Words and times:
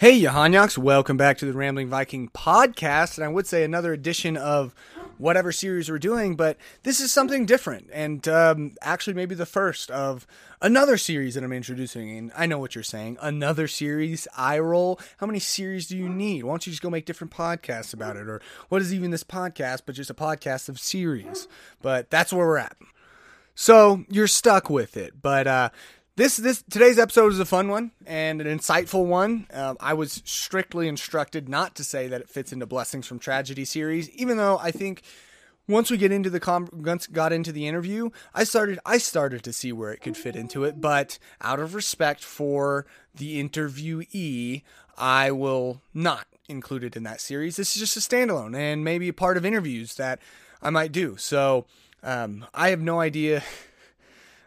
Hey, 0.00 0.20
Johanyaks, 0.20 0.76
welcome 0.76 1.16
back 1.16 1.38
to 1.38 1.46
the 1.46 1.52
Rambling 1.52 1.88
Viking 1.88 2.28
podcast. 2.28 3.16
And 3.16 3.24
I 3.24 3.28
would 3.28 3.46
say 3.46 3.62
another 3.62 3.92
edition 3.92 4.36
of 4.36 4.74
whatever 5.18 5.52
series 5.52 5.88
we're 5.88 6.00
doing, 6.00 6.34
but 6.34 6.56
this 6.82 6.98
is 6.98 7.12
something 7.12 7.46
different. 7.46 7.88
And 7.92 8.26
um, 8.26 8.72
actually, 8.82 9.14
maybe 9.14 9.36
the 9.36 9.46
first 9.46 9.92
of 9.92 10.26
another 10.60 10.96
series 10.96 11.36
that 11.36 11.44
I'm 11.44 11.52
introducing. 11.52 12.10
And 12.18 12.32
I 12.36 12.46
know 12.46 12.58
what 12.58 12.74
you're 12.74 12.82
saying. 12.82 13.18
Another 13.22 13.68
series, 13.68 14.26
I 14.36 14.58
roll. 14.58 14.98
How 15.18 15.28
many 15.28 15.38
series 15.38 15.86
do 15.86 15.96
you 15.96 16.08
need? 16.08 16.42
Why 16.42 16.50
don't 16.50 16.66
you 16.66 16.72
just 16.72 16.82
go 16.82 16.90
make 16.90 17.06
different 17.06 17.32
podcasts 17.32 17.94
about 17.94 18.16
it? 18.16 18.28
Or 18.28 18.42
what 18.70 18.82
is 18.82 18.92
even 18.92 19.12
this 19.12 19.24
podcast, 19.24 19.82
but 19.86 19.94
just 19.94 20.10
a 20.10 20.14
podcast 20.14 20.68
of 20.68 20.80
series? 20.80 21.46
But 21.80 22.10
that's 22.10 22.32
where 22.32 22.46
we're 22.46 22.58
at. 22.58 22.76
So 23.54 24.04
you're 24.10 24.26
stuck 24.26 24.68
with 24.68 24.96
it. 24.96 25.22
But 25.22 25.46
uh, 25.46 25.70
this 26.16 26.36
this 26.36 26.62
today's 26.70 26.98
episode 26.98 27.32
is 27.32 27.40
a 27.40 27.44
fun 27.44 27.68
one 27.68 27.90
and 28.06 28.40
an 28.40 28.58
insightful 28.58 29.04
one. 29.04 29.46
Um, 29.52 29.76
I 29.80 29.94
was 29.94 30.22
strictly 30.24 30.86
instructed 30.86 31.48
not 31.48 31.74
to 31.76 31.84
say 31.84 32.06
that 32.08 32.20
it 32.20 32.30
fits 32.30 32.52
into 32.52 32.66
Blessings 32.66 33.06
from 33.06 33.18
Tragedy 33.18 33.64
series, 33.64 34.08
even 34.10 34.36
though 34.36 34.58
I 34.58 34.70
think 34.70 35.02
once 35.66 35.90
we 35.90 35.96
get 35.96 36.12
into 36.12 36.30
the 36.30 36.40
com- 36.40 36.68
got 37.12 37.32
into 37.32 37.50
the 37.50 37.66
interview, 37.66 38.10
I 38.32 38.44
started 38.44 38.78
I 38.86 38.98
started 38.98 39.42
to 39.42 39.52
see 39.52 39.72
where 39.72 39.92
it 39.92 40.02
could 40.02 40.16
fit 40.16 40.36
into 40.36 40.62
it. 40.62 40.80
But 40.80 41.18
out 41.40 41.58
of 41.58 41.74
respect 41.74 42.22
for 42.22 42.86
the 43.14 43.42
interviewee, 43.42 44.62
I 44.96 45.32
will 45.32 45.82
not 45.92 46.26
include 46.48 46.84
it 46.84 46.96
in 46.96 47.02
that 47.04 47.20
series. 47.20 47.56
This 47.56 47.74
is 47.74 47.80
just 47.80 47.96
a 47.96 48.00
standalone 48.00 48.56
and 48.56 48.84
maybe 48.84 49.08
a 49.08 49.14
part 49.14 49.36
of 49.36 49.44
interviews 49.44 49.96
that 49.96 50.20
I 50.62 50.70
might 50.70 50.92
do. 50.92 51.16
So 51.16 51.66
um, 52.04 52.46
I 52.54 52.68
have 52.68 52.80
no 52.80 53.00
idea. 53.00 53.42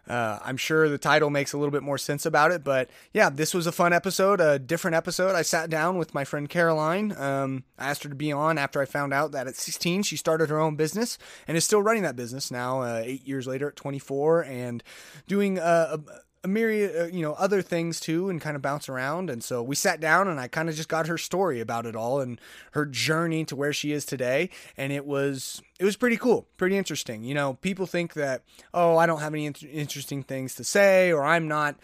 Uh, 0.10 0.40
I'm 0.44 0.58
sure 0.58 0.90
the 0.90 0.98
title 0.98 1.30
makes 1.30 1.54
a 1.54 1.58
little 1.58 1.72
bit 1.72 1.84
more 1.84 1.98
sense 1.98 2.26
about 2.26 2.52
it, 2.52 2.64
but 2.64 2.90
yeah, 3.14 3.30
this 3.30 3.54
was 3.54 3.68
a 3.68 3.72
fun 3.72 3.94
episode, 3.94 4.40
a 4.40 4.60
different 4.60 4.96
episode. 4.96 5.36
I 5.36 5.42
sat 5.42 5.70
down 5.70 5.98
with 5.98 6.14
my 6.14 6.24
friend 6.24 6.50
Caroline. 6.50 7.14
Um, 7.18 7.64
I 7.78 7.90
asked 7.90 8.04
her 8.04 8.10
to 8.10 8.16
be 8.16 8.32
on 8.32 8.58
after 8.58 8.82
I 8.82 8.86
found 8.86 9.14
out 9.14 9.32
that 9.34 9.48
at 9.48 9.56
16 9.56 10.04
she 10.04 10.18
started 10.18 10.50
her 10.50 10.60
own 10.60 10.76
business 10.76 11.18
and 11.48 11.58
is 11.58 11.66
still 11.66 11.82
running 11.82 12.04
that 12.04 12.16
business 12.16 12.52
now, 12.52 12.82
uh, 12.82 13.02
eight 13.04 13.28
years 13.28 13.48
later 13.48 13.70
at 13.70 13.76
24, 13.76 14.44
and 14.46 14.84
doing 15.28 15.60
uh, 15.60 15.98
a, 15.98 16.12
a 16.48 16.50
myriad, 16.50 16.96
uh, 16.96 17.06
you 17.06 17.22
know, 17.22 17.34
other 17.34 17.62
things 17.62 18.00
too, 18.00 18.30
and 18.30 18.42
kind 18.42 18.56
of 18.56 18.62
bounce 18.62 18.90
around. 18.90 19.30
And 19.30 19.44
so 19.44 19.62
we 19.62 19.76
sat 19.76 20.00
down, 20.00 20.28
and 20.28 20.40
I 20.40 20.48
kind 20.48 20.70
of 20.70 20.76
just 20.76 20.90
got 20.90 21.08
her 21.08 21.18
story 21.18 21.60
about 21.60 21.86
it 21.86 21.96
all 21.96 22.20
and 22.22 22.40
her 22.72 22.86
journey 22.86 23.46
to 23.46 23.56
where 23.56 23.74
she 23.74 23.92
is 23.92 24.06
today. 24.06 24.50
And 24.78 24.92
it 24.92 25.06
was 25.06 25.62
it 25.80 25.86
was 25.86 25.98
pretty 25.98 26.18
cool, 26.18 26.48
pretty 26.58 26.78
interesting. 26.78 27.24
You 27.24 27.36
know, 27.36 27.56
people 27.56 27.86
think 27.86 28.14
that 28.14 28.44
oh, 28.74 28.98
I 28.98 29.06
don't 29.06 29.20
have 29.20 29.34
any 29.34 29.46
in- 29.46 29.56
interesting 29.72 30.24
things 30.24 30.56
to 30.56 30.64
say, 30.64 31.12
or 31.12 31.24
I'm 31.24 31.48
not. 31.48 31.76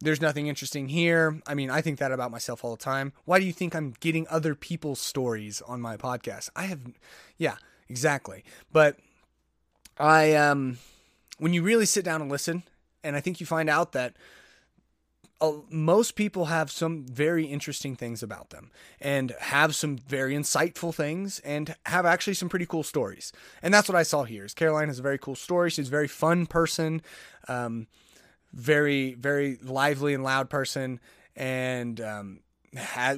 There's 0.00 0.20
nothing 0.20 0.46
interesting 0.46 0.88
here. 0.88 1.40
I 1.46 1.54
mean, 1.54 1.70
I 1.70 1.80
think 1.80 2.00
that 2.00 2.12
about 2.12 2.30
myself 2.30 2.64
all 2.64 2.76
the 2.76 2.82
time. 2.82 3.14
Why 3.24 3.38
do 3.38 3.46
you 3.46 3.52
think 3.52 3.74
I'm 3.74 3.94
getting 4.00 4.26
other 4.28 4.54
people's 4.54 5.00
stories 5.00 5.62
on 5.66 5.80
my 5.80 5.96
podcast? 5.96 6.50
I 6.54 6.64
have, 6.64 6.80
yeah, 7.38 7.56
exactly. 7.88 8.44
But 8.70 8.98
I, 9.96 10.34
um, 10.34 10.76
when 11.38 11.54
you 11.54 11.62
really 11.62 11.86
sit 11.86 12.04
down 12.04 12.20
and 12.20 12.30
listen 12.30 12.64
and 13.06 13.16
I 13.16 13.20
think 13.20 13.40
you 13.40 13.46
find 13.46 13.70
out 13.70 13.92
that 13.92 14.16
uh, 15.40 15.52
most 15.70 16.16
people 16.16 16.46
have 16.46 16.70
some 16.70 17.04
very 17.04 17.44
interesting 17.44 17.94
things 17.94 18.22
about 18.22 18.50
them 18.50 18.70
and 19.00 19.34
have 19.40 19.74
some 19.74 19.98
very 19.98 20.34
insightful 20.34 20.94
things 20.94 21.40
and 21.40 21.74
have 21.84 22.06
actually 22.06 22.34
some 22.34 22.48
pretty 22.48 22.66
cool 22.66 22.82
stories. 22.82 23.32
And 23.62 23.72
that's 23.72 23.88
what 23.88 23.96
I 23.96 24.02
saw 24.02 24.24
here. 24.24 24.44
Is 24.44 24.54
Caroline 24.54 24.88
has 24.88 24.98
a 24.98 25.02
very 25.02 25.18
cool 25.18 25.34
story. 25.34 25.70
She's 25.70 25.88
a 25.88 25.90
very 25.90 26.08
fun 26.08 26.46
person, 26.46 27.02
um, 27.48 27.86
very 28.52 29.14
very 29.14 29.58
lively 29.62 30.14
and 30.14 30.24
loud 30.24 30.48
person, 30.48 31.00
and 31.34 32.00
um, 32.00 32.40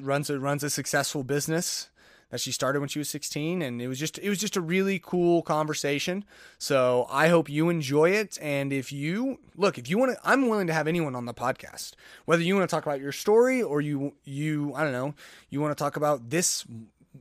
runs 0.01 0.29
a 0.29 0.41
runs 0.41 0.65
a 0.65 0.71
successful 0.71 1.23
business 1.23 1.89
that 2.31 2.41
she 2.41 2.53
started 2.53 2.81
when 2.81 2.89
she 2.89 2.99
was 2.99 3.09
16 3.09 3.63
and 3.63 3.81
it 3.81 3.89
was 3.89 3.99
just 3.99 4.19
it 4.19 4.29
was 4.29 4.39
just 4.39 4.57
a 4.57 4.61
really 4.61 4.99
cool 4.99 5.43
conversation. 5.43 6.25
So 6.59 7.07
i 7.11 7.29
hope 7.29 7.49
you 7.49 7.69
enjoy 7.69 8.11
it 8.11 8.39
and 8.41 8.73
if 8.73 8.93
you 8.93 9.39
look 9.57 9.79
if 9.79 9.89
you 9.89 9.99
want 9.99 10.13
to 10.13 10.19
i'm 10.25 10.49
willing 10.49 10.67
to 10.67 10.73
have 10.73 10.87
anyone 10.87 11.15
on 11.15 11.27
the 11.27 11.35
podcast. 11.35 11.93
Whether 12.25 12.43
you 12.43 12.55
want 12.57 12.69
to 12.69 12.75
talk 12.75 12.87
about 12.87 13.01
your 13.01 13.13
story 13.13 13.63
or 13.63 13.81
you 13.81 14.15
you 14.25 14.73
i 14.75 14.83
don't 14.83 14.93
know 14.93 15.15
you 15.51 15.61
want 15.61 15.77
to 15.77 15.83
talk 15.83 15.97
about 15.97 16.31
this 16.31 16.65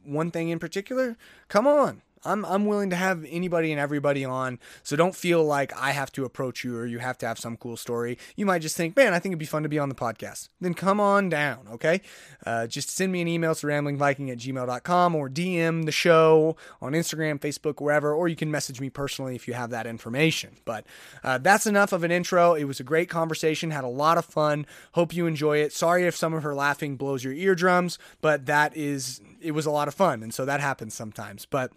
one 0.04 0.32
thing 0.32 0.50
in 0.50 0.60
particular 0.60 1.18
come 1.48 1.66
on 1.66 2.02
I'm 2.24 2.46
I'm 2.46 2.66
willing 2.66 2.90
to 2.90 2.96
have 2.96 3.26
anybody 3.30 3.72
and 3.72 3.80
everybody 3.80 4.26
on. 4.26 4.60
So 4.84 4.96
don't 4.96 5.16
feel 5.16 5.44
like 5.44 5.76
I 5.78 5.92
have 5.92 6.12
to 6.14 6.26
approach 6.26 6.64
you 6.64 6.78
or 6.78 6.86
you 6.86 7.00
have 7.00 7.18
to 7.20 7.28
have 7.28 7.40
some 7.40 7.58
cool 7.58 7.78
story. 7.78 8.18
You 8.36 8.46
might 8.46 8.62
just 8.62 8.76
think, 8.76 8.96
man, 8.96 9.14
I 9.14 9.20
think 9.20 9.32
it'd 9.32 9.40
be 9.40 9.46
fun 9.46 9.64
to 9.64 9.70
be 9.70 9.80
on 9.80 9.90
the 9.90 9.96
podcast. 9.96 10.50
Then 10.60 10.74
come 10.74 11.00
on 11.00 11.30
down, 11.30 11.68
okay? 11.72 12.02
Uh, 12.46 12.68
just 12.68 12.90
send 12.90 13.12
me 13.12 13.22
an 13.22 13.28
email 13.28 13.56
to 13.56 13.68
ramblingviking 13.68 14.32
at 14.32 14.38
gmail.com 14.38 15.16
or 15.16 15.30
DM 15.30 15.86
the 15.86 15.92
show 15.92 16.56
on 16.82 16.94
Instagram, 16.94 17.40
Facebook, 17.40 17.82
wherever, 17.82 18.14
or 18.14 18.28
you 18.28 18.36
can 18.36 18.52
message 18.52 18.82
me 18.82 18.90
personally 18.90 19.36
if 19.36 19.48
you 19.48 19.54
have 19.54 19.70
that 19.70 19.88
information. 19.88 20.58
But 20.66 20.86
uh, 21.24 21.38
that's 21.38 21.68
enough 21.68 21.92
of 21.92 22.04
an 22.04 22.12
intro. 22.12 22.54
It 22.54 22.66
was 22.66 22.80
a 22.80 22.84
great 22.84 23.10
conversation, 23.10 23.72
had 23.72 23.84
a 23.84 23.90
lot 23.90 24.18
of 24.18 24.26
fun. 24.26 24.66
Hope 24.94 25.14
you 25.14 25.28
enjoy 25.28 25.58
it. 25.58 25.74
Sorry 25.74 26.06
if 26.06 26.16
some 26.16 26.34
of 26.34 26.44
her 26.44 26.56
laughing 26.56 26.98
blows 26.98 27.24
your 27.24 27.34
eardrums, 27.34 28.00
but 28.22 28.46
that 28.46 28.76
is, 28.76 29.22
it 29.42 29.52
was 29.52 29.66
a 29.66 29.72
lot 29.72 29.88
of 29.88 29.94
fun. 29.94 30.24
And 30.24 30.34
so 30.34 30.46
that 30.46 30.60
happens 30.60 30.94
sometimes. 30.94 31.46
But 31.46 31.72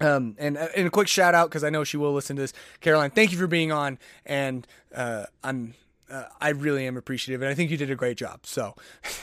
um, 0.00 0.36
and, 0.38 0.56
uh, 0.56 0.68
and 0.76 0.86
a 0.86 0.90
quick 0.90 1.08
shout 1.08 1.34
out 1.34 1.48
because 1.48 1.64
I 1.64 1.70
know 1.70 1.84
she 1.84 1.96
will 1.96 2.12
listen 2.12 2.36
to 2.36 2.42
this. 2.42 2.52
Caroline, 2.80 3.10
thank 3.10 3.32
you 3.32 3.38
for 3.38 3.46
being 3.46 3.72
on, 3.72 3.98
and 4.24 4.66
uh, 4.94 5.26
I'm 5.42 5.74
uh, 6.10 6.24
I 6.40 6.50
really 6.50 6.86
am 6.86 6.96
appreciative, 6.96 7.40
and 7.40 7.50
I 7.50 7.54
think 7.54 7.70
you 7.70 7.76
did 7.76 7.90
a 7.90 7.94
great 7.94 8.18
job. 8.18 8.40
So, 8.44 8.74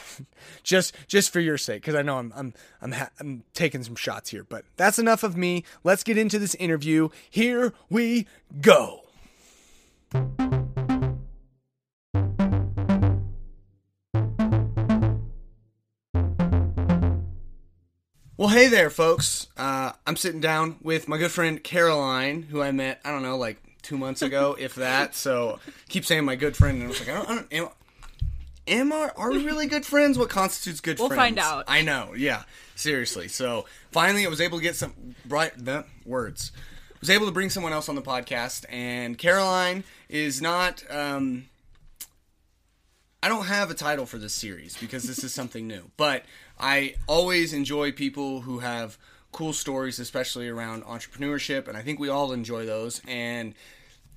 just 0.63 0.95
just 1.07 1.31
for 1.31 1.39
your 1.39 1.57
sake, 1.57 1.81
because 1.81 1.95
I 1.95 2.01
know 2.01 2.17
I'm 2.17 2.33
I'm 2.35 2.53
I'm 2.81 2.91
ha- 2.91 3.11
I'm 3.19 3.43
taking 3.53 3.83
some 3.83 3.95
shots 3.95 4.31
here, 4.31 4.43
but 4.43 4.65
that's 4.75 4.97
enough 4.97 5.23
of 5.23 5.37
me. 5.37 5.63
Let's 5.83 6.03
get 6.03 6.17
into 6.17 6.39
this 6.39 6.55
interview. 6.55 7.09
Here 7.29 7.73
we 7.89 8.27
go. 8.61 9.01
Well, 18.49 18.57
hey 18.57 18.67
there, 18.67 18.89
folks. 18.89 19.45
Uh, 19.57 19.91
I'm 20.07 20.15
sitting 20.15 20.41
down 20.41 20.77
with 20.81 21.07
my 21.07 21.19
good 21.19 21.29
friend 21.29 21.63
Caroline, 21.63 22.41
who 22.41 22.63
I 22.63 22.71
met, 22.71 22.99
I 23.05 23.11
don't 23.11 23.21
know, 23.21 23.37
like 23.37 23.61
two 23.83 23.95
months 23.95 24.23
ago, 24.23 24.55
if 24.59 24.73
that. 24.73 25.13
So 25.13 25.59
keep 25.87 26.03
saying 26.03 26.25
my 26.25 26.35
good 26.35 26.57
friend, 26.57 26.77
and 26.77 26.85
I 26.85 26.87
was 26.87 26.99
like, 26.99 27.09
I 27.09 27.13
don't, 27.13 27.29
I 27.29 27.35
don't 27.35 27.53
am, 27.53 27.69
am 28.67 28.91
I, 28.91 29.11
are 29.15 29.29
we 29.29 29.45
really 29.45 29.67
good 29.67 29.85
friends? 29.85 30.17
What 30.17 30.31
constitutes 30.31 30.81
good 30.81 30.97
We'll 30.97 31.09
friends? 31.09 31.19
find 31.19 31.37
out. 31.37 31.65
I 31.67 31.83
know, 31.83 32.15
yeah, 32.17 32.41
seriously. 32.73 33.27
So 33.27 33.67
finally, 33.91 34.25
I 34.25 34.29
was 34.29 34.41
able 34.41 34.57
to 34.57 34.63
get 34.63 34.75
some 34.75 34.95
bright 35.27 35.51
the 35.55 35.85
words. 36.03 36.51
Was 37.01 37.11
able 37.11 37.27
to 37.27 37.31
bring 37.31 37.51
someone 37.51 37.71
else 37.71 37.87
on 37.87 37.93
the 37.93 38.01
podcast, 38.01 38.65
and 38.67 39.15
Caroline 39.15 39.83
is 40.09 40.41
not. 40.41 40.83
Um, 40.89 41.49
I 43.21 43.27
don't 43.27 43.45
have 43.45 43.69
a 43.69 43.73
title 43.73 44.05
for 44.05 44.17
this 44.17 44.33
series 44.33 44.77
because 44.77 45.03
this 45.03 45.23
is 45.23 45.33
something 45.33 45.67
new, 45.67 45.91
but 45.97 46.23
I 46.59 46.95
always 47.07 47.53
enjoy 47.53 47.91
people 47.91 48.41
who 48.41 48.59
have 48.59 48.97
cool 49.31 49.53
stories, 49.53 49.99
especially 49.99 50.49
around 50.49 50.83
entrepreneurship, 50.83 51.67
and 51.67 51.77
I 51.77 51.81
think 51.81 51.99
we 51.99 52.09
all 52.09 52.31
enjoy 52.31 52.65
those. 52.65 53.01
And 53.07 53.53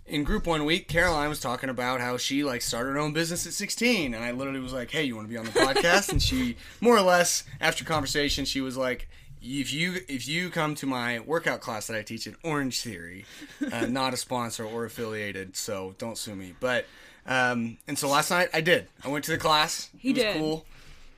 in 0.06 0.24
group 0.24 0.46
one 0.46 0.64
week, 0.64 0.88
Caroline 0.88 1.28
was 1.28 1.38
talking 1.40 1.70
about 1.70 2.00
how 2.00 2.16
she 2.16 2.42
like 2.44 2.62
started 2.62 2.90
her 2.90 2.98
own 2.98 3.12
business 3.12 3.46
at 3.46 3.52
16, 3.52 4.14
and 4.14 4.24
I 4.24 4.32
literally 4.32 4.60
was 4.60 4.72
like, 4.72 4.90
"Hey, 4.90 5.04
you 5.04 5.14
want 5.14 5.28
to 5.28 5.30
be 5.30 5.38
on 5.38 5.44
the 5.44 5.52
podcast?" 5.52 6.10
and 6.10 6.20
she, 6.20 6.56
more 6.80 6.96
or 6.96 7.02
less, 7.02 7.44
after 7.60 7.84
conversation, 7.84 8.44
she 8.44 8.60
was 8.60 8.76
like. 8.76 9.08
If 9.44 9.72
you 9.72 9.96
if 10.06 10.28
you 10.28 10.50
come 10.50 10.76
to 10.76 10.86
my 10.86 11.18
workout 11.18 11.60
class 11.60 11.88
that 11.88 11.96
I 11.96 12.02
teach 12.02 12.28
at 12.28 12.34
Orange 12.44 12.80
Theory, 12.80 13.24
uh, 13.72 13.86
not 13.90 14.14
a 14.14 14.16
sponsor 14.16 14.64
or 14.64 14.84
affiliated, 14.84 15.56
so 15.56 15.96
don't 15.98 16.16
sue 16.16 16.36
me. 16.36 16.54
But 16.60 16.86
um, 17.26 17.78
and 17.88 17.98
so 17.98 18.08
last 18.08 18.30
night 18.30 18.50
I 18.54 18.60
did. 18.60 18.86
I 19.04 19.08
went 19.08 19.24
to 19.24 19.32
the 19.32 19.38
class. 19.38 19.90
He 19.98 20.10
it 20.10 20.12
was 20.12 20.22
did. 20.22 20.36
cool. 20.36 20.64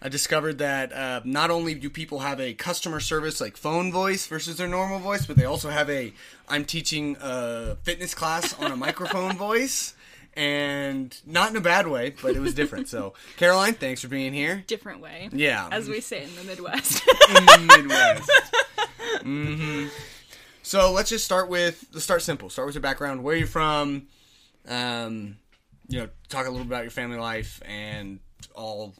I 0.04 0.08
discovered 0.10 0.58
that 0.58 0.92
uh, 0.92 1.22
not 1.24 1.50
only 1.50 1.74
do 1.74 1.88
people 1.88 2.18
have 2.18 2.38
a 2.38 2.52
customer 2.52 3.00
service 3.00 3.40
like 3.40 3.56
phone 3.56 3.90
voice 3.90 4.26
versus 4.26 4.58
their 4.58 4.68
normal 4.68 4.98
voice, 4.98 5.24
but 5.24 5.36
they 5.36 5.46
also 5.46 5.70
have 5.70 5.88
a 5.88 6.12
I'm 6.46 6.66
teaching 6.66 7.16
a 7.22 7.76
fitness 7.84 8.14
class 8.14 8.52
on 8.60 8.70
a 8.70 8.76
microphone 8.76 9.34
voice, 9.38 9.94
and 10.34 11.18
not 11.24 11.50
in 11.50 11.56
a 11.56 11.60
bad 11.62 11.88
way, 11.88 12.12
but 12.20 12.36
it 12.36 12.40
was 12.40 12.52
different. 12.52 12.88
So 12.88 13.14
Caroline, 13.38 13.72
thanks 13.74 14.02
for 14.02 14.08
being 14.08 14.34
here. 14.34 14.62
different 14.66 15.00
way. 15.00 15.30
Yeah, 15.32 15.68
As 15.72 15.88
we 15.88 16.02
say 16.02 16.22
in 16.24 16.36
the 16.36 16.44
Midwest. 16.44 17.02
in 17.30 17.46
the 17.46 17.58
Midwest. 17.78 18.30
hmm 19.22 19.86
So 20.62 20.92
let's 20.92 21.08
just 21.08 21.24
start 21.24 21.48
with 21.48 21.82
let's 21.94 22.04
start 22.04 22.20
simple. 22.20 22.50
Start 22.50 22.66
with 22.66 22.74
your 22.74 22.82
background. 22.82 23.22
Where 23.24 23.36
you're 23.36 23.46
from. 23.46 24.08
Um, 24.68 25.36
you 25.88 26.00
know, 26.00 26.08
talk 26.28 26.46
a 26.46 26.50
little 26.50 26.64
bit 26.64 26.72
about 26.72 26.84
your 26.84 26.90
family 26.90 27.16
life 27.16 27.62
and 27.64 28.20
all. 28.54 28.94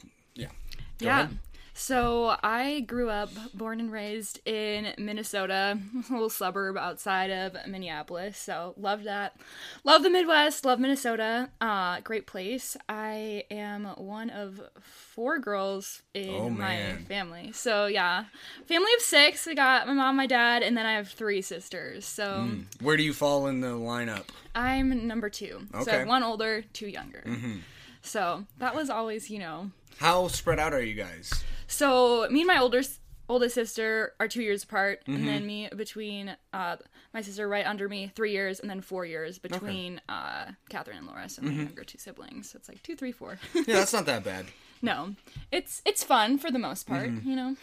Yeah. 0.99 1.05
Go 1.05 1.06
yeah. 1.06 1.20
ahead. 1.25 1.38
So 1.76 2.37
I 2.41 2.81
grew 2.81 3.11
up, 3.11 3.31
born 3.52 3.81
and 3.81 3.91
raised 3.91 4.41
in 4.46 4.94
Minnesota, 4.96 5.76
a 6.08 6.12
little 6.12 6.31
suburb 6.31 6.76
outside 6.76 7.31
of 7.31 7.56
Minneapolis. 7.67 8.38
So 8.38 8.75
love 8.76 9.02
that. 9.05 9.37
Love 9.82 10.05
the 10.05 10.11
Midwest. 10.11 10.64
Love 10.64 10.79
Minnesota. 10.79 11.50
Uh, 11.61 11.99
great 12.00 12.29
place. 12.29 12.76
I 12.88 13.43
am 13.50 13.87
one 13.96 14.31
of 14.31 14.61
four 14.81 15.41
girls 15.41 16.02
in 16.14 16.35
Oh, 16.35 16.49
my 16.49 16.96
family. 17.08 17.50
So 17.52 17.87
yeah, 17.87 18.26
family 18.67 18.93
of 18.96 19.02
six. 19.02 19.44
We 19.44 19.56
got 19.56 19.88
my 19.88 19.94
mom, 19.94 20.17
my 20.17 20.26
dad, 20.26 20.62
and 20.62 20.76
then 20.76 20.87
I 20.87 20.93
have 20.93 21.08
three 21.08 21.43
sisters. 21.43 22.05
So 22.06 22.50
Where 22.81 22.96
do 22.96 23.02
you 23.02 23.12
fall 23.12 23.49
in 23.49 23.61
the 23.61 23.69
lineup? 23.69 24.26
I'm 24.55 25.08
number 25.08 25.29
two. 25.29 25.67
So 25.73 25.81
Okay. 25.81 25.91
Mm-hmm. 25.91 26.08
one 26.08 26.23
older, 26.23 26.62
two 26.73 26.87
younger. 26.87 27.25
So 28.05 28.45
that 28.59 28.75
was 28.75 28.91
always, 28.91 29.31
you 29.31 29.39
know, 29.39 29.71
How 29.99 30.29
spread 30.29 30.59
out 30.61 30.73
are 30.75 30.83
you 30.83 30.95
guys? 30.95 31.33
so 31.67 32.29
me 32.31 32.41
and 32.43 32.47
my 32.47 32.59
older 32.59 32.83
oldest 33.29 33.55
sister 33.55 34.12
are 34.21 34.29
two 34.29 34.43
years 34.43 34.62
apart, 34.65 35.01
Mm-hmm. 35.06 35.15
and 35.15 35.27
then 35.29 35.47
me 35.47 35.69
between 35.75 36.37
uh, 36.53 36.77
my 37.15 37.23
sister 37.23 37.49
right 37.49 37.67
under 37.67 37.89
me 37.89 38.12
three 38.15 38.33
years, 38.33 38.61
and 38.61 38.69
then 38.69 38.81
four 38.83 39.06
years 39.06 39.39
between 39.39 40.01
uh, 40.09 40.47
Catherine 40.69 40.99
and 40.99 41.06
Laura, 41.06 41.29
so 41.29 41.41
Mm-hmm. 41.43 41.56
my 41.56 41.62
younger 41.65 41.85
two 41.85 41.99
siblings. 41.99 42.51
So 42.51 42.56
it's 42.59 42.69
like 42.69 42.83
two, 42.83 42.95
three, 42.97 43.12
four. 43.12 43.39
Yeah, 43.55 43.62
that's 43.67 43.93
not 43.95 44.05
that 44.06 44.23
bad. 44.25 44.47
no, 44.83 45.15
it's 45.51 45.81
it's 45.87 46.05
fun 46.05 46.37
for 46.39 46.51
the 46.51 46.59
most 46.59 46.87
part. 46.87 47.11
You 47.25 47.35
know, 47.37 47.56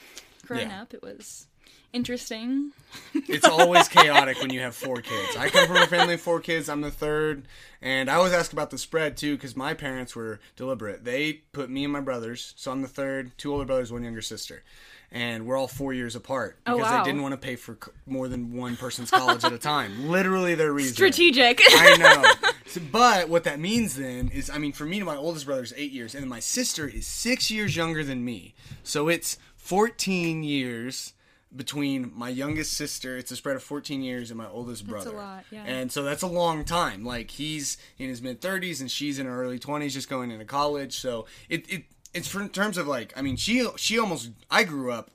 growing 0.48 0.64
Mm-hmm. 0.68 0.72
Yeah. 0.72 0.82
up, 0.82 0.94
it 0.96 1.04
was 1.04 1.46
interesting. 1.94 2.72
It's 3.14 3.48
always 3.48 3.88
chaotic 3.90 4.40
when 4.42 4.52
you 4.52 4.60
have 4.62 4.76
four 4.76 4.98
kids. 4.98 5.36
I 5.38 5.50
come 5.50 5.68
from 5.68 5.78
a 5.78 5.88
family 5.88 6.16
of 6.16 6.22
four 6.22 6.40
kids. 6.40 6.70
I'm 6.70 6.82
the 6.82 6.92
third, 6.92 7.46
and 7.82 8.10
I 8.10 8.16
always 8.16 8.34
ask 8.34 8.52
about 8.54 8.70
the 8.70 8.78
spread 8.78 9.18
too 9.18 9.36
because 9.36 9.56
my 9.56 9.74
parents 9.74 10.16
were 10.16 10.40
deliberate. 10.56 11.04
They 11.04 11.42
put 11.52 11.70
me 11.70 11.84
and 11.84 11.94
my 11.94 12.02
brothers, 12.02 12.54
so 12.58 12.72
I'm 12.72 12.82
the 12.82 12.88
third, 12.88 13.32
two 13.38 13.52
older 13.54 13.66
brothers, 13.66 13.92
one 13.92 14.04
younger 14.04 14.22
sister, 14.22 14.64
and 15.12 15.46
we're 15.46 15.58
all 15.58 15.68
four 15.68 15.94
years 15.94 16.16
apart 16.16 16.58
Oh, 16.66 16.78
because 16.78 16.92
wow. 16.92 17.04
they 17.04 17.10
didn't 17.10 17.22
want 17.22 17.34
to 17.34 17.38
pay 17.38 17.56
for 17.56 17.78
more 18.06 18.28
than 18.28 18.54
one 18.54 18.76
person's 18.78 19.12
college 19.12 19.44
at 19.44 19.54
a 19.54 19.58
time. 19.58 20.08
Literally, 20.10 20.56
their 20.56 20.74
reason. 20.74 20.94
Strategic. 20.94 21.62
I 21.66 21.98
know. 21.98 22.50
So, 22.72 22.80
but 22.90 23.28
what 23.28 23.44
that 23.44 23.60
means 23.60 23.98
then 23.98 24.30
is, 24.30 24.50
I 24.50 24.58
mean, 24.58 24.72
for 24.72 24.86
me, 24.86 24.96
and 25.00 25.06
my 25.06 25.18
oldest 25.18 25.46
brother 25.46 25.62
is 25.62 25.74
eight 25.76 25.92
years, 25.92 26.16
and 26.16 26.26
my 26.30 26.40
sister 26.40 26.88
is 26.88 27.06
six 27.06 27.52
years 27.52 27.76
younger 27.76 28.02
than 28.02 28.24
me. 28.24 28.54
So 28.82 29.10
it's 29.10 29.38
14 29.58 30.42
years 30.44 31.12
between 31.56 32.12
my 32.16 32.30
youngest 32.30 32.74
sister. 32.74 33.18
It's 33.18 33.32
a 33.32 33.36
spread 33.36 33.56
of 33.56 33.64
14 33.64 34.02
years 34.02 34.32
and 34.32 34.38
my 34.38 34.48
oldest 34.48 34.88
brother. 34.88 35.12
That's 35.12 35.16
a 35.16 35.18
lot, 35.18 35.46
yeah. 35.52 35.64
And 35.66 35.92
so 35.92 36.04
that's 36.04 36.22
a 36.22 36.28
long 36.28 36.64
time. 36.64 37.04
Like 37.04 37.32
he's 37.32 37.78
in 37.98 38.10
his 38.10 38.22
mid 38.22 38.42
30s 38.42 38.82
and 38.82 38.90
she's 38.90 39.20
in 39.20 39.26
her 39.26 39.44
early 39.44 39.60
20s, 39.60 39.92
just 39.92 40.10
going 40.10 40.32
into 40.32 40.46
college. 40.46 40.98
So 40.98 41.26
it, 41.50 41.70
it 41.72 41.84
it's 42.14 42.28
for 42.28 42.42
in 42.42 42.50
terms 42.50 42.78
of 42.78 42.88
like, 42.88 43.14
I 43.16 43.22
mean, 43.22 43.36
she 43.36 43.68
she 43.76 44.00
almost. 44.00 44.32
I 44.50 44.64
grew 44.64 44.92
up 44.92 45.12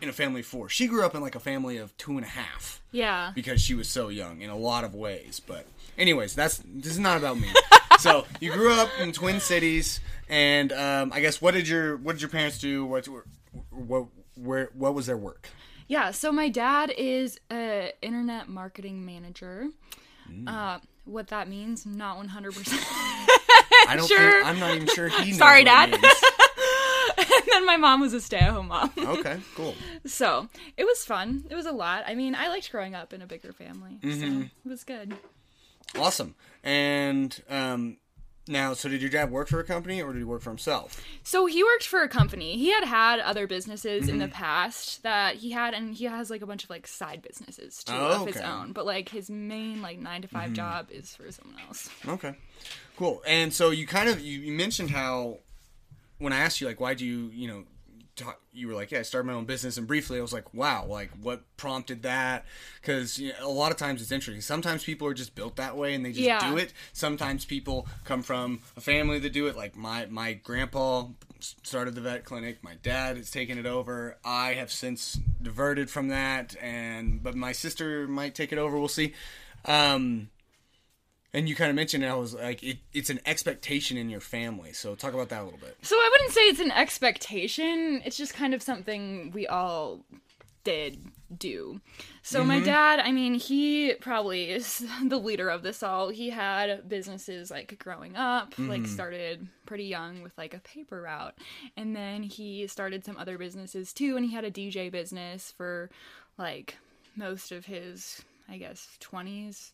in 0.00 0.08
a 0.08 0.12
family 0.12 0.40
of 0.40 0.46
four. 0.46 0.68
She 0.68 0.86
grew 0.86 1.04
up 1.04 1.14
in 1.14 1.20
like 1.20 1.34
a 1.34 1.40
family 1.40 1.76
of 1.76 1.96
two 1.96 2.12
and 2.12 2.24
a 2.24 2.28
half 2.28 2.82
yeah. 2.92 3.32
because 3.34 3.60
she 3.60 3.74
was 3.74 3.88
so 3.88 4.08
young 4.08 4.40
in 4.40 4.50
a 4.50 4.56
lot 4.56 4.84
of 4.84 4.94
ways. 4.94 5.40
But 5.44 5.66
anyways, 5.96 6.34
that's 6.34 6.62
this 6.64 6.92
is 6.92 6.98
not 6.98 7.18
about 7.18 7.38
me. 7.38 7.48
so 7.98 8.24
you 8.40 8.52
grew 8.52 8.72
up 8.72 8.90
in 9.00 9.12
Twin 9.12 9.40
Cities, 9.40 10.00
and 10.28 10.72
um, 10.72 11.12
I 11.12 11.20
guess 11.20 11.40
what 11.40 11.54
did 11.54 11.68
your 11.68 11.96
what 11.96 12.12
did 12.12 12.22
your 12.22 12.30
parents 12.30 12.58
do? 12.58 12.84
What 12.84 13.08
what 13.70 14.06
where 14.42 14.70
what 14.74 14.94
was 14.94 15.06
their 15.06 15.16
work? 15.16 15.48
Yeah, 15.86 16.10
so 16.10 16.30
my 16.32 16.48
dad 16.48 16.92
is 16.96 17.40
a 17.50 17.92
internet 18.02 18.48
marketing 18.48 19.06
manager. 19.06 19.68
Mm. 20.30 20.48
Uh, 20.48 20.78
what 21.06 21.28
that 21.28 21.48
means, 21.48 21.86
not 21.86 22.18
100%. 22.18 22.28
I 23.88 23.94
don't 23.96 24.06
Sure. 24.06 24.18
think 24.18 24.46
I'm 24.46 24.60
not 24.60 24.74
even 24.74 24.88
sure 24.88 25.08
he 25.08 25.30
knows. 25.30 25.38
Sorry, 25.38 25.64
Dad. 25.64 25.94
and 27.18 27.42
then 27.50 27.64
my 27.64 27.78
mom 27.78 28.00
was 28.02 28.12
a 28.12 28.20
stay-at-home 28.20 28.68
mom. 28.68 28.90
Okay, 28.98 29.40
cool. 29.54 29.74
so, 30.04 30.48
it 30.76 30.84
was 30.84 31.04
fun. 31.04 31.44
It 31.48 31.54
was 31.54 31.64
a 31.64 31.72
lot. 31.72 32.04
I 32.06 32.14
mean, 32.14 32.34
I 32.34 32.48
liked 32.48 32.70
growing 32.70 32.94
up 32.94 33.14
in 33.14 33.22
a 33.22 33.26
bigger 33.26 33.52
family. 33.54 33.98
Mm-hmm. 34.02 34.40
So, 34.40 34.46
it 34.66 34.68
was 34.68 34.84
good. 34.84 35.14
Awesome. 35.96 36.34
And 36.62 37.40
um, 37.48 37.96
now, 38.48 38.74
so 38.74 38.88
did 38.88 39.00
your 39.00 39.10
dad 39.10 39.30
work 39.30 39.48
for 39.48 39.60
a 39.60 39.64
company 39.64 40.00
or 40.02 40.12
did 40.12 40.18
he 40.18 40.24
work 40.24 40.42
for 40.42 40.50
himself? 40.50 41.02
So, 41.22 41.46
he 41.46 41.62
worked 41.62 41.86
for 41.86 42.02
a 42.02 42.08
company. 42.08 42.56
He 42.56 42.70
had 42.72 42.84
had 42.84 43.20
other 43.20 43.46
businesses 43.46 44.08
in 44.08 44.16
Mm-hmm. 44.16 44.18
the 44.20 44.28
past 44.28 45.02
that 45.02 45.36
he 45.36 45.50
had 45.52 45.74
and 45.74 45.94
he 45.94 46.04
has 46.06 46.30
like 46.30 46.42
a 46.42 46.46
bunch 46.46 46.64
of 46.64 46.70
like 46.70 46.86
side 46.86 47.22
businesses 47.22 47.84
too 47.84 47.92
Oh, 47.94 48.22
of 48.22 48.26
his 48.26 48.36
okay. 48.36 48.44
Mm-hmm. 48.44 48.60
own, 48.60 48.72
but 48.72 48.86
like 48.86 49.08
his 49.08 49.28
main 49.30 49.82
like 49.82 49.98
9 49.98 50.22
to 50.22 50.28
5 50.28 50.52
job 50.52 50.88
is 50.90 51.14
for 51.14 51.30
someone 51.30 51.60
else. 51.68 51.88
Okay, 52.06 52.34
cool. 52.96 53.22
And 53.26 53.52
so 53.52 53.70
you 53.70 53.86
kind 53.86 54.08
of 54.08 54.20
you, 54.20 54.40
you 54.40 54.52
mentioned 54.52 54.90
how 54.90 55.38
when 56.18 56.32
I 56.32 56.38
asked 56.40 56.60
you 56.60 56.66
like 56.66 56.80
why 56.80 56.94
do 56.94 57.04
you 57.06 57.30
you 57.32 57.46
know 57.48 57.64
talk, 58.18 58.40
you 58.52 58.68
were 58.68 58.74
like 58.74 58.90
yeah 58.90 58.98
I 59.00 59.02
started 59.02 59.26
my 59.26 59.32
own 59.34 59.44
business 59.44 59.76
and 59.78 59.86
briefly 59.86 60.18
I 60.18 60.22
was 60.22 60.32
like 60.32 60.52
wow 60.54 60.84
like 60.86 61.10
what 61.22 61.42
prompted 61.56 62.02
that? 62.02 62.44
Because 62.80 63.18
you 63.18 63.32
know, 63.40 63.48
a 63.48 63.50
lot 63.50 63.70
of 63.70 63.76
times 63.78 64.02
it's 64.02 64.12
interesting. 64.12 64.40
Sometimes 64.42 64.84
people 64.84 65.06
are 65.08 65.14
just 65.14 65.34
built 65.34 65.56
that 65.56 65.76
way 65.76 65.94
and 65.94 66.04
they 66.04 66.10
just 66.12 66.24
Yeah. 66.24 66.50
do 66.50 66.56
it. 66.56 66.72
Sometimes 66.92 67.44
people 67.44 67.86
come 68.04 68.22
from 68.22 68.60
a 68.76 68.80
family 68.80 69.18
that 69.20 69.32
do 69.32 69.46
it. 69.46 69.56
Like 69.56 69.76
my 69.76 70.06
my 70.06 70.32
grandpa 70.34 71.06
started 71.40 71.94
the 71.94 72.00
vet 72.00 72.24
clinic. 72.24 72.62
My 72.64 72.74
dad 72.82 73.16
has 73.16 73.30
taken 73.30 73.58
it 73.58 73.66
over. 73.66 74.16
I 74.24 74.54
have 74.54 74.72
since 74.72 75.18
diverted 75.40 75.88
from 75.88 76.08
that 76.08 76.56
and 76.60 77.22
but 77.22 77.34
my 77.36 77.52
sister 77.52 78.08
might 78.08 78.34
take 78.34 78.52
it 78.52 78.58
over. 78.58 78.78
We'll 78.78 78.88
see. 78.88 79.14
Um 79.64 80.30
and 81.38 81.48
you 81.48 81.54
kind 81.54 81.70
of 81.70 81.76
mentioned 81.76 82.02
it, 82.02 82.08
I 82.08 82.16
was 82.16 82.34
like, 82.34 82.64
it, 82.64 82.78
it's 82.92 83.10
an 83.10 83.20
expectation 83.24 83.96
in 83.96 84.10
your 84.10 84.18
family. 84.18 84.72
So 84.72 84.96
talk 84.96 85.14
about 85.14 85.28
that 85.28 85.40
a 85.40 85.44
little 85.44 85.60
bit. 85.60 85.76
So 85.82 85.94
I 85.94 86.08
wouldn't 86.12 86.32
say 86.32 86.40
it's 86.48 86.58
an 86.58 86.72
expectation. 86.72 88.02
It's 88.04 88.16
just 88.16 88.34
kind 88.34 88.54
of 88.54 88.60
something 88.60 89.30
we 89.30 89.46
all 89.46 90.04
did 90.64 90.98
do. 91.36 91.80
So 92.22 92.42
my 92.42 92.56
mm-hmm. 92.56 92.64
dad, 92.64 92.98
I 92.98 93.12
mean, 93.12 93.34
he 93.34 93.94
probably 94.00 94.50
is 94.50 94.84
the 95.06 95.16
leader 95.18 95.48
of 95.48 95.62
this 95.62 95.84
all. 95.84 96.08
He 96.08 96.30
had 96.30 96.88
businesses 96.88 97.52
like 97.52 97.78
growing 97.78 98.16
up, 98.16 98.58
like 98.58 98.82
mm-hmm. 98.82 98.92
started 98.92 99.46
pretty 99.64 99.84
young 99.84 100.24
with 100.24 100.36
like 100.36 100.54
a 100.54 100.58
paper 100.58 101.02
route. 101.02 101.38
And 101.76 101.94
then 101.94 102.24
he 102.24 102.66
started 102.66 103.04
some 103.04 103.16
other 103.16 103.38
businesses 103.38 103.92
too 103.92 104.16
and 104.16 104.26
he 104.26 104.32
had 104.32 104.44
a 104.44 104.50
DJ 104.50 104.90
business 104.90 105.54
for 105.56 105.88
like 106.36 106.78
most 107.14 107.52
of 107.52 107.66
his, 107.66 108.22
I 108.48 108.56
guess, 108.58 108.98
20s 109.00 109.70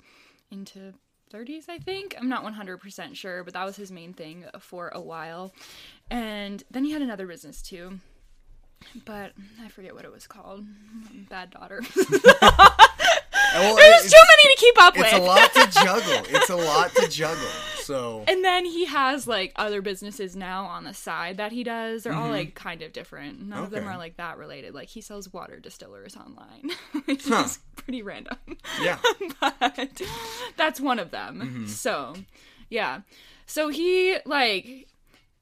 into 0.51 0.93
30s, 1.33 1.69
I 1.69 1.79
think. 1.79 2.15
I'm 2.19 2.29
not 2.29 2.45
100% 2.45 3.15
sure, 3.17 3.45
but 3.45 3.55
that 3.55 3.65
was 3.65 3.77
his 3.77 3.91
main 3.91 4.13
thing 4.13 4.45
for 4.61 4.89
a 4.95 5.01
while. 5.01 5.53
And 6.11 6.63
then 6.71 6.85
he 6.85 6.93
had 6.93 7.03
another 7.03 7.27
business 7.27 7.61
too. 7.63 7.99
But 9.05 9.33
I 9.63 9.69
forget 9.69 9.95
what 9.95 10.05
it 10.05 10.13
was 10.13 10.27
called. 10.27 10.65
Bad 11.31 11.51
daughter. 11.51 11.83
Well, 13.57 13.77
There's 13.77 14.07
it's, 14.07 14.13
too 14.13 14.21
many 14.37 14.55
to 14.57 14.61
keep 14.61 14.83
up 14.83 14.97
with. 14.97 15.07
it's 15.07 15.15
a 15.15 15.19
lot 15.21 15.55
to 15.55 15.71
juggle. 15.85 16.27
It's 16.37 16.51
a 16.51 16.57
lot 16.57 16.93
to 16.97 17.09
juggle. 17.09 17.47
So 17.83 18.25
And 18.27 18.45
then 18.45 18.65
he 18.65 18.87
has 18.87 19.29
like 19.29 19.53
other 19.55 19.81
businesses 19.81 20.35
now 20.35 20.65
on 20.65 20.83
the 20.83 20.93
side 20.93 21.37
that 21.37 21.53
he 21.53 21.63
does. 21.63 22.03
They're 22.03 22.15
all 22.15 22.31
like 22.31 22.57
kind 22.57 22.83
of 22.83 22.93
different. 22.93 23.41
None 23.47 23.63
of 23.63 23.71
them 23.71 23.85
Mm-hmm. 23.85 23.93
Are 23.93 23.97
like 23.99 24.17
that 24.17 24.39
related. 24.39 24.75
Like 24.75 24.89
he 24.89 25.01
sells 25.01 25.33
water 25.33 25.61
distillers 25.61 26.17
online, 26.17 26.71
which 27.05 27.27
Huh. 27.29 27.45
is 27.47 27.61
pretty 27.85 28.03
random. 28.03 28.37
yeah, 28.83 28.99
but 29.41 30.03
that's 30.57 30.81
one 30.81 30.99
of 30.99 31.11
them. 31.11 31.41
Mm-hmm. 31.43 31.67
So, 31.67 32.15
yeah. 32.71 33.01
So 33.47 33.69
he 33.69 34.17
like 34.27 34.89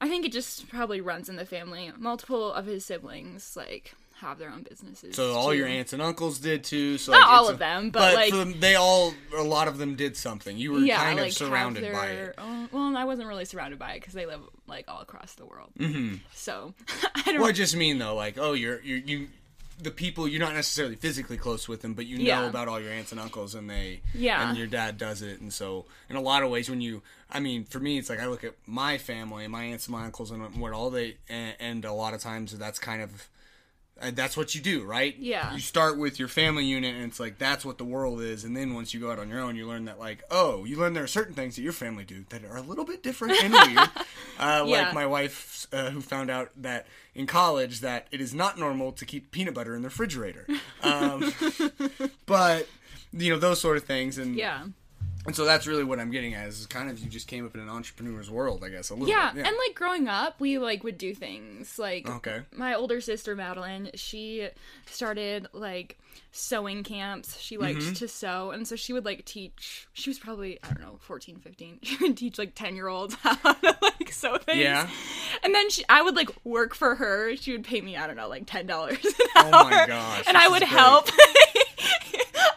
I 0.00 0.08
think 0.08 0.26
it 0.26 0.32
just 0.32 0.68
probably 0.68 1.00
runs 1.00 1.28
in 1.28 1.36
the 1.36 1.46
family. 1.46 1.90
Multiple 1.96 2.52
of 2.52 2.66
his 2.66 2.84
siblings 2.84 3.56
like 3.56 3.94
have 4.16 4.38
their 4.38 4.50
own 4.50 4.62
businesses. 4.62 5.16
so 5.16 5.32
all 5.32 5.50
too. 5.50 5.56
your 5.58 5.66
aunts 5.66 5.92
and 5.92 6.00
uncles 6.00 6.38
did 6.38 6.62
too. 6.62 6.96
So 6.96 7.10
Not 7.10 7.22
like, 7.22 7.28
all 7.28 7.40
it's 7.44 7.50
of 7.50 7.56
a- 7.56 7.58
them, 7.58 7.90
but, 7.90 8.14
like- 8.14 8.32
them, 8.32 8.60
they 8.60 8.76
all, 8.76 9.12
a 9.36 9.42
lot 9.42 9.66
of 9.66 9.78
them 9.78 9.96
did 9.96 10.16
something. 10.16 10.56
You 10.56 10.72
were 10.74 10.78
yeah, 10.78 10.98
kind 11.02 11.18
like 11.18 11.30
of 11.30 11.34
surrounded 11.36 11.82
have 11.82 11.92
by 11.92 12.06
it. 12.06 12.34
own- 12.38 12.68
well, 12.70 12.96
I 12.96 13.02
wasn't 13.04 13.26
really 13.26 13.44
surrounded 13.46 13.80
by 13.80 13.94
it 13.94 14.00
because 14.00 14.14
they 14.14 14.26
live 14.26 14.38
like 14.68 14.84
all 14.86 15.00
across 15.00 15.34
the 15.34 15.44
world. 15.44 15.70
Mm-hmm. 15.76 16.16
So 16.34 16.72
I 17.16 17.22
don't. 17.32 17.40
Well, 17.40 17.48
I 17.48 17.52
just 17.52 17.74
mean 17.74 17.98
though, 17.98 18.14
like, 18.14 18.38
oh, 18.38 18.52
you're 18.52 18.80
you're 18.82 18.98
you. 18.98 19.28
The 19.80 19.90
people 19.90 20.28
you're 20.28 20.40
not 20.40 20.54
necessarily 20.54 20.96
physically 20.96 21.36
close 21.36 21.66
with 21.68 21.82
them, 21.82 21.94
but 21.94 22.06
you 22.06 22.18
know 22.18 22.24
Yeah. 22.24 22.48
about 22.48 22.68
all 22.68 22.80
your 22.80 22.92
aunts 22.92 23.10
and 23.12 23.20
uncles, 23.20 23.54
and 23.54 23.68
they 23.68 24.00
Yeah. 24.14 24.48
and 24.48 24.56
your 24.58 24.66
dad 24.66 24.98
does 24.98 25.22
it, 25.22 25.40
and 25.40 25.52
so 25.52 25.86
in 26.08 26.16
a 26.16 26.20
lot 26.20 26.42
of 26.42 26.50
ways, 26.50 26.68
when 26.70 26.80
you, 26.80 27.02
I 27.30 27.40
mean, 27.40 27.64
for 27.64 27.80
me, 27.80 27.98
it's 27.98 28.08
like 28.10 28.20
I 28.20 28.26
look 28.26 28.44
at 28.44 28.54
my 28.66 28.98
family, 28.98 29.48
my 29.48 29.64
aunts 29.64 29.86
and 29.86 29.92
my 29.92 30.04
uncles, 30.04 30.30
and 30.30 30.56
what 30.60 30.72
all 30.72 30.90
they, 30.90 31.16
and, 31.28 31.56
and 31.58 31.84
a 31.84 31.92
lot 31.92 32.14
of 32.14 32.20
times 32.20 32.56
that's 32.56 32.78
kind 32.78 33.02
of, 33.02 33.28
uh, 34.00 34.10
that's 34.12 34.36
what 34.36 34.54
you 34.54 34.60
do, 34.60 34.82
right? 34.84 35.14
Yeah. 35.18 35.52
You 35.54 35.60
start 35.60 35.98
with 35.98 36.18
your 36.18 36.28
family 36.28 36.64
unit, 36.64 36.94
and 36.94 37.04
it's 37.04 37.20
like 37.20 37.38
that's 37.38 37.64
what 37.64 37.78
the 37.78 37.84
world 37.84 38.20
is, 38.20 38.44
and 38.44 38.56
then 38.56 38.74
once 38.74 38.92
you 38.94 39.00
go 39.00 39.10
out 39.12 39.18
on 39.18 39.28
your 39.28 39.40
own, 39.40 39.54
you 39.56 39.66
learn 39.66 39.84
that 39.84 39.98
like, 39.98 40.22
oh, 40.30 40.64
you 40.64 40.76
learn 40.78 40.92
there 40.94 41.04
are 41.04 41.08
certain 41.08 41.34
things 41.34 41.56
that 41.56 41.62
your 41.62 41.72
family 41.72 42.04
do 42.04 42.24
that 42.30 42.44
are 42.44 42.56
a 42.56 42.62
little 42.62 42.84
bit 42.84 43.02
different 43.02 43.42
and 43.42 43.52
weird. 43.52 43.88
Uh, 44.38 44.64
Yeah. 44.66 44.82
Like 44.86 44.94
my 44.94 45.06
wife, 45.06 45.66
uh, 45.72 45.90
who 45.90 46.00
found 46.00 46.30
out 46.30 46.50
that 46.56 46.86
in 47.14 47.26
college 47.26 47.80
that 47.80 48.08
it 48.10 48.20
is 48.20 48.34
not 48.34 48.58
normal 48.58 48.90
to 48.92 49.04
keep 49.04 49.30
peanut 49.30 49.54
butter 49.54 49.76
in 49.76 49.82
the 49.82 49.88
refrigerator. 49.88 50.46
Um, 50.82 51.32
but 52.26 52.66
you 53.12 53.30
know 53.30 53.38
those 53.38 53.60
sort 53.60 53.76
of 53.76 53.84
things, 53.84 54.18
and 54.18 54.34
yeah. 54.34 54.64
And 55.24 55.36
so 55.36 55.44
that's 55.44 55.68
really 55.68 55.84
what 55.84 56.00
I'm 56.00 56.10
getting 56.10 56.34
at 56.34 56.48
is 56.48 56.66
kind 56.66 56.90
of 56.90 56.98
you 56.98 57.08
just 57.08 57.28
came 57.28 57.46
up 57.46 57.54
in 57.54 57.60
an 57.60 57.68
entrepreneur's 57.68 58.28
world, 58.28 58.64
I 58.64 58.70
guess, 58.70 58.90
a 58.90 58.94
little 58.94 59.08
yeah, 59.08 59.30
bit. 59.32 59.46
and 59.46 59.56
like 59.66 59.76
growing 59.76 60.08
up, 60.08 60.40
we 60.40 60.58
like 60.58 60.82
would 60.82 60.98
do 60.98 61.14
things 61.14 61.78
like 61.78 62.10
Okay. 62.10 62.40
my 62.52 62.74
older 62.74 63.00
sister 63.00 63.36
Madeline. 63.36 63.90
She 63.94 64.48
started 64.86 65.46
like 65.52 65.96
sewing 66.32 66.82
camps. 66.82 67.38
She 67.38 67.56
liked 67.56 67.78
Mm-hmm. 67.80 67.92
to 67.94 68.08
sew, 68.08 68.50
and 68.50 68.66
so 68.66 68.74
she 68.74 68.92
would 68.92 69.04
like 69.04 69.24
teach. 69.24 69.86
She 69.92 70.10
was 70.10 70.18
probably 70.18 70.58
I 70.64 70.68
don't 70.72 70.80
know 70.80 70.98
14, 71.02 71.36
15. 71.36 71.78
She 71.82 71.96
would 72.00 72.16
teach 72.16 72.36
like 72.36 72.56
ten 72.56 72.74
year 72.74 72.88
olds 72.88 73.14
how 73.22 73.34
to 73.36 73.76
like 73.80 74.12
sew 74.12 74.38
things. 74.38 74.58
Yeah. 74.58 74.88
and 75.44 75.54
then 75.54 75.70
she, 75.70 75.84
I 75.88 76.02
would 76.02 76.16
like 76.16 76.30
work 76.44 76.74
for 76.74 76.96
her. 76.96 77.36
She 77.36 77.52
would 77.52 77.62
pay 77.64 77.80
me 77.80 77.96
I 77.96 78.08
don't 78.08 78.16
know 78.16 78.28
like 78.28 78.46
ten 78.46 78.66
dollars 78.66 78.98
an 79.04 79.12
Oh 79.36 79.50
hour. 79.52 79.70
my 79.70 79.84
gosh, 79.86 80.24
and 80.26 80.36
I 80.36 80.48
would 80.48 80.62
help. 80.64 81.08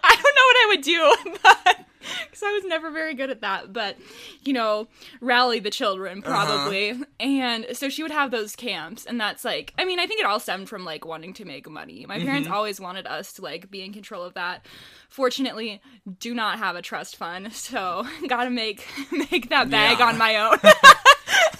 I 0.03 0.15
don't 0.15 0.35
know 0.35 0.45
what 0.47 0.57
I 0.57 0.65
would 0.69 0.81
do, 0.81 1.15
but 1.43 1.79
because 2.25 2.43
I 2.43 2.51
was 2.51 2.63
never 2.65 2.91
very 2.91 3.13
good 3.13 3.29
at 3.29 3.41
that. 3.41 3.73
But 3.73 3.97
you 4.43 4.53
know, 4.53 4.87
rally 5.21 5.59
the 5.59 5.69
children 5.71 6.23
Uh-huh. 6.25 6.45
probably, 6.45 6.93
and 7.19 7.65
so 7.73 7.89
she 7.89 8.01
would 8.03 8.11
have 8.11 8.31
those 8.31 8.55
camps, 8.55 9.05
and 9.05 9.19
that's 9.19 9.43
like, 9.45 9.73
I 9.77 9.85
mean, 9.85 9.99
I 9.99 10.07
think 10.07 10.19
it 10.19 10.25
all 10.25 10.39
stemmed 10.39 10.69
from 10.69 10.85
like 10.85 11.05
wanting 11.05 11.33
to 11.35 11.45
make 11.45 11.69
money. 11.69 12.05
My 12.07 12.19
parents 12.19 12.47
Mm-hmm. 12.47 12.55
always 12.55 12.79
wanted 12.79 13.07
us 13.07 13.33
to 13.33 13.41
like 13.41 13.69
be 13.71 13.81
in 13.83 13.93
control 13.93 14.23
of 14.23 14.33
that. 14.35 14.65
Fortunately, 15.09 15.81
do 16.19 16.33
not 16.33 16.59
have 16.59 16.75
a 16.75 16.81
trust 16.81 17.15
fund, 17.15 17.53
so 17.53 18.05
gotta 18.27 18.49
make 18.49 18.85
make 19.11 19.49
that 19.49 19.69
bag 19.69 19.99
Yeah. 19.99 20.05
on 20.07 20.17
my 20.17 20.35
own. 20.37 20.57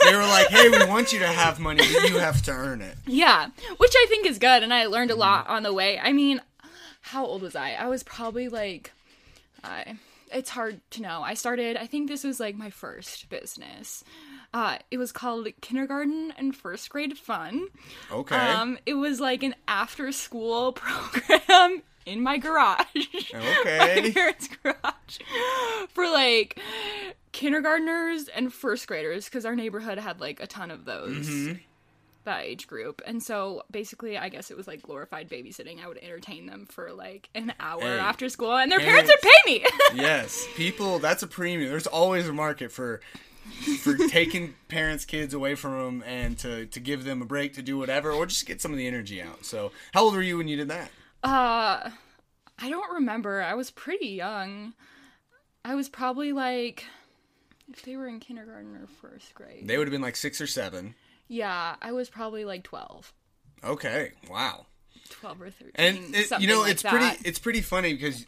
They 0.03 0.15
were 0.15 0.21
like, 0.21 0.47
"Hey, 0.49 0.69
we 0.69 0.85
want 0.85 1.11
you 1.13 1.19
to 1.19 1.27
have 1.27 1.59
money, 1.59 1.81
but 1.93 2.09
you 2.09 2.19
have 2.19 2.41
to 2.43 2.51
earn 2.51 2.81
it." 2.81 2.95
Yeah, 3.07 3.47
which 3.77 3.93
I 3.95 4.05
think 4.07 4.27
is 4.27 4.37
good, 4.37 4.61
and 4.61 4.71
I 4.73 4.85
learned 4.85 5.09
a 5.09 5.15
lot 5.15 5.47
on 5.47 5.63
the 5.63 5.73
way. 5.73 5.97
I 5.97 6.11
mean, 6.13 6.41
how 7.01 7.25
old 7.25 7.41
was 7.41 7.55
I? 7.55 7.71
I 7.73 7.87
was 7.87 8.03
probably 8.03 8.47
like, 8.47 8.91
I. 9.63 9.95
It's 10.35 10.49
hard 10.51 10.81
to 10.91 11.01
know. 11.01 11.21
I 11.23 11.33
started. 11.33 11.77
I 11.77 11.87
think 11.87 12.09
this 12.09 12.23
was 12.23 12.39
like 12.39 12.55
my 12.55 12.69
first 12.69 13.29
business. 13.29 14.03
Uh, 14.53 14.77
it 14.91 14.97
was 14.97 15.11
called 15.11 15.47
Kindergarten 15.61 16.33
and 16.37 16.55
First 16.55 16.89
Grade 16.89 17.17
Fun. 17.17 17.67
Okay. 18.11 18.35
Um, 18.35 18.77
it 18.85 18.93
was 18.93 19.19
like 19.19 19.43
an 19.43 19.55
after-school 19.67 20.71
program 20.73 21.81
in 22.05 22.21
my 22.21 22.37
garage. 22.37 22.85
my 23.33 23.57
Okay. 23.61 24.11
parents' 24.13 24.49
garage 24.61 25.19
for 25.89 26.07
like 26.09 26.59
kindergartners 27.31 28.27
and 28.29 28.53
first 28.53 28.87
graders 28.87 29.25
because 29.25 29.45
our 29.45 29.55
neighborhood 29.55 29.97
had 29.97 30.19
like 30.21 30.39
a 30.39 30.47
ton 30.47 30.71
of 30.71 30.85
those 30.85 31.27
Mm-hmm. 31.27 31.53
That 32.25 32.43
age 32.43 32.67
group 32.67 33.01
and 33.07 33.23
so 33.23 33.63
basically 33.71 34.17
i 34.17 34.27
guess 34.29 34.51
it 34.51 34.57
was 34.57 34.67
like 34.67 34.81
glorified 34.81 35.29
babysitting 35.29 35.83
i 35.83 35.87
would 35.87 35.97
entertain 35.99 36.45
them 36.45 36.65
for 36.69 36.91
like 36.93 37.29
an 37.35 37.53
hour 37.59 37.81
Hey, 37.81 37.97
after 37.97 38.27
school 38.29 38.55
and 38.57 38.71
their 38.71 38.79
parents 38.79 39.09
parents- 39.09 39.25
would 39.25 39.31
pay 39.45 39.59
me 39.59 39.65
yes, 40.03 40.45
people. 40.55 40.99
That's 40.99 41.23
a 41.23 41.27
premium. 41.27 41.69
There's 41.69 41.87
always 41.87 42.27
a 42.27 42.33
market 42.33 42.71
for 42.71 42.99
for 43.81 43.95
taking 44.09 44.55
parents' 44.67 45.05
kids 45.05 45.33
away 45.33 45.55
from 45.55 45.71
them 45.73 46.03
and 46.05 46.37
to 46.39 46.65
to 46.67 46.79
give 46.79 47.03
them 47.05 47.21
a 47.21 47.25
break 47.25 47.53
to 47.53 47.61
do 47.61 47.77
whatever, 47.77 48.11
or 48.11 48.25
just 48.25 48.45
get 48.45 48.59
some 48.61 48.71
of 48.71 48.77
the 48.77 48.87
energy 48.87 49.21
out. 49.21 49.45
So, 49.45 49.71
how 49.93 50.03
old 50.03 50.15
were 50.15 50.21
you 50.21 50.37
when 50.37 50.47
you 50.47 50.57
did 50.57 50.67
that? 50.69 50.89
uh 51.23 51.89
i 52.59 52.69
don't 52.69 52.93
remember 52.93 53.41
i 53.41 53.53
was 53.55 53.71
pretty 53.71 54.07
young 54.09 54.73
i 55.63 55.73
was 55.75 55.89
probably 55.89 56.31
like 56.33 56.85
if 57.71 57.81
they 57.81 57.95
were 57.97 58.07
in 58.07 58.19
kindergarten 58.19 58.75
or 58.75 58.87
first 59.01 59.33
grade 59.33 59.67
They 59.67 59.77
would 59.77 59.87
have 59.87 59.91
been 59.91 60.01
like 60.03 60.15
six 60.15 60.39
or 60.39 60.47
seven. 60.47 60.93
Yeah 61.27 61.75
i 61.81 61.91
was 61.91 62.09
probably 62.09 62.45
like 62.45 62.63
12 62.63 63.13
Okay. 63.63 64.11
Wow. 64.29 64.67
12 65.09 65.41
or 65.41 65.49
13 65.49 65.71
and 65.75 66.15
it, 66.15 66.31
you 66.39 66.47
know 66.47 66.61
like 66.61 66.71
it's 66.71 66.83
that. 66.83 66.91
pretty 66.91 67.27
it's 67.27 67.39
pretty 67.39 67.61
funny 67.61 67.93
because 67.93 68.25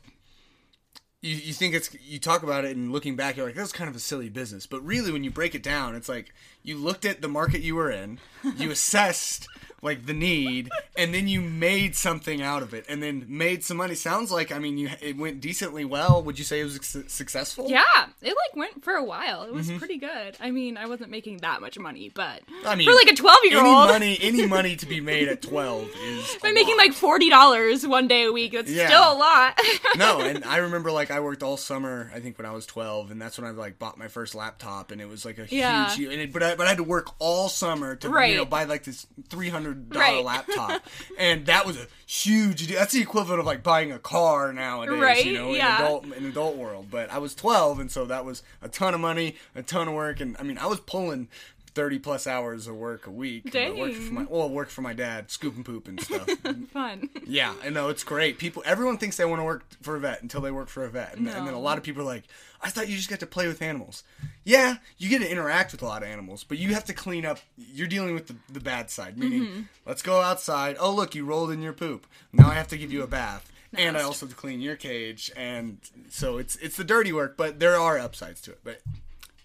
you, 1.22 1.36
you 1.36 1.54
think 1.54 1.74
it's 1.76 1.94
you 2.04 2.20
talk 2.20 2.44
about 2.44 2.66
it 2.66 2.76
and 2.76 2.92
looking 2.92 3.16
back 3.16 3.36
you're 3.38 3.46
like 3.46 3.56
that's 3.56 3.72
kind 3.72 3.90
of 3.90 3.96
a 3.96 4.00
silly 4.00 4.30
business 4.30 4.66
but 4.68 4.84
really 4.86 5.12
when 5.12 5.24
you 5.24 5.32
break 5.32 5.54
it 5.56 5.64
down 5.64 5.96
it's 5.96 6.10
like 6.10 6.34
you 6.68 6.78
looked 6.78 7.06
at 7.06 7.22
the 7.22 7.28
market 7.28 7.62
you 7.62 7.76
were 7.76 7.90
in 7.92 8.20
you 8.58 8.70
assessed 8.72 9.48
like 9.84 10.06
the 10.06 10.14
need 10.14 10.70
and 10.98 11.14
then 11.14 11.28
you 11.28 11.40
made 11.42 11.96
something 11.96 12.42
out 12.42 12.64
of 12.64 12.74
it 12.74 12.84
and 12.90 13.02
then 13.04 13.26
made 13.28 13.64
some 13.64 13.78
money 13.78 13.94
sounds 13.94 14.32
like 14.32 14.52
i 14.52 14.58
mean 14.60 14.78
you 14.78 14.90
it 15.02 15.16
went 15.18 15.40
decently 15.42 15.86
well 15.86 16.22
would 16.24 16.38
you 16.40 16.46
say 16.46 16.60
it 16.60 16.64
was 16.64 16.80
su- 16.82 17.04
successful 17.08 17.70
Yeah, 17.70 17.84
it 18.22 18.30
like 18.36 18.56
went 18.56 18.84
for 18.84 18.94
a 18.94 19.04
while. 19.04 19.44
It 19.44 19.54
was 19.54 19.70
pretty 19.72 19.98
good. 19.98 20.36
I 20.40 20.50
mean, 20.50 20.78
I 20.78 20.88
wasn't 20.88 21.12
making 21.12 21.38
that 21.38 21.62
much 21.62 21.78
money, 21.78 22.10
but 22.14 22.42
Mm-hmm. 22.48 22.68
I 22.68 22.76
mean, 22.76 22.88
for 22.90 22.96
like 22.96 23.08
a 23.08 23.16
twelve 23.16 23.38
year 23.44 23.60
any 23.60 23.70
old, 23.70 23.88
money 23.90 24.18
any 24.22 24.48
money 24.48 24.76
to 24.78 24.86
be 24.88 25.00
made 25.00 25.28
at 25.28 25.42
12 25.44 25.84
is 25.90 26.36
if 26.36 26.44
a 26.44 26.48
I'm 26.48 26.54
making 26.56 26.76
lot. 26.78 26.86
like 26.88 26.94
forty 26.94 27.30
dollars 27.30 27.86
one 27.86 28.08
day 28.08 28.24
a 28.26 28.32
week, 28.32 28.54
that's 28.54 28.72
Yeah. 28.72 28.88
still 28.88 29.14
a 29.14 29.18
lot. 29.18 29.60
no, 29.98 30.20
and 30.22 30.44
I 30.56 30.58
remember 30.58 30.92
like 30.92 31.12
I 31.12 31.20
worked 31.20 31.44
all 31.44 31.58
summer. 31.58 32.10
I 32.16 32.20
think 32.20 32.38
when 32.40 32.46
I 32.48 32.52
was 32.52 32.66
twelve, 32.66 33.12
and 33.12 33.22
that's 33.22 33.38
when 33.38 33.46
I 33.48 33.52
like 33.52 33.78
bought 33.78 33.98
my 34.00 34.08
first 34.08 34.34
laptop, 34.34 34.90
and 34.92 35.00
it 35.02 35.08
was 35.08 35.24
like 35.26 35.38
a 35.38 35.46
Yeah. 35.50 35.90
huge. 35.92 36.12
And 36.12 36.22
it, 36.22 36.34
but 36.34 36.42
I, 36.42 36.56
but 36.58 36.66
I 36.66 36.70
had 36.70 36.78
to 36.78 36.84
work 36.84 37.12
all 37.20 37.48
summer 37.50 37.96
to 37.98 38.10
Right. 38.10 38.32
you 38.32 38.38
know 38.38 38.46
buy 38.46 38.64
like 38.66 38.84
this 38.84 39.06
three 39.30 39.50
hundred 39.50 39.90
dollar 39.90 40.06
Right. 40.06 40.26
laptop, 40.26 40.82
and 41.18 41.46
that 41.46 41.66
was 41.66 41.78
a 41.78 41.88
huge. 42.06 42.68
deal. 42.68 42.78
That's 42.80 42.94
the 42.94 43.02
equivalent 43.02 43.40
of 43.40 43.46
like 43.46 43.64
buying 43.64 43.92
a 43.92 44.00
car 44.00 44.52
nowadays, 44.54 45.00
Right, 45.00 45.26
you 45.26 45.34
know, 45.34 45.52
yeah. 45.54 45.78
in 45.80 45.84
adult 45.86 46.06
in 46.18 46.26
adult 46.26 46.56
world. 46.58 46.88
But 46.92 47.12
I 47.12 47.18
was 47.20 47.36
twelve, 47.36 47.80
and 47.80 47.92
so 47.92 48.06
that 48.06 48.26
was 48.26 48.44
a 48.62 48.70
ton 48.70 48.94
of 48.94 49.00
money, 49.00 49.36
a 49.56 49.62
ton 49.64 49.88
of 49.88 49.94
work, 49.94 50.20
and 50.20 50.36
I 50.40 50.44
mean 50.44 50.58
I 50.58 50.66
was 50.68 50.80
pulling. 50.80 51.28
30 51.78 52.00
plus 52.00 52.26
hours 52.28 52.68
of 52.68 52.76
work 52.76 53.06
a 53.08 53.12
week. 53.12 53.56
I 53.56 53.70
worked 53.72 53.94
for 53.96 54.02
Dang. 54.06 54.14
my, 54.16 54.26
well, 54.28 54.42
I 54.42 54.46
worked 54.48 54.72
for 54.72 54.82
my 54.82 54.94
dad, 54.94 55.30
scoop 55.30 55.56
and 55.56 55.64
poop 55.64 55.88
and 55.88 56.02
stuff. 56.02 56.28
Fun. 56.74 57.10
Yeah, 57.26 57.54
I 57.64 57.70
know 57.70 57.90
it's 57.90 58.04
great. 58.04 58.40
People, 58.40 58.64
everyone 58.66 58.98
thinks 58.98 59.18
they 59.18 59.26
want 59.26 59.40
to 59.40 59.44
work 59.46 59.64
for 59.84 59.96
a 59.96 60.00
vet 60.00 60.22
until 60.24 60.42
they 60.42 60.50
work 60.52 60.68
for 60.70 60.84
a 60.84 60.90
vet, 60.90 61.16
and, 61.16 61.28
and 61.30 61.46
then 61.48 61.54
a 61.54 61.60
lot 61.60 61.78
of 61.78 61.84
people 61.84 62.02
are 62.02 62.06
like, 62.06 62.24
"I 62.62 62.70
thought 62.72 62.90
you 62.90 62.96
just 62.98 63.10
got 63.10 63.20
to 63.20 63.28
play 63.28 63.48
with 63.48 63.62
animals." 63.62 64.04
Yeah, 64.44 64.78
you 64.98 65.08
get 65.10 65.20
to 65.22 65.32
interact 65.32 65.72
with 65.72 65.82
a 65.84 65.86
lot 65.86 66.02
of 66.04 66.10
animals, 66.10 66.44
but 66.44 66.58
you 66.58 66.74
have 66.74 66.86
to 66.86 66.94
clean 66.94 67.26
up. 67.26 67.40
You're 67.58 67.88
dealing 67.88 68.16
with 68.16 68.28
the, 68.28 68.36
the 68.52 68.60
bad 68.60 68.90
side, 68.90 69.18
meaning, 69.18 69.44
Mm-hmm. 69.44 69.62
let's 69.86 70.02
go 70.02 70.22
outside. 70.22 70.78
Oh, 70.80 70.92
look, 70.92 71.14
you 71.16 71.26
rolled 71.26 71.52
in 71.52 71.62
your 71.62 71.74
poop. 71.74 72.08
Now 72.34 72.50
I 72.50 72.56
have 72.56 72.68
to 72.70 72.78
give 72.78 72.92
you 72.92 73.04
a 73.04 73.08
bath, 73.08 73.52
and 73.74 73.96
I 73.96 74.02
also 74.02 74.26
have 74.26 74.34
to 74.36 74.40
clean 74.42 74.62
your 74.62 74.76
cage, 74.76 75.32
and 75.38 75.78
so 76.10 76.38
it's 76.40 76.56
it's 76.58 76.76
the 76.78 76.84
dirty 76.84 77.14
work, 77.14 77.38
but 77.38 77.60
there 77.60 77.76
are 77.76 78.00
upsides 78.00 78.42
to 78.42 78.52
it. 78.52 78.60
But 78.64 78.82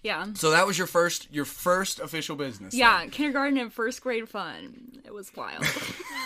Yeah. 0.03 0.27
so 0.35 0.51
that 0.51 0.67
was 0.67 0.77
your 0.77 0.87
first 0.87 1.27
your 1.33 1.45
first 1.45 1.99
official 1.99 2.35
business. 2.35 2.73
Yeah, 2.73 2.99
then. 2.99 3.09
kindergarten 3.09 3.57
and 3.57 3.71
first 3.73 4.01
grade 4.01 4.27
fun. 4.29 5.01
It 5.05 5.13
was 5.13 5.33
wild. 5.35 5.65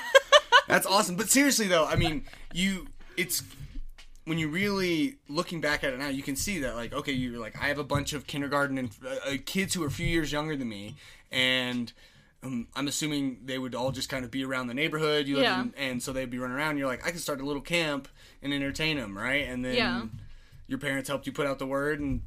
That's 0.67 0.85
awesome. 0.85 1.15
But 1.15 1.29
seriously 1.29 1.67
though, 1.67 1.85
I 1.85 1.95
mean, 1.95 2.25
you 2.53 2.87
it's 3.15 3.43
when 4.25 4.37
you 4.37 4.49
really 4.49 5.15
looking 5.29 5.61
back 5.61 5.83
at 5.83 5.93
it 5.93 5.99
now, 5.99 6.09
you 6.09 6.23
can 6.23 6.35
see 6.35 6.59
that 6.59 6.75
like 6.75 6.93
okay, 6.93 7.11
you're 7.13 7.39
like 7.39 7.61
I 7.61 7.67
have 7.67 7.77
a 7.79 7.83
bunch 7.83 8.13
of 8.13 8.27
kindergarten 8.27 8.77
and 8.77 8.89
uh, 9.05 9.09
uh, 9.31 9.37
kids 9.45 9.73
who 9.73 9.83
are 9.83 9.87
a 9.87 9.91
few 9.91 10.07
years 10.07 10.31
younger 10.31 10.55
than 10.57 10.67
me, 10.67 10.95
and 11.31 11.93
um, 12.43 12.67
I'm 12.75 12.87
assuming 12.87 13.39
they 13.45 13.57
would 13.57 13.73
all 13.75 13.91
just 13.91 14.09
kind 14.09 14.25
of 14.25 14.31
be 14.31 14.43
around 14.43 14.67
the 14.67 14.73
neighborhood. 14.73 15.27
You 15.27 15.35
live 15.35 15.43
Yeah. 15.45 15.61
in, 15.61 15.73
and 15.77 16.03
so 16.03 16.11
they'd 16.11 16.29
be 16.29 16.37
running 16.39 16.57
around. 16.57 16.77
You're 16.77 16.87
like, 16.87 17.05
I 17.07 17.11
can 17.11 17.19
start 17.19 17.39
a 17.41 17.45
little 17.45 17.61
camp 17.61 18.07
and 18.41 18.53
entertain 18.53 18.97
them, 18.97 19.17
right? 19.17 19.47
And 19.47 19.63
then 19.63 19.75
Yeah. 19.75 20.01
your 20.67 20.77
parents 20.79 21.07
helped 21.09 21.25
you 21.25 21.31
put 21.31 21.47
out 21.47 21.57
the 21.59 21.65
word, 21.65 21.99
and 21.99 22.21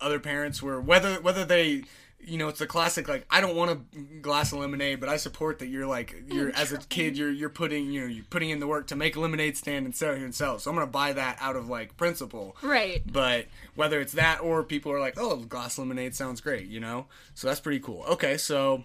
other 0.00 0.18
parents 0.18 0.62
were 0.62 0.80
whether 0.80 1.20
whether 1.20 1.44
they. 1.44 1.84
You 2.24 2.38
know, 2.38 2.46
it's 2.46 2.60
the 2.60 2.68
classic 2.68 3.08
like 3.08 3.26
I 3.28 3.40
don't 3.40 3.56
want 3.56 3.72
a 3.72 3.98
glass 4.20 4.52
of 4.52 4.60
lemonade, 4.60 5.00
but 5.00 5.08
I 5.08 5.16
support 5.16 5.58
that 5.58 5.66
you're 5.66 5.88
like 5.88 6.22
you're 6.30 6.54
as 6.54 6.70
a 6.70 6.78
kid 6.78 7.18
you're 7.18 7.32
you're 7.32 7.48
putting 7.48 7.90
you 7.90 8.02
know 8.02 8.06
you're 8.06 8.24
putting 8.30 8.50
in 8.50 8.60
the 8.60 8.68
work 8.68 8.86
to 8.86 8.94
make 8.94 9.16
a 9.16 9.20
lemonade 9.20 9.56
stand 9.56 9.86
and 9.86 9.96
sell 9.96 10.12
it 10.12 10.18
here 10.18 10.24
and 10.24 10.32
sell 10.32 10.54
it. 10.54 10.60
So 10.60 10.70
I'm 10.70 10.76
gonna 10.76 10.86
buy 10.86 11.14
that 11.14 11.36
out 11.40 11.56
of 11.56 11.68
like 11.68 11.96
principle. 11.96 12.54
right. 12.62 13.02
But 13.04 13.46
whether 13.74 14.00
it's 14.00 14.12
that 14.12 14.40
or 14.40 14.62
people 14.62 14.92
are 14.92 15.00
like, 15.00 15.14
oh, 15.16 15.38
glass 15.38 15.78
lemonade 15.80 16.14
sounds 16.14 16.40
great, 16.40 16.68
you 16.68 16.78
know? 16.78 17.06
So 17.34 17.48
that's 17.48 17.58
pretty 17.58 17.80
cool. 17.80 18.04
Okay, 18.10 18.36
so 18.36 18.84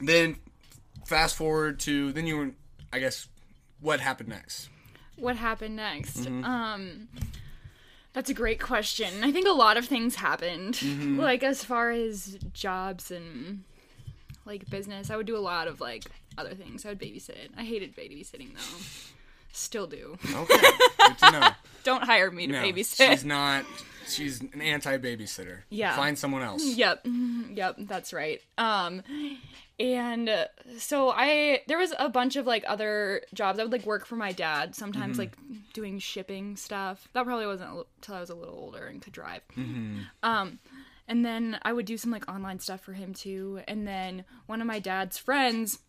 then 0.00 0.34
fast 1.06 1.36
forward 1.36 1.78
to 1.80 2.10
then 2.12 2.26
you 2.26 2.36
were, 2.36 2.50
I 2.92 2.98
guess, 2.98 3.28
what 3.80 4.00
happened 4.00 4.30
next? 4.30 4.68
What 5.14 5.36
happened 5.36 5.76
next? 5.76 6.16
Mm-hmm. 6.24 6.44
Um 6.44 7.08
that's 8.12 8.30
a 8.30 8.34
great 8.34 8.60
question. 8.60 9.24
I 9.24 9.32
think 9.32 9.46
a 9.48 9.52
lot 9.52 9.76
of 9.76 9.86
things 9.86 10.16
happened. 10.16 10.74
Mm-hmm. 10.74 11.18
Like 11.20 11.42
as 11.42 11.64
far 11.64 11.90
as 11.90 12.38
jobs 12.52 13.10
and 13.10 13.64
like 14.44 14.68
business, 14.68 15.10
I 15.10 15.16
would 15.16 15.26
do 15.26 15.36
a 15.36 15.40
lot 15.40 15.68
of 15.68 15.80
like 15.80 16.04
other 16.36 16.54
things. 16.54 16.84
I 16.84 16.90
would 16.90 17.00
babysit. 17.00 17.48
I 17.56 17.62
hated 17.62 17.96
babysitting 17.96 18.54
though. 18.54 18.78
Still 19.52 19.86
do. 19.86 20.16
Okay, 20.34 20.54
good 20.98 21.18
to 21.18 21.30
know. 21.30 21.48
Don't 21.84 22.04
hire 22.04 22.30
me 22.30 22.46
to 22.46 22.52
No, 22.52 22.62
babysit. 22.62 23.10
she's 23.10 23.24
not. 23.24 23.64
She's 24.08 24.40
an 24.40 24.60
anti-babysitter. 24.60 25.58
Yeah. 25.70 25.94
find 25.94 26.18
someone 26.18 26.42
else. 26.42 26.64
Yep, 26.64 27.06
yep, 27.54 27.76
that's 27.78 28.12
right. 28.12 28.40
Um, 28.58 29.02
and 29.80 30.28
uh, 30.28 30.44
so 30.78 31.10
I 31.10 31.62
there 31.66 31.78
was 31.78 31.92
a 31.98 32.08
bunch 32.08 32.36
of 32.36 32.46
like 32.46 32.64
other 32.66 33.22
jobs. 33.34 33.58
I 33.58 33.62
would 33.62 33.72
like 33.72 33.86
work 33.86 34.06
for 34.06 34.16
my 34.16 34.32
dad 34.32 34.74
sometimes, 34.74 35.18
like 35.18 35.36
doing 35.72 35.98
shipping 35.98 36.56
stuff. 36.56 37.08
That 37.12 37.24
probably 37.24 37.46
wasn't 37.46 37.86
until 37.96 38.14
I 38.14 38.20
was 38.20 38.30
a 38.30 38.34
little 38.34 38.54
older 38.54 38.86
and 38.86 39.00
could 39.02 39.12
drive. 39.12 39.42
Um, 40.22 40.58
and 41.08 41.24
then 41.24 41.58
I 41.62 41.72
would 41.72 41.86
do 41.86 41.96
some 41.96 42.10
like 42.10 42.28
online 42.30 42.58
stuff 42.60 42.80
for 42.80 42.92
him 42.92 43.12
too. 43.14 43.60
And 43.66 43.86
then 43.86 44.24
one 44.46 44.60
of 44.60 44.66
my 44.66 44.78
dad's 44.78 45.18
friends 45.18 45.80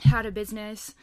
had 0.00 0.24
a 0.24 0.30
business 0.30 0.94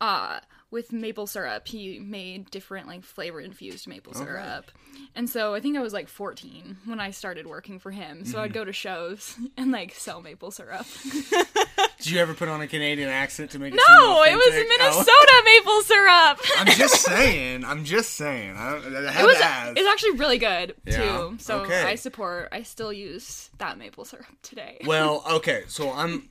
uh 0.00 0.40
with 0.70 0.92
maple 0.92 1.26
syrup. 1.26 1.66
He 1.66 1.98
made 1.98 2.48
different 2.52 2.86
like 2.86 3.02
flavor 3.02 3.40
infused 3.40 3.88
maple 3.88 4.14
syrup. 4.14 4.70
And 5.16 5.28
so 5.28 5.52
I 5.52 5.58
think 5.58 5.76
I 5.76 5.80
was 5.80 5.92
like 5.92 6.06
14 6.08 6.76
when 6.84 7.00
I 7.00 7.10
started 7.10 7.44
working 7.48 7.80
for 7.80 7.90
him. 7.90 8.24
So 8.24 8.34
Mm-hmm. 8.36 8.40
I'd 8.44 8.52
go 8.52 8.64
to 8.64 8.72
shows 8.72 9.36
and 9.56 9.72
like 9.72 9.92
sell 9.94 10.22
maple 10.22 10.52
syrup. 10.52 10.86
Did 11.98 12.10
you 12.12 12.20
ever 12.20 12.34
put 12.34 12.48
on 12.48 12.60
a 12.60 12.66
Canadian 12.68 13.08
accent 13.08 13.50
to 13.50 13.58
make 13.58 13.74
it 13.74 13.80
no, 13.88 14.22
it 14.22 14.32
was? 14.34 14.54
Minnesota 14.54 15.10
Oh. 15.12 15.42
maple 15.44 15.82
syrup. 15.82 16.38
I'm 16.58 16.78
just 16.78 17.02
saying. 17.02 17.64
I'm 17.64 17.84
just 17.84 18.14
saying. 18.14 18.54
I, 18.56 18.74
I 18.74 18.76
it 18.76 19.24
was 19.26 19.76
it's 19.76 19.88
actually 19.88 20.12
really 20.18 20.38
good 20.38 20.74
Yeah? 20.86 20.96
too. 20.96 21.36
So 21.40 21.62
Okay. 21.64 21.82
I 21.82 21.96
support 21.96 22.48
I 22.52 22.62
still 22.62 22.92
use 22.92 23.50
that 23.58 23.76
maple 23.76 24.04
syrup 24.04 24.26
today. 24.42 24.78
Well, 24.86 25.24
okay, 25.30 25.64
so 25.66 25.90
I'm 25.92 26.28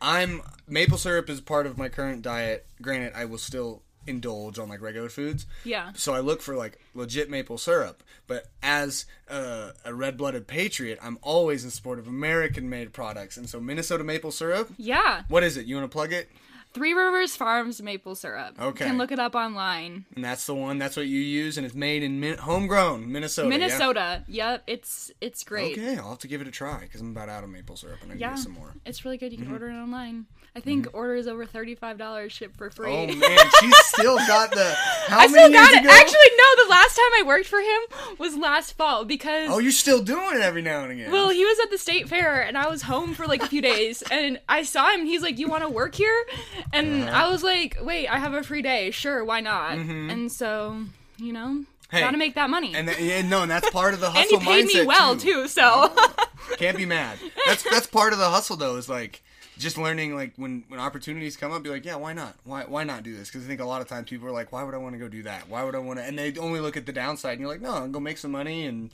I'm 0.00 0.42
maple 0.68 0.98
syrup 0.98 1.30
is 1.30 1.40
part 1.40 1.66
of 1.66 1.78
my 1.78 1.88
current 1.88 2.22
diet. 2.22 2.66
Granted, 2.80 3.12
I 3.14 3.24
will 3.24 3.38
still 3.38 3.82
indulge 4.06 4.58
on 4.58 4.68
like 4.68 4.80
regular 4.80 5.08
foods. 5.08 5.46
Yeah. 5.64 5.90
So 5.94 6.14
I 6.14 6.20
look 6.20 6.40
for 6.40 6.54
like 6.54 6.78
legit 6.94 7.28
maple 7.28 7.58
syrup. 7.58 8.02
But 8.26 8.46
as 8.62 9.06
uh, 9.28 9.70
a 9.84 9.94
red-blooded 9.94 10.46
patriot, 10.46 10.98
I'm 11.02 11.18
always 11.22 11.64
in 11.64 11.70
support 11.70 11.98
of 11.98 12.06
American-made 12.06 12.92
products. 12.92 13.36
And 13.36 13.48
so 13.48 13.60
Minnesota 13.60 14.04
maple 14.04 14.32
syrup. 14.32 14.70
Yeah. 14.76 15.22
What 15.28 15.42
is 15.42 15.56
it? 15.56 15.66
You 15.66 15.76
want 15.76 15.90
to 15.90 15.94
plug 15.94 16.12
it? 16.12 16.28
Three 16.76 16.92
Rivers 16.92 17.34
Farms 17.34 17.80
maple 17.80 18.14
syrup. 18.14 18.54
Okay. 18.60 18.84
You 18.84 18.90
can 18.90 18.98
look 18.98 19.10
it 19.10 19.18
up 19.18 19.34
online. 19.34 20.04
And 20.14 20.22
that's 20.22 20.44
the 20.44 20.54
one. 20.54 20.76
That's 20.78 20.94
what 20.94 21.06
you 21.06 21.18
use, 21.20 21.56
and 21.56 21.64
it's 21.64 21.74
made 21.74 22.02
in 22.02 22.20
min- 22.20 22.36
homegrown 22.36 23.10
Minnesota. 23.10 23.48
yeah? 23.48 23.58
Minnesota. 23.58 24.24
Yep, 24.28 24.62
it's 24.66 25.10
it's 25.22 25.42
great. 25.42 25.78
Okay, 25.78 25.96
I'll 25.96 26.10
have 26.10 26.18
to 26.18 26.28
give 26.28 26.42
it 26.42 26.46
a 26.46 26.50
try 26.50 26.80
because 26.80 27.00
I'm 27.00 27.12
about 27.12 27.30
out 27.30 27.44
of 27.44 27.48
maple 27.50 27.76
syrup 27.76 28.00
and 28.02 28.12
I 28.12 28.16
Yeah, 28.16 28.34
need 28.34 28.40
some 28.40 28.52
more. 28.52 28.74
it's 28.84 29.06
really 29.06 29.16
good. 29.16 29.32
You 29.32 29.38
can 29.38 29.46
Mm-hmm. 29.46 29.54
order 29.54 29.68
it 29.70 29.74
online. 29.74 30.26
I 30.54 30.60
think 30.60 30.88
orders 30.94 31.26
over 31.26 31.44
thirty 31.46 31.74
five 31.74 31.96
dollars 31.98 32.32
ship 32.32 32.56
for 32.56 32.70
free. 32.70 32.90
Oh 32.90 33.06
man, 33.06 33.38
she's 33.60 33.76
still 33.86 34.16
got 34.18 34.50
the. 34.50 34.72
How 35.06 35.18
I 35.20 35.28
many 35.28 35.32
still 35.32 35.52
got 35.52 35.72
it. 35.72 35.80
ago? 35.80 35.90
Actually, 35.90 36.30
no. 36.36 36.64
The 36.64 36.70
last 36.70 36.96
time 36.96 37.10
I 37.18 37.22
worked 37.26 37.46
for 37.46 37.58
him 37.60 38.16
was 38.18 38.36
last 38.36 38.72
fall 38.72 39.04
because 39.04 39.50
Oh, 39.50 39.58
you're 39.58 39.70
still 39.72 40.02
doing 40.02 40.34
it 40.36 40.40
every 40.42 40.62
now 40.62 40.82
and 40.82 40.92
again. 40.92 41.10
well, 41.12 41.28
he 41.28 41.44
was 41.44 41.58
at 41.62 41.70
the 41.70 41.76
state 41.78 42.08
fair 42.08 42.40
and 42.42 42.56
I 42.56 42.68
was 42.68 42.82
home 42.82 43.12
for 43.14 43.26
like 43.26 43.42
a 43.42 43.46
few 43.46 43.60
days 43.60 44.02
and 44.10 44.40
I 44.48 44.62
saw 44.62 44.90
him. 44.94 45.04
He's 45.04 45.20
like, 45.22 45.38
"You 45.38 45.46
want 45.48 45.62
to 45.62 45.68
work 45.68 45.94
here?" 45.94 46.24
And 46.72 47.04
Uh-huh. 47.04 47.24
I 47.26 47.28
was 47.30 47.42
like, 47.42 47.78
"Wait, 47.82 48.08
I 48.08 48.18
have 48.18 48.34
a 48.34 48.42
free 48.42 48.62
day. 48.62 48.90
Sure, 48.90 49.24
why 49.24 49.40
not?" 49.40 49.72
And 49.78 50.30
so, 50.30 50.84
you 51.18 51.32
know, 51.32 51.46
Mm-hmm. 51.48 51.96
Hey, 51.96 52.00
gotta 52.02 52.18
make 52.18 52.34
that 52.34 52.50
money. 52.50 52.74
and 52.74 52.88
th- 52.88 52.98
yeah, 52.98 53.22
no, 53.22 53.42
and 53.42 53.50
that's 53.50 53.70
part 53.70 53.94
of 53.94 54.00
the 54.00 54.10
hustle. 54.10 54.38
And 54.38 54.42
he 54.46 54.52
paid 54.52 54.66
me 54.66 54.84
well 54.84 55.16
too. 55.16 55.42
too. 55.44 55.48
So 55.48 55.94
Can't 56.58 56.76
be 56.76 56.84
mad. 56.86 57.18
That's 57.46 57.62
that's 57.62 57.86
part 57.86 58.12
of 58.12 58.18
the 58.18 58.28
hustle 58.28 58.56
though. 58.56 58.76
Is 58.76 58.88
like 58.88 59.22
just 59.56 59.78
learning 59.78 60.14
like 60.16 60.32
when 60.36 60.64
when 60.68 60.80
opportunities 60.80 61.36
come 61.36 61.52
up, 61.52 61.62
be 61.62 61.70
like, 61.70 61.84
yeah, 61.84 61.94
why 61.96 62.12
not? 62.12 62.34
Why 62.44 62.64
why 62.64 62.82
not 62.82 63.04
do 63.04 63.14
this? 63.16 63.28
Because 63.28 63.44
I 63.44 63.46
think 63.48 63.60
a 63.60 63.64
lot 63.64 63.82
of 63.82 63.88
times 63.88 64.08
people 64.10 64.26
are 64.26 64.32
like, 64.32 64.50
why 64.50 64.64
would 64.64 64.74
I 64.74 64.78
want 64.78 64.94
to 64.94 64.98
go 64.98 65.06
do 65.08 65.22
that? 65.22 65.48
Why 65.48 65.62
would 65.62 65.76
I 65.76 65.78
want 65.78 66.00
to? 66.00 66.04
And 66.04 66.18
they 66.18 66.34
only 66.38 66.58
look 66.58 66.76
at 66.76 66.86
the 66.86 66.92
downside, 66.92 67.32
and 67.34 67.40
you're 67.40 67.50
like, 67.50 67.60
no, 67.62 67.70
I'll 67.74 67.88
go 67.88 68.00
make 68.00 68.18
some 68.18 68.32
money, 68.32 68.66
and 68.66 68.90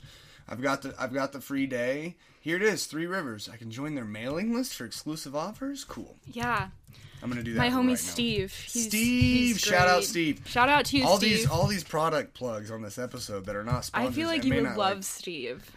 I've 0.47 0.61
got 0.61 0.83
the 0.83 0.93
I've 0.99 1.13
got 1.13 1.31
the 1.31 1.41
free 1.41 1.65
day. 1.65 2.15
Here 2.41 2.57
it 2.57 2.61
is, 2.63 2.85
Three 2.85 3.07
Rivers. 3.07 3.49
I 3.51 3.57
can 3.57 3.71
join 3.71 3.95
their 3.95 4.05
mailing 4.05 4.53
list 4.53 4.75
for 4.75 4.85
exclusive 4.85 5.35
offers. 5.35 5.83
Cool. 5.83 6.15
yeah, 6.31 6.67
I'm 7.23 7.29
gonna 7.29 7.41
do 7.41 7.53
that. 7.53 7.57
my 7.59 7.69
right 7.69 7.73
homie 7.73 7.89
now. 7.89 7.95
Steve. 7.95 8.53
He's, 8.53 8.85
Steve, 8.87 9.55
he's 9.55 9.59
shout 9.61 9.87
out. 9.87 10.03
Steve. 10.03 10.41
Shout 10.45 10.67
out 10.67 10.85
to 10.85 10.97
you, 10.97 11.05
all 11.05 11.17
Steve. 11.17 11.37
these 11.37 11.47
all 11.49 11.67
these 11.67 11.83
product 11.83 12.33
plugs 12.33 12.69
on 12.69 12.81
this 12.81 12.97
episode 12.99 13.45
that 13.45 13.55
are 13.55 13.63
not 13.63 13.89
I 13.93 14.11
feel 14.11 14.27
like 14.27 14.43
you 14.43 14.53
would 14.55 14.75
love 14.75 14.97
like- 14.97 15.03
Steve. 15.03 15.71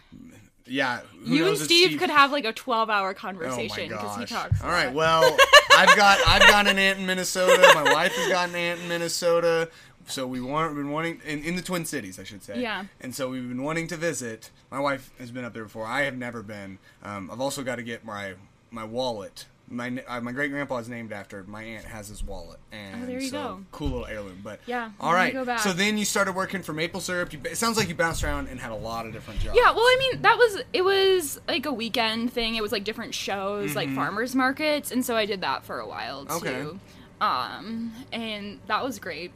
yeah. 0.65 0.99
who 1.23 1.35
You 1.35 1.45
and 1.47 1.55
if 1.55 1.61
Steve, 1.63 1.97
could 1.97 2.09
have 2.09 2.31
like 2.31 2.43
a 2.45 2.51
twelve-hour 2.51 3.11
Oh 3.11 3.13
conversation 3.13 3.87
because 3.89 4.17
he 4.17 4.25
talks. 4.25 4.61
All 4.61 4.69
right. 4.69 4.93
Well, 4.93 5.23
I've 5.71 5.95
got 5.95 6.19
I've 6.27 6.47
got 6.49 6.67
an 6.67 6.77
aunt 6.77 6.99
in 6.99 7.05
Minnesota. 7.05 7.71
My 7.73 7.93
wife 7.93 8.11
has 8.13 8.27
got 8.27 8.49
an 8.49 8.55
aunt 8.55 8.81
in 8.81 8.87
Minnesota. 8.89 9.69
So 10.09 10.25
we 10.25 10.39
want 10.39 10.73
been 10.75 10.91
wanting 10.91 11.21
in, 11.25 11.43
in 11.43 11.55
the 11.57 11.61
Twin 11.61 11.83
Cities, 11.85 12.17
I 12.19 12.23
should 12.23 12.41
say. 12.43 12.61
Yeah. 12.61 12.85
And 13.01 13.13
so 13.13 13.29
we've 13.29 13.47
been 13.47 13.63
wanting 13.63 13.87
to 13.87 13.97
visit. 13.97 14.51
My 14.71 14.79
wife 14.79 15.11
has 15.19 15.31
been 15.31 15.43
up 15.45 15.53
there 15.53 15.63
before. 15.63 15.85
I 15.85 16.03
have 16.03 16.15
never 16.17 16.41
been. 16.41 16.79
Um, 17.03 17.29
I've 17.31 17.41
also 17.41 17.61
got 17.63 17.75
to 17.77 17.83
get 17.83 18.03
my 18.05 18.33
my 18.71 18.83
wallet. 18.83 19.45
My 19.69 20.01
uh, 20.07 20.21
my 20.21 20.31
great 20.31 20.51
grandpa 20.51 20.77
is 20.77 20.87
named 20.87 21.11
after 21.11 21.43
my 21.43 21.61
aunt 21.61 21.83
has 21.85 22.07
his 22.07 22.23
wallet, 22.23 22.59
and 22.71 23.03
Oh, 23.03 23.05
there 23.05 23.19
you 23.19 23.27
so, 23.27 23.37
go. 23.43 23.59
cool 23.71 23.89
little 23.89 24.05
heirloom. 24.05 24.39
But 24.41 24.61
Yeah, 24.65 24.91
all 24.99 25.13
right. 25.13 25.33
So 25.59 25.73
then 25.73 25.97
you 25.97 26.05
started 26.05 26.35
working 26.35 26.63
for 26.63 26.71
Maple 26.71 27.01
Syrup. 27.01 27.33
You, 27.33 27.39
it 27.43 27.57
sounds 27.57 27.75
like 27.77 27.89
you 27.89 27.95
bounced 27.95 28.23
around 28.23 28.47
and 28.47 28.59
had 28.61 28.71
a 28.71 28.75
lot 28.75 29.05
of 29.05 29.11
different 29.11 29.41
jobs. 29.41 29.57
Yeah, 29.57 29.71
well, 29.71 29.81
I 29.83 29.97
mean, 29.99 30.21
that 30.21 30.37
was 30.37 30.61
it 30.71 30.83
was 30.83 31.41
like 31.49 31.65
a 31.65 31.73
weekend 31.73 32.31
thing. 32.31 32.55
It 32.55 32.61
was 32.61 32.71
like 32.71 32.85
different 32.85 33.13
shows, 33.13 33.75
like 33.75 33.89
farmers 33.93 34.35
markets, 34.35 34.91
and 34.91 35.03
so 35.05 35.17
I 35.17 35.25
did 35.25 35.41
that 35.41 35.65
for 35.65 35.79
a 35.79 35.87
while 35.87 36.25
too. 36.25 36.33
Okay. 36.35 36.77
Um, 37.19 37.91
and 38.13 38.59
that 38.67 38.83
was 38.83 38.99
great. 38.99 39.31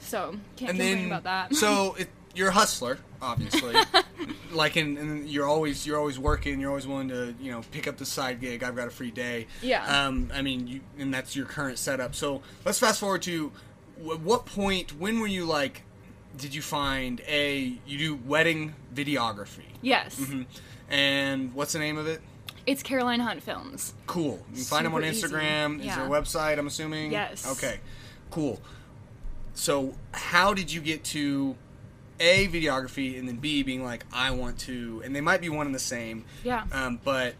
So 0.00 0.30
can't 0.56 0.70
and 0.70 0.78
complain 0.78 0.96
then 0.96 1.06
about 1.06 1.24
that. 1.24 1.54
so 1.54 1.94
it, 1.98 2.08
you're 2.38 2.48
a 2.48 2.52
hustler, 2.52 2.98
obviously. 3.20 3.74
like, 4.52 4.76
in, 4.76 4.96
and 4.96 5.28
you're 5.28 5.46
always 5.46 5.86
you're 5.86 5.98
always 5.98 6.18
working. 6.18 6.60
You're 6.60 6.70
always 6.70 6.86
willing 6.86 7.08
to 7.08 7.34
you 7.40 7.50
know 7.52 7.62
pick 7.72 7.86
up 7.88 7.96
the 7.98 8.06
side 8.06 8.40
gig. 8.40 8.62
I've 8.62 8.76
got 8.76 8.86
a 8.88 8.90
free 8.90 9.10
day. 9.10 9.46
Yeah. 9.60 10.06
Um, 10.06 10.30
I 10.32 10.42
mean, 10.42 10.66
you, 10.66 10.80
and 10.98 11.12
that's 11.12 11.34
your 11.36 11.46
current 11.46 11.78
setup. 11.78 12.14
So 12.14 12.42
let's 12.64 12.78
fast 12.78 13.00
forward 13.00 13.22
to 13.22 13.52
wh- 14.02 14.24
what 14.24 14.46
point? 14.46 14.98
When 14.98 15.20
were 15.20 15.26
you 15.26 15.44
like? 15.44 15.82
Did 16.36 16.54
you 16.54 16.62
find 16.62 17.20
a 17.26 17.74
you 17.86 17.98
do 17.98 18.14
wedding 18.24 18.74
videography? 18.94 19.64
yes, 19.82 20.18
Mm-hmm. 20.20 20.42
And 20.90 21.52
what's 21.54 21.72
the 21.74 21.78
name 21.80 21.98
of 21.98 22.06
it? 22.06 22.20
it's 22.66 22.82
Caroline 22.82 23.20
Hunt 23.20 23.42
Films. 23.42 23.94
Cool. 24.06 24.44
You 24.50 24.56
can 24.56 24.64
find 24.64 24.86
them 24.86 24.94
on 24.94 25.02
Super. 25.14 25.36
Instagram. 25.38 25.80
Is 25.80 25.86
Yeah. 25.86 25.96
there 25.96 26.06
a 26.06 26.08
website? 26.08 26.58
I'm 26.58 26.66
assuming. 26.66 27.10
Yes. 27.12 27.50
Okay. 27.56 27.80
Cool. 28.30 28.60
So, 29.54 29.94
how 30.12 30.52
did 30.54 30.70
you 30.70 30.80
get 30.82 31.02
to 31.04 31.56
a 32.20 32.48
videography 32.48 33.18
and 33.18 33.28
then 33.28 33.36
B 33.36 33.62
being 33.62 33.84
like, 33.84 34.04
I 34.12 34.30
want 34.32 34.58
to, 34.60 35.02
and 35.04 35.14
they 35.14 35.20
might 35.20 35.40
be 35.40 35.48
one 35.48 35.66
and 35.66 35.74
the 35.74 35.80
same. 35.80 36.24
Yeah. 36.44 36.64
Um, 36.72 37.00
but 37.02 37.34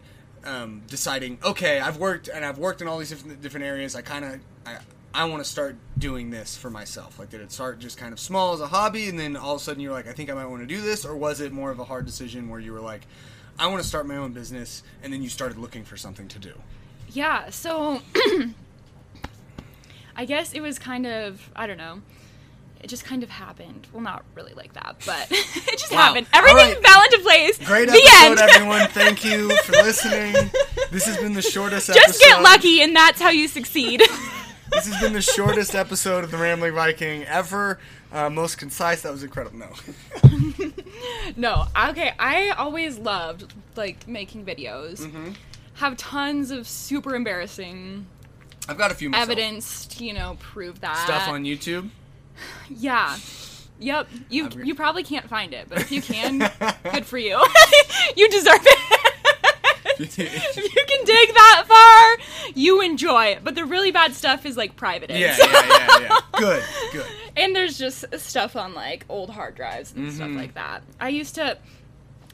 um, 0.45 0.83
deciding, 0.87 1.39
okay, 1.43 1.79
I've 1.79 1.97
worked 1.97 2.27
and 2.27 2.45
I've 2.45 2.57
worked 2.57 2.81
in 2.81 2.87
all 2.87 2.97
these 2.97 3.09
different 3.09 3.41
different 3.41 3.65
areas. 3.65 3.95
I 3.95 4.01
kind 4.01 4.25
of 4.25 4.39
I, 4.65 4.77
I 5.13 5.25
want 5.25 5.43
to 5.43 5.49
start 5.49 5.75
doing 5.97 6.29
this 6.29 6.55
for 6.55 6.69
myself. 6.69 7.19
Like, 7.19 7.29
did 7.29 7.41
it 7.41 7.51
start 7.51 7.79
just 7.79 7.97
kind 7.97 8.13
of 8.13 8.19
small 8.19 8.53
as 8.53 8.61
a 8.61 8.67
hobby, 8.67 9.09
and 9.09 9.19
then 9.19 9.35
all 9.35 9.55
of 9.55 9.61
a 9.61 9.63
sudden 9.63 9.81
you're 9.81 9.91
like, 9.91 10.07
I 10.07 10.13
think 10.13 10.29
I 10.29 10.33
might 10.33 10.45
want 10.45 10.61
to 10.61 10.67
do 10.67 10.81
this, 10.81 11.05
or 11.05 11.15
was 11.15 11.41
it 11.41 11.51
more 11.51 11.71
of 11.71 11.79
a 11.79 11.83
hard 11.83 12.05
decision 12.05 12.49
where 12.49 12.59
you 12.59 12.73
were 12.73 12.79
like, 12.79 13.05
I 13.57 13.67
want 13.67 13.81
to 13.81 13.87
start 13.87 14.07
my 14.07 14.17
own 14.17 14.33
business, 14.33 14.83
and 15.03 15.11
then 15.11 15.21
you 15.21 15.29
started 15.29 15.57
looking 15.57 15.83
for 15.83 15.97
something 15.97 16.27
to 16.29 16.39
do? 16.39 16.53
Yeah, 17.09 17.49
so 17.49 18.01
I 20.15 20.25
guess 20.25 20.53
it 20.53 20.61
was 20.61 20.77
kind 20.77 21.07
of 21.07 21.49
I 21.55 21.67
don't 21.67 21.77
know. 21.77 22.01
It 22.81 22.87
just 22.87 23.03
kind 23.03 23.23
of 23.23 23.29
happened. 23.29 23.87
Well, 23.91 24.01
not 24.01 24.23
really 24.35 24.53
like 24.53 24.73
that, 24.73 24.95
but 25.05 25.27
it 25.31 25.77
just 25.79 25.91
Wow. 25.91 25.97
happened. 25.97 26.27
Everything 26.33 26.57
right. 26.75 26.85
fell 26.85 27.03
into 27.03 27.19
place. 27.19 27.57
Great 27.57 27.89
episode, 27.89 28.39
end. 28.39 28.39
everyone. 28.55 28.87
Thank 28.89 29.25
you 29.25 29.49
for 29.63 29.73
listening. 29.73 30.33
This 30.91 31.05
has 31.05 31.17
been 31.17 31.33
the 31.33 31.41
shortest 31.41 31.89
episode. 31.89 32.07
Just 32.07 32.19
get 32.21 32.41
lucky, 32.41 32.81
and 32.81 32.95
that's 32.95 33.21
how 33.21 33.29
you 33.29 33.47
succeed. 33.47 34.01
This 34.71 34.85
has 34.85 35.01
been 35.01 35.13
the 35.13 35.21
shortest 35.21 35.73
episode 35.73 36.23
of 36.23 36.29
the 36.29 36.37
Rambling 36.37 36.75
Viking 36.75 37.23
ever. 37.23 37.79
Uh, 38.11 38.29
most 38.29 38.59
concise. 38.59 39.01
That 39.01 39.11
was 39.11 39.23
incredible. 39.23 39.57
No. 39.57 39.69
no, 41.35 41.65
okay. 41.89 42.13
I 42.19 42.49
always 42.49 42.99
loved 42.99 43.51
like 43.75 44.07
making 44.07 44.45
videos. 44.45 44.99
Mm-hmm. 45.01 45.31
Have 45.75 45.97
tons 45.97 46.51
of 46.51 46.67
super 46.67 47.15
embarrassing 47.15 48.05
I've 48.67 48.77
got 48.77 48.91
a 48.91 48.93
few 48.93 49.09
myself. 49.09 49.29
evidence 49.31 49.87
to 49.87 50.05
you 50.05 50.13
know 50.13 50.37
prove 50.39 50.81
that 50.81 50.97
stuff 51.03 51.27
on 51.27 51.45
YouTube. 51.45 51.89
Yeah. 52.69 53.17
Yep. 53.79 54.07
You 54.29 54.49
you 54.63 54.75
probably 54.75 55.03
can't 55.03 55.27
find 55.29 55.53
it, 55.53 55.67
but 55.69 55.79
if 55.79 55.91
you 55.91 56.01
can, 56.01 56.39
good 56.91 57.05
for 57.05 57.17
you. 57.17 57.41
you 58.17 58.29
deserve 58.29 58.59
it. 58.61 58.79
if 59.99 60.17
you 60.57 60.83
can 60.85 61.05
dig 61.05 61.33
that 61.33 61.63
far, 61.67 62.51
you 62.55 62.81
enjoy 62.81 63.25
it. 63.27 63.43
But 63.43 63.55
the 63.55 63.65
really 63.65 63.91
bad 63.91 64.13
stuff 64.13 64.45
is 64.45 64.55
like 64.57 64.75
private. 64.75 65.09
Yeah, 65.09 65.35
yeah, 65.37 65.45
yeah, 65.51 65.99
yeah. 66.01 66.17
Good, 66.33 66.63
good. 66.91 67.05
and 67.37 67.55
there's 67.55 67.77
just 67.77 68.05
stuff 68.19 68.55
on 68.55 68.73
like 68.75 69.05
old 69.09 69.29
hard 69.29 69.55
drives 69.55 69.93
and 69.93 70.11
stuff 70.11 70.27
Mm-hmm. 70.27 70.37
like 70.37 70.53
that. 70.55 70.83
I 70.99 71.09
used 71.09 71.35
to. 71.35 71.57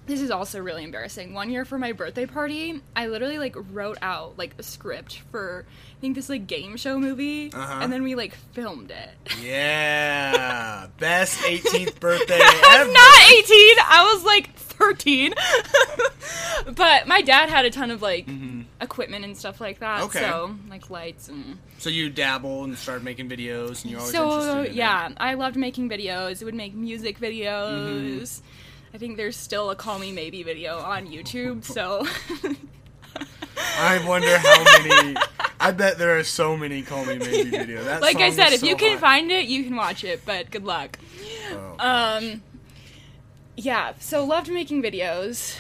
This 0.08 0.22
is 0.22 0.30
also 0.30 0.60
really 0.62 0.84
embarrassing. 0.84 1.34
One 1.34 1.50
year 1.50 1.66
for 1.66 1.80
my 1.80 1.92
birthday 1.92 2.28
party, 2.28 2.80
I 2.96 3.08
literally 3.08 3.40
like 3.40 3.56
wrote 3.74 3.98
out 4.04 4.38
like 4.38 4.54
a 4.60 4.64
script 4.64 5.20
for 5.32 5.66
I 5.98 6.00
think 6.02 6.14
this 6.16 6.30
like 6.30 6.46
game 6.46 6.78
show 6.78 7.00
movie, 7.00 7.52
Uh-huh. 7.52 7.80
and 7.82 7.92
then 7.92 8.04
we 8.04 8.14
like 8.14 8.36
filmed 8.54 8.92
it. 8.92 9.10
Yeah, 9.44 10.88
best 11.00 11.40
18th 11.40 12.00
birthday 12.00 12.38
I 12.40 12.76
ever. 12.76 12.86
was 12.86 12.94
not 12.94 13.32
18. 13.32 13.76
I 13.88 14.14
was 14.14 14.24
like 14.24 14.54
13. 14.56 15.34
but 16.76 17.08
my 17.08 17.22
dad 17.22 17.50
had 17.50 17.66
a 17.66 17.70
ton 17.72 17.92
of 17.92 18.02
like 18.02 18.28
equipment 18.82 19.26
and 19.26 19.36
stuff 19.38 19.60
like 19.62 19.80
that. 19.80 20.02
Mm-hmm. 20.02 20.06
Okay. 20.18 20.20
So 20.20 20.56
like 20.70 20.90
lights 20.90 21.30
and 21.30 21.58
So 21.80 21.90
you 21.90 22.10
dabble 22.10 22.64
and 22.64 22.78
started 22.78 23.04
making 23.04 23.30
videos, 23.30 23.82
and 23.84 23.92
you're 23.92 24.00
always 24.02 24.14
so 24.14 24.32
interested. 24.40 24.72
In 24.72 24.78
yeah, 24.78 25.10
It. 25.10 25.18
I 25.20 25.34
loved 25.34 25.56
making 25.56 25.90
videos. 25.90 26.42
It 26.42 26.46
would 26.46 26.54
make 26.56 26.74
music 26.76 27.20
videos. 27.20 28.42
Mm-hmm. 28.42 28.46
I 28.96 28.98
think 28.98 29.18
there's 29.18 29.36
still 29.36 29.72
a 29.72 29.76
Call 29.76 30.00
Me 30.00 30.14
Maybe 30.14 30.42
video 30.42 30.78
on 30.80 31.08
YouTube. 31.08 31.66
So 31.66 32.08
I 33.78 34.02
wonder 34.08 34.38
how 34.38 34.64
many. 34.64 35.18
I 35.60 35.72
bet 35.72 35.98
there 35.98 36.18
are 36.18 36.24
so 36.24 36.56
many 36.56 36.82
Call 36.82 37.04
Me 37.04 37.18
Maybe 37.18 37.52
videos. 37.52 37.84
That 37.84 38.02
like 38.02 38.16
I 38.22 38.30
said, 38.30 38.54
if 38.54 38.62
so 38.62 38.68
you 38.68 38.78
can 38.78 38.92
hot. 38.92 39.02
find 39.02 39.32
it, 39.32 39.48
you 39.48 39.66
can 39.66 39.76
watch 39.76 40.06
it, 40.06 40.22
but 40.26 40.50
good 40.50 40.64
luck. 40.64 40.98
Oh, 41.52 41.76
Um, 41.78 42.42
yeah, 43.58 43.96
so 44.00 44.24
loved 44.24 44.50
making 44.50 44.82
videos. 44.82 45.58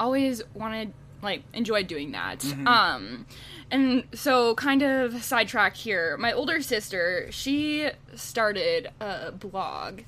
Always 0.00 0.42
wanted, 0.54 0.94
like, 1.20 1.42
enjoyed 1.52 1.88
doing 1.88 2.12
that. 2.12 2.38
Mm-hmm. 2.38 2.66
Um, 2.66 3.26
and 3.70 4.04
so, 4.14 4.54
kind 4.54 4.80
of 4.80 5.22
sidetrack 5.22 5.76
here. 5.76 6.16
My 6.16 6.32
older 6.32 6.62
sister, 6.62 7.28
she 7.30 7.90
started 8.14 8.88
a 8.98 9.32
blog, 9.32 10.00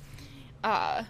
uh, 0.63 1.03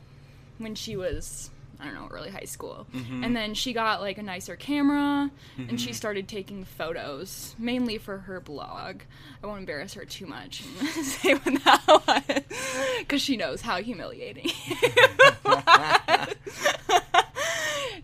when 0.59 0.75
she 0.75 0.95
was. 0.95 1.49
I 1.81 1.85
don't 1.85 1.93
know, 1.95 2.09
early 2.11 2.29
high 2.29 2.43
school. 2.43 2.87
Mm-hmm. 2.93 3.23
And 3.23 3.33
then 3.33 3.53
she 3.53 3.71
got 3.71 4.01
like 4.01 4.17
a 4.17 4.21
nicer 4.21 4.57
camera 4.57 5.31
and 5.57 5.79
she 5.79 5.93
started 5.93 6.27
taking 6.27 6.65
photos, 6.65 7.55
mainly 7.57 7.97
for 7.97 8.17
her 8.17 8.41
blog. 8.41 9.03
I 9.41 9.47
won't 9.47 9.61
embarrass 9.61 9.93
her 9.93 10.03
too 10.03 10.25
much 10.25 10.61
and 10.61 10.89
say 11.05 11.35
when 11.35 11.53
that 11.63 11.81
was, 11.87 12.43
because 12.99 13.21
she 13.21 13.37
knows 13.37 13.61
how 13.61 13.81
humiliating 13.81 14.51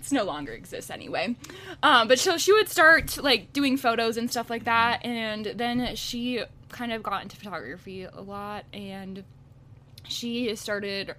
it's 0.05 0.11
no 0.11 0.23
longer 0.23 0.53
exists 0.53 0.91
anyway. 0.91 1.35
Um, 1.81 2.07
but 2.07 2.19
so 2.19 2.37
she 2.37 2.53
would 2.53 2.69
start 2.69 3.17
like 3.21 3.53
doing 3.53 3.75
photos 3.75 4.17
and 4.17 4.29
stuff 4.29 4.49
like 4.49 4.65
that, 4.65 5.03
and 5.03 5.45
then 5.45 5.95
she 5.95 6.43
kind 6.69 6.93
of 6.93 7.01
got 7.01 7.23
into 7.23 7.35
photography 7.35 8.03
a 8.03 8.21
lot, 8.21 8.65
and 8.71 9.23
she 10.07 10.55
started 10.55 11.15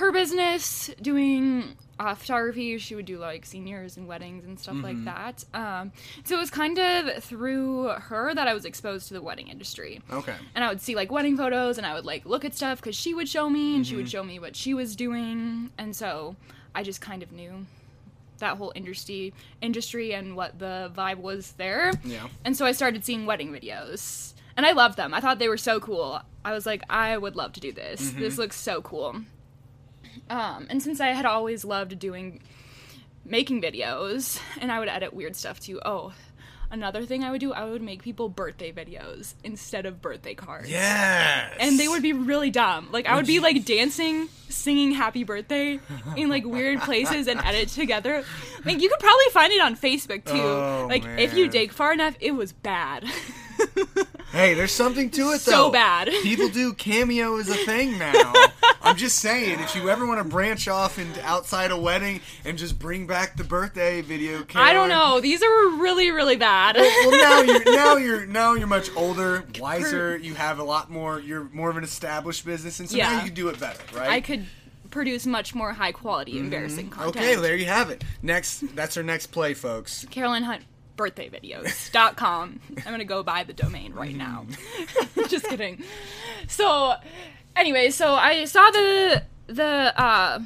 her 0.00 0.10
business 0.12 0.90
doing 1.00 1.76
uh, 1.98 2.14
photography. 2.14 2.78
She 2.78 2.94
would 2.94 3.04
do 3.04 3.18
like 3.18 3.44
seniors 3.44 3.96
and 3.96 4.08
weddings 4.08 4.44
and 4.44 4.58
stuff 4.58 4.76
like 4.82 5.04
that. 5.04 5.44
Um, 5.52 5.92
so 6.24 6.36
it 6.36 6.38
was 6.40 6.50
kind 6.50 6.78
of 6.78 7.22
through 7.22 7.88
her 7.88 8.34
that 8.34 8.48
I 8.48 8.54
was 8.54 8.64
exposed 8.64 9.08
to 9.08 9.14
the 9.14 9.22
wedding 9.22 9.48
industry. 9.48 10.00
okay. 10.10 10.34
And 10.54 10.64
I 10.64 10.68
would 10.68 10.80
see 10.80 10.94
like 10.96 11.12
wedding 11.12 11.36
photos 11.36 11.76
and 11.76 11.86
I 11.86 11.94
would 11.94 12.06
like 12.06 12.24
look 12.24 12.44
at 12.44 12.54
stuff 12.56 12.80
because 12.80 12.96
she 12.96 13.12
would 13.14 13.28
show 13.28 13.50
me 13.50 13.76
and 13.76 13.86
she 13.86 13.96
would 13.96 14.08
show 14.08 14.24
me 14.24 14.38
what 14.38 14.56
she 14.56 14.72
was 14.74 14.96
doing. 14.96 15.70
And 15.76 15.94
so 15.94 16.36
I 16.74 16.82
just 16.82 17.00
kind 17.02 17.22
of 17.22 17.32
knew 17.32 17.66
that 18.38 18.56
whole 18.56 18.72
industry 18.74 19.34
industry 19.60 20.14
and 20.14 20.34
what 20.34 20.58
the 20.58 20.90
vibe 20.96 21.18
was 21.18 21.52
there. 21.52 21.92
Yeah. 22.02 22.28
And 22.44 22.56
so 22.56 22.64
I 22.64 22.72
started 22.72 23.04
seeing 23.04 23.26
wedding 23.26 23.52
videos. 23.52 24.32
And 24.56 24.66
I 24.66 24.72
loved 24.72 24.96
them. 24.96 25.14
I 25.14 25.20
thought 25.20 25.38
they 25.38 25.48
were 25.48 25.56
so 25.56 25.80
cool. 25.80 26.20
I 26.44 26.52
was 26.52 26.66
like, 26.66 26.82
I 26.90 27.16
would 27.16 27.36
love 27.36 27.52
to 27.54 27.60
do 27.60 27.72
this. 27.72 28.10
This 28.10 28.36
looks 28.36 28.56
so 28.56 28.82
cool. 28.82 29.22
Um, 30.28 30.66
and 30.70 30.82
since 30.82 31.00
I 31.00 31.08
had 31.08 31.26
always 31.26 31.64
loved 31.64 31.98
doing 31.98 32.40
making 33.24 33.62
videos 33.62 34.40
and 34.60 34.72
I 34.72 34.78
would 34.78 34.88
edit 34.88 35.14
weird 35.14 35.36
stuff 35.36 35.60
too. 35.60 35.80
Oh, 35.84 36.12
another 36.70 37.04
thing 37.04 37.24
I 37.24 37.30
would 37.30 37.40
do, 37.40 37.52
I 37.52 37.64
would 37.64 37.82
make 37.82 38.02
people 38.02 38.28
birthday 38.28 38.72
videos 38.72 39.34
instead 39.44 39.86
of 39.86 40.00
birthday 40.00 40.34
cards. 40.34 40.70
Yes. 40.70 41.54
And 41.60 41.78
they 41.78 41.88
would 41.88 42.02
be 42.02 42.12
really 42.12 42.50
dumb. 42.50 42.88
Like 42.92 43.06
I 43.06 43.16
would 43.16 43.26
be 43.26 43.40
like 43.40 43.64
dancing, 43.64 44.28
singing 44.48 44.92
happy 44.92 45.24
birthday 45.24 45.80
in 46.16 46.28
like 46.28 46.44
weird 46.44 46.80
places 46.80 47.26
and 47.26 47.40
edit 47.40 47.68
together. 47.68 48.24
Like 48.64 48.80
you 48.80 48.88
could 48.88 49.00
probably 49.00 49.26
find 49.32 49.52
it 49.52 49.60
on 49.60 49.76
Facebook 49.76 50.24
too. 50.24 50.40
Oh, 50.40 50.86
like 50.88 51.04
if 51.18 51.34
you 51.34 51.48
dig 51.48 51.72
far 51.72 51.92
enough, 51.92 52.16
it 52.20 52.32
was 52.32 52.52
bad. 52.52 53.04
Hey, 54.32 54.54
there's 54.54 54.72
something 54.72 55.10
to 55.10 55.32
it 55.32 55.40
though. 55.40 55.52
So 55.52 55.70
bad. 55.70 56.08
People 56.22 56.48
do 56.48 56.72
cameo 56.72 57.38
as 57.38 57.48
a 57.48 57.54
thing 57.54 57.98
now. 57.98 58.32
I'm 58.80 58.96
just 58.96 59.18
saying, 59.18 59.58
if 59.58 59.74
you 59.74 59.90
ever 59.90 60.06
want 60.06 60.18
to 60.18 60.24
branch 60.24 60.68
off 60.68 61.00
into 61.00 61.20
outside 61.24 61.72
a 61.72 61.76
wedding 61.76 62.20
and 62.44 62.56
just 62.56 62.78
bring 62.78 63.08
back 63.08 63.36
the 63.36 63.42
birthday 63.42 64.02
video 64.02 64.44
camera. 64.44 64.68
I 64.68 64.72
don't 64.72 64.88
know. 64.88 65.20
These 65.20 65.42
are 65.42 65.68
really 65.78 66.12
really 66.12 66.36
bad. 66.36 66.76
Well, 66.76 67.10
now 67.10 67.42
you're 67.42 67.64
now 67.74 67.96
you're 67.96 68.26
now 68.26 68.54
you're 68.54 68.68
much 68.68 68.94
older, 68.94 69.44
wiser. 69.58 70.16
You 70.16 70.34
have 70.34 70.60
a 70.60 70.64
lot 70.64 70.90
more. 70.90 71.18
You're 71.18 71.44
more 71.52 71.68
of 71.68 71.76
an 71.76 71.84
established 71.84 72.44
business, 72.46 72.78
and 72.78 72.88
so 72.88 72.98
now 72.98 73.16
you 73.16 73.24
can 73.24 73.34
do 73.34 73.48
it 73.48 73.58
better, 73.58 73.82
right? 73.96 74.10
I 74.10 74.20
could 74.20 74.46
produce 74.90 75.26
much 75.26 75.56
more 75.56 75.72
high 75.72 75.92
quality 75.92 76.34
mm-hmm. 76.34 76.44
embarrassing 76.44 76.90
content. 76.90 77.16
Okay, 77.16 77.34
there 77.34 77.56
you 77.56 77.66
have 77.66 77.90
it. 77.90 78.04
Next, 78.22 78.76
that's 78.76 78.96
our 78.96 79.02
next 79.02 79.26
play, 79.26 79.54
folks. 79.54 80.06
Caroline 80.10 80.44
Hunt 80.44 80.62
birthdayvideos.com. 81.00 82.60
I'm 82.76 82.92
gonna 82.92 83.04
go 83.04 83.22
buy 83.22 83.44
the 83.44 83.52
domain 83.52 83.94
right 83.94 84.14
now. 84.14 84.46
Just 85.28 85.46
kidding. 85.46 85.82
So 86.46 86.94
anyway, 87.56 87.90
so 87.90 88.14
I 88.14 88.44
saw 88.44 88.70
the 88.70 89.22
the 89.46 90.00
uh, 90.00 90.40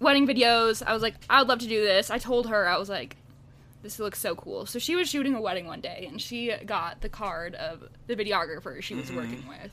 wedding 0.00 0.26
videos. 0.26 0.82
I 0.84 0.92
was 0.92 1.02
like, 1.02 1.14
I 1.30 1.40
would 1.40 1.48
love 1.48 1.60
to 1.60 1.68
do 1.68 1.82
this. 1.82 2.10
I 2.10 2.18
told 2.18 2.48
her 2.48 2.66
I 2.66 2.76
was 2.76 2.88
like, 2.88 3.16
this 3.82 3.98
looks 3.98 4.18
so 4.18 4.34
cool. 4.34 4.66
So 4.66 4.78
she 4.78 4.96
was 4.96 5.08
shooting 5.08 5.34
a 5.34 5.40
wedding 5.40 5.66
one 5.66 5.80
day, 5.80 6.06
and 6.08 6.20
she 6.20 6.52
got 6.66 7.00
the 7.00 7.08
card 7.08 7.54
of 7.54 7.84
the 8.06 8.16
videographer 8.16 8.82
she 8.82 8.94
was 8.94 9.12
working 9.12 9.44
with. 9.48 9.70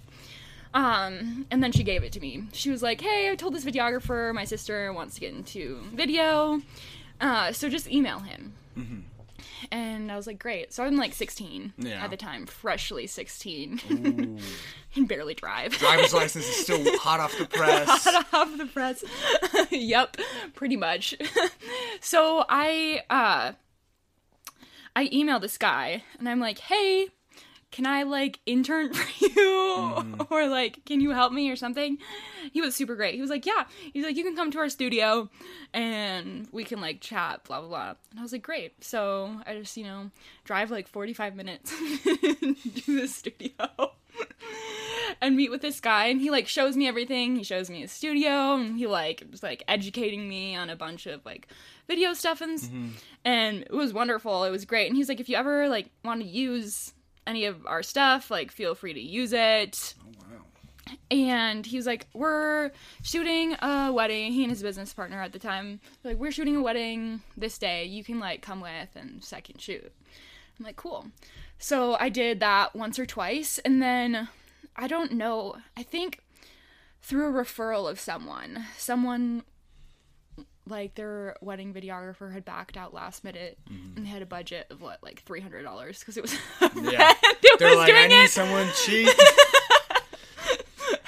Um, 0.74 1.46
and 1.52 1.62
then 1.62 1.72
she 1.72 1.84
gave 1.84 2.04
it 2.04 2.14
to 2.14 2.20
me. 2.20 2.44
She 2.54 2.70
was 2.70 2.82
like, 2.82 3.02
"Hey, 3.02 3.30
I 3.30 3.36
told 3.36 3.54
this 3.54 3.66
videographer 3.66 4.34
my 4.34 4.46
sister 4.46 4.94
wants 4.94 5.16
to 5.16 5.22
get 5.22 5.34
into 5.34 5.82
video, 5.94 6.62
uh, 7.20 7.52
so 7.52 7.68
just 7.68 7.90
email 7.90 8.20
him." 8.20 8.54
And 9.72 10.12
I 10.12 10.16
was 10.16 10.26
like, 10.28 10.40
"Great." 10.40 10.74
So 10.74 10.84
I'm 10.84 10.96
like 10.98 11.14
16 11.14 11.74
Yeah. 11.78 12.04
at 12.04 12.10
the 12.10 12.18
time, 12.18 12.46
freshly 12.46 13.06
16, 13.08 13.82
and 14.96 15.08
barely 15.08 15.34
drive. 15.36 15.74
Driver's 15.78 16.14
license 16.22 16.48
is 16.48 16.56
still 16.56 16.98
hot 17.00 17.20
off 17.20 17.38
the 17.38 17.46
press. 17.46 17.88
Hot 18.06 18.26
off 18.34 18.58
the 18.58 18.66
press. 18.66 19.04
yep, 19.70 20.18
pretty 20.56 20.78
much. 20.78 21.16
so 22.00 22.46
I 22.50 23.02
uh 23.10 23.52
I 24.96 25.08
emailed 25.10 25.42
this 25.42 25.58
guy 25.58 26.04
and 26.20 26.28
I'm 26.28 26.40
like, 26.40 26.60
"Hey, 26.60 27.10
can 27.72 27.86
I 27.86 28.04
like 28.04 28.40
intern 28.46 28.94
for 28.94 29.26
you 29.26 30.18
or 30.30 30.48
like 30.48 30.84
can 30.86 31.00
you 31.02 31.12
help 31.12 31.32
me 31.34 31.50
or 31.50 31.56
something?" 31.56 31.98
He 32.52 32.62
was 32.62 32.76
super 32.76 32.96
great. 32.96 33.16
He 33.16 33.22
was 33.22 33.30
like, 33.30 33.46
"Yeah." 33.46 33.66
He's 33.94 34.04
like, 34.04 34.16
"You 34.18 34.24
can 34.24 34.36
come 34.36 34.52
to 34.52 34.60
our 34.60 34.70
studio 34.70 35.30
and 35.74 36.48
we 36.52 36.64
can 36.64 36.82
like 36.82 37.02
chat 37.02 37.44
blah 37.46 37.60
blah 37.62 37.70
blah." 37.70 37.90
And 38.12 38.20
I 38.20 38.24
was 38.24 38.32
like, 38.34 38.42
"Great." 38.44 38.84
So 38.84 39.40
I 39.46 39.56
just, 39.56 39.78
you 39.78 39.84
know, 39.84 40.12
drive 40.44 40.72
like 40.72 40.88
45 40.88 41.36
minutes 41.36 41.72
to 42.04 43.00
the 43.00 43.08
studio 43.08 43.92
and 45.22 45.36
meet 45.36 45.52
with 45.52 45.62
this 45.62 45.80
guy 45.80 46.06
and 46.08 46.20
he 46.22 46.30
like 46.30 46.48
shows 46.48 46.76
me 46.76 46.88
everything 46.88 47.36
he 47.36 47.44
shows 47.44 47.70
me 47.70 47.82
his 47.82 47.92
studio 47.92 48.56
and 48.56 48.78
he 48.78 48.88
like 48.88 49.24
was 49.32 49.42
like 49.44 49.64
educating 49.68 50.28
me 50.28 50.56
on 50.56 50.70
a 50.70 50.76
bunch 50.76 51.06
of 51.06 51.24
like 51.26 51.48
video 51.88 52.14
stuff 52.14 52.42
and 52.42 52.60
Mm-hmm. 52.60 52.90
and 53.26 53.58
it 53.64 53.72
was 53.72 53.94
wonderful 53.94 54.44
it 54.44 54.50
was 54.50 54.66
great 54.66 54.88
and 54.88 54.96
he's 54.98 55.08
like 55.10 55.20
if 55.22 55.30
you 55.30 55.36
ever 55.38 55.70
like 55.70 55.90
want 56.04 56.22
to 56.22 56.28
use 56.28 56.94
any 57.28 57.46
of 57.46 57.66
our 57.66 57.84
stuff 57.84 58.32
like 58.32 58.52
feel 58.52 58.76
free 58.76 58.94
to 58.94 59.00
use 59.02 59.34
it. 59.34 59.94
Oh, 60.02 60.12
wow. 60.20 60.96
and 61.10 61.66
he 61.66 61.78
was 61.78 61.86
like 61.86 62.08
we're 62.14 62.72
shooting 63.04 63.56
a 63.62 63.92
wedding 63.92 64.32
he 64.32 64.44
and 64.44 64.52
his 64.52 64.64
business 64.64 64.94
partner 64.94 65.22
at 65.22 65.32
the 65.34 65.40
time. 65.40 65.80
Like 66.04 66.18
we're 66.18 66.32
shooting 66.32 66.56
a 66.56 66.62
wedding 66.62 67.22
this 67.38 67.58
day. 67.58 67.86
You 67.86 68.04
can 68.04 68.20
like 68.20 68.42
come 68.42 68.62
with 68.62 68.90
and 68.96 69.24
second 69.24 69.62
shoot. 69.62 69.92
I'm 70.60 70.66
like 70.66 70.76
cool. 70.76 71.08
So 71.58 71.96
i 72.00 72.10
did 72.10 72.40
that 72.40 72.76
once 72.76 72.98
or 72.98 73.06
twice 73.06 73.60
and 73.60 73.82
then 73.82 74.28
i 74.76 74.88
don't 74.88 75.12
know 75.12 75.56
i 75.78 75.84
think 75.84 76.20
through 77.04 77.28
a 77.28 77.44
referral 77.44 77.90
of 77.90 78.00
someone 78.00 78.66
someone 78.78 79.44
like 80.68 80.96
their 80.96 81.36
wedding 81.42 81.74
videographer 81.74 82.32
had 82.32 82.46
backed 82.46 82.78
out 82.78 82.94
last 82.94 83.24
minute 83.24 83.58
mm-hmm. 83.70 83.98
and 83.98 84.06
they 84.06 84.10
had 84.10 84.22
a 84.22 84.26
budget 84.26 84.68
of 84.70 84.82
what 84.82 85.00
like 85.02 85.24
$300 85.26 86.00
because 86.00 86.18
it 86.18 86.22
was 86.22 86.38
Yeah. 86.92 87.14
They're 87.60 87.70
was 87.70 87.78
like, 87.78 87.94
I 87.94 88.08
need 88.08 88.24
it 88.24 88.32
someone 88.32 88.68
cheap. 88.86 89.08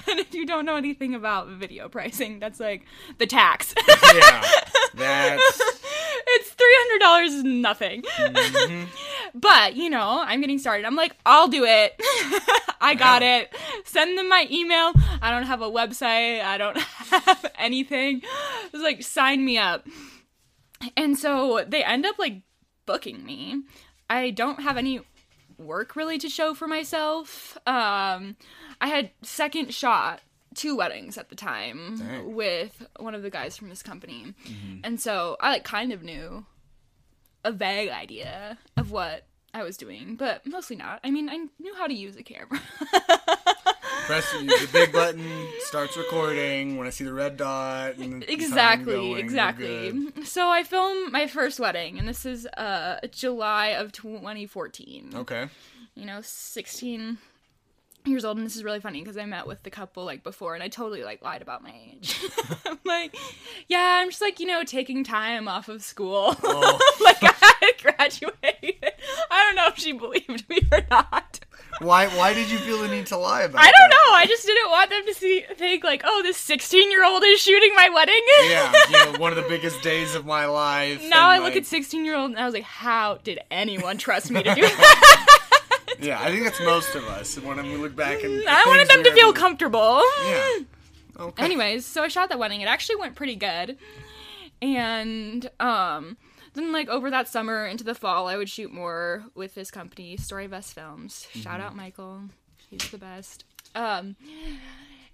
and 0.08 0.20
if 0.20 0.34
you 0.34 0.46
don't 0.46 0.66
know 0.66 0.76
anything 0.76 1.16
about 1.16 1.48
video 1.50 1.90
pricing, 1.90 2.40
that's 2.40 2.60
like 2.60 2.86
the 3.18 3.26
tax. 3.26 3.74
yeah. 4.14 4.44
That's 4.96 5.83
it's 6.74 6.88
three 6.88 6.88
hundred 6.90 7.00
dollars 7.00 7.34
is 7.34 7.44
nothing. 7.44 8.02
Mm-hmm. 8.02 8.86
but 9.40 9.76
you 9.76 9.90
know, 9.90 10.24
I'm 10.26 10.42
getting 10.42 10.60
started. 10.60 10.86
I'm 10.86 10.96
like, 10.96 11.16
I'll 11.26 11.48
do 11.48 11.64
it. 11.66 11.94
I 12.82 12.96
got 12.96 13.22
Wow. 13.22 13.28
it. 13.40 13.56
Send 13.86 14.18
them 14.18 14.28
my 14.30 14.48
email. 14.52 14.92
I 15.22 15.32
don't 15.32 15.44
have 15.44 15.62
a 15.62 15.70
website. 15.70 16.44
I 16.44 16.58
don't 16.58 16.78
have 16.78 17.46
anything. 17.58 18.22
It's 18.74 18.84
like 18.84 19.04
sign 19.04 19.44
me 19.46 19.58
up. 19.58 19.88
And 20.98 21.18
so 21.18 21.64
they 21.68 21.84
end 21.84 22.06
up 22.06 22.20
like 22.20 22.42
booking 22.86 23.24
me. 23.26 23.62
I 24.10 24.32
don't 24.32 24.62
have 24.62 24.76
any 24.78 25.00
work 25.58 25.96
really 25.96 26.18
to 26.18 26.28
show 26.30 26.54
for 26.54 26.68
myself. 26.68 27.58
Um, 27.66 28.36
I 28.82 28.88
had 28.88 29.12
second 29.22 29.74
shot 29.74 30.20
two 30.56 30.76
weddings 30.76 31.18
at 31.18 31.30
the 31.30 31.36
time 31.36 31.96
Dang. 31.98 32.36
with 32.36 32.86
one 33.00 33.16
of 33.16 33.24
the 33.24 33.30
guys 33.30 33.56
from 33.58 33.70
this 33.70 33.82
company, 33.82 34.34
and 34.84 35.00
so 35.00 35.38
I 35.40 35.50
like 35.52 35.64
kind 35.64 35.92
of 35.94 36.04
knew 36.04 36.46
a 37.44 37.52
vague 37.52 37.90
idea 37.90 38.58
of 38.78 38.92
what 38.92 39.26
I 39.54 39.64
was 39.64 39.78
doing, 39.78 40.16
but 40.16 40.46
mostly 40.48 40.76
not. 40.76 41.00
I 41.04 41.12
mean, 41.12 41.30
I 41.30 41.38
knew 41.60 41.76
how 41.76 41.88
to 41.88 41.94
use 41.94 42.16
a 42.16 42.24
camera. 42.24 42.60
Press 44.06 44.30
the 44.34 44.70
big 44.74 44.92
button, 44.92 45.26
starts 45.60 45.96
recording. 45.96 46.78
When 46.78 46.88
I 46.88 46.90
see 46.90 47.04
the 47.06 47.14
red 47.14 47.38
dot, 47.38 47.98
the 47.98 48.26
exactly 48.32 48.94
going, 48.94 49.18
exactly 49.18 49.94
so 50.26 50.50
i 50.50 50.64
filmed 50.64 51.12
my 51.12 51.28
first 51.28 51.60
wedding 51.60 52.00
and 52.00 52.08
this 52.08 52.26
is 52.26 52.46
uh 52.46 53.00
july 53.12 53.68
of 53.68 53.92
2014 53.92 55.12
Okay. 55.16 55.48
you 55.96 56.06
know 56.06 56.20
16 56.22 57.18
years 58.08 58.26
old 58.26 58.38
and 58.38 58.46
this 58.46 58.56
is 58.56 58.64
really 58.64 58.80
funny 58.80 59.00
because 59.02 59.18
i 59.18 59.26
met 59.26 59.48
with 59.48 59.62
the 59.64 59.70
couple 59.70 60.04
like 60.06 60.24
before 60.24 60.54
and 60.56 60.64
i 60.64 60.68
totally 60.68 61.04
like 61.04 61.22
lied 61.24 61.42
about 61.42 61.64
my 61.64 61.74
age 61.92 62.20
i'm 62.66 62.80
like 62.86 63.16
yeah 63.68 64.00
i'm 64.02 64.10
just 64.10 64.22
like 64.22 64.40
you 64.40 64.46
know 64.46 64.64
taking 64.64 65.04
time 65.04 65.48
off 65.48 65.70
of 65.70 65.82
school 65.84 66.36
Oh. 66.44 66.96
like 67.04 67.18
i 67.22 67.72
graduated 67.82 68.92
i 69.32 69.44
don't 69.44 69.56
know 69.56 69.68
if 69.68 69.78
she 69.78 69.92
believed 69.94 70.48
me 70.50 70.60
or 70.72 70.82
not 70.90 71.40
Why? 71.80 72.08
Why 72.08 72.34
did 72.36 72.52
you 72.52 72.60
feel 72.60 72.78
the 72.78 72.88
need 72.88 73.08
to 73.08 73.18
lie 73.18 73.42
about? 73.42 73.60
It? 73.60 73.68
I 73.68 73.72
don't 73.72 73.90
that? 73.90 73.98
know. 74.08 74.14
I 74.16 74.26
just 74.28 74.46
didn't 74.46 74.70
want 74.70 74.90
them 74.92 75.06
to 75.08 75.14
see 75.16 75.44
think 75.56 75.84
like, 75.84 76.04
oh, 76.06 76.22
this 76.22 76.38
16 76.38 76.92
year 76.92 77.04
old 77.04 77.24
is 77.26 77.42
shooting 77.42 77.74
my 77.76 77.90
wedding. 77.90 78.22
Yeah, 78.48 78.72
you 78.90 78.92
know, 79.14 79.20
one 79.20 79.32
of 79.32 79.38
the 79.44 79.50
biggest 79.50 79.82
days 79.82 80.14
of 80.14 80.24
my 80.24 80.46
life. 80.46 81.02
now 81.10 81.30
I 81.30 81.36
and, 81.38 81.44
look 81.44 81.56
at 81.56 81.66
16 81.66 82.06
year 82.06 82.16
old 82.16 82.30
and 82.30 82.40
I 82.40 82.46
was 82.46 82.54
like, 82.54 82.64
how 82.64 83.18
did 83.24 83.40
anyone 83.50 83.98
trust 83.98 84.30
me 84.30 84.44
to 84.44 84.54
do 84.54 84.62
that? 84.62 85.28
Yeah, 86.02 86.20
I 86.22 86.32
think 86.32 86.44
that's 86.44 86.60
most 86.62 86.96
of 86.96 87.06
us. 87.06 87.38
When 87.40 87.58
we 87.64 87.76
look 87.76 87.96
back 87.96 88.24
and 88.24 88.44
I 88.48 88.66
wanted 88.66 88.88
them 88.90 89.04
to 89.04 89.12
feel 89.14 89.34
comfortable. 89.34 90.02
Yeah. 90.26 90.60
Okay. 91.20 91.44
Anyways, 91.44 91.86
so 91.86 92.04
I 92.04 92.08
shot 92.08 92.30
that 92.30 92.40
wedding. 92.40 92.62
It 92.62 92.68
actually 92.68 92.96
went 92.98 93.16
pretty 93.16 93.36
good. 93.36 93.78
And 94.62 95.50
um 95.60 96.18
then 96.54 96.72
like 96.72 96.88
over 96.90 97.10
that 97.10 97.28
summer 97.28 97.66
into 97.66 97.84
the 97.84 97.96
fall, 97.96 98.28
I 98.28 98.38
would 98.38 98.50
shoot 98.50 98.72
more 98.72 99.24
with 99.36 99.56
this 99.56 99.72
company, 99.72 100.18
Story 100.18 100.48
Vest 100.48 100.74
Films. 100.74 101.28
Shout 101.34 101.60
out 101.60 101.76
Michael. 101.76 102.22
He's 102.70 102.90
the 102.90 102.98
best. 102.98 103.46
Um 103.76 104.16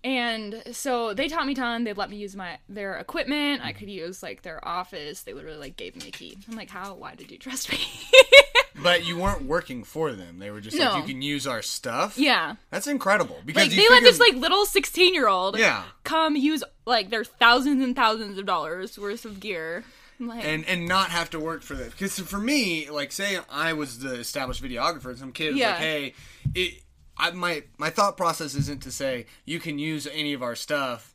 and 0.03 0.63
so 0.71 1.13
they 1.13 1.27
taught 1.27 1.45
me 1.45 1.51
a 1.53 1.55
ton. 1.55 1.83
They 1.83 1.93
let 1.93 2.09
me 2.09 2.17
use 2.17 2.35
my 2.35 2.57
their 2.69 2.95
equipment. 2.95 3.61
I 3.63 3.73
could 3.73 3.89
use 3.89 4.23
like 4.23 4.43
their 4.43 4.65
office. 4.65 5.23
They 5.23 5.33
literally 5.33 5.57
like 5.57 5.75
gave 5.75 5.95
me 5.95 6.07
a 6.07 6.11
key. 6.11 6.37
I'm 6.49 6.55
like, 6.55 6.69
how? 6.69 6.93
Why 6.95 7.15
did 7.15 7.31
you 7.31 7.37
trust 7.37 7.71
me? 7.71 7.79
But 8.83 9.05
you 9.05 9.17
weren't 9.17 9.43
working 9.43 9.83
for 9.83 10.11
them. 10.13 10.39
They 10.39 10.51
were 10.51 10.61
just 10.61 10.77
No. 10.77 10.91
like, 10.91 11.01
you 11.07 11.13
can 11.13 11.21
use 11.21 11.45
our 11.47 11.61
stuff. 11.61 12.17
yeah, 12.17 12.55
That's 12.69 12.87
incredible 12.87 13.41
because 13.45 13.63
like 13.63 13.71
you 13.71 13.77
they 13.77 13.89
let 13.89 14.03
this 14.03 14.19
like 14.19 14.33
little 14.35 14.65
16 14.65 15.13
year 15.13 15.27
old 15.27 15.57
Yeah. 15.57 15.83
come 16.03 16.35
use 16.35 16.63
like 16.85 17.09
their 17.09 17.23
thousands 17.23 17.83
and 17.83 17.95
thousands 17.95 18.37
of 18.37 18.45
dollars 18.45 18.97
worth 18.97 19.25
of 19.25 19.39
gear. 19.39 19.83
Like, 20.21 20.43
and 20.43 20.65
and 20.65 20.85
not 20.85 21.11
have 21.11 21.29
to 21.29 21.39
work 21.39 21.61
for 21.61 21.75
that. 21.75 21.91
Because 21.91 22.19
for 22.19 22.39
me, 22.39 22.89
like, 22.89 23.11
say 23.13 23.39
I 23.49 23.71
was 23.73 23.99
the 23.99 24.15
established 24.15 24.61
videographer, 24.61 25.05
and 25.11 25.17
some 25.17 25.31
kid 25.31 25.51
was 25.51 25.59
Yeah. 25.59 25.69
like, 25.69 25.77
"Hey, 25.77 26.13
it." 26.55 26.83
I, 27.21 27.31
my 27.31 27.63
my 27.77 27.89
thought 27.89 28.15
process 28.17 28.53
isn't 28.55 28.81
to 28.83 28.91
say 28.91 29.25
you 29.45 29.59
can 29.59 29.77
use 29.79 30.07
any 30.07 30.31
of 30.33 30.41
our 30.43 30.55
stuff 30.55 31.13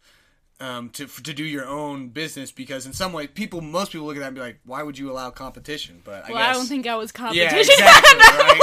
um, 0.60 0.88
to 0.90 1.06
to 1.06 1.32
do 1.34 1.44
your 1.44 1.66
own 1.66 2.08
business 2.08 2.52
because 2.52 2.86
in 2.86 2.92
some 2.92 3.12
way 3.12 3.26
people 3.26 3.60
most 3.60 3.92
people 3.92 4.06
look 4.06 4.16
at 4.16 4.20
that 4.20 4.26
and 4.26 4.34
be 4.36 4.40
like, 4.40 4.60
why 4.64 4.82
would 4.82 4.96
you 4.98 5.10
allow 5.10 5.30
competition? 5.30 6.00
But 6.04 6.28
I 6.28 6.32
well, 6.32 6.50
I 6.50 6.52
don't 6.52 6.66
think 6.66 6.86
I 6.86 6.96
was 6.96 7.10
competition. 7.12 7.52
yeah, 7.54 7.60
exactly. 7.60 8.18
right? 8.20 8.60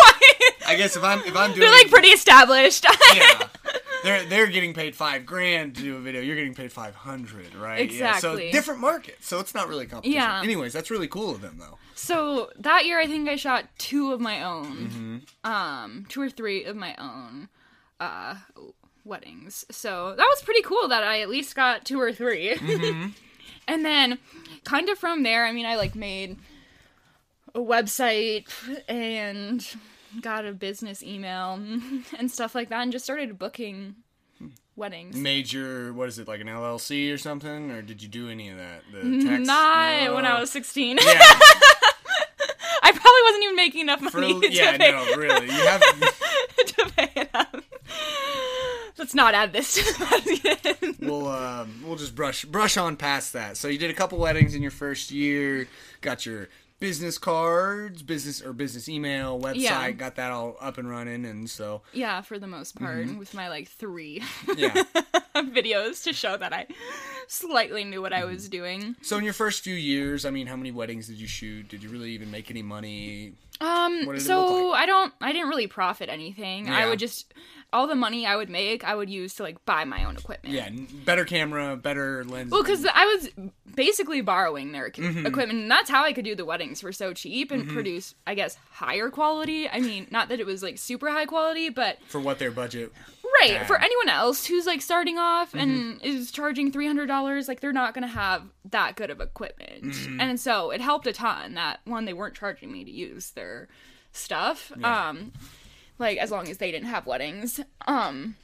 I 0.67 0.75
guess 0.77 0.95
if 0.95 1.03
I'm 1.03 1.19
if 1.19 1.35
I'm 1.35 1.49
doing 1.51 1.59
They're 1.61 1.71
like 1.71 1.89
pretty 1.89 2.09
established. 2.09 2.85
yeah. 3.15 3.47
They're 4.03 4.23
they're 4.25 4.47
getting 4.47 4.73
paid 4.73 4.95
five 4.95 5.27
grand 5.27 5.75
to 5.75 5.83
do 5.83 5.95
a 5.95 5.99
video. 5.99 6.21
You're 6.21 6.35
getting 6.35 6.55
paid 6.55 6.71
five 6.71 6.95
hundred, 6.95 7.53
right? 7.53 7.77
Yeah, 7.79 7.83
Exactly. 8.15 8.47
so 8.47 8.51
different 8.51 8.79
market. 8.79 9.17
So 9.21 9.39
it's 9.39 9.53
not 9.53 9.67
really 9.67 9.85
competition. 9.85 10.15
Yeah. 10.19 10.41
Anyways, 10.41 10.73
that's 10.73 10.89
really 10.89 11.07
cool 11.07 11.29
of 11.29 11.41
them 11.41 11.57
though. 11.59 11.77
So 11.93 12.49
that 12.57 12.85
year, 12.87 12.99
I 12.99 13.05
think 13.05 13.29
I 13.29 13.35
shot 13.35 13.65
two 13.77 14.11
of 14.11 14.19
my 14.19 14.41
own, 14.43 14.65
Mm-hmm. 15.45 15.51
um, 15.51 16.05
two 16.09 16.19
or 16.19 16.31
three 16.31 16.63
of 16.63 16.75
my 16.75 16.95
own 16.97 17.47
uh, 17.99 18.37
weddings. 19.03 19.65
So 19.71 20.13
that 20.15 20.27
was 20.29 20.41
pretty 20.43 20.61
cool 20.61 20.87
that 20.87 21.03
I 21.03 21.21
at 21.21 21.29
least 21.29 21.55
got 21.55 21.85
two 21.85 21.99
or 21.99 22.11
3 22.11 22.55
Mm-hmm. 22.61 23.09
and 23.67 23.85
then, 23.85 24.19
kind 24.63 24.89
of 24.89 24.97
from 24.97 25.23
there, 25.23 25.45
I 25.45 25.51
mean, 25.51 25.65
I 25.65 25.75
like 25.75 25.95
made 25.95 26.37
a 27.53 27.59
website 27.59 28.47
and 28.87 29.65
got 30.21 30.45
a 30.45 30.51
business 30.53 31.03
email 31.03 31.53
and 32.17 32.31
stuff 32.31 32.55
like 32.55 32.69
that, 32.69 32.81
and 32.81 32.91
just 32.91 33.05
started 33.05 33.37
booking 33.39 33.95
weddings. 34.75 35.15
Major, 35.15 35.93
what 35.93 36.07
is 36.07 36.19
it 36.19 36.27
like 36.27 36.41
an 36.41 36.47
LLC 36.47 37.13
or 37.13 37.17
something, 37.17 37.71
or 37.71 37.81
did 37.81 38.01
you 38.01 38.07
do 38.09 38.29
any 38.29 38.49
of 38.49 38.57
that? 38.57 38.83
The 38.91 39.23
tax? 39.23 39.47
Not 39.47 40.15
when 40.15 40.25
I 40.25 40.39
was 40.39 40.51
16. 40.51 40.97
Yeah, 40.97 41.03
I 42.83 42.91
probably 42.91 43.21
wasn't 43.25 43.43
even 43.43 43.55
making 43.55 43.81
enough 43.81 44.01
for, 44.01 44.19
money 44.19 44.39
to 44.39 44.51
yeah, 44.51 44.77
pay 44.77 44.91
no, 44.91 45.15
really. 45.15 45.45
You 45.45 45.51
have 45.51 45.81
to 45.81 46.89
pay 46.95 47.09
it 47.21 47.29
up. 47.33 47.55
Let's 49.01 49.15
not 49.15 49.33
add 49.33 49.51
this 49.51 49.73
to 49.73 50.95
we'll 50.99 51.27
um, 51.27 51.81
we'll 51.83 51.95
just 51.95 52.13
brush 52.13 52.45
brush 52.45 52.77
on 52.77 52.97
past 52.97 53.33
that. 53.33 53.57
So 53.57 53.67
you 53.67 53.79
did 53.79 53.89
a 53.89 53.95
couple 53.95 54.19
weddings 54.19 54.53
in 54.53 54.61
your 54.61 54.69
first 54.69 55.09
year, 55.09 55.67
got 56.01 56.23
your 56.23 56.49
business 56.79 57.17
cards, 57.17 58.03
business 58.03 58.43
or 58.43 58.53
business 58.53 58.87
email, 58.87 59.39
website, 59.39 59.55
Yeah. 59.61 59.91
got 59.91 60.15
that 60.17 60.31
all 60.31 60.55
up 60.61 60.77
and 60.77 60.87
running, 60.87 61.25
and 61.25 61.49
so 61.49 61.81
yeah, 61.93 62.21
for 62.21 62.37
the 62.37 62.45
most 62.47 62.75
part, 62.77 63.07
Mm-hmm. 63.07 63.17
with 63.17 63.33
my 63.33 63.49
like 63.49 63.67
three 63.69 64.21
yeah. 64.55 64.83
videos 65.35 66.03
to 66.03 66.13
show 66.13 66.37
that 66.37 66.53
I 66.53 66.67
slightly 67.27 67.83
knew 67.83 68.01
what 68.03 68.13
I 68.13 68.25
was 68.25 68.43
Mm-hmm. 68.43 68.51
doing. 68.51 68.95
So 69.01 69.17
in 69.17 69.23
your 69.23 69.33
first 69.33 69.63
few 69.63 69.75
years, 69.75 70.25
I 70.25 70.29
mean, 70.29 70.45
how 70.47 70.55
many 70.55 70.71
weddings 70.71 71.07
did 71.07 71.17
you 71.17 71.27
shoot? 71.27 71.67
Did 71.69 71.81
you 71.83 71.89
really 71.89 72.11
even 72.11 72.29
make 72.31 72.51
any 72.51 72.61
money? 72.61 73.33
Um, 73.59 74.05
What 74.05 74.13
did 74.13 74.21
it 74.23 74.25
so 74.25 74.67
look 74.69 74.75
I 74.75 74.85
don't, 74.85 75.13
I 75.21 75.31
didn't 75.31 75.49
really 75.49 75.67
profit 75.67 76.09
anything. 76.09 76.69
I 76.69 76.87
would 76.87 76.99
just 76.99 77.31
all 77.73 77.87
the 77.87 77.95
money 77.95 78.25
I 78.25 78.35
would 78.35 78.49
make, 78.49 78.83
I 78.83 78.95
would 78.95 79.09
use 79.09 79.33
to 79.35 79.43
like 79.43 79.63
buy 79.65 79.85
my 79.85 80.03
own 80.03 80.17
equipment. 80.17 80.53
Yeah, 80.53 80.69
better 81.05 81.23
camera, 81.25 81.77
better 81.77 82.23
lens. 82.25 82.51
Well, 82.51 82.63
because 82.63 82.85
I 82.85 83.05
was 83.05 83.29
basically 83.75 84.21
borrowing 84.21 84.71
their 84.73 84.89
Mm-hmm. 84.89 85.25
equipment, 85.25 85.59
and 85.59 85.71
that's 85.71 85.89
how 85.89 86.03
I 86.03 86.11
could 86.13 86.25
do 86.25 86.35
the 86.35 86.43
weddings 86.45 86.81
for 86.81 86.91
so 86.91 87.13
cheap 87.13 87.49
and 87.51 87.67
produce, 87.69 88.13
I 88.27 88.35
guess, 88.35 88.57
higher 88.71 89.09
quality. 89.09 89.69
I 89.69 89.79
mean, 89.79 90.07
not 90.11 90.27
that 90.29 90.39
it 90.39 90.45
was 90.45 90.61
like 90.61 90.77
super 90.77 91.09
high 91.09 91.25
quality, 91.25 91.69
but 91.69 91.97
for 92.07 92.19
what 92.19 92.39
their 92.39 92.51
budget. 92.51 92.91
right 93.41 93.51
Yeah. 93.51 93.65
for 93.65 93.77
anyone 93.79 94.09
else 94.09 94.45
who's 94.45 94.65
like 94.65 94.81
starting 94.81 95.17
off 95.17 95.53
and 95.53 95.95
Mm-hmm. 96.01 96.05
is 96.05 96.31
charging 96.31 96.71
three 96.71 96.87
hundred 96.87 97.07
dollars, 97.07 97.47
like 97.47 97.61
they're 97.61 97.71
not 97.71 97.93
gonna 97.93 98.07
have 98.07 98.43
that 98.65 98.95
good 98.97 99.09
of 99.09 99.21
equipment, 99.21 99.83
Mm-hmm. 99.85 100.19
and 100.19 100.39
so 100.39 100.71
it 100.71 100.81
helped 100.81 101.07
a 101.07 101.13
ton 101.13 101.53
that 101.53 101.79
one 101.85 102.03
they 102.05 102.13
weren't 102.13 102.35
charging 102.35 102.71
me 102.71 102.83
to 102.83 102.91
use 102.91 103.31
their 103.31 103.69
stuff. 104.11 104.71
Um, 104.83 105.31
like 106.01 106.17
as 106.17 106.31
long 106.31 106.49
as 106.49 106.57
they 106.57 106.71
didn't 106.71 106.89
have 106.89 107.05
weddings. 107.05 107.61
Um, 107.87 108.35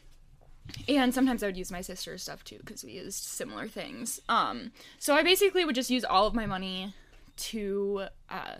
and 0.87 1.13
sometimes 1.13 1.43
I 1.43 1.47
would 1.47 1.57
use 1.57 1.71
my 1.71 1.81
sister's 1.81 2.21
stuff 2.23 2.43
too 2.43 2.57
because 2.59 2.83
we 2.83 2.91
used 2.93 3.23
similar 3.23 3.67
things. 3.67 4.21
Um, 4.29 4.71
so 4.99 5.13
I 5.15 5.23
basically 5.23 5.65
would 5.65 5.75
just 5.75 5.89
use 5.89 6.05
all 6.05 6.27
of 6.27 6.33
my 6.33 6.45
money 6.45 6.93
to 7.37 8.03
uh, 8.29 8.55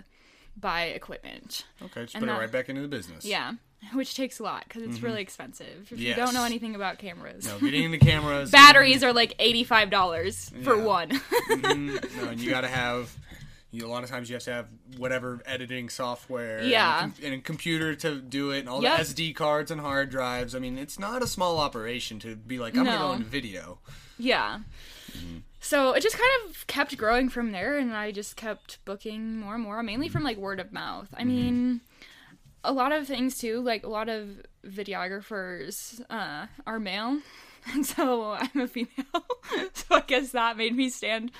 buy 0.55 0.83
equipment. 0.83 1.65
Okay, 1.81 2.03
just 2.03 2.15
And 2.15 2.25
put 2.25 2.29
it 2.33 2.37
right 2.37 2.51
back 2.51 2.69
into 2.69 2.81
the 2.81 2.87
business. 2.87 3.25
Yeah, 3.25 3.53
which 3.93 4.15
takes 4.15 4.39
a 4.39 4.43
lot 4.43 4.63
because 4.67 4.83
it's 4.83 5.01
really 5.01 5.21
expensive. 5.21 5.89
If 5.91 5.99
you 5.99 6.11
Mm-hmm. 6.13 6.19
Don't 6.19 6.33
know 6.33 6.43
anything 6.45 6.75
about 6.75 6.97
cameras, 6.97 7.45
No, 7.45 7.59
getting 7.59 7.91
the 7.91 7.97
cameras. 7.99 8.51
batteries 8.61 9.03
are 9.03 9.13
like 9.13 9.33
eighty-five 9.39 9.89
dollars 9.89 10.51
for 10.63 10.75
Yeah. 10.75 10.83
one. 10.83 11.09
Mhm. 11.49 12.17
No, 12.21 12.29
and 12.29 12.39
you 12.39 12.49
got 12.51 12.61
to 12.61 12.67
have. 12.67 13.15
You, 13.71 13.85
a 13.85 13.89
lot 13.89 14.03
of 14.03 14.09
times 14.09 14.29
you 14.29 14.35
have 14.35 14.43
to 14.43 14.51
have 14.53 14.67
whatever 14.97 15.41
editing 15.45 15.89
software, 15.89 16.59
and 16.59 16.71
a 16.71 16.77
com- 17.01 17.13
and, 17.21 17.33
a 17.33 17.37
computer 17.39 17.95
to 17.95 18.15
do 18.21 18.51
it, 18.51 18.59
and 18.59 18.69
all 18.69 18.81
Yep. 18.81 18.97
the 18.97 19.03
SD 19.03 19.33
cards 19.35 19.71
and 19.71 19.81
hard 19.81 20.09
drives. 20.09 20.55
I 20.55 20.59
mean, 20.59 20.77
it's 20.77 20.97
not 20.97 21.21
a 21.21 21.27
small 21.27 21.57
operation 21.59 22.17
to 22.19 22.35
be 22.37 22.59
like, 22.59 22.77
I'm 22.77 22.85
gonna 22.85 22.97
No. 22.97 23.07
go 23.07 23.13
into 23.13 23.25
video. 23.25 23.79
Yeah. 24.17 24.59
So 25.59 25.91
it 25.93 26.01
just 26.01 26.15
kind 26.17 26.31
of 26.49 26.65
kept 26.67 26.95
growing 26.97 27.27
from 27.29 27.51
there, 27.51 27.77
and 27.77 27.93
I 27.93 28.11
just 28.11 28.37
kept 28.37 28.83
booking 28.85 29.37
more 29.37 29.55
and 29.55 29.63
more, 29.63 29.83
mainly 29.83 30.07
from 30.07 30.23
like 30.23 30.37
word 30.37 30.59
of 30.61 30.71
mouth. 30.71 31.09
I 31.17 31.25
mean, 31.25 31.81
a 32.63 32.71
lot 32.71 32.93
of 32.93 33.05
things 33.05 33.37
too, 33.37 33.59
like 33.59 33.83
a 33.83 33.89
lot 33.89 34.07
of 34.07 34.43
videographers 34.65 36.01
uh, 36.09 36.47
are 36.65 36.79
male, 36.79 37.19
and 37.73 37.85
so 37.85 38.33
I'm 38.33 38.61
a 38.61 38.67
female. 38.67 38.89
so 39.73 39.85
I 39.95 40.01
guess 40.05 40.31
that 40.31 40.57
made 40.57 40.75
me 40.75 40.89
stand 40.89 41.31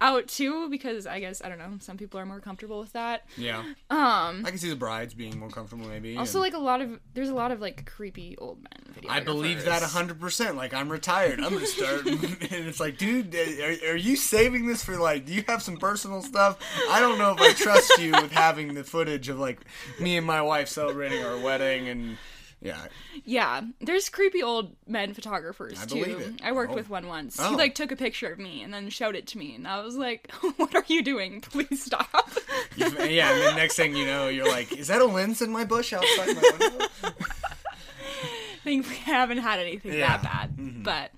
out 0.00 0.28
too, 0.28 0.68
because 0.68 1.06
I 1.06 1.20
guess, 1.20 1.42
I 1.44 1.48
don't 1.48 1.58
know, 1.58 1.72
some 1.80 1.96
people 1.96 2.20
are 2.20 2.26
more 2.26 2.40
comfortable 2.40 2.80
with 2.80 2.92
that. 2.92 3.26
Yeah, 3.36 3.58
Um, 3.90 4.44
I 4.44 4.50
can 4.50 4.58
see 4.58 4.68
the 4.70 4.76
brides 4.76 5.14
being 5.14 5.38
more 5.38 5.48
comfortable, 5.50 5.86
maybe. 5.86 6.16
also, 6.16 6.38
and- 6.38 6.42
like 6.42 6.54
a 6.54 6.62
lot 6.62 6.80
of, 6.80 6.98
there's 7.14 7.28
a 7.28 7.34
lot 7.34 7.50
of 7.52 7.60
like 7.60 7.86
creepy 7.90 8.36
old 8.38 8.58
men. 8.62 8.72
I 9.08 9.20
believe 9.20 9.64
that 9.64 9.82
hundred 9.82 10.18
percent. 10.20 10.56
Like 10.56 10.74
I'm 10.74 10.88
retired. 10.90 11.38
I'm 11.40 11.52
gonna 11.52 11.66
start, 11.66 12.04
and 12.06 12.26
it's 12.50 12.80
like, 12.80 12.98
dude, 12.98 13.32
are, 13.34 13.92
are 13.92 13.96
you 13.96 14.16
saving 14.16 14.66
this 14.66 14.82
for 14.82 14.96
like? 14.96 15.24
Do 15.24 15.32
you 15.32 15.44
have 15.46 15.62
some 15.62 15.76
personal 15.76 16.20
stuff? 16.20 16.58
I 16.90 16.98
don't 16.98 17.16
know 17.18 17.32
if 17.32 17.40
I 17.40 17.52
trust 17.52 17.96
you 18.00 18.10
with 18.12 18.32
having 18.32 18.74
the 18.74 18.82
footage 18.82 19.28
of 19.28 19.38
like 19.38 19.60
me 20.00 20.16
and 20.16 20.26
my 20.26 20.42
wife 20.42 20.68
celebrating 20.68 21.22
our 21.24 21.38
wedding, 21.38 21.88
and 21.88 22.18
yeah, 22.60 22.86
Yeah, 23.24 23.62
there's 23.80 24.08
creepy 24.08 24.42
old 24.42 24.74
men 24.86 25.14
photographers 25.14 25.80
I 25.80 25.86
too. 25.86 25.94
believe 26.04 26.20
it. 26.20 26.40
I 26.42 26.52
worked 26.52 26.72
Oh. 26.72 26.76
with 26.76 26.88
one 26.90 27.06
once. 27.06 27.36
Oh. 27.40 27.50
He 27.50 27.56
like 27.56 27.74
took 27.74 27.92
a 27.92 27.96
picture 27.96 28.32
of 28.32 28.38
me 28.38 28.62
and 28.62 28.72
then 28.74 28.88
showed 28.90 29.14
it 29.16 29.26
to 29.28 29.38
me, 29.38 29.54
and 29.54 29.66
I 29.68 29.80
was 29.82 29.96
like, 29.96 30.30
"What 30.56 30.74
are 30.74 30.84
you 30.88 31.02
doing? 31.02 31.40
Please 31.40 31.84
stop." 31.84 32.30
Yeah. 32.76 33.32
And 33.32 33.42
the 33.42 33.54
next 33.56 33.76
thing 33.76 33.94
you 33.96 34.06
know, 34.06 34.28
you're 34.28 34.48
like, 34.48 34.72
is 34.72 34.88
that 34.88 35.00
a 35.00 35.06
lens 35.06 35.40
in 35.42 35.50
my 35.50 35.64
bush 35.64 35.92
outside 35.92 36.34
my 36.36 36.50
window? 36.58 36.86
I 37.04 37.12
think 38.64 38.88
we 38.88 38.96
haven't 38.96 39.38
had 39.38 39.58
anything 39.60 39.92
Yeah. 39.94 40.16
that 40.18 40.22
bad. 40.22 40.56
Mm-hmm. 40.56 40.82
But 40.82 41.12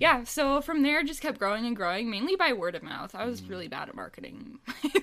yeah, 0.00 0.24
so 0.24 0.60
from 0.60 0.82
there 0.82 1.04
just 1.04 1.20
kept 1.20 1.38
growing 1.38 1.64
and 1.66 1.76
growing, 1.76 2.10
mainly 2.10 2.34
by 2.34 2.52
word 2.52 2.74
of 2.74 2.82
mouth. 2.82 3.14
I 3.14 3.24
was 3.26 3.42
really 3.44 3.68
bad 3.68 3.88
at 3.88 3.94
marketing. 3.94 4.58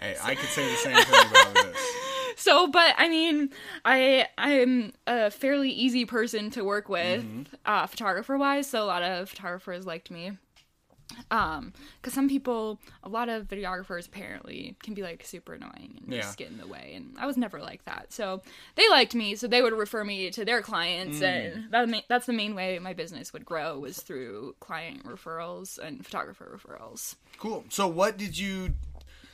Hey, 0.00 0.16
I 0.22 0.36
could 0.36 0.48
say 0.50 0.64
the 0.70 0.76
same 0.76 0.94
thing 0.96 1.30
about 1.30 1.54
this. 1.54 1.96
so, 2.36 2.68
but 2.68 2.94
I 2.96 3.08
mean, 3.08 3.50
I 3.84 4.26
I'm 4.38 4.92
a 5.08 5.28
fairly 5.30 5.70
easy 5.70 6.04
person 6.04 6.50
to 6.50 6.62
work 6.62 6.88
with, 6.88 7.24
Mm-hmm. 7.24 7.42
uh, 7.66 7.86
photographer 7.88 8.38
wise. 8.38 8.68
So 8.70 8.84
a 8.84 8.86
lot 8.86 9.02
of 9.02 9.28
photographers 9.30 9.86
liked 9.86 10.10
me. 10.12 10.38
Um, 11.30 11.72
because 12.00 12.12
some 12.12 12.28
people, 12.28 12.78
a 13.02 13.08
lot 13.08 13.28
of 13.28 13.48
videographers 13.48 14.06
apparently 14.06 14.76
can 14.82 14.94
be 14.94 15.02
like 15.02 15.24
super 15.24 15.54
annoying 15.54 16.00
and 16.04 16.12
Yeah. 16.12 16.20
just 16.20 16.36
get 16.36 16.50
in 16.50 16.58
the 16.58 16.66
way, 16.66 16.92
and 16.96 17.14
I 17.18 17.26
was 17.26 17.36
never 17.36 17.60
like 17.60 17.84
that. 17.86 18.12
So 18.12 18.42
they 18.76 18.88
liked 18.90 19.14
me, 19.14 19.34
so 19.34 19.46
they 19.48 19.62
would 19.62 19.72
refer 19.72 20.04
me 20.04 20.30
to 20.30 20.44
their 20.44 20.62
clients, 20.62 21.18
Mm. 21.20 21.22
and 21.22 21.70
that 21.72 22.04
that's 22.08 22.26
the 22.26 22.32
main 22.32 22.54
way 22.54 22.78
my 22.78 22.92
business 22.92 23.32
would 23.32 23.44
grow 23.44 23.78
was 23.78 24.00
through 24.00 24.56
client 24.60 25.04
referrals 25.04 25.78
and 25.78 26.04
photographer 26.04 26.58
referrals. 26.58 27.16
Cool. 27.38 27.64
So 27.68 27.86
what 27.88 28.16
did 28.16 28.38
you? 28.38 28.74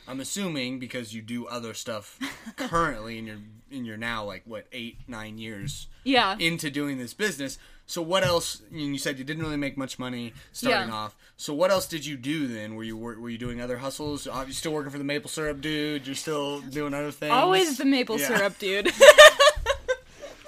I'm 0.06 0.20
assuming 0.20 0.78
because 0.78 1.14
you 1.14 1.22
do 1.22 1.46
other 1.46 1.72
stuff 1.72 2.18
currently 2.56 3.18
in 3.18 3.26
your 3.26 3.38
in 3.70 3.84
your 3.84 3.96
now 3.96 4.24
like 4.24 4.42
what 4.44 4.66
eight 4.72 4.98
nine 5.08 5.38
years 5.38 5.88
Yeah. 6.04 6.36
into 6.38 6.70
doing 6.70 6.98
this 6.98 7.14
business. 7.14 7.58
So 7.86 8.00
what 8.00 8.24
else? 8.24 8.62
You 8.72 8.96
said 8.98 9.18
you 9.18 9.24
didn't 9.24 9.42
really 9.42 9.56
make 9.58 9.76
much 9.76 9.98
money 9.98 10.32
starting 10.52 10.88
Yeah. 10.88 10.94
off. 10.94 11.16
So 11.36 11.52
what 11.52 11.70
else 11.70 11.86
did 11.86 12.06
you 12.06 12.16
do 12.16 12.46
then? 12.46 12.76
Were 12.76 12.84
you 12.84 12.96
were, 12.96 13.18
were 13.20 13.28
you 13.28 13.38
doing 13.38 13.60
other 13.60 13.76
hustles? 13.78 14.26
Are 14.26 14.46
you 14.46 14.52
still 14.52 14.72
working 14.72 14.90
for 14.90 14.98
the 14.98 15.04
maple 15.04 15.28
syrup 15.28 15.60
dude? 15.60 16.06
You're 16.06 16.14
still 16.16 16.60
doing 16.60 16.94
other 16.94 17.10
things. 17.10 17.32
Always 17.32 17.76
the 17.76 17.84
maple 17.84 18.18
Yeah. 18.18 18.28
syrup 18.28 18.58
dude. 18.58 18.90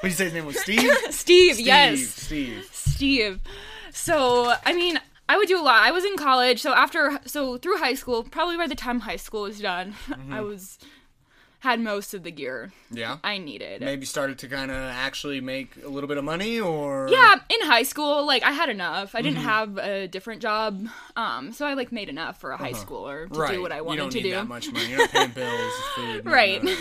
What 0.00 0.02
did 0.02 0.08
you 0.10 0.10
say 0.16 0.24
his 0.24 0.34
name 0.34 0.44
was? 0.46 0.60
Steve. 0.60 0.92
Steve, 1.10 1.54
Steve. 1.54 1.66
yes. 1.66 2.00
Steve. 2.06 2.68
Steve. 2.70 3.40
So, 3.92 4.52
I 4.64 4.74
mean, 4.74 5.00
I 5.28 5.38
would 5.38 5.48
do 5.48 5.58
a 5.58 5.62
lot. 5.64 5.82
I 5.82 5.90
was 5.90 6.04
in 6.04 6.16
college, 6.16 6.60
so 6.60 6.74
after 6.74 7.18
so 7.24 7.56
through 7.56 7.78
high 7.78 7.94
school, 7.94 8.22
probably 8.22 8.58
by 8.58 8.66
the 8.66 8.74
time 8.74 9.00
high 9.00 9.16
school 9.16 9.42
was 9.42 9.58
done, 9.58 9.94
Mm-hmm. 10.08 10.32
I 10.34 10.42
was 10.42 10.78
had 11.60 11.80
most 11.80 12.14
of 12.14 12.22
the 12.22 12.30
gear 12.30 12.70
Yeah. 12.90 13.16
I 13.24 13.38
needed. 13.38 13.80
Maybe 13.80 14.06
started 14.06 14.38
to 14.40 14.48
kind 14.48 14.70
of 14.70 14.76
actually 14.76 15.40
make 15.40 15.72
a 15.84 15.88
little 15.88 16.06
bit 16.06 16.16
of 16.18 16.24
money, 16.24 16.60
or 16.60 17.08
Yeah, 17.10 17.34
in 17.48 17.66
high 17.66 17.82
school, 17.82 18.26
like 18.26 18.42
I 18.44 18.52
had 18.52 18.68
enough. 18.68 19.14
I 19.14 19.18
Mm-hmm. 19.18 19.26
didn't 19.28 19.42
have 19.44 19.78
a 19.78 20.06
different 20.08 20.42
job, 20.42 20.86
um, 21.16 21.52
so 21.52 21.66
I 21.66 21.74
like 21.74 21.90
made 21.92 22.08
enough 22.08 22.38
for 22.40 22.50
a 22.52 22.56
high 22.56 22.72
schooler 22.72 23.26
to 23.26 23.32
Uh-huh. 23.32 23.40
right. 23.42 23.52
do 23.54 23.62
what 23.62 23.72
I 23.72 23.80
wanted 23.80 24.10
to 24.12 24.20
do. 24.22 24.30
that 24.32 24.46
much 24.48 24.70
money. 24.70 24.88
You're 24.90 24.98
not 24.98 25.10
paying 25.10 25.30
bills, 25.30 25.72
food, 25.96 26.26
Right. 26.26 26.62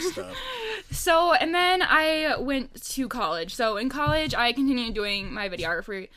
So, 0.92 1.34
and 1.34 1.54
then 1.54 1.82
I 1.82 2.36
went 2.38 2.82
to 2.94 3.08
college. 3.08 3.56
So, 3.56 3.78
in 3.78 3.90
college, 3.90 4.36
I 4.36 4.54
continued 4.54 4.94
doing 4.94 5.34
my 5.34 5.50
videography 5.50 6.10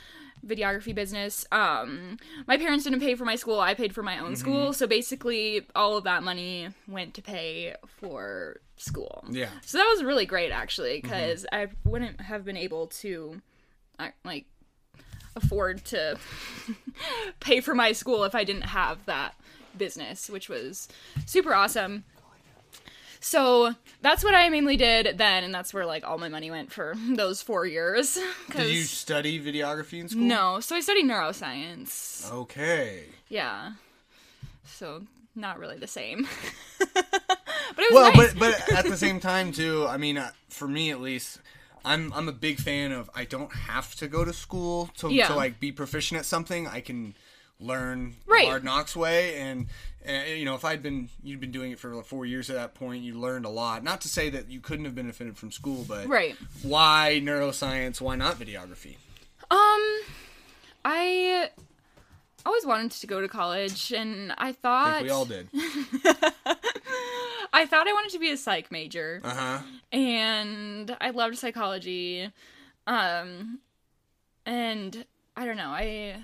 videography 0.47 0.95
business. 0.95 1.47
Um 1.53 2.19
my 2.47 2.57
parents 2.57 2.85
didn't 2.85 3.01
pay 3.01 3.15
for 3.15 3.25
my 3.25 3.37
school. 3.37 3.61
I 3.61 3.75
paid 3.75 3.95
for 3.95 4.03
my 4.03 4.17
Mm-hmm. 4.17 4.25
own 4.27 4.37
school. 4.37 4.73
So, 4.73 4.87
basically, 4.87 5.67
all 5.75 5.97
of 5.97 6.05
that 6.05 6.23
money 6.23 6.69
went 6.87 7.15
to 7.15 7.23
pay 7.23 7.75
for 8.01 8.61
school. 8.77 9.25
Yeah. 9.31 9.47
Mm-hmm. 9.47 9.57
So, 9.65 9.79
that 9.79 9.89
was 9.95 10.03
really 10.05 10.27
great 10.27 10.51
actually 10.51 11.01
cuz 11.03 11.47
I 11.53 11.69
wouldn't 11.85 12.21
have 12.23 12.45
been 12.45 12.57
able 12.57 12.87
to 13.03 13.41
uh, 13.99 14.09
like 14.25 14.47
afford 15.37 15.85
to 15.87 16.19
pay 17.41 17.61
for 17.61 17.75
my 17.75 17.93
school 17.93 18.25
if 18.25 18.35
I 18.35 18.45
didn't 18.45 18.63
have 18.63 19.05
that 19.07 19.35
business, 19.77 20.29
which 20.29 20.49
was 20.49 20.89
super 21.27 21.55
awesome. 21.55 22.05
So 23.21 23.75
that's 24.01 24.23
what 24.23 24.35
I 24.35 24.49
mainly 24.49 24.77
did 24.77 25.19
then, 25.19 25.45
and 25.45 25.53
that's 25.53 25.75
where 25.75 25.85
like 25.87 26.05
all 26.07 26.19
my 26.19 26.29
money 26.29 26.51
went 26.51 26.73
for 26.73 26.95
those 27.09 27.43
four 27.43 27.67
years. 27.67 28.19
Did 28.53 28.69
you 28.73 28.83
study 28.83 29.41
videography 29.41 30.01
in 30.01 30.09
school? 30.09 30.23
no, 30.23 30.61
so 30.61 30.77
I 30.77 30.81
studied 30.81 31.05
neuroscience. 31.07 32.31
Okay. 32.31 33.05
Yeah, 33.29 33.73
so 34.65 35.03
not 35.35 35.59
really 35.59 35.79
the 35.79 35.87
same. 35.87 36.27
but 36.79 37.05
it 37.79 37.93
was 37.93 37.95
Well, 37.95 38.13
nice. 38.15 38.35
but 38.35 38.39
but 38.39 38.73
at 38.73 38.85
the 38.87 38.97
same 38.97 39.21
time 39.21 39.53
too, 39.53 39.87
I 39.89 39.97
mean, 39.97 40.19
uh, 40.19 40.31
for 40.49 40.69
me 40.69 40.91
at 40.91 41.01
least, 41.01 41.41
I'm 41.85 42.13
I'm 42.13 42.29
a 42.29 42.33
big 42.33 42.59
fan 42.59 42.93
of 42.93 43.11
I 43.15 43.25
don't 43.25 43.53
have 43.53 43.95
to 43.97 44.09
go 44.09 44.25
to 44.25 44.33
school 44.33 44.91
to 44.99 45.13
Yeah. 45.13 45.29
to 45.29 45.35
like 45.35 45.61
be 45.61 45.73
proficient 45.73 46.19
at 46.21 46.25
something. 46.27 46.67
I 46.67 46.81
can 46.81 47.15
learn 47.61 48.15
Right. 48.27 48.47
hard 48.47 48.65
knocks 48.65 48.95
way 48.97 49.39
and. 49.41 49.67
uh 50.09 50.13
you 50.29 50.45
know, 50.45 50.55
if 50.55 50.65
I'd 50.65 50.83
been 50.83 51.09
you'd 51.23 51.41
been 51.41 51.51
doing 51.51 51.73
it 51.73 51.79
for 51.79 51.93
like 51.95 52.07
four 52.07 52.25
years 52.25 52.49
at 52.51 52.57
that 52.57 52.75
point, 52.75 53.03
you 53.03 53.19
learned 53.19 53.45
a 53.45 53.49
lot. 53.51 53.83
Not 53.83 54.01
to 54.03 54.09
say 54.09 54.31
that 54.31 54.49
you 54.49 54.61
couldn't 54.61 54.85
have 54.85 54.95
benefited 54.95 55.37
from 55.37 55.51
school, 55.51 55.85
but 55.87 56.07
right. 56.07 56.37
why 56.63 57.21
neuroscience? 57.23 58.01
Why 58.01 58.15
not 58.17 58.37
videography? 58.39 58.97
Um, 59.51 60.01
I 60.85 61.51
always 62.47 62.65
wanted 62.65 62.93
to 62.93 63.07
go 63.07 63.21
to 63.21 63.29
college, 63.29 63.93
and 63.93 64.33
I 64.39 64.49
I 64.49 64.53
thought 64.53 64.95
think 64.95 65.05
we 65.05 65.11
all 65.11 65.25
did. 65.25 65.49
I 67.53 67.67
thought 67.67 67.89
I 67.89 67.93
wanted 67.93 68.13
to 68.13 68.19
be 68.19 68.31
a 68.31 68.37
psych 68.37 68.71
major. 68.71 69.21
Uh 69.25 69.35
huh. 69.35 69.59
and 69.93 70.97
I 71.01 71.11
loved 71.11 71.37
psychology. 71.39 72.31
Um, 72.87 73.59
and 74.47 75.05
I 75.37 75.45
don't 75.45 75.57
know, 75.57 75.71
I 75.71 76.17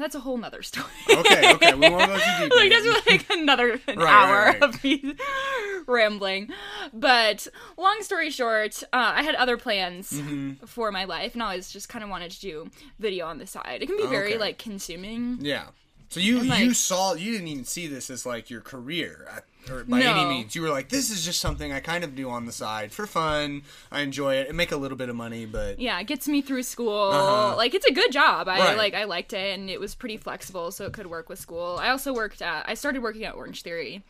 that's 0.00 0.14
a 0.14 0.20
whole 0.20 0.36
nother 0.36 0.62
story. 0.62 0.86
Okay, 1.10 1.52
okay, 1.54 1.74
we 1.74 1.88
won't 1.88 2.06
go 2.06 2.16
too 2.18 2.24
deep. 2.48 2.56
like 2.56 2.70
that's 2.70 3.06
like 3.06 3.26
another 3.38 3.80
an 3.86 3.98
Right, 3.98 4.08
hour 4.08 4.34
right, 4.46 4.60
right. 4.60 4.62
of 4.62 4.82
me 4.84 5.14
rambling. 5.86 6.48
But 6.92 7.46
long 7.76 8.02
story 8.02 8.30
short, 8.30 8.82
uh, 8.92 9.12
I 9.16 9.22
had 9.22 9.34
other 9.34 9.56
plans 9.56 10.10
Mm-hmm. 10.12 10.66
for 10.66 10.90
my 10.92 11.04
life, 11.04 11.34
and 11.34 11.42
I 11.42 11.46
always 11.46 11.70
just 11.70 11.88
kind 11.88 12.02
of 12.02 12.10
wanted 12.10 12.30
to 12.32 12.40
do 12.40 12.70
video 12.98 13.26
on 13.26 13.38
the 13.38 13.46
side. 13.46 13.82
It 13.82 13.86
can 13.86 13.96
be 13.96 14.06
very 14.06 14.30
Okay. 14.34 14.38
like 14.38 14.58
consuming. 14.58 15.38
Yeah. 15.40 15.66
So 16.08 16.18
you 16.20 16.40
And, 16.40 16.48
you 16.48 16.74
saw 16.74 17.14
you 17.14 17.32
didn't 17.32 17.46
even 17.48 17.64
see 17.64 17.86
this 17.86 18.10
as 18.10 18.26
like 18.26 18.50
your 18.50 18.60
career 18.60 19.28
at, 19.34 19.44
or 19.68 19.84
by 19.84 20.00
any 20.00 20.22
No. 20.22 20.28
means. 20.28 20.54
You 20.54 20.62
were 20.62 20.70
like, 20.70 20.88
this 20.88 21.10
is 21.10 21.24
just 21.24 21.40
something 21.40 21.72
I 21.72 21.80
kind 21.80 22.04
of 22.04 22.14
do 22.14 22.30
on 22.30 22.46
the 22.46 22.52
side 22.52 22.92
for 22.92 23.06
fun. 23.06 23.62
I 23.90 24.00
enjoy 24.00 24.36
it 24.36 24.48
and 24.48 24.56
make 24.56 24.70
a 24.72 24.76
little 24.76 24.96
bit 24.96 25.08
of 25.08 25.16
money, 25.16 25.44
but 25.46 25.80
yeah, 25.80 25.98
it 26.00 26.06
gets 26.06 26.26
me 26.28 26.40
through 26.40 26.62
school. 26.62 27.10
Uh-huh. 27.10 27.56
Like 27.56 27.74
it's 27.74 27.86
a 27.86 27.92
good 27.92 28.12
job. 28.12 28.48
I 28.48 28.58
Right. 28.60 28.76
like 28.76 28.94
I 28.94 29.04
liked 29.04 29.32
it 29.32 29.58
and 29.58 29.68
it 29.68 29.80
was 29.80 29.94
pretty 29.94 30.16
flexible 30.16 30.70
so 30.70 30.86
it 30.86 30.92
could 30.92 31.06
work 31.08 31.28
with 31.28 31.38
school. 31.38 31.78
I 31.80 31.90
also 31.90 32.12
worked 32.14 32.40
at 32.42 32.68
I 32.68 32.74
started 32.74 33.02
working 33.02 33.24
at 33.24 33.34
Orange 33.34 33.62
Theory 33.62 34.02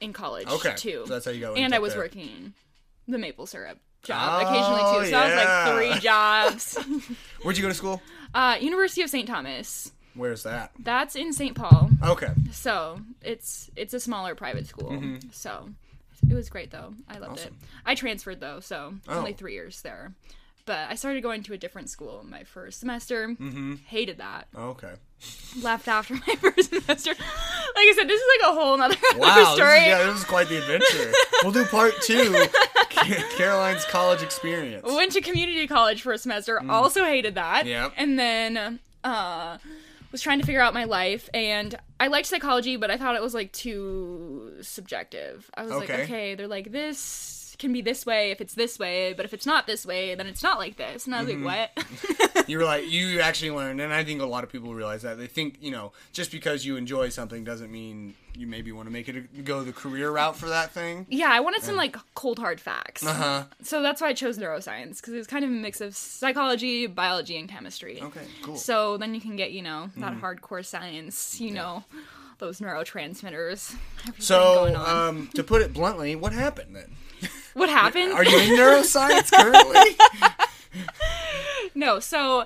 in 0.00 0.12
college 0.12 0.48
Okay, 0.48 0.74
too. 0.76 1.02
so 1.06 1.12
that's 1.14 1.24
how 1.24 1.30
you 1.30 1.40
go. 1.40 1.54
And 1.54 1.74
I 1.74 1.78
was 1.78 1.94
there. 1.94 2.02
working 2.02 2.54
the 3.06 3.18
maple 3.18 3.46
syrup 3.46 3.78
job 4.02 4.42
Oh, 4.42 4.46
occasionally 4.46 5.04
too. 5.06 5.10
So 5.10 5.18
I 5.18 5.26
was 5.26 5.90
like 5.90 5.94
three 5.94 6.00
jobs. 6.00 6.78
where'd 7.42 7.56
you 7.56 7.62
go 7.62 7.68
to 7.68 7.74
school? 7.74 8.02
uh 8.34 8.56
University 8.60 9.02
of 9.02 9.10
St. 9.10 9.26
Thomas. 9.26 9.90
Where's 10.18 10.42
that? 10.42 10.72
That's 10.78 11.16
in 11.16 11.32
St. 11.32 11.54
Paul. 11.54 11.90
Okay. 12.04 12.32
So 12.52 13.00
it's 13.22 13.70
it's 13.76 13.94
a 13.94 14.00
smaller 14.00 14.34
private 14.34 14.66
school. 14.66 14.90
Mm-hmm. 14.90 15.28
So 15.32 15.70
it 16.28 16.34
was 16.34 16.50
great 16.50 16.70
though. 16.70 16.94
I 17.08 17.18
loved 17.18 17.38
it. 17.40 17.52
I 17.86 17.94
transferred 17.94 18.40
though, 18.40 18.60
so 18.60 18.94
Oh. 19.08 19.18
only 19.18 19.32
three 19.32 19.54
years 19.54 19.80
there. 19.82 20.12
But 20.66 20.90
I 20.90 20.96
started 20.96 21.22
going 21.22 21.42
to 21.44 21.54
a 21.54 21.56
different 21.56 21.88
school 21.88 22.26
my 22.28 22.44
first 22.44 22.80
semester. 22.80 23.28
Mm-hmm. 23.28 23.76
Hated 23.86 24.18
that. 24.18 24.48
Okay. 24.54 24.92
Left 25.62 25.88
after 25.88 26.14
my 26.14 26.34
first 26.40 26.68
semester. 26.70 27.10
Like 27.10 27.18
I 27.18 27.92
said, 27.96 28.06
this 28.08 28.20
is 28.20 28.26
like 28.42 28.50
a 28.52 28.54
whole 28.54 28.76
nother 28.76 28.96
Wow. 29.16 29.34
This 29.34 29.48
story. 29.54 29.78
is, 29.78 29.86
yeah, 29.86 30.02
this 30.04 30.18
is 30.18 30.24
quite 30.24 30.48
the 30.48 30.58
adventure. 30.58 31.12
we'll 31.42 31.52
do 31.52 31.64
part 31.64 31.94
two. 32.02 32.44
Caroline's 33.36 33.84
college 33.86 34.22
experience. 34.22 34.84
Went 34.84 35.12
to 35.12 35.20
community 35.20 35.66
college 35.66 36.02
for 36.02 36.12
a 36.12 36.18
semester. 36.18 36.60
Also 36.70 37.04
hated 37.04 37.36
that. 37.36 37.64
Mm. 37.64 37.68
Yep. 37.68 37.92
And 37.96 38.18
then 38.18 38.80
uh 39.04 39.58
was 40.12 40.22
trying 40.22 40.40
to 40.40 40.46
figure 40.46 40.60
out 40.60 40.74
my 40.74 40.84
life 40.84 41.28
and 41.34 41.78
I 42.00 42.06
liked 42.08 42.26
psychology, 42.28 42.76
but 42.76 42.90
I 42.90 42.96
thought 42.96 43.14
it 43.16 43.22
was 43.22 43.34
like 43.34 43.52
too 43.52 44.52
subjective. 44.62 45.50
I 45.54 45.62
was 45.64 45.72
Okay. 45.72 45.80
like, 45.80 46.04
okay, 46.04 46.34
they're 46.34 46.48
like 46.48 46.72
this 46.72 47.37
can 47.58 47.72
be 47.72 47.80
this 47.82 48.06
way 48.06 48.30
if 48.30 48.40
it's 48.40 48.54
this 48.54 48.78
way, 48.78 49.12
but 49.12 49.24
if 49.24 49.34
it's 49.34 49.44
not 49.46 49.66
this 49.66 49.84
way, 49.84 50.14
then 50.14 50.26
it's 50.26 50.42
not 50.42 50.58
like 50.58 50.76
this. 50.76 51.06
And 51.06 51.14
I 51.14 51.22
was 51.22 51.28
Mm-hmm. 51.32 51.44
like, 51.44 51.70
what? 51.76 51.84
You 52.48 52.56
were 52.56 52.64
like, 52.64 52.88
you 52.90 53.20
actually 53.20 53.50
learned, 53.50 53.78
and 53.82 53.92
I 53.92 54.04
think 54.04 54.22
a 54.22 54.24
lot 54.24 54.42
of 54.42 54.50
people 54.50 54.72
realize 54.72 55.02
that. 55.02 55.18
They 55.18 55.26
think, 55.26 55.58
you 55.60 55.70
know, 55.70 55.92
just 56.14 56.30
because 56.32 56.64
you 56.64 56.76
enjoy 56.76 57.10
something 57.10 57.44
doesn't 57.44 57.70
mean 57.70 58.14
you 58.34 58.46
maybe 58.46 58.72
want 58.72 58.86
to 58.88 58.92
make 58.92 59.06
it 59.06 59.16
a, 59.16 59.20
go 59.42 59.62
the 59.62 59.72
career 59.72 60.10
route 60.10 60.34
for 60.34 60.48
that 60.48 60.70
thing. 60.72 61.04
yeah, 61.10 61.28
I 61.30 61.40
wanted 61.40 61.62
some 61.62 61.76
like 61.76 61.94
cold 62.14 62.38
hard 62.38 62.58
facts. 62.58 63.04
Uh 63.04 63.12
huh. 63.12 63.44
So 63.62 63.82
that's 63.82 64.00
why 64.00 64.08
I 64.08 64.12
chose 64.14 64.38
neuroscience 64.38 64.96
because 64.96 65.12
it 65.12 65.18
was 65.18 65.26
kind 65.26 65.44
of 65.44 65.50
a 65.50 65.52
mix 65.54 65.82
of 65.82 65.94
psychology, 65.94 66.86
biology, 66.86 67.36
and 67.36 67.50
chemistry. 67.50 68.00
Okay, 68.00 68.24
cool. 68.42 68.56
So 68.56 68.96
then 68.96 69.14
you 69.14 69.20
can 69.20 69.36
get, 69.36 69.50
you 69.52 69.60
know, 69.60 69.90
that 69.98 70.14
hardcore 70.18 70.64
science, 70.64 71.38
you 71.40 71.50
know, 71.50 71.84
those 72.38 72.60
neurotransmitters. 72.60 73.76
So, 74.18 74.54
going 74.54 74.76
on. 74.76 75.08
um, 75.08 75.26
to 75.34 75.42
put 75.44 75.60
it 75.60 75.74
bluntly, 75.74 76.16
what 76.16 76.32
happened 76.32 76.74
then? 76.76 76.92
What 77.58 77.68
happened? 77.68 78.12
Are 78.12 78.24
you 78.24 78.38
in 78.38 78.58
neuroscience 78.58 79.32
currently? 79.32 79.96
no, 81.74 82.00
so 82.00 82.44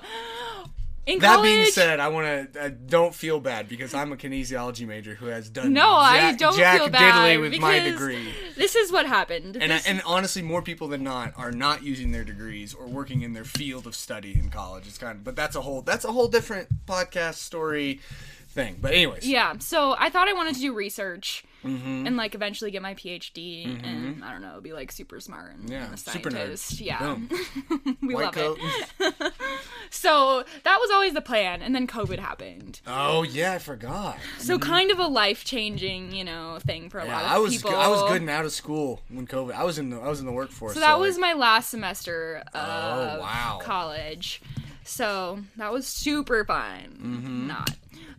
In 1.05 1.19
That 1.19 1.35
college, 1.35 1.51
being 1.51 1.65
said, 1.65 1.99
I 1.99 2.07
want 2.07 2.53
to 2.53 2.65
uh, 2.65 2.69
don't 2.87 3.13
feel 3.13 3.41
bad 3.41 3.67
because 3.67 3.93
I'm 3.93 4.13
a 4.13 4.15
kinesiology 4.15 4.87
major 4.87 5.15
who 5.15 5.25
has 5.25 5.49
done 5.49 5.73
no, 5.73 5.89
I 5.91 6.33
don't 6.33 6.55
jack 6.55 6.77
feel 6.77 6.87
bad 6.89 7.13
diddly 7.13 7.41
with 7.41 7.59
my 7.59 7.79
degree. 7.79 8.33
This 8.55 8.75
is 8.75 8.89
what 8.89 9.05
happened. 9.05 9.57
And, 9.59 9.73
I, 9.73 9.81
and 9.85 10.01
honestly, 10.05 10.41
more 10.41 10.61
people 10.61 10.87
than 10.87 11.03
not 11.03 11.33
are 11.35 11.51
not 11.51 11.83
using 11.83 12.13
their 12.13 12.23
degrees 12.23 12.73
or 12.73 12.87
working 12.87 13.21
in 13.21 13.33
their 13.33 13.43
field 13.43 13.85
of 13.85 13.95
study 13.95 14.33
in 14.39 14.49
college. 14.49 14.87
It's 14.87 14.97
kind 14.97 15.17
of, 15.17 15.23
but 15.25 15.35
that's 15.35 15.57
a 15.57 15.61
whole 15.61 15.81
that's 15.81 16.05
a 16.05 16.11
whole 16.13 16.29
different 16.29 16.69
podcast 16.85 17.35
story 17.35 17.99
thing. 18.47 18.77
But 18.79 18.93
anyways, 18.93 19.27
yeah, 19.27 19.55
so 19.59 19.97
I 19.99 20.09
thought 20.09 20.29
I 20.29 20.33
wanted 20.33 20.55
to 20.55 20.61
do 20.61 20.73
research 20.73 21.43
Mm-hmm. 21.63 22.07
and 22.07 22.17
like 22.17 22.35
eventually 22.35 22.71
get 22.71 22.81
my 22.81 22.93
PhD 22.95 23.81
and 23.83 24.23
I 24.23 24.31
don't 24.31 24.41
know, 24.41 24.59
be 24.61 24.73
like 24.73 24.91
super 24.91 25.19
smart 25.19 25.55
and 25.55 25.69
Yeah, 25.69 25.91
a 25.93 25.97
super 25.97 26.29
nerd. 26.29 26.57
scientist. 26.57 26.81
Yeah, 26.81 27.17
we 28.01 28.13
white 28.15 28.25
love 28.25 28.33
coat. 28.35 28.57
it. 28.99 29.33
So 29.89 30.43
that 30.63 30.77
was 30.81 30.89
always 30.91 31.13
the 31.13 31.21
plan, 31.21 31.61
and 31.61 31.75
then 31.75 31.85
COVID 31.85 32.17
happened. 32.17 32.81
Oh 32.87 33.21
yeah, 33.21 33.53
I 33.53 33.59
forgot. 33.59 34.17
So 34.39 34.57
kind 34.57 34.89
of 34.89 34.97
a 34.97 35.05
life 35.05 35.45
changing, 35.45 36.13
you 36.13 36.23
know, 36.23 36.57
thing 36.65 36.89
for 36.89 36.97
a 36.99 37.05
Yeah, 37.05 37.13
lot 37.15 37.25
of 37.25 37.31
I 37.31 37.37
was 37.37 37.53
people. 37.55 37.75
I 37.75 37.87
was 37.89 38.01
good 38.09 38.21
and 38.21 38.29
out 38.29 38.43
of 38.45 38.51
school 38.51 39.01
when 39.09 39.27
COVID. 39.27 39.53
I 39.53 39.63
was 39.63 39.77
in 39.77 39.91
the 39.91 39.99
I 39.99 40.09
was 40.09 40.19
in 40.19 40.25
the 40.25 40.31
workforce. 40.31 40.73
So 40.73 40.79
that 40.79 40.93
like- 40.93 41.01
was 41.01 41.19
my 41.19 41.33
last 41.33 41.69
semester 41.69 42.41
of 42.55 42.55
Oh, 42.55 43.19
wow. 43.21 43.59
college. 43.61 44.41
So 44.83 45.39
that 45.57 45.71
was 45.71 45.85
super 45.87 46.43
fun. 46.43 46.97
Mm-hmm. 46.99 47.47
Not. 47.47 47.71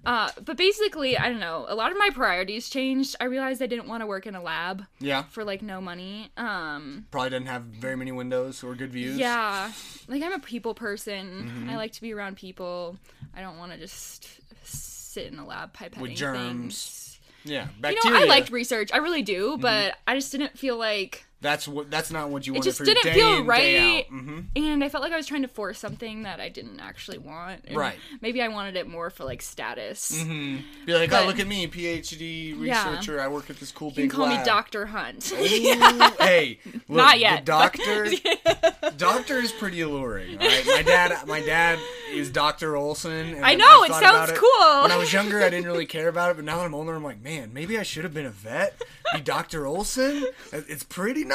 Uh, 0.06 0.30
but 0.44 0.56
basically, 0.56 1.16
I 1.16 1.28
don't 1.28 1.40
know. 1.40 1.64
A 1.68 1.74
lot 1.74 1.90
of 1.92 1.98
my 1.98 2.10
priorities 2.12 2.68
changed. 2.68 3.16
I 3.20 3.24
realized 3.24 3.62
I 3.62 3.66
didn't 3.66 3.88
want 3.88 4.02
to 4.02 4.06
work 4.06 4.26
in 4.26 4.34
a 4.34 4.42
lab 4.42 4.84
yeah. 5.00 5.22
for 5.24 5.44
like 5.44 5.62
no 5.62 5.80
money. 5.80 6.30
Um, 6.36 7.06
Probably 7.10 7.30
didn't 7.30 7.46
have 7.48 7.62
very 7.62 7.96
many 7.96 8.12
windows 8.12 8.62
or 8.62 8.74
good 8.74 8.92
views. 8.92 9.16
yeah, 9.18 9.72
like 10.08 10.22
I'm 10.22 10.32
a 10.32 10.38
people 10.38 10.74
person. 10.74 11.50
Mm-hmm. 11.50 11.70
I 11.70 11.76
like 11.76 11.92
to 11.92 12.00
be 12.00 12.12
around 12.12 12.36
people. 12.36 12.96
I 13.36 13.40
don't 13.40 13.58
want 13.58 13.72
to 13.72 13.78
just 13.78 14.28
sit 14.64 15.32
in 15.32 15.38
a 15.38 15.46
lab 15.46 15.74
pipetting 15.76 15.98
With 16.00 16.14
germs. 16.16 16.38
things. 16.38 17.20
Yeah. 17.44 17.64
You 17.76 17.82
Bacteria. 17.82 18.18
know, 18.18 18.24
I 18.24 18.28
liked 18.28 18.50
research. 18.50 18.90
I 18.92 18.98
really 18.98 19.22
do, 19.22 19.52
Mm-hmm. 19.52 19.60
but 19.62 19.94
I 20.06 20.14
just 20.14 20.32
didn't 20.32 20.58
feel 20.58 20.76
like 20.78 21.24
That's 21.40 21.68
what. 21.68 21.90
That's 21.90 22.10
not 22.10 22.30
what 22.30 22.46
you 22.46 22.54
it 22.54 22.56
wanted 22.58 22.64
just 22.70 22.78
for 22.78 22.84
didn't 22.86 23.02
day 23.04 23.14
feel 23.14 23.44
right 23.44 23.60
Day 23.62 23.98
out. 23.98 24.04
hmm 24.06 24.40
and 24.56 24.82
i 24.82 24.88
felt 24.88 25.02
like 25.02 25.12
i 25.12 25.16
was 25.16 25.26
trying 25.26 25.42
to 25.42 25.48
force 25.48 25.78
something 25.78 26.22
that 26.22 26.40
i 26.40 26.48
didn't 26.48 26.80
actually 26.80 27.18
want 27.18 27.64
and 27.66 27.76
Right. 27.76 27.96
maybe 28.22 28.40
i 28.40 28.48
wanted 28.48 28.76
it 28.76 28.88
more 28.88 29.10
for 29.10 29.24
like 29.24 29.42
status 29.42 30.22
hmm 30.22 30.56
Be 30.86 30.94
like, 30.94 31.10
But- 31.10 31.24
oh, 31.24 31.26
look 31.26 31.38
at 31.40 31.46
me, 31.46 31.66
PhD 31.66 32.56
Yeah. 32.58 32.88
researcher. 32.88 33.20
I 33.20 33.28
work 33.28 33.50
at 33.50 33.56
this 33.60 33.72
cool 33.72 33.90
big. 33.90 33.98
you 33.98 34.02
big 34.04 34.10
can 34.12 34.20
call 34.20 34.28
me 34.28 34.42
dr 34.44 34.86
hunt 34.86 35.32
Ooh, 35.32 35.36
hey, 36.24 36.60
look, 36.88 36.88
Not 36.88 37.18
yet, 37.20 37.44
doctor, 37.44 38.06
doctor 38.96 39.38
is 39.38 39.52
pretty 39.52 39.80
alluring. 39.82 40.38
All 40.40 40.46
right, 40.46 40.64
my 40.66 40.82
dad, 40.82 41.26
my 41.26 41.40
dad 41.40 41.78
is 42.12 42.30
Doctor 42.30 42.76
Olson. 42.76 43.34
And 43.34 43.44
I 43.44 43.54
know, 43.54 43.82
it 43.84 43.90
sounds 43.92 44.30
about 44.30 44.34
cool. 44.36 44.82
When 44.82 44.92
I 44.92 44.96
was 44.96 45.12
younger, 45.12 45.42
I 45.42 45.50
didn't 45.50 45.66
really 45.66 45.86
care 45.86 46.08
about 46.08 46.30
it, 46.30 46.36
but 46.36 46.44
now 46.44 46.58
that 46.58 46.64
I'm 46.64 46.74
older, 46.74 46.94
I'm 46.94 47.02
like, 47.04 47.20
man, 47.22 47.52
maybe 47.52 47.78
I 47.78 47.82
should 47.82 48.04
have 48.04 48.14
been 48.14 48.26
a 48.26 48.30
vet. 48.30 48.80
Be 49.12 49.20
Doctor 49.20 49.66
Olson. 49.66 50.24
It's 50.52 50.84
pretty 50.84 51.24
nice. 51.24 51.33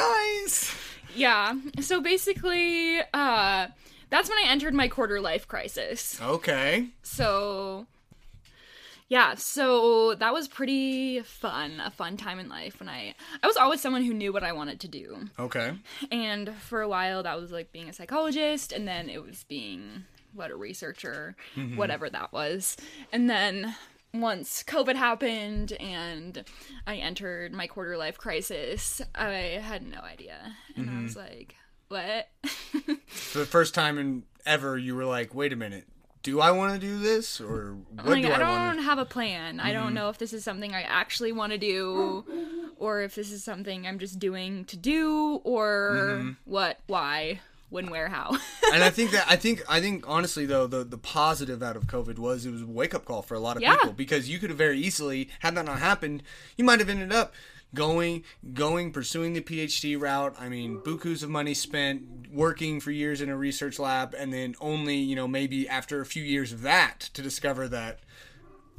Yeah. 1.14 1.54
So 1.80 2.00
basically 2.00 3.00
uh 3.12 3.68
that's 4.10 4.28
when 4.28 4.38
i 4.44 4.48
entered 4.48 4.74
my 4.74 4.88
quarter 4.88 5.20
life 5.20 5.46
crisis. 5.46 6.20
Okay. 6.20 6.88
so 7.02 7.86
yeah 9.08 9.34
so 9.34 10.14
that 10.14 10.32
was 10.32 10.46
pretty 10.48 11.20
fun 11.20 11.80
a 11.84 11.90
fun 11.90 12.16
time 12.16 12.38
in 12.38 12.48
life 12.48 12.78
when 12.78 12.88
i 12.88 13.12
i 13.42 13.46
was 13.46 13.56
always 13.56 13.80
someone 13.80 14.04
who 14.04 14.14
knew 14.14 14.32
what 14.32 14.44
i 14.44 14.52
wanted 14.52 14.78
to 14.80 14.88
do. 14.88 15.28
Okay. 15.38 15.72
and 16.10 16.52
for 16.54 16.80
a 16.82 16.88
while 16.88 17.22
that 17.22 17.38
was 17.40 17.50
like 17.50 17.72
being 17.72 17.88
a 17.88 17.92
psychologist 17.92 18.72
and 18.72 18.86
then 18.86 19.08
it 19.08 19.22
was 19.24 19.44
being 19.48 20.04
what 20.32 20.50
a 20.52 20.56
researcher 20.56 21.34
whatever 21.74 22.08
that 22.08 22.32
was. 22.32 22.76
And 23.12 23.28
then 23.28 23.74
once 24.12 24.62
covid 24.64 24.96
happened 24.96 25.72
and 25.74 26.44
i 26.86 26.96
entered 26.96 27.52
my 27.52 27.66
quarter 27.66 27.96
life 27.96 28.18
crisis 28.18 29.00
i 29.14 29.60
had 29.62 29.86
no 29.86 30.00
idea. 30.00 30.56
And 30.76 30.90
i 30.90 31.02
was 31.02 31.14
mm-hmm. 31.14 31.20
like 31.20 31.54
what? 31.90 32.28
For 33.08 33.40
the 33.40 33.46
first 33.46 33.74
time 33.74 33.98
in 33.98 34.22
ever, 34.46 34.78
you 34.78 34.94
were 34.94 35.04
like, 35.04 35.34
wait 35.34 35.52
a 35.52 35.56
minute. 35.56 35.86
Do 36.22 36.40
I 36.40 36.50
want 36.52 36.74
to 36.74 36.78
do 36.78 36.98
this, 36.98 37.40
or 37.40 37.78
what 37.94 38.06
like 38.06 38.22
do 38.22 38.30
i 38.30 38.34
I, 38.34 38.38
don't 38.38 38.48
want 38.48 38.78
to? 38.78 38.84
have 38.84 38.98
a 38.98 39.06
plan. 39.06 39.58
I 39.58 39.72
don't 39.72 39.86
mm-hmm. 39.86 39.94
know 39.94 40.08
if 40.10 40.18
this 40.18 40.34
is 40.34 40.44
something 40.44 40.74
i 40.74 40.82
actually 40.82 41.32
want 41.32 41.52
to 41.52 41.58
do 41.58 42.24
or 42.80 43.02
if 43.02 43.14
this 43.14 43.30
is 43.30 43.44
something 43.44 43.86
i'm 43.86 43.98
just 43.98 44.18
doing 44.18 44.64
to 44.66 44.76
do 44.76 45.40
or 45.44 46.18
mm-hmm. 46.18 46.30
what 46.44 46.80
why 46.86 47.40
when 47.70 47.88
where 47.90 48.08
how 48.08 48.36
and 48.72 48.82
I 48.82 48.90
think 48.90 49.10
that 49.12 49.24
I 49.28 49.36
think 49.36 49.62
I 49.68 49.80
think 49.80 50.04
honestly 50.08 50.44
though 50.46 50.66
the 50.66 50.84
the 50.84 50.98
positive 50.98 51.62
out 51.62 51.76
of 51.76 51.86
COVID 51.86 52.18
was 52.18 52.44
it 52.44 52.50
was 52.50 52.62
a 52.62 52.66
wake 52.66 52.94
up 52.94 53.04
call 53.04 53.22
for 53.22 53.34
a 53.34 53.40
lot 53.40 53.56
of 53.56 53.62
Yeah. 53.62 53.76
people 53.76 53.92
because 53.92 54.28
you 54.28 54.38
could 54.38 54.50
have 54.50 54.58
very 54.58 54.78
easily 54.78 55.28
had 55.40 55.54
that 55.54 55.64
not 55.64 55.78
happened 55.78 56.22
you 56.56 56.64
might 56.64 56.80
have 56.80 56.88
ended 56.88 57.12
up 57.12 57.32
going 57.74 58.24
going 58.52 58.92
pursuing 58.92 59.32
the 59.32 59.40
PhD 59.40 59.98
route 60.00 60.34
I 60.38 60.48
mean 60.48 60.78
bukus 60.78 61.22
of 61.22 61.30
money 61.30 61.54
spent 61.54 62.02
working 62.32 62.80
for 62.80 62.90
years 62.90 63.20
in 63.20 63.28
a 63.28 63.36
research 63.36 63.78
lab 63.78 64.14
and 64.18 64.32
then 64.32 64.56
only 64.60 64.96
you 64.96 65.14
know 65.14 65.28
maybe 65.28 65.68
after 65.68 66.00
a 66.00 66.06
few 66.06 66.22
years 66.24 66.52
of 66.52 66.62
that 66.62 66.98
to 67.14 67.22
discover 67.22 67.68
that 67.68 68.00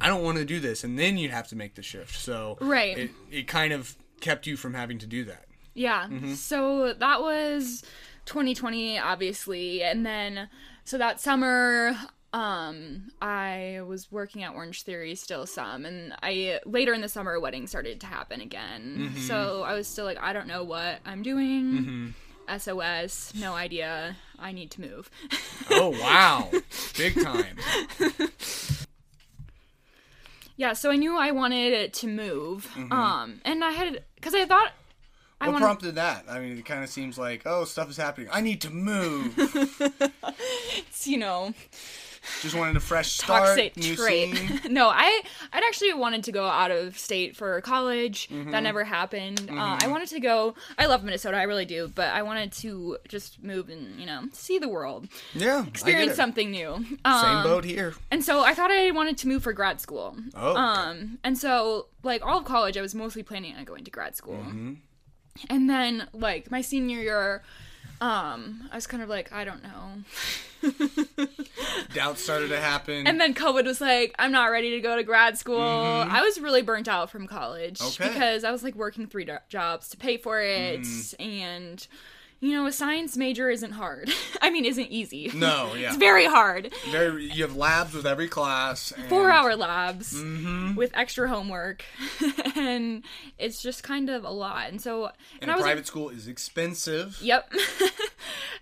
I 0.00 0.08
don't 0.08 0.22
want 0.22 0.36
to 0.38 0.44
do 0.44 0.60
this 0.60 0.84
and 0.84 0.98
then 0.98 1.16
you'd 1.16 1.30
have 1.30 1.48
to 1.48 1.56
make 1.56 1.74
the 1.76 1.82
shift 1.82 2.16
so 2.18 2.58
Right. 2.60 2.98
it, 2.98 3.10
it 3.30 3.48
kind 3.48 3.72
of 3.72 3.96
kept 4.20 4.46
you 4.46 4.56
from 4.58 4.74
having 4.74 4.98
to 4.98 5.06
do 5.06 5.24
that 5.24 5.46
Yeah. 5.74 6.04
Mm-hmm. 6.08 6.34
So 6.34 6.92
that 6.92 7.22
was 7.22 7.82
2020, 8.26 8.98
obviously, 8.98 9.82
and 9.82 10.04
then 10.04 10.48
so 10.84 10.98
that 10.98 11.20
summer, 11.20 11.96
um, 12.32 13.10
I 13.20 13.80
was 13.86 14.10
working 14.10 14.42
at 14.42 14.54
Orange 14.54 14.82
Theory 14.82 15.14
still 15.14 15.46
some, 15.46 15.84
and 15.84 16.14
I 16.22 16.60
later 16.64 16.92
in 16.94 17.00
the 17.00 17.08
summer 17.08 17.34
a 17.34 17.40
wedding 17.40 17.66
started 17.66 18.00
to 18.00 18.06
happen 18.06 18.40
again. 18.40 18.96
Mm-hmm. 18.98 19.20
So 19.20 19.62
I 19.62 19.74
was 19.74 19.86
still 19.86 20.04
like, 20.04 20.18
I 20.20 20.32
don't 20.32 20.46
know 20.46 20.64
what 20.64 20.98
I'm 21.04 21.22
doing. 21.22 22.14
SOS, 22.58 23.34
no 23.36 23.54
idea. 23.54 24.16
I 24.38 24.52
need 24.52 24.72
to 24.72 24.80
move. 24.80 25.10
oh 25.70 25.90
wow 25.90 26.50
big 26.96 27.22
time 27.22 27.56
yeah, 30.56 30.74
so 30.74 30.90
I 30.90 30.96
knew 30.96 31.16
I 31.16 31.30
wanted 31.30 31.92
to 31.92 32.06
move. 32.06 32.70
Um, 32.76 33.40
and 33.44 33.64
I 33.64 33.70
had 33.70 34.04
because 34.14 34.34
I 34.34 34.44
thought 34.44 34.72
I 35.42 35.46
What 35.46 35.54
wanted 35.54 35.64
prompted 35.64 35.94
that? 35.96 36.24
I 36.28 36.38
mean, 36.38 36.56
it 36.56 36.64
kind 36.64 36.84
of 36.84 36.88
seems 36.88 37.18
like, 37.18 37.42
oh, 37.46 37.64
stuff 37.64 37.90
is 37.90 37.96
happening. 37.96 38.28
I 38.32 38.40
need 38.40 38.60
to 38.62 38.70
move. 38.70 39.36
It's, 40.74 41.06
you 41.06 41.18
know 41.18 41.52
Just 42.40 42.54
wanted 42.54 42.76
a 42.76 42.80
fresh 42.80 43.12
start, 43.12 43.48
toxic 43.48 43.74
trait. 43.74 44.70
no, 44.70 44.88
I 44.88 45.22
I'd 45.52 45.64
actually 45.64 45.92
wanted 45.94 46.22
to 46.24 46.32
go 46.32 46.46
out 46.46 46.70
of 46.70 46.96
state 46.96 47.36
for 47.36 47.60
college. 47.62 48.28
Mm-hmm. 48.28 48.52
That 48.52 48.62
never 48.62 48.84
happened. 48.84 49.48
Uh, 49.50 49.78
I 49.82 49.88
wanted 49.88 50.08
to 50.10 50.20
go. 50.20 50.54
I 50.78 50.86
love 50.86 51.02
Minnesota, 51.02 51.36
I 51.36 51.42
really 51.42 51.64
do, 51.64 51.90
but 51.92 52.10
I 52.10 52.22
wanted 52.22 52.52
to 52.52 52.98
just 53.08 53.42
move 53.42 53.68
and 53.68 53.98
you 53.98 54.06
know 54.06 54.28
see 54.32 54.58
the 54.58 54.68
world, 54.68 55.08
Yeah, 55.34 55.66
experience 55.66 56.14
something 56.14 56.50
new. 56.50 56.74
Um, 57.04 57.20
Same 57.20 57.42
boat 57.42 57.64
here. 57.64 57.94
And 58.12 58.24
so 58.24 58.44
I 58.44 58.54
thought 58.54 58.70
I 58.70 58.92
wanted 58.92 59.18
to 59.18 59.28
move 59.28 59.42
for 59.42 59.52
grad 59.52 59.80
school. 59.80 60.16
Oh. 60.34 60.54
Um, 60.54 61.18
and 61.24 61.36
so 61.36 61.86
like 62.04 62.24
all 62.24 62.38
of 62.38 62.44
college, 62.44 62.76
I 62.76 62.80
was 62.80 62.94
mostly 62.94 63.24
planning 63.24 63.56
on 63.56 63.64
going 63.64 63.82
to 63.84 63.90
grad 63.90 64.14
school. 64.14 64.38
Mm-hmm. 64.38 64.74
And 65.48 65.68
then 65.68 66.06
like 66.12 66.50
my 66.50 66.60
senior 66.60 66.98
year, 67.00 67.42
um, 68.00 68.68
I 68.70 68.74
was 68.76 68.86
kind 68.86 69.02
of 69.02 69.08
like, 69.08 69.32
I 69.32 69.44
don't 69.44 69.62
know. 69.62 70.02
Doubts 71.94 72.22
started 72.22 72.48
to 72.48 72.60
happen. 72.60 73.06
And 73.06 73.20
then 73.20 73.34
COVID 73.34 73.64
was 73.64 73.80
like, 73.80 74.14
I'm 74.18 74.32
not 74.32 74.46
ready 74.46 74.70
to 74.70 74.80
go 74.80 74.96
to 74.96 75.02
grad 75.02 75.38
school. 75.38 75.60
I 75.60 76.20
was 76.22 76.40
really 76.40 76.62
burnt 76.62 76.88
out 76.88 77.10
from 77.10 77.26
college 77.26 77.78
Mm-hmm. 77.80 78.02
Okay. 78.02 78.12
because 78.12 78.44
I 78.44 78.50
was 78.50 78.62
like 78.62 78.74
working 78.74 79.06
three 79.06 79.24
do- 79.24 79.38
jobs 79.48 79.88
to 79.90 79.96
pay 79.96 80.16
for 80.16 80.40
it. 80.40 80.80
Mm-hmm. 80.80 81.22
And, 81.22 81.86
you 82.42 82.52
know, 82.52 82.66
a 82.66 82.72
science 82.72 83.16
major 83.16 83.48
isn't 83.48 83.70
hard. 83.70 84.10
I 84.42 84.50
mean, 84.50 84.64
isn't 84.64 84.88
easy. 84.90 85.30
no, 85.34 85.72
yeah. 85.78 85.88
It's 85.88 85.96
very 85.96 86.26
hard. 86.26 86.74
Very, 86.90 87.30
you 87.32 87.42
have 87.44 87.56
labs 87.56 87.94
with 87.94 88.04
every 88.06 88.26
class. 88.28 88.90
And 88.92 89.04
Four 89.08 89.30
hour 89.30 89.54
labs 89.56 90.12
Mm-hmm. 90.12 90.74
with 90.74 90.90
extra 90.94 91.28
homework. 91.28 91.84
and 92.56 93.04
it's 93.38 93.62
just 93.62 93.82
kind 93.84 94.10
of 94.10 94.24
a 94.24 94.30
lot. 94.30 94.68
And 94.68 94.80
so, 94.82 95.06
and, 95.06 95.14
And 95.42 95.50
I 95.50 95.54
a 95.54 95.56
was 95.58 95.64
private 95.64 95.86
school 95.86 96.08
is 96.10 96.26
expensive. 96.28 97.18
Yep. 97.22 97.52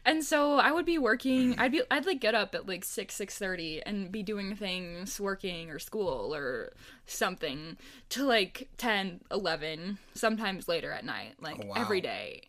and 0.04 0.22
so 0.24 0.56
I 0.58 0.72
would 0.72 0.86
be 0.86 0.98
working. 0.98 1.58
I'd 1.58 1.72
be. 1.72 1.82
I'd 1.90 2.06
like 2.06 2.20
get 2.20 2.34
up 2.34 2.54
at 2.54 2.68
like 2.68 2.84
six 2.84 3.14
six 3.14 3.36
thirty 3.38 3.82
and 3.84 4.12
be 4.12 4.22
doing 4.22 4.54
things, 4.56 5.18
working 5.18 5.70
or 5.70 5.78
school 5.78 6.34
or 6.34 6.72
something 7.06 7.76
to 8.10 8.24
like 8.24 8.68
10, 8.78 9.20
11, 9.32 9.98
sometimes 10.14 10.68
later 10.68 10.92
at 10.92 11.04
night, 11.04 11.34
like 11.40 11.56
Oh, 11.62 11.66
wow. 11.68 11.74
every 11.76 12.00
day. 12.00 12.42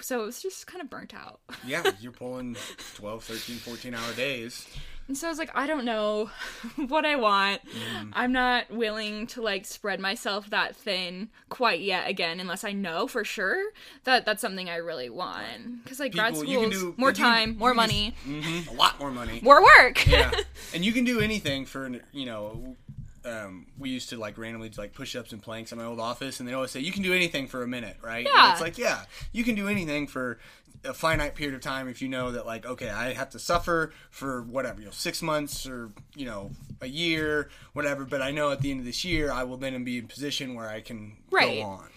So 0.00 0.22
it 0.22 0.26
was 0.26 0.40
just 0.42 0.66
kind 0.66 0.80
of 0.82 0.88
burnt 0.88 1.14
out. 1.14 1.40
Yeah, 1.66 1.82
you're 2.00 2.12
pulling 2.12 2.56
12, 2.94 3.22
13, 3.24 3.56
14 3.56 3.94
hour 3.94 4.12
days. 4.14 4.66
And 5.08 5.16
so 5.18 5.26
I 5.26 5.30
was 5.30 5.38
like, 5.40 5.50
I 5.56 5.66
don't 5.66 5.84
know 5.84 6.30
what 6.88 7.04
I 7.04 7.16
want. 7.16 7.60
Mm-hmm. 7.66 8.10
I'm 8.12 8.30
not 8.30 8.70
willing 8.70 9.26
to 9.28 9.42
like 9.42 9.66
spread 9.66 9.98
myself 9.98 10.48
that 10.50 10.76
thin 10.76 11.30
quite 11.48 11.80
yet 11.80 12.08
again, 12.08 12.38
unless 12.38 12.62
I 12.62 12.72
know 12.72 13.08
for 13.08 13.24
sure 13.24 13.60
that 14.04 14.24
that's 14.24 14.40
something 14.40 14.70
I 14.70 14.76
really 14.76 15.10
want. 15.10 15.82
Because 15.82 15.98
like 15.98 16.12
grad 16.12 16.34
People- 16.34 16.46
school, 16.48 16.70
do- 16.70 16.94
more 16.96 17.12
time, 17.12 17.58
more 17.58 17.74
money, 17.74 18.14
Mhm, 18.24 18.68
a 18.70 18.74
lot 18.74 19.00
more 19.00 19.10
money. 19.10 19.40
more 19.42 19.60
work. 19.62 20.06
yeah, 20.06 20.30
and 20.72 20.84
you 20.84 20.92
can 20.92 21.04
do 21.04 21.18
anything 21.20 21.66
for 21.66 21.90
you 22.12 22.26
know. 22.26 22.76
Um, 23.24 23.66
we 23.78 23.90
used 23.90 24.08
to 24.10 24.16
like 24.16 24.38
randomly 24.38 24.68
do 24.70 24.80
like 24.80 24.92
push-ups 24.94 25.32
and 25.32 25.42
planks 25.42 25.72
in 25.72 25.78
my 25.78 25.84
old 25.84 26.00
office, 26.00 26.40
and 26.40 26.48
they 26.48 26.54
always 26.54 26.70
say 26.70 26.80
you 26.80 26.92
can 26.92 27.02
do 27.02 27.12
anything 27.12 27.46
for 27.46 27.62
a 27.62 27.68
minute, 27.68 27.96
right? 28.02 28.24
And 28.26 28.34
Yeah. 28.34 28.50
it's 28.52 28.60
like 28.60 28.78
yeah, 28.78 29.04
you 29.32 29.44
can 29.44 29.54
do 29.54 29.68
anything 29.68 30.06
for 30.06 30.38
a 30.82 30.94
finite 30.94 31.34
period 31.34 31.54
of 31.54 31.60
time 31.60 31.88
if 31.88 32.00
you 32.00 32.08
know 32.08 32.32
that 32.32 32.46
like 32.46 32.64
okay, 32.64 32.88
I 32.88 33.12
have 33.12 33.28
to 33.30 33.38
suffer 33.38 33.92
for 34.10 34.42
whatever 34.42 34.80
you 34.80 34.86
know 34.86 34.92
six 34.92 35.20
months 35.20 35.66
or 35.66 35.90
you 36.14 36.24
know 36.26 36.50
a 36.80 36.86
year, 36.86 37.50
whatever. 37.74 38.04
But 38.06 38.22
I 38.22 38.30
know 38.30 38.50
at 38.52 38.60
the 38.62 38.70
end 38.70 38.80
of 38.80 38.86
this 38.86 39.04
year, 39.04 39.30
I 39.30 39.42
will 39.42 39.58
then 39.58 39.84
be 39.84 39.98
in 39.98 40.04
a 40.04 40.08
position 40.08 40.54
where 40.54 40.68
I 40.68 40.80
can 40.80 41.16
Right. 41.30 41.58
go 41.58 41.62
on. 41.64 41.88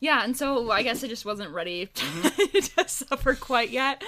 Yeah, 0.00 0.24
and 0.24 0.36
so 0.36 0.72
I 0.72 0.82
guess 0.82 1.04
I 1.04 1.06
just 1.06 1.24
wasn't 1.24 1.50
ready 1.52 1.86
to, 1.94 2.04
Mm-hmm. 2.04 2.80
to 2.82 2.88
suffer 2.88 3.34
quite 3.36 3.70
yet. 3.70 4.02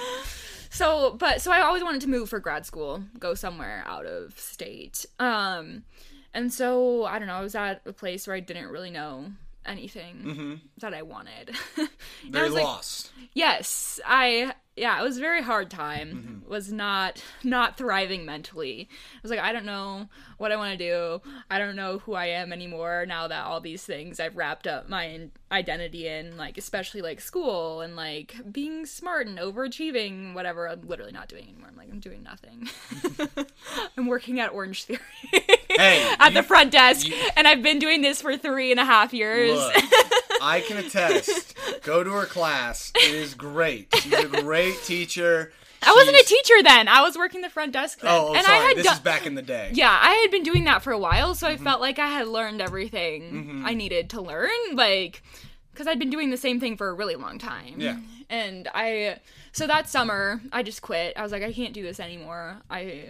So, 0.71 1.13
but 1.13 1.41
so 1.41 1.53
I 1.53 1.61
always 1.61 1.85
wanted 1.85 2.01
to 2.01 2.09
move 2.09 2.29
for 2.31 2.41
grad 2.41 2.67
school, 2.67 3.05
go 3.21 3.35
somewhere 3.35 3.85
out 3.87 4.07
of 4.07 4.37
state. 4.37 5.07
Um, 5.21 5.85
and 6.35 6.53
so 6.53 7.05
I 7.05 7.19
don't 7.19 7.29
know, 7.29 7.35
I 7.35 7.43
was 7.43 7.55
at 7.55 7.83
a 7.87 7.93
place 7.93 8.27
where 8.27 8.37
I 8.37 8.41
didn't 8.41 8.69
really 8.69 8.91
know 8.91 9.27
anything 9.65 10.17
mm-hmm. 10.23 10.55
that 10.79 10.95
I 10.95 11.03
wanted. 11.03 11.57
And 12.27 12.35
I 12.37 12.39
Very 12.39 12.45
was 12.47 12.55
like, 12.55 12.65
lost. 12.65 13.13
yes, 13.35 14.01
I 14.07 14.55
yeah, 14.77 14.99
it 15.01 15.03
was 15.05 15.19
a 15.19 15.21
very 15.21 15.43
hard 15.43 15.71
time. 15.71 16.09
Mm-hmm. 16.45 16.51
Was 16.51 16.71
not 16.73 17.23
not 17.43 17.77
thriving 17.77 18.25
mentally. 18.27 18.89
I 18.91 19.19
was 19.23 19.31
like, 19.31 19.41
I 19.41 19.53
don't 19.53 19.65
know 19.65 20.09
what 20.37 20.53
I 20.53 20.57
want 20.57 20.79
to 20.79 20.85
do. 20.85 21.23
I 21.51 21.59
don't 21.59 21.75
know 21.77 21.99
who 22.01 22.15
I 22.15 22.27
am 22.27 22.53
anymore 22.53 23.07
now 23.09 23.29
that 23.29 23.45
all 23.47 23.61
these 23.61 23.85
things 23.85 24.21
I've 24.21 24.37
wrapped 24.37 24.67
up 24.67 24.89
my 24.89 25.29
identity 25.51 26.07
in, 26.09 26.37
like 26.37 26.59
especially 26.59 27.01
like 27.03 27.21
school 27.21 27.81
and 27.81 27.97
like 27.97 28.35
being 28.53 28.85
smart 28.85 29.27
and 29.27 29.39
overachieving, 29.39 30.35
whatever. 30.35 30.69
I'm 30.69 30.87
literally 30.87 31.13
not 31.13 31.29
doing 31.29 31.45
anymore. 31.45 31.69
I'm 31.71 31.77
like, 31.77 31.89
I'm 31.91 32.01
doing 32.01 32.23
nothing. 32.23 32.69
I'm 33.97 34.07
working 34.07 34.41
at 34.41 34.53
Orange 34.53 34.85
Theory. 34.85 35.01
Hey, 35.77 36.15
at 36.21 36.29
you- 36.29 36.35
the 36.41 36.45
front 36.45 36.71
desk, 36.71 37.09
you- 37.09 37.17
and 37.37 37.49
I've 37.49 37.61
been 37.61 37.81
doing 37.81 38.01
this 38.01 38.23
for 38.23 38.37
three 38.37 38.71
and 38.71 38.79
a 38.79 38.85
half 38.85 39.13
years. 39.13 39.57
Look, 39.59 39.75
I 40.41 40.63
can 40.69 40.77
attest. 40.77 41.57
Go 41.83 42.05
to 42.05 42.13
her 42.13 42.27
class. 42.27 42.93
It 42.95 43.13
is 43.13 43.35
great. 43.35 43.93
She's 43.97 44.13
a 44.13 44.29
great 44.29 44.64
teacher. 44.73 45.53
I 45.87 45.93
wasn't 45.95 46.17
a 46.17 46.25
teacher 46.25 46.55
then. 46.63 46.89
I 46.89 47.03
was 47.03 47.17
working 47.17 47.43
the 47.43 47.51
front 47.51 47.73
desk 47.73 48.01
then. 48.01 48.11
Oh, 48.11 48.29
oh, 48.31 48.35
and 48.35 48.45
sorry. 48.47 48.59
I 48.59 48.61
had 48.63 48.77
this 48.79 48.87
done 48.87 48.95
is 48.95 49.01
back 49.01 49.27
in 49.27 49.35
the 49.35 49.43
day. 49.43 49.71
Yeah, 49.75 49.91
I 50.01 50.15
had 50.15 50.31
been 50.31 50.43
doing 50.43 50.65
that 50.65 50.83
for 50.83 50.93
a 50.93 50.99
while, 50.99 51.35
so 51.35 51.47
I 51.47 51.55
Mm-hmm. 51.57 51.65
felt 51.65 51.81
like 51.83 51.99
I 51.99 52.07
had 52.09 52.27
learned 52.27 52.63
everything 52.63 53.63
I 53.67 53.75
needed 53.75 54.09
to 54.11 54.23
learn, 54.23 54.49
like 54.73 55.23
cuz 55.75 55.87
I'd 55.87 55.99
been 55.99 56.09
doing 56.11 56.31
the 56.31 56.37
same 56.39 56.59
thing 56.61 56.77
for 56.77 56.89
a 56.89 56.95
really 56.95 57.17
long 57.17 57.39
time. 57.39 57.75
Yeah. 57.79 57.99
And 58.31 58.69
I 58.75 59.19
so 59.53 59.67
that 59.67 59.89
summer, 59.91 60.41
I 60.53 60.63
just 60.63 60.81
quit. 60.81 61.13
I 61.17 61.23
was 61.23 61.33
like 61.33 61.43
I 61.43 61.53
can't 61.53 61.75
do 61.75 61.83
this 61.83 62.01
anymore. 62.01 62.63
I 62.71 63.05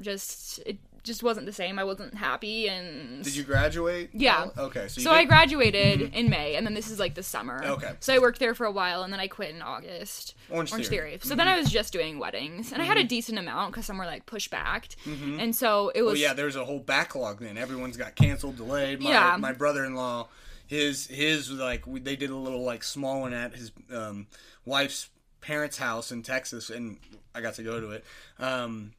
just 0.00 0.58
it 0.66 0.76
just 1.06 1.22
wasn't 1.22 1.46
the 1.46 1.52
same. 1.52 1.78
I 1.78 1.84
wasn't 1.84 2.14
happy 2.14 2.68
and 2.68 3.22
Did 3.24 3.34
you 3.36 3.44
graduate? 3.44 4.10
Yeah. 4.12 4.48
Okay. 4.58 4.88
So, 4.88 4.98
you 4.98 5.04
so 5.04 5.10
I 5.12 5.20
did- 5.22 5.28
graduated 5.28 6.14
in 6.14 6.28
May, 6.28 6.56
and 6.56 6.66
then 6.66 6.74
this 6.74 6.90
is 6.90 6.98
like 6.98 7.14
the 7.14 7.22
summer. 7.22 7.62
Okay. 7.64 7.92
So 8.00 8.12
I 8.12 8.18
worked 8.18 8.40
there 8.40 8.54
for 8.54 8.66
a 8.66 8.70
while, 8.72 9.02
and 9.04 9.12
then 9.12 9.20
I 9.20 9.28
quit 9.28 9.54
in 9.54 9.62
August. 9.62 10.34
Orange 10.50 10.70
Theory. 10.88 11.12
Mm-hmm. 11.12 11.28
So 11.28 11.34
then 11.34 11.48
I 11.48 11.56
was 11.56 11.70
just 11.70 11.92
doing 11.92 12.18
weddings, 12.18 12.72
and 12.72 12.82
I 12.82 12.84
had 12.84 12.98
a 12.98 13.04
decent 13.04 13.38
amount 13.38 13.72
because 13.72 13.86
some 13.86 13.96
were 13.96 14.04
like 14.04 14.26
push 14.26 14.48
backed, 14.48 14.96
and 15.06 15.54
so 15.54 15.90
it 15.94 16.02
was. 16.02 16.12
Well, 16.14 16.20
yeah, 16.22 16.34
there's 16.34 16.56
a 16.56 16.64
whole 16.64 16.80
backlog. 16.80 17.40
Then 17.40 17.56
everyone's 17.56 17.96
got 17.96 18.14
canceled, 18.16 18.56
delayed. 18.56 19.00
My, 19.00 19.10
Yeah. 19.10 19.36
My 19.38 19.52
brother-in-law, 19.52 20.28
his 20.66 21.06
his 21.06 21.50
like 21.50 21.86
we, 21.86 22.00
they 22.00 22.16
did 22.16 22.30
a 22.30 22.36
little 22.36 22.62
like 22.64 22.82
small 22.82 23.20
one 23.22 23.32
at 23.32 23.54
his 23.54 23.70
um, 23.92 24.26
wife's 24.64 25.08
parents' 25.40 25.78
house 25.78 26.10
in 26.10 26.22
Texas, 26.22 26.70
and 26.70 26.98
I 27.34 27.40
got 27.40 27.54
to 27.54 27.62
go 27.62 27.80
to 27.80 27.90
it. 27.92 28.04
Um, 28.38 28.92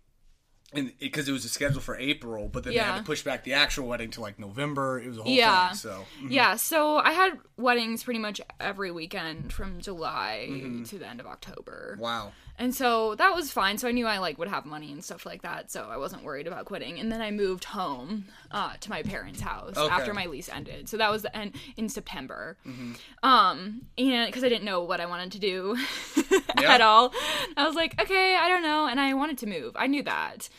and 0.74 0.92
because 1.00 1.28
it, 1.30 1.32
was 1.32 1.50
scheduled 1.50 1.84
for 1.84 1.96
April, 1.98 2.50
but 2.50 2.64
then 2.64 2.74
they 2.74 2.80
had 2.80 2.98
to 2.98 3.04
push 3.04 3.24
back 3.24 3.44
the 3.44 3.54
actual 3.54 3.88
wedding 3.88 4.12
to 4.12 4.22
like 4.22 4.38
November. 4.38 5.00
It 5.00 5.08
was 5.08 5.18
a 5.18 5.24
whole 5.24 5.32
Yeah. 5.32 5.68
thing. 5.70 5.76
So 5.78 6.06
Yeah, 6.28 6.56
so 6.58 6.98
I 6.98 7.12
had 7.12 7.40
weddings 7.58 8.04
pretty 8.04 8.20
much 8.20 8.42
every 8.60 8.92
weekend 8.92 9.54
from 9.54 9.80
July 9.80 10.48
Mm-hmm. 10.50 10.84
to 10.84 10.98
the 11.00 11.08
end 11.08 11.20
of 11.20 11.26
October. 11.26 11.98
wow. 12.00 12.34
And 12.60 12.74
so 12.74 13.14
that 13.16 13.36
was 13.36 13.52
fine. 13.52 13.78
So 13.78 13.88
I 13.88 13.92
knew 13.92 14.08
I 14.08 14.18
like 14.18 14.40
would 14.40 14.48
have 14.48 14.66
money 14.66 14.92
and 14.92 15.04
stuff 15.04 15.28
like 15.28 15.44
that. 15.44 15.70
So 15.72 15.90
I 15.92 15.98
wasn't 15.98 16.24
worried 16.24 16.48
about 16.48 16.66
quitting. 16.66 17.00
And 17.00 17.12
then 17.12 17.22
I 17.22 17.30
moved 17.30 17.66
home 17.66 18.26
uh, 18.50 18.74
to 18.80 18.90
my 18.90 19.04
parents' 19.04 19.42
house 19.42 19.78
Okay. 19.78 19.94
after 19.94 20.12
my 20.14 20.26
lease 20.26 20.50
ended. 20.50 20.90
So 20.90 20.98
that 20.98 21.12
was 21.12 21.22
the 21.22 21.36
end 21.38 21.54
in 21.78 21.88
September. 21.88 22.58
Mm-hmm. 22.66 22.94
Um, 23.22 23.84
and 24.00 24.26
because 24.26 24.44
I 24.44 24.50
didn't 24.50 24.66
know 24.66 24.82
what 24.82 25.00
I 25.00 25.06
wanted 25.06 25.34
to 25.34 25.40
do 25.40 25.78
Yeah. 26.60 26.74
at 26.74 26.82
all, 26.82 27.14
I 27.56 27.68
was 27.68 27.76
like, 27.76 28.02
okay, 28.02 28.36
I 28.36 28.50
don't 28.50 28.64
know. 28.64 28.88
And 28.88 29.00
I 29.00 29.14
wanted 29.14 29.38
to 29.40 29.46
move. 29.48 29.74
I 29.76 29.86
knew 29.86 30.02
that, 30.04 30.50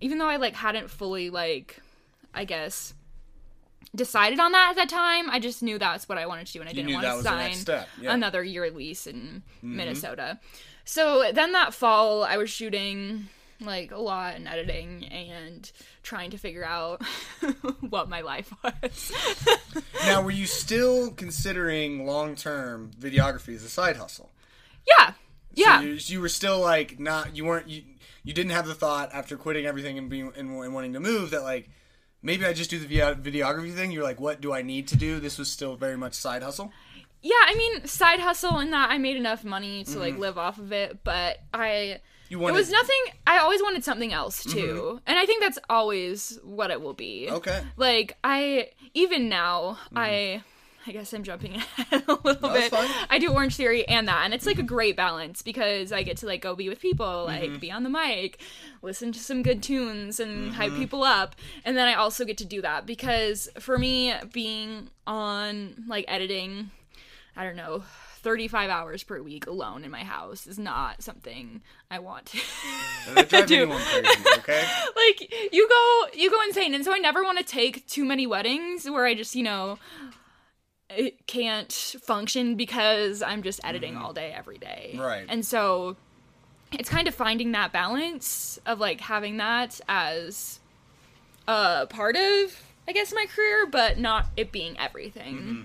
even 0.00 0.18
though 0.18 0.28
I 0.28 0.36
like 0.36 0.56
hadn't 0.56 0.90
fully 0.90 1.30
like, 1.30 1.80
I 2.34 2.44
guess. 2.44 2.94
Decided 3.94 4.40
on 4.40 4.50
that 4.50 4.70
at 4.70 4.76
that 4.76 4.88
time. 4.88 5.30
I 5.30 5.38
just 5.38 5.62
knew 5.62 5.78
that's 5.78 6.08
what 6.08 6.18
I 6.18 6.26
wanted 6.26 6.48
to 6.48 6.52
do, 6.54 6.58
and 6.60 6.68
I 6.68 6.72
didn't 6.72 6.92
want 6.94 7.06
to 7.06 7.22
sign 7.22 7.52
yeah. 7.52 7.84
Mm-hmm. 7.84 8.06
another 8.08 8.42
year 8.42 8.68
lease 8.72 9.06
in 9.06 9.44
Minnesota. 9.62 10.40
So 10.84 11.30
then 11.32 11.52
that 11.52 11.74
fall, 11.74 12.24
I 12.24 12.36
was 12.36 12.50
shooting 12.50 13.28
like 13.60 13.90
a 13.92 13.98
lot 13.98 14.34
and 14.34 14.46
editing 14.46 15.04
and 15.06 15.70
trying 16.02 16.30
to 16.32 16.38
figure 16.38 16.64
out 16.64 17.02
what 17.80 18.08
my 18.08 18.20
life 18.20 18.52
was. 18.62 19.12
Now, 20.04 20.20
were 20.22 20.30
you 20.30 20.46
still 20.46 21.10
considering 21.10 22.04
long-term 22.06 22.90
videography 23.00 23.54
as 23.54 23.64
a 23.64 23.70
side 23.70 23.96
hustle? 23.96 24.30
yeah. 24.86 25.14
Yeah. 25.54 25.78
So 25.80 25.86
you, 25.86 25.92
you 25.98 26.20
were 26.20 26.28
still 26.28 26.60
like 26.60 26.98
not 26.98 27.36
you 27.36 27.44
weren't 27.44 27.68
you 27.68 27.82
you 28.24 28.32
didn't 28.32 28.50
have 28.50 28.66
the 28.66 28.74
thought 28.74 29.10
after 29.14 29.36
quitting 29.36 29.66
everything 29.66 29.96
and 29.98 30.10
being 30.10 30.32
and, 30.36 30.50
and 30.50 30.74
wanting 30.74 30.92
to 30.94 31.00
move 31.00 31.30
that 31.30 31.42
like 31.42 31.70
maybe 32.22 32.44
I 32.44 32.52
just 32.52 32.70
do 32.70 32.78
the 32.78 32.86
vi- 32.88 33.14
videography 33.14 33.72
thing. 33.72 33.92
You're 33.92 34.02
like, 34.02 34.18
what 34.20 34.40
do 34.40 34.52
I 34.52 34.62
need 34.62 34.88
to 34.88 34.96
do? 34.96 35.20
This 35.20 35.38
was 35.38 35.50
still 35.50 35.76
very 35.76 35.96
much 35.96 36.14
side 36.14 36.42
hustle. 36.42 36.72
Yeah, 37.26 37.34
I 37.48 37.54
mean, 37.56 37.86
side 37.86 38.20
hustle 38.20 38.58
in 38.60 38.70
that 38.70 38.90
I 38.90 38.98
made 38.98 39.16
enough 39.16 39.44
money 39.44 39.82
to 39.84 39.98
like 39.98 40.18
live 40.18 40.36
off 40.38 40.58
of 40.58 40.70
it, 40.72 40.98
but 41.04 41.38
I 41.52 42.00
Mm-hmm. 42.30 42.48
It 42.48 42.52
was 42.52 42.70
nothing 42.70 42.96
I 43.28 43.38
always 43.38 43.62
wanted 43.62 43.84
something 43.84 44.12
else 44.12 44.42
too. 44.42 45.00
And 45.06 45.16
I 45.18 45.24
think 45.26 45.40
that's 45.42 45.58
always 45.70 46.38
what 46.42 46.70
it 46.70 46.80
will 46.80 46.94
be. 46.94 47.28
okay. 47.30 47.62
Like 47.76 48.16
I 48.24 48.70
even 48.94 49.28
now 49.28 49.78
I 49.94 50.42
I 50.86 50.92
guess 50.92 51.12
I'm 51.14 51.22
jumping 51.22 51.54
ahead 51.78 52.02
a 52.08 52.12
little 52.24 52.50
That's 52.50 52.70
bit. 52.70 52.90
I 53.08 53.18
do 53.18 53.30
Orange 53.32 53.54
Theory 53.56 53.86
and 53.88 54.08
that, 54.08 54.22
and 54.24 54.34
it's 54.34 54.46
like 54.46 54.58
a 54.58 54.62
great 54.64 54.96
balance 54.96 55.42
because 55.42 55.92
I 55.92 56.02
get 56.02 56.16
to 56.18 56.26
like 56.26 56.40
go 56.42 56.54
be 56.56 56.68
with 56.68 56.80
people, 56.80 57.24
like 57.26 57.42
Mm-hmm. 57.50 57.58
be 57.58 57.70
on 57.70 57.84
the 57.84 57.90
mic, 57.90 58.40
listen 58.82 59.12
to 59.12 59.18
some 59.20 59.42
good 59.42 59.62
tunes, 59.62 60.18
and 60.18 60.52
hype 60.54 60.70
Mm-hmm. 60.72 60.78
people 60.80 61.02
up, 61.04 61.36
and 61.64 61.76
then 61.76 61.86
I 61.88 61.94
also 61.94 62.24
get 62.24 62.36
to 62.38 62.44
do 62.44 62.60
that 62.62 62.84
because 62.84 63.48
for 63.60 63.78
me, 63.78 64.12
being 64.32 64.88
on 65.06 65.84
like 65.88 66.04
editing, 66.08 66.70
I 67.36 67.44
don't 67.44 67.56
know. 67.56 67.82
35 68.22 68.70
hours 68.70 69.02
per 69.02 69.20
week 69.20 69.46
alone 69.46 69.84
in 69.84 69.90
my 69.90 70.02
house 70.02 70.46
is 70.46 70.58
not 70.58 71.02
something 71.02 71.60
I 71.90 71.98
want 71.98 72.26
to 73.14 73.46
do. 73.46 73.66
crazy. 73.66 74.06
Okay. 74.38 74.64
like 74.96 75.52
you 75.52 75.68
go 75.68 76.06
you 76.18 76.30
go 76.30 76.40
insane 76.44 76.74
and 76.74 76.82
so 76.86 76.94
i 76.94 76.98
never 76.98 77.22
want 77.22 77.36
to 77.36 77.44
take 77.44 77.86
too 77.86 78.02
many 78.04 78.26
weddings 78.26 78.88
where 78.88 79.04
i 79.04 79.12
just 79.12 79.34
you 79.34 79.42
know 79.42 79.78
it 80.88 81.26
can't 81.26 81.70
function 82.02 82.54
because 82.56 83.20
i'm 83.22 83.42
just 83.42 83.60
editing 83.62 83.94
all 83.96 84.14
day 84.14 84.32
every 84.34 84.56
day 84.58 84.92
Mm-hmm. 84.94 85.02
Right. 85.02 85.26
and 85.28 85.44
so 85.44 85.96
it's 86.72 86.88
kind 86.88 87.06
of 87.08 87.14
finding 87.14 87.52
that 87.52 87.72
balance 87.72 88.58
of 88.64 88.80
like 88.80 89.00
having 89.02 89.36
that 89.36 89.80
as 89.86 90.60
a 91.46 91.86
part 91.90 92.16
of 92.16 92.62
i 92.88 92.92
guess 92.92 93.12
my 93.12 93.26
career 93.34 93.66
but 93.66 93.98
not 93.98 94.26
it 94.36 94.50
being 94.50 94.78
everything 94.78 95.34
Mm-hmm. 95.36 95.62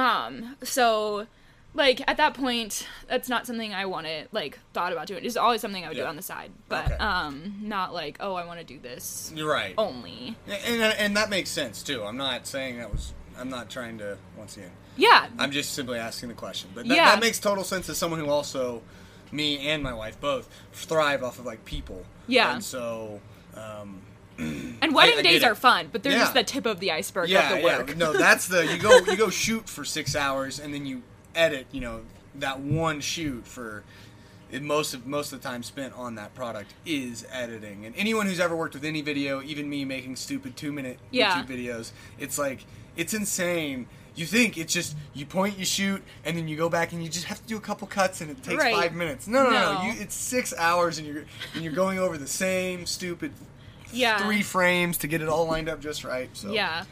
Um 0.00 0.56
so 0.62 1.26
like 1.74 2.00
at 2.08 2.16
that 2.16 2.34
point 2.34 2.86
that's 3.08 3.28
not 3.28 3.46
something 3.46 3.72
i 3.74 3.86
wanted 3.86 4.28
like 4.32 4.58
thought 4.72 4.92
about 4.92 5.06
doing 5.06 5.24
it's 5.24 5.36
always 5.36 5.60
something 5.60 5.84
i 5.84 5.88
would 5.88 5.96
do 5.96 6.04
on 6.04 6.16
the 6.16 6.22
side 6.22 6.50
but 6.68 6.86
Okay. 6.86 6.94
um 6.96 7.54
not 7.62 7.92
like 7.94 8.16
oh 8.20 8.34
i 8.34 8.44
want 8.44 8.58
to 8.58 8.64
do 8.64 8.78
this 8.80 9.32
You're 9.34 9.48
right. 9.50 9.74
only 9.78 10.36
And, 10.48 10.82
and 10.82 10.94
and 10.98 11.16
that 11.16 11.30
makes 11.30 11.50
sense 11.50 11.82
too. 11.82 12.02
I'm 12.02 12.16
not 12.16 12.46
saying 12.46 12.78
that 12.78 12.90
was. 12.90 13.12
I'm 13.38 13.48
not 13.48 13.70
trying 13.70 13.98
to 13.98 14.18
once 14.36 14.56
again. 14.56 14.72
yeah 14.96 15.26
I'm 15.38 15.50
just 15.52 15.72
simply 15.72 15.98
asking 15.98 16.28
the 16.30 16.34
question. 16.34 16.70
But 16.74 16.86
that, 16.88 16.94
Yeah. 16.94 17.06
that 17.14 17.20
makes 17.20 17.38
total 17.38 17.64
sense 17.64 17.88
as 17.88 17.96
someone 17.96 18.20
who 18.20 18.28
also, 18.28 18.82
me 19.32 19.68
and 19.68 19.82
my 19.82 19.94
wife 19.94 20.20
both 20.20 20.46
thrive 20.72 21.22
off 21.22 21.38
of 21.38 21.46
like 21.46 21.64
people. 21.64 22.04
Yeah. 22.26 22.52
And 22.54 22.62
so. 22.64 23.20
Um, 23.54 24.02
Mm. 24.40 24.74
and 24.82 24.94
wedding 24.94 25.18
I 25.18 25.22
get 25.22 25.30
days 25.30 25.42
are 25.44 25.54
fun 25.54 25.88
but 25.92 26.02
they're 26.02 26.12
just 26.12 26.34
the 26.34 26.42
tip 26.44 26.66
of 26.66 26.80
the 26.80 26.90
iceberg 26.92 27.28
yeah, 27.28 27.52
of 27.52 27.58
the 27.58 27.64
work 27.64 27.88
yeah. 27.88 27.94
No, 27.96 28.12
that's 28.12 28.48
the 28.48 28.66
you 28.66 28.78
go 28.78 28.98
you 28.98 29.16
go 29.16 29.30
shoot 29.30 29.68
for 29.68 29.84
six 29.84 30.16
hours 30.16 30.58
and 30.58 30.72
then 30.72 30.86
you 30.86 31.02
edit. 31.34 31.66
You 31.72 31.80
know 31.80 32.00
that 32.36 32.60
one 32.60 33.00
shoot 33.00 33.46
for 33.46 33.82
it, 34.50 34.62
most 34.62 34.94
of 34.94 35.06
most 35.06 35.32
of 35.32 35.40
the 35.40 35.48
time 35.48 35.62
spent 35.62 35.94
on 35.94 36.16
that 36.16 36.34
product 36.34 36.74
is 36.84 37.26
editing. 37.30 37.86
And 37.86 37.94
anyone 37.96 38.26
who's 38.26 38.40
ever 38.40 38.56
worked 38.56 38.74
with 38.74 38.84
any 38.84 39.00
video, 39.02 39.42
even 39.42 39.68
me 39.68 39.84
making 39.84 40.16
stupid 40.16 40.56
two 40.56 40.72
minute 40.72 40.98
Yeah. 41.10 41.42
YouTube 41.42 41.48
videos, 41.48 41.92
it's 42.18 42.38
like 42.38 42.64
it's 42.96 43.14
insane. 43.14 43.86
You 44.16 44.26
think 44.26 44.58
it's 44.58 44.72
just 44.72 44.96
you 45.14 45.24
point, 45.24 45.56
you 45.56 45.64
shoot, 45.64 46.02
and 46.24 46.36
then 46.36 46.48
you 46.48 46.56
go 46.56 46.68
back 46.68 46.92
and 46.92 47.02
you 47.02 47.08
just 47.08 47.26
have 47.26 47.40
to 47.40 47.46
do 47.46 47.56
a 47.56 47.60
couple 47.60 47.86
cuts, 47.86 48.20
and 48.20 48.30
it 48.30 48.42
takes 48.42 48.62
Right. 48.62 48.74
five 48.74 48.92
minutes. 48.92 49.28
No, 49.28 49.44
no, 49.44 49.50
no. 49.50 49.72
No. 49.74 49.82
You, 49.82 49.92
it's 50.00 50.16
six 50.16 50.52
hours, 50.58 50.98
and 50.98 51.06
you're 51.06 51.24
and 51.54 51.62
you're 51.62 51.72
going 51.72 51.98
over 52.00 52.18
the 52.18 52.26
same 52.26 52.86
stupid 52.86 53.32
Yeah. 53.92 54.18
three 54.26 54.42
frames 54.42 54.98
to 54.98 55.06
get 55.08 55.22
it 55.22 55.28
all 55.28 55.46
lined 55.46 55.68
up 55.68 55.80
just 55.80 56.04
right. 56.04 56.28
So 56.34 56.52
Yeah. 56.52 56.84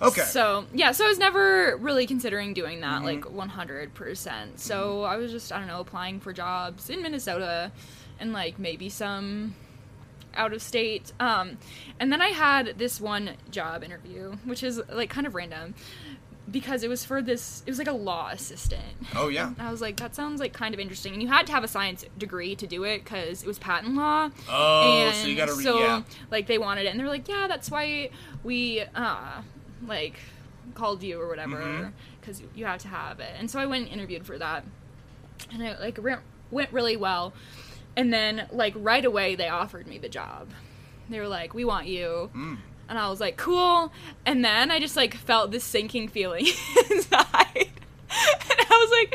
okay. 0.00 0.22
So 0.22 0.64
yeah, 0.74 0.92
so 0.92 1.04
I 1.04 1.08
was 1.08 1.18
never 1.18 1.76
really 1.78 2.06
considering 2.06 2.54
doing 2.54 2.80
that 2.80 2.96
Mm-hmm. 3.02 3.04
like 3.04 3.30
100. 3.30 3.94
percent 3.94 4.60
So 4.60 5.02
I 5.02 5.16
was 5.16 5.30
just 5.32 5.52
I 5.52 5.58
don't 5.58 5.68
know 5.68 5.80
applying 5.80 6.20
for 6.20 6.32
jobs 6.32 6.90
in 6.90 7.02
Minnesota, 7.02 7.72
and 8.20 8.32
like 8.32 8.58
maybe 8.58 8.88
some 8.88 9.54
out 10.34 10.52
of 10.54 10.62
state. 10.62 11.12
Um, 11.20 11.58
and 12.00 12.10
then 12.10 12.22
I 12.22 12.28
had 12.28 12.78
this 12.78 13.00
one 13.00 13.32
job 13.50 13.84
interview, 13.84 14.32
which 14.46 14.62
is 14.62 14.80
like 14.90 15.10
kind 15.10 15.26
of 15.26 15.34
random, 15.34 15.74
because 16.52 16.84
it 16.84 16.88
was 16.88 17.04
for 17.04 17.22
this. 17.22 17.62
It 17.66 17.70
was 17.70 17.78
like 17.78 17.88
a 17.88 17.92
law 17.92 18.28
assistant. 18.30 18.82
oh 19.16 19.28
yeah. 19.28 19.48
And 19.48 19.62
I 19.62 19.70
was 19.70 19.80
like, 19.80 19.96
that 19.96 20.14
sounds 20.14 20.38
like 20.38 20.52
kind 20.52 20.74
of 20.74 20.80
interesting. 20.80 21.14
And 21.14 21.22
you 21.22 21.28
had 21.28 21.46
to 21.46 21.52
have 21.52 21.64
a 21.64 21.68
science 21.68 22.04
degree 22.18 22.54
to 22.56 22.66
do 22.66 22.84
it 22.84 23.02
because 23.02 23.42
it 23.42 23.46
was 23.46 23.58
patent 23.58 23.94
law. 23.96 24.30
Oh, 24.48 25.06
and 25.06 25.16
so 25.16 25.26
you 25.26 25.34
gotta 25.36 25.54
read. 25.54 25.64
so, 25.64 25.80
yeah. 25.80 26.02
like 26.30 26.46
they 26.46 26.58
wanted 26.58 26.86
it, 26.86 26.90
and 26.90 27.00
they 27.00 27.04
were 27.04 27.10
like, 27.10 27.26
yeah, 27.26 27.46
that's 27.48 27.70
why 27.70 28.10
we 28.44 28.84
uh 28.94 29.42
like 29.86 30.20
called 30.74 31.02
you 31.02 31.20
or 31.20 31.28
whatever 31.28 31.92
because 32.20 32.42
you 32.54 32.64
have 32.64 32.80
to 32.80 32.88
have 32.88 33.18
it. 33.20 33.32
And 33.38 33.50
so 33.50 33.58
I 33.58 33.66
went 33.66 33.84
and 33.84 33.92
interviewed 33.92 34.24
for 34.24 34.38
that, 34.38 34.64
and 35.52 35.62
it 35.62 35.80
like 35.80 35.98
re- 36.00 36.16
went 36.50 36.72
really 36.72 36.96
well. 36.96 37.32
And 37.96 38.12
then 38.12 38.46
like 38.52 38.74
right 38.76 39.04
away 39.04 39.34
they 39.34 39.48
offered 39.48 39.86
me 39.86 39.98
the 39.98 40.08
job. 40.08 40.48
They 41.10 41.18
were 41.18 41.28
like, 41.28 41.52
we 41.52 41.64
want 41.64 41.86
you. 41.86 42.30
Mm. 42.34 42.58
And 42.92 42.98
I 42.98 43.08
was 43.08 43.20
like, 43.20 43.38
cool. 43.38 43.90
And 44.26 44.44
then 44.44 44.70
I 44.70 44.78
just 44.78 44.96
like 44.96 45.14
felt 45.14 45.50
this 45.50 45.64
sinking 45.64 46.08
feeling 46.08 46.44
inside. 46.90 47.56
And 47.56 48.60
I 48.60 48.68
was 48.68 48.90
like, 48.90 49.14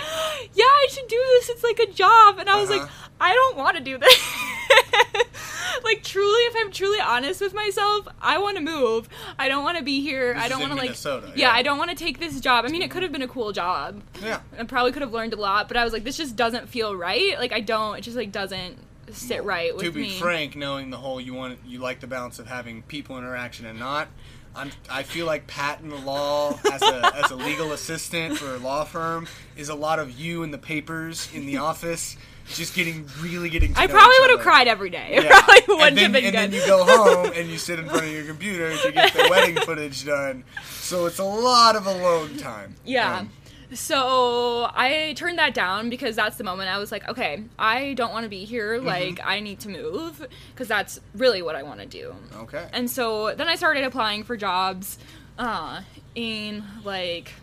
yeah, 0.55 0.63
I 0.63 0.87
should 0.89 1.07
do 1.07 1.15
this. 1.15 1.49
It's 1.49 1.63
like 1.63 1.77
a 1.77 1.91
job. 1.93 2.39
And 2.39 2.49
I 2.49 2.59
was 2.59 2.71
like, 2.71 2.81
Uh-huh. 2.81 3.07
I 3.21 3.33
don't 3.35 3.55
want 3.55 3.77
to 3.77 3.83
do 3.83 3.99
this. 3.99 4.19
like 5.83 6.01
truly, 6.01 6.39
if 6.45 6.55
I'm 6.57 6.71
truly 6.71 6.99
honest 6.99 7.39
with 7.39 7.53
myself, 7.53 8.07
I 8.19 8.39
want 8.39 8.57
to 8.57 8.63
move. 8.63 9.09
I 9.37 9.47
don't 9.47 9.63
want 9.63 9.77
to 9.77 9.83
be 9.83 10.01
here. 10.01 10.33
This 10.33 10.43
I 10.43 10.47
don't 10.49 10.59
want 10.59 10.71
to 10.71 10.77
like 10.77 10.85
Minnesota, 10.85 11.27
yeah, 11.35 11.49
yeah. 11.49 11.51
I 11.51 11.61
don't 11.61 11.77
want 11.77 11.91
to 11.91 11.95
take 11.95 12.19
this 12.19 12.39
job. 12.39 12.65
I 12.65 12.69
mean, 12.69 12.81
it 12.81 12.89
could 12.89 13.03
have 13.03 13.11
been 13.11 13.21
a 13.21 13.27
cool 13.27 13.51
job. 13.51 14.01
Yeah. 14.23 14.39
I 14.57 14.63
probably 14.63 14.91
could 14.91 15.03
have 15.03 15.13
learned 15.13 15.33
a 15.33 15.37
lot, 15.37 15.67
but 15.67 15.77
I 15.77 15.83
was 15.83 15.93
like, 15.93 16.03
this 16.03 16.17
just 16.17 16.35
doesn't 16.35 16.67
feel 16.67 16.95
right. 16.95 17.37
Like 17.37 17.53
I 17.53 17.59
don't. 17.59 17.95
It 17.97 18.01
just 18.01 18.17
like 18.17 18.31
doesn't 18.31 18.77
sit 19.11 19.43
right 19.43 19.75
with 19.75 19.85
to 19.85 19.91
be 19.91 20.01
me. 20.03 20.19
frank, 20.19 20.55
knowing 20.55 20.89
the 20.89 20.97
whole 20.97 21.19
you 21.21 21.33
want 21.33 21.59
you 21.65 21.79
like 21.79 21.99
the 21.99 22.07
balance 22.07 22.39
of 22.39 22.47
having 22.47 22.81
people 22.83 23.17
interaction 23.17 23.65
and 23.65 23.79
not. 23.79 24.07
I'm, 24.55 24.71
I 24.89 25.03
feel 25.03 25.27
like 25.27 25.45
patent 25.45 25.91
the 25.91 25.97
law 25.97 26.57
as 26.71 26.81
a, 26.81 27.11
as 27.23 27.29
a 27.31 27.35
legal 27.35 27.73
assistant 27.73 28.37
for 28.39 28.55
a 28.55 28.57
law 28.57 28.85
firm 28.85 29.27
is 29.55 29.69
a 29.69 29.75
lot 29.75 29.99
of 29.99 30.11
you 30.19 30.41
in 30.41 30.49
the 30.49 30.57
papers 30.57 31.29
in 31.31 31.45
the 31.45 31.57
office, 31.57 32.17
just 32.47 32.73
getting 32.73 33.07
really 33.21 33.49
getting. 33.51 33.75
To 33.75 33.79
I 33.79 33.85
probably 33.85 34.15
would 34.21 34.31
have 34.31 34.39
cried 34.39 34.67
every 34.67 34.89
day. 34.89 35.09
It 35.11 35.23
Yeah. 35.25 35.41
probably 35.41 35.75
wouldn't 35.75 35.81
and 35.89 35.97
then, 35.97 36.03
have 36.05 36.13
been 36.13 36.23
and 36.25 36.33
good. 36.33 36.51
then 36.51 36.53
you 36.53 36.65
go 36.65 36.83
home 36.85 37.31
and 37.35 37.49
you 37.49 37.57
sit 37.59 37.77
in 37.77 37.87
front 37.87 38.05
of 38.05 38.11
your 38.11 38.23
computer 38.33 38.75
to 38.77 38.91
get 38.91 39.13
the 39.13 39.27
wedding 39.29 39.57
footage 39.57 40.03
done. 40.05 40.43
So 40.71 41.05
it's 41.05 41.19
a 41.19 41.23
lot 41.23 41.75
of 41.75 41.85
alone 41.85 42.37
time. 42.37 42.75
Yeah. 42.83 43.17
Um, 43.19 43.29
So 43.73 44.69
I 44.73 45.13
turned 45.17 45.37
that 45.39 45.53
down 45.53 45.89
because 45.89 46.15
that's 46.15 46.37
the 46.37 46.43
moment 46.43 46.69
I 46.69 46.77
was 46.77 46.91
like, 46.91 47.07
okay, 47.09 47.43
I 47.59 47.93
don't 47.93 48.11
want 48.13 48.23
to 48.23 48.29
be 48.29 48.45
here. 48.45 48.77
Mm-hmm. 48.77 48.87
Like, 48.87 49.19
I 49.23 49.39
need 49.41 49.59
to 49.61 49.69
move 49.69 50.25
because 50.53 50.67
that's 50.67 50.99
really 51.15 51.41
what 51.41 51.55
I 51.55 51.63
want 51.63 51.79
to 51.81 51.85
do. 51.85 52.15
okay. 52.37 52.67
And 52.71 52.89
so 52.89 53.35
then 53.35 53.47
I 53.49 53.55
started 53.55 53.83
applying 53.83 54.23
for 54.23 54.37
jobs 54.37 54.97
uh, 55.37 55.81
in 56.15 56.63
like 56.83 57.33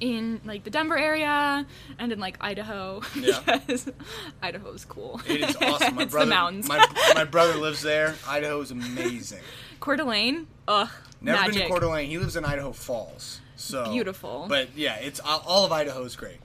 in 0.00 0.40
like 0.44 0.64
the 0.64 0.70
Denver 0.70 0.98
area 0.98 1.64
and 1.98 2.10
in 2.12 2.18
like 2.18 2.36
Idaho 2.40 3.02
Yeah. 3.14 3.38
because 3.58 3.88
Idaho's 4.42 4.84
cool. 4.84 5.20
it 5.28 5.48
is 5.48 5.56
awesome. 5.56 5.94
My 5.94 6.02
it's 6.04 6.10
brother, 6.12 6.26
the 6.26 6.30
mountains. 6.30 6.68
My, 6.68 6.84
my 7.14 7.24
brother 7.24 7.54
lives 7.56 7.82
there. 7.82 8.16
Idaho 8.26 8.60
is 8.62 8.70
amazing. 8.72 9.42
Coeur 9.80 9.96
d'Alene, 9.96 10.46
ugh, 10.66 10.88
Never 11.20 11.38
magic. 11.38 11.54
been 11.54 11.62
to 11.64 11.68
Coeur 11.68 11.80
d'Alene. 11.80 12.08
He 12.08 12.18
lives 12.18 12.34
in 12.34 12.44
Idaho 12.44 12.72
Falls. 12.72 13.40
So 13.62 13.90
Beautiful. 13.90 14.46
But 14.48 14.76
yeah, 14.76 14.96
it's 14.96 15.20
all 15.20 15.64
of 15.64 15.72
Idaho 15.72 16.02
is 16.04 16.16
great. 16.16 16.38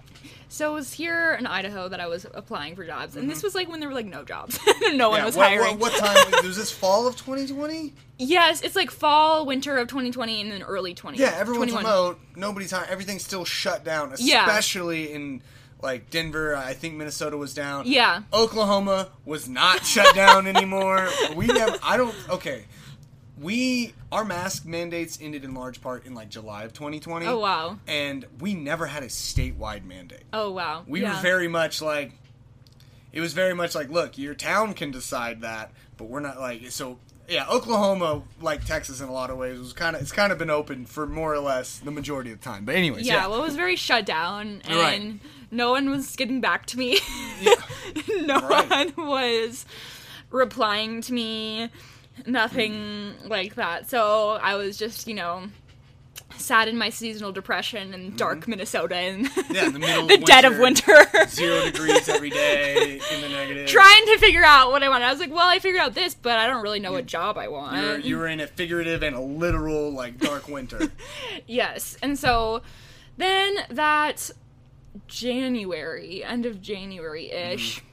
So 0.50 0.72
it 0.72 0.76
was 0.76 0.94
here 0.94 1.36
in 1.38 1.46
Idaho 1.46 1.90
that 1.90 2.00
I 2.00 2.08
was 2.08 2.26
applying 2.34 2.76
for 2.76 2.86
jobs, 2.86 3.18
and 3.18 3.30
this 3.30 3.44
was 3.44 3.54
like 3.54 3.68
when 3.68 3.82
there 3.82 3.90
were 3.90 3.96
like 3.96 4.06
no 4.06 4.24
jobs, 4.24 4.58
no 4.94 5.10
one 5.10 5.20
Mm-hmm. 5.20 5.20
yeah. 5.20 5.26
was 5.26 5.36
what, 5.36 5.48
hiring. 5.50 5.78
what, 5.80 5.92
what 5.92 6.00
time 6.32 6.44
was 6.44 6.56
this? 6.56 6.72
Fall 6.72 7.06
of 7.06 7.18
2020? 7.18 7.94
Yes, 8.18 8.62
it's 8.62 8.76
like 8.76 8.90
fall, 8.90 9.46
winter 9.46 9.78
of 9.78 9.88
2020, 9.90 10.42
and 10.42 10.52
then 10.52 10.62
early 10.64 10.94
20. 10.94 11.18
Yeah, 11.18 11.36
everyone's 11.38 11.72
21. 11.74 11.84
remote. 11.84 12.20
Nobody's 12.38 12.72
hiring. 12.72 12.90
Everything's 12.90 13.26
still 13.26 13.44
shut 13.46 13.84
down, 13.84 14.14
Yeah. 14.20 14.46
especially 14.46 15.12
in 15.12 15.42
like 15.82 16.10
Denver. 16.10 16.56
I 16.56 16.74
think 16.74 16.96
Minnesota 16.96 17.36
was 17.36 17.54
down. 17.54 17.86
Yeah. 17.86 18.22
Oklahoma 18.32 19.10
was 19.26 19.50
not 19.50 19.86
shut 19.86 20.16
down 20.16 20.48
anymore. 20.48 21.10
We 21.36 21.48
never. 21.48 21.78
I 21.84 21.98
don't. 21.98 22.16
Okay. 22.30 22.64
We 23.40 23.94
our 24.12 24.26
mask 24.26 24.66
mandates 24.66 25.20
ended 25.22 25.44
in 25.44 25.54
large 25.54 25.82
part 25.82 26.06
in 26.06 26.14
like 26.16 26.30
July 26.30 26.64
of 26.64 26.74
2020. 26.74 27.26
Oh 27.26 27.40
wow. 27.40 27.78
And 27.88 28.26
we 28.40 28.54
never 28.54 28.88
had 28.88 29.04
a 29.04 29.08
statewide 29.08 29.86
mandate. 29.86 30.24
Oh 30.34 30.52
wow. 30.52 30.84
We 30.88 31.02
yeah. 31.02 31.16
were 31.16 31.22
very 31.22 31.48
much 31.48 31.82
like 31.82 32.14
it 33.14 33.22
was 33.22 33.34
very 33.34 33.54
much 33.54 33.76
like, 33.76 33.90
look, 33.90 34.18
your 34.18 34.36
town 34.36 34.74
can 34.74 34.92
decide 34.92 35.42
that, 35.42 35.72
but 35.98 36.06
we're 36.06 36.20
not 36.20 36.40
like 36.40 36.72
so 36.72 36.98
yeah, 37.30 37.46
Oklahoma, 37.50 38.24
like 38.42 38.66
Texas 38.66 39.02
in 39.02 39.10
a 39.10 39.12
lot 39.12 39.30
of 39.30 39.38
ways, 39.38 39.60
was 39.60 39.74
kind 39.74 39.96
of 39.96 40.02
it's 40.02 40.12
kind 40.12 40.32
of 40.32 40.38
been 40.38 40.50
open 40.50 40.86
for 40.86 41.06
more 41.06 41.34
or 41.34 41.40
less 41.40 41.78
the 41.80 41.92
majority 41.92 42.32
of 42.32 42.40
the 42.40 42.44
time. 42.44 42.64
But 42.64 42.76
anyways, 42.76 43.06
yeah, 43.06 43.16
yeah, 43.16 43.28
well, 43.28 43.40
it 43.40 43.46
was 43.46 43.56
very 43.56 43.76
shut 43.76 44.06
down, 44.06 44.62
and 44.66 44.78
Right. 44.78 45.20
no 45.52 45.72
one 45.72 45.90
was 45.90 46.16
getting 46.16 46.40
back 46.40 46.66
to 46.68 46.78
me. 46.78 47.00
Yeah. 47.42 47.54
no 48.22 48.40
Right. 48.40 48.96
one 48.96 49.08
was 49.08 49.66
replying 50.32 51.02
to 51.02 51.14
me. 51.14 51.70
Nothing 52.26 53.14
like 53.26 53.56
that. 53.56 53.90
So 53.90 54.32
I 54.42 54.56
was 54.56 54.78
just, 54.78 55.08
you 55.08 55.14
know, 55.16 55.48
sad 56.36 56.68
in 56.68 56.78
my 56.78 56.90
seasonal 56.90 57.32
depression 57.32 57.94
in 57.94 58.16
dark 58.16 58.48
Minnesota 58.48 59.00
in 59.00 59.26
Mm-hmm. 59.26 59.54
Yeah, 59.54 59.68
in 59.68 59.74
the 59.74 59.80
middle 59.80 60.02
of 60.04 60.08
the 60.10 60.18
dead 60.18 60.46
of 60.46 60.60
winter. 60.60 60.94
winter. 61.14 61.28
zero 61.30 61.64
degrees 61.66 62.10
every 62.10 62.30
day 62.30 63.00
in 63.12 63.22
the 63.22 63.30
negative. 63.30 63.68
Trying 63.68 64.06
to 64.08 64.18
figure 64.20 64.44
out 64.44 64.72
what 64.72 64.84
I 64.84 64.90
wanted. 64.90 65.06
I 65.06 65.12
was 65.12 65.20
like, 65.20 65.32
well, 65.32 65.48
I 65.48 65.60
figured 65.60 65.82
out 65.82 65.94
this, 65.96 66.14
but 66.16 66.38
I 66.38 66.48
don't 66.48 66.62
really 66.62 66.80
know 66.80 66.92
what 66.92 67.06
job 67.06 67.38
I 67.38 67.48
want. 67.48 67.78
You 67.78 67.88
were, 67.88 67.98
you 68.00 68.18
were 68.18 68.28
in 68.28 68.40
a 68.40 68.48
figurative 68.48 69.04
and 69.04 69.16
a 69.16 69.22
literal 69.22 69.90
like 69.92 70.18
dark 70.20 70.48
winter. 70.48 70.92
Yes. 71.48 71.98
And 72.04 72.20
so 72.20 72.62
then 73.18 73.56
that 73.70 74.30
January, 75.08 76.24
end 76.24 76.46
of 76.46 76.62
January 76.62 77.32
ish, 77.32 77.78
Mm-hmm. 77.80 77.84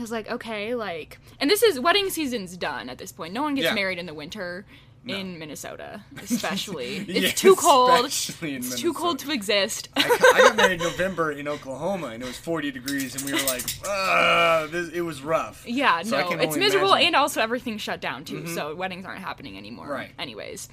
I 0.00 0.02
was 0.02 0.10
like, 0.10 0.30
okay, 0.30 0.74
like, 0.74 1.18
and 1.38 1.50
this 1.50 1.62
is 1.62 1.78
wedding 1.78 2.08
season's 2.08 2.56
done 2.56 2.88
at 2.88 2.96
this 2.96 3.12
point. 3.12 3.34
No 3.34 3.42
one 3.42 3.54
gets 3.54 3.66
Yeah. 3.66 3.74
married 3.74 3.98
in 3.98 4.06
the 4.06 4.14
winter 4.14 4.64
in 5.06 5.38
Minnesota, 5.38 6.02
especially. 6.22 6.98
It's 7.08 7.40
too 7.40 7.56
cold. 7.56 8.04
It's 8.06 8.80
too 8.80 8.92
cold 8.92 9.18
to 9.20 9.30
exist. 9.32 9.88
I, 9.96 10.02
got- 10.02 10.20
I 10.34 10.38
got 10.48 10.56
married 10.56 10.80
in 10.80 10.86
November 10.86 11.32
in 11.32 11.48
Oklahoma, 11.48 12.08
and 12.08 12.22
it 12.22 12.26
was 12.26 12.36
40 12.36 12.70
degrees, 12.70 13.14
and 13.14 13.24
we 13.24 13.32
were 13.32 13.46
like, 13.48 13.64
uh, 13.88 14.66
this, 14.68 14.90
it 14.90 15.00
was 15.00 15.22
rough. 15.22 15.64
Yeah, 15.66 16.02
So 16.02 16.20
no, 16.20 16.30
it's 16.38 16.56
miserable, 16.56 16.88
imagine. 16.90 16.98
Mm-hmm. 16.98 17.06
and 17.08 17.16
also 17.16 17.40
everything's 17.40 17.80
shut 17.82 18.00
down 18.00 18.24
too, 18.24 18.46
so 18.46 18.74
weddings 18.74 19.04
aren't 19.06 19.20
happening 19.20 19.56
anymore. 19.56 19.88
Right. 19.88 20.10
Anyways, 20.18 20.68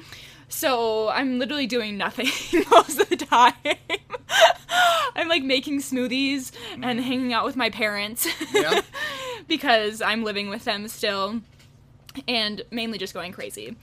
so 0.49 1.09
I'm 1.09 1.39
literally 1.39 1.67
doing 1.67 1.97
nothing 1.97 2.27
most 2.71 2.99
of 2.99 3.09
the 3.09 3.17
time. 3.17 3.53
I'm 5.15 5.27
like 5.29 5.43
making 5.43 5.79
smoothies 5.79 6.51
and 6.81 6.99
hanging 6.99 7.33
out 7.33 7.45
with 7.45 7.55
my 7.55 7.69
parents 7.69 8.27
Mm-hmm. 8.27 8.57
Yeah. 8.57 8.81
because 9.47 10.01
I'm 10.01 10.23
living 10.23 10.49
with 10.49 10.63
them 10.65 10.87
still, 10.87 11.41
and 12.27 12.61
mainly 12.71 12.97
just 12.97 13.13
going 13.13 13.31
crazy. 13.31 13.75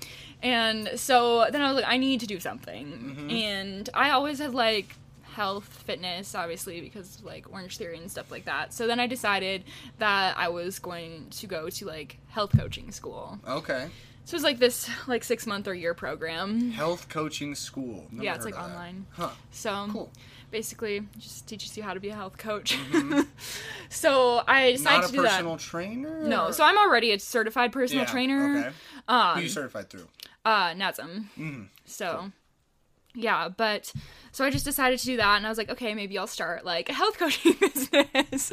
And 0.45 0.91
so 1.01 1.47
then 1.51 1.61
I 1.63 1.69
was 1.73 1.77
like, 1.83 1.91
I 1.93 1.97
need 1.97 2.21
to 2.21 2.27
do 2.27 2.39
something, 2.39 2.87
Mm-hmm. 2.87 3.31
and 3.31 3.91
I 3.95 4.11
always 4.11 4.39
had 4.39 4.55
like 4.55 4.95
health 5.23 5.65
fitness 5.85 6.33
obviously 6.37 6.81
because 6.81 7.17
of, 7.19 7.25
like 7.25 7.51
orange 7.53 7.77
theory 7.77 7.99
and 7.99 8.09
stuff 8.09 8.31
like 8.31 8.45
that 8.45 8.73
so 8.73 8.87
then 8.87 9.01
i 9.01 9.07
decided 9.09 9.65
that 9.99 10.39
i 10.39 10.47
was 10.49 10.79
going 10.79 11.27
to 11.29 11.49
go 11.49 11.69
to 11.69 11.85
like 11.87 12.19
health 12.29 12.53
coaching 12.57 12.93
school 12.93 13.37
Okay. 13.49 13.89
so 14.25 14.35
it 14.35 14.37
was 14.37 14.45
like 14.45 14.61
this 14.61 14.89
like 15.09 15.25
six 15.25 15.45
month 15.45 15.67
or 15.67 15.75
year 15.75 15.93
program 15.93 16.71
Health 16.71 17.09
coaching 17.09 17.57
school. 17.57 18.07
Never 18.13 18.23
yeah 18.23 18.37
it's 18.37 18.45
like 18.45 18.57
online 18.57 19.07
Huh. 19.11 19.31
so 19.51 19.89
Cool. 19.91 20.13
basically 20.53 21.03
just 21.19 21.49
teaches 21.49 21.77
you 21.77 21.83
how 21.83 21.95
to 21.95 22.01
be 22.01 22.11
a 22.11 22.15
health 22.15 22.39
coach 22.39 22.79
so 23.89 24.41
i 24.47 24.71
decided 24.73 25.01
Not 25.01 25.03
to 25.03 25.09
a 25.09 25.13
do 25.13 25.23
personal 25.29 25.57
that 25.57 25.61
trainer? 25.63 26.21
no 26.23 26.53
so 26.53 26.63
i'm 26.65 26.79
already 26.79 27.11
a 27.11 27.19
certified 27.19 27.73
personal 27.73 28.05
Yeah, 28.05 28.11
trainer 28.11 28.57
Okay. 28.59 28.77
um 29.09 29.37
Who 29.39 29.43
you 29.43 29.49
certified 29.49 29.91
through? 29.91 30.07
Uh 30.45 30.75
NASM. 30.75 31.25
Mhm. 31.39 31.69
so 31.85 32.31
yeah, 33.15 33.49
but 33.49 33.93
so 34.35 34.45
I 34.45 34.51
just 34.51 34.65
decided 34.65 34.99
to 34.99 35.05
do 35.07 35.17
that, 35.19 35.37
and 35.37 35.47
I 35.47 35.49
was 35.49 35.59
like, 35.59 35.71
okay, 35.71 35.95
maybe 35.95 36.19
I'll 36.19 36.27
start 36.27 36.65
like 36.65 36.89
a 36.89 36.93
health 36.93 37.19
coaching 37.21 37.55
business, 37.61 38.53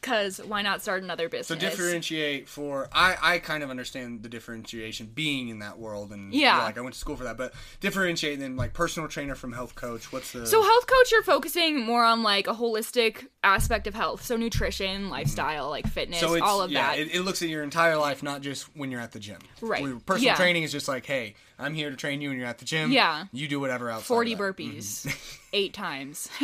because 0.00 0.38
why 0.38 0.62
not 0.62 0.82
start 0.82 1.04
another 1.04 1.28
business? 1.28 1.46
So 1.46 1.54
differentiate 1.54 2.48
for 2.48 2.88
I 2.92 3.16
I 3.22 3.38
kind 3.38 3.62
of 3.62 3.70
understand 3.70 4.24
the 4.24 4.28
differentiation 4.28 5.06
being 5.14 5.48
in 5.48 5.60
that 5.60 5.78
world 5.78 6.10
and 6.10 6.34
Yeah. 6.34 6.58
like 6.64 6.76
I 6.76 6.80
went 6.80 6.94
to 6.94 6.98
school 6.98 7.16
for 7.16 7.22
that, 7.24 7.36
but 7.36 7.54
differentiate 7.78 8.40
then 8.40 8.56
like 8.56 8.72
personal 8.72 9.08
trainer 9.08 9.36
from 9.36 9.52
health 9.52 9.76
coach. 9.76 10.12
What's 10.12 10.32
the 10.32 10.44
So 10.44 10.60
health 10.60 10.86
coach, 10.88 11.12
you're 11.12 11.22
focusing 11.22 11.84
more 11.84 12.02
on 12.02 12.24
like 12.24 12.48
a 12.48 12.54
holistic 12.54 13.28
aspect 13.44 13.86
of 13.86 13.94
health, 13.94 14.24
so 14.24 14.36
nutrition, 14.36 15.02
mm-hmm. 15.02 15.10
lifestyle, 15.10 15.70
like 15.70 15.86
fitness, 15.86 16.18
so 16.18 16.42
all 16.42 16.62
of 16.62 16.72
yeah, 16.72 16.88
that. 16.88 16.98
It, 16.98 17.14
it 17.14 17.22
looks 17.22 17.42
at 17.42 17.48
your 17.48 17.62
entire 17.62 17.96
life, 17.96 18.22
not 18.22 18.40
just 18.40 18.64
when 18.76 18.90
you're 18.90 19.00
at 19.00 19.12
the 19.12 19.20
gym. 19.20 19.38
Right. 19.60 19.84
Personal 20.04 20.32
Yeah. 20.32 20.36
training 20.36 20.64
is 20.64 20.72
just 20.72 20.88
like, 20.88 21.06
hey, 21.06 21.34
I'm 21.58 21.74
here 21.74 21.90
to 21.90 21.96
train 21.96 22.20
you, 22.20 22.30
and 22.30 22.38
you're 22.38 22.48
at 22.48 22.58
the 22.58 22.64
gym. 22.64 22.90
Yeah. 22.90 23.26
You 23.32 23.46
do 23.48 23.60
whatever 23.60 23.90
else. 23.90 24.04
Forty 24.04 24.34
burpees, 24.34 25.06
mm-hmm. 25.06 25.11
Eight 25.52 25.72
times. 25.74 26.28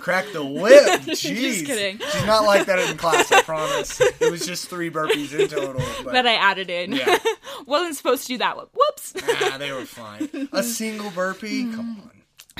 Crack 0.00 0.26
the 0.32 0.44
whip. 0.44 1.00
Jeez. 1.02 1.66
kidding. 1.66 1.98
She's 1.98 2.26
not 2.26 2.44
like 2.44 2.66
that 2.66 2.78
in 2.78 2.96
class. 2.96 3.30
I 3.32 3.42
promise. 3.42 4.00
It 4.00 4.30
was 4.30 4.46
just 4.46 4.68
three 4.68 4.90
burpees 4.90 5.38
in 5.38 5.48
total. 5.48 5.82
But 6.04 6.12
that 6.12 6.26
I 6.26 6.34
added 6.34 6.70
in. 6.70 6.92
Yeah. 6.92 7.18
Wasn't 7.66 7.96
supposed 7.96 8.22
to 8.22 8.28
do 8.28 8.38
that. 8.38 8.56
one. 8.56 8.66
Whoops. 8.74 9.14
ah, 9.22 9.56
they 9.58 9.72
were 9.72 9.84
fine. 9.84 10.48
A 10.52 10.62
single 10.62 11.10
burpee. 11.10 11.64
Come 11.72 12.00
on. 12.02 12.10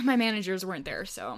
My 0.05 0.17
managers 0.17 0.65
weren't 0.67 0.85
there, 0.85 1.05
so 1.07 1.37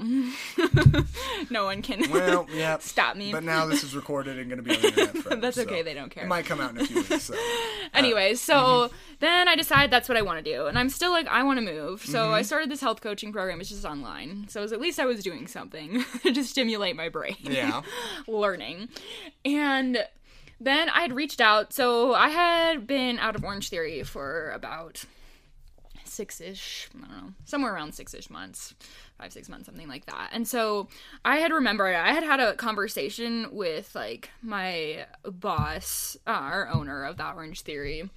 no 1.50 1.64
one 1.64 1.82
can 1.82 2.10
Well, 2.10 2.46
yeah. 2.52 2.78
stop 2.78 3.16
me. 3.16 3.30
But 3.30 3.44
now 3.44 3.66
this 3.66 3.84
is 3.84 3.94
recorded 3.94 4.38
and 4.38 4.48
going 4.50 4.58
to 4.58 4.62
be 4.62 4.74
on 4.74 4.82
the 4.82 4.88
internet 4.88 5.16
forever. 5.22 5.40
That's 5.40 5.56
so 5.56 5.62
okay. 5.62 5.82
They 5.82 5.94
don't 5.94 6.10
care. 6.10 6.24
It 6.24 6.28
might 6.28 6.46
come 6.46 6.60
out 6.60 6.72
in 6.72 6.80
a 6.80 6.84
few 6.84 6.96
weeks. 6.96 7.24
So. 7.24 7.34
Anyways, 7.94 8.40
so 8.40 8.54
mm-hmm. 8.54 8.96
then 9.20 9.48
I 9.48 9.54
decided 9.54 9.90
that's 9.90 10.08
what 10.08 10.18
I 10.18 10.22
want 10.22 10.44
to 10.44 10.52
do, 10.52 10.66
and 10.66 10.78
I'm 10.78 10.90
still 10.90 11.12
like 11.12 11.28
I 11.28 11.42
want 11.44 11.58
to 11.58 11.64
move. 11.64 12.04
So 12.04 12.26
Mm-hmm. 12.26 12.34
I 12.34 12.42
started 12.42 12.70
this 12.70 12.80
health 12.80 13.00
coaching 13.00 13.32
program. 13.32 13.60
It's 13.60 13.70
just 13.70 13.84
online, 13.84 14.46
so 14.48 14.60
it 14.60 14.64
was, 14.64 14.72
at 14.72 14.80
least 14.80 14.98
I 14.98 15.06
was 15.06 15.22
doing 15.22 15.46
something 15.46 16.04
to 16.24 16.42
stimulate 16.42 16.96
my 16.96 17.08
brain. 17.08 17.36
Yeah. 17.42 17.82
learning, 18.26 18.88
and 19.44 20.04
then 20.60 20.88
I 20.88 21.02
had 21.02 21.12
reached 21.12 21.40
out. 21.40 21.72
So 21.72 22.14
I 22.14 22.30
had 22.30 22.86
been 22.86 23.18
out 23.18 23.36
of 23.36 23.44
Orange 23.44 23.68
Theory 23.68 24.02
for 24.02 24.50
about 24.50 25.04
six 26.16 26.40
ish, 26.40 26.88
I 26.96 27.00
don't 27.00 27.10
know, 27.10 27.32
somewhere 27.44 27.74
around 27.74 27.94
six 27.94 28.14
ish 28.14 28.30
months, 28.30 28.74
five, 29.18 29.32
six 29.32 29.48
months, 29.48 29.66
something 29.66 29.88
like 29.88 30.06
that. 30.06 30.30
And 30.32 30.48
so 30.48 30.88
I 31.24 31.36
had 31.36 31.52
remembered, 31.52 31.94
I 31.94 32.12
had 32.12 32.24
had 32.24 32.40
a 32.40 32.54
conversation 32.54 33.48
with 33.52 33.94
like 33.94 34.30
my 34.42 35.06
boss, 35.24 36.16
uh, 36.26 36.30
our 36.30 36.68
owner 36.68 37.04
of 37.04 37.18
the 37.18 37.30
Orange 37.30 37.60
Theory 37.60 38.10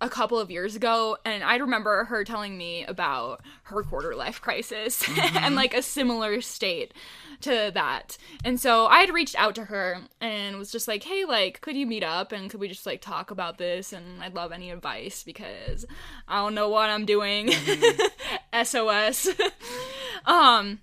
a 0.00 0.08
couple 0.08 0.38
of 0.38 0.50
years 0.50 0.76
ago 0.76 1.16
and 1.24 1.42
I 1.42 1.56
remember 1.56 2.04
her 2.04 2.22
telling 2.22 2.56
me 2.56 2.84
about 2.84 3.40
her 3.64 3.82
quarter 3.82 4.14
life 4.14 4.40
crisis 4.40 5.04
and 5.34 5.56
like 5.56 5.74
a 5.74 5.82
similar 5.82 6.40
state 6.40 6.94
to 7.42 7.70
that. 7.74 8.18
And 8.44 8.60
so 8.60 8.86
I 8.86 9.00
had 9.00 9.12
reached 9.12 9.36
out 9.36 9.54
to 9.56 9.64
her 9.64 9.98
and 10.20 10.56
was 10.56 10.70
just 10.70 10.88
like, 10.88 11.02
"Hey, 11.04 11.24
like 11.24 11.60
could 11.60 11.76
you 11.76 11.86
meet 11.86 12.04
up 12.04 12.32
and 12.32 12.50
could 12.50 12.60
we 12.60 12.68
just 12.68 12.86
like 12.86 13.00
talk 13.00 13.30
about 13.30 13.58
this 13.58 13.92
and 13.92 14.22
I'd 14.22 14.34
love 14.34 14.52
any 14.52 14.70
advice 14.70 15.22
because 15.22 15.84
I 16.28 16.36
don't 16.42 16.54
know 16.54 16.68
what 16.68 16.90
I'm 16.90 17.04
doing." 17.04 17.50
SOS. 18.62 19.28
um 20.26 20.80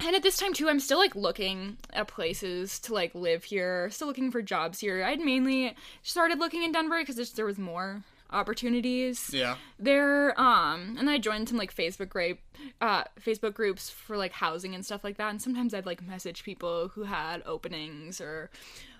and 0.00 0.14
at 0.14 0.22
this 0.22 0.36
time 0.36 0.52
too, 0.54 0.68
I'm 0.68 0.78
still 0.78 0.98
like 0.98 1.16
looking 1.16 1.76
at 1.92 2.06
places 2.06 2.78
to 2.80 2.94
like 2.94 3.14
live 3.14 3.44
here, 3.44 3.90
still 3.90 4.06
looking 4.06 4.30
for 4.30 4.42
jobs 4.42 4.78
here. 4.78 5.02
I'd 5.02 5.18
mainly 5.18 5.74
started 6.02 6.38
looking 6.38 6.62
in 6.62 6.70
Denver 6.70 7.00
because 7.00 7.32
there 7.32 7.44
was 7.44 7.58
more 7.58 8.04
opportunities 8.30 9.30
Yeah. 9.32 9.56
there. 9.78 10.38
Um, 10.40 10.96
and 10.98 11.08
I 11.08 11.18
joined 11.18 11.48
some 11.48 11.58
like 11.58 11.74
Facebook 11.74 12.08
group, 12.08 12.38
uh, 12.80 13.04
Facebook 13.20 13.54
groups 13.54 13.88
for 13.90 14.16
like 14.16 14.32
housing 14.32 14.74
and 14.74 14.84
stuff 14.84 15.04
like 15.04 15.16
that. 15.18 15.30
And 15.30 15.40
sometimes 15.42 15.72
I'd 15.74 15.86
like 15.86 16.02
message 16.06 16.42
people 16.44 16.88
who 16.88 17.04
had 17.04 17.42
openings 17.46 18.20
or 18.20 18.50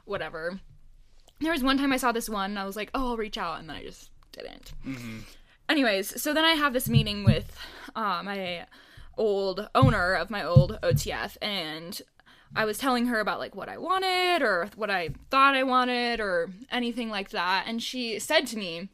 whatever. 0.05 0.61
There 1.41 1.53
was 1.53 1.63
one 1.63 1.79
time 1.79 1.93
I 1.93 1.99
saw 1.99 2.11
this 2.11 2.29
one, 2.29 2.51
and 2.51 2.59
I 2.59 2.65
was 2.65 2.75
like, 2.75 2.91
oh, 2.95 3.11
I'll 3.11 3.17
reach 3.17 3.39
out, 3.39 3.61
and 3.61 3.69
then 3.69 3.77
I 3.77 3.83
just 3.85 4.11
didn't. 4.33 4.73
Anyways, 5.69 6.21
so 6.21 6.33
then 6.35 6.45
I 6.45 6.53
have 6.55 6.73
this 6.73 6.89
meeting 6.89 7.25
with 7.25 7.57
uh, 7.95 8.23
my 8.25 8.67
old 9.17 9.69
owner 9.75 10.15
of 10.15 10.31
my 10.31 10.43
old 10.43 10.79
OTF, 10.83 11.37
and 11.43 12.01
I 12.57 12.65
was 12.65 12.79
telling 12.79 13.07
her 13.07 13.21
about 13.21 13.39
like 13.39 13.55
what 13.55 13.69
I 13.69 13.79
wanted 13.79 14.43
or 14.43 14.69
what 14.75 14.91
I 14.91 15.11
thought 15.31 15.55
I 15.55 15.63
wanted 15.63 16.19
or 16.21 16.51
anything 16.73 17.09
like 17.11 17.31
that, 17.31 17.65
and 17.69 17.81
she 17.83 18.19
said 18.19 18.47
to 18.49 18.57
me, 18.59 18.89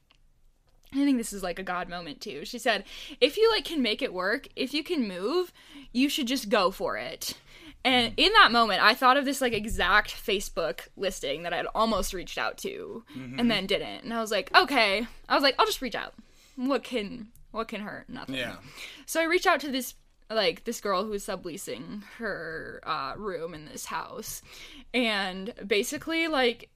I 0.94 1.04
think 1.04 1.18
this 1.18 1.32
is 1.32 1.42
like 1.42 1.58
a 1.58 1.64
God 1.64 1.88
moment 1.88 2.20
too. 2.20 2.44
She 2.44 2.58
said, 2.58 2.84
if 3.20 3.36
you 3.36 3.50
like 3.50 3.64
can 3.64 3.82
make 3.82 4.00
it 4.00 4.12
work, 4.12 4.48
if 4.54 4.72
you 4.72 4.84
can 4.84 5.08
move, 5.08 5.52
you 5.92 6.08
should 6.08 6.28
just 6.28 6.48
go 6.48 6.70
for 6.70 6.96
it. 6.96 7.34
And 7.84 8.14
in 8.16 8.32
that 8.32 8.50
moment, 8.50 8.82
I 8.82 8.94
thought 8.94 9.18
of 9.18 9.26
this 9.26 9.40
like 9.40 9.52
exact 9.52 10.14
Facebook 10.14 10.88
listing 10.96 11.42
that 11.42 11.52
I'd 11.52 11.66
almost 11.74 12.14
reached 12.14 12.38
out 12.38 12.56
to 12.58 13.04
and 13.38 13.50
then 13.50 13.66
didn't. 13.66 14.04
And 14.04 14.14
I 14.14 14.20
was 14.20 14.30
like, 14.30 14.54
okay. 14.56 15.06
I 15.28 15.34
was 15.34 15.42
like, 15.42 15.54
I'll 15.58 15.66
just 15.66 15.82
reach 15.82 15.94
out. 15.94 16.14
What 16.56 16.82
can 16.82 17.28
what 17.50 17.68
can 17.68 17.82
hurt? 17.82 18.08
Nothing. 18.08 18.36
Yeah. 18.36 18.56
So 19.06 19.20
I 19.20 19.24
reached 19.24 19.46
out 19.46 19.60
to 19.60 19.70
this 19.70 19.94
like 20.30 20.64
this 20.64 20.80
girl 20.80 21.04
who 21.04 21.10
was 21.10 21.26
subleasing 21.26 22.02
her 22.18 22.80
uh, 22.84 23.12
room 23.16 23.52
in 23.54 23.66
this 23.66 23.86
house, 23.86 24.42
and 24.92 25.52
basically 25.66 26.26
like 26.26 26.70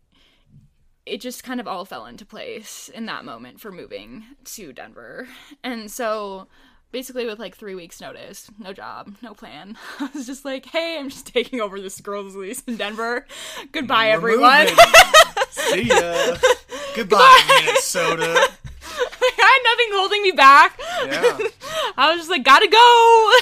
it 1.08 1.20
just 1.20 1.42
kind 1.44 1.60
of 1.60 1.66
all 1.68 1.84
fell 1.84 2.06
into 2.06 2.24
place 2.24 2.88
in 2.92 3.06
that 3.06 3.24
moment 3.24 3.60
for 3.60 3.72
moving 3.72 4.24
to 4.44 4.72
Denver, 4.72 5.28
and 5.64 5.90
so 5.90 6.46
basically 6.90 7.26
with 7.26 7.38
like 7.38 7.54
three 7.54 7.74
weeks 7.74 8.00
notice 8.00 8.50
no 8.58 8.72
job 8.72 9.14
no 9.20 9.34
plan 9.34 9.76
i 10.00 10.08
was 10.14 10.26
just 10.26 10.42
like 10.46 10.64
hey 10.64 10.96
i'm 10.98 11.10
just 11.10 11.26
taking 11.26 11.60
over 11.60 11.82
this 11.82 12.00
girl's 12.00 12.34
lease 12.34 12.62
in 12.66 12.76
denver 12.78 13.26
goodbye 13.72 14.06
We're 14.06 14.14
everyone. 14.14 14.68
See 15.50 15.82
ya. 15.82 16.36
Goodbye, 16.96 17.62
Minnesota. 17.66 18.24
i 19.20 19.30
had 19.36 19.60
nothing 19.64 19.88
holding 19.92 20.22
me 20.22 20.30
back 20.32 20.80
Yeah. 21.04 21.38
I 21.96 22.10
was 22.10 22.20
just 22.20 22.30
like, 22.30 22.42
gotta 22.44 22.68
go. 22.68 23.32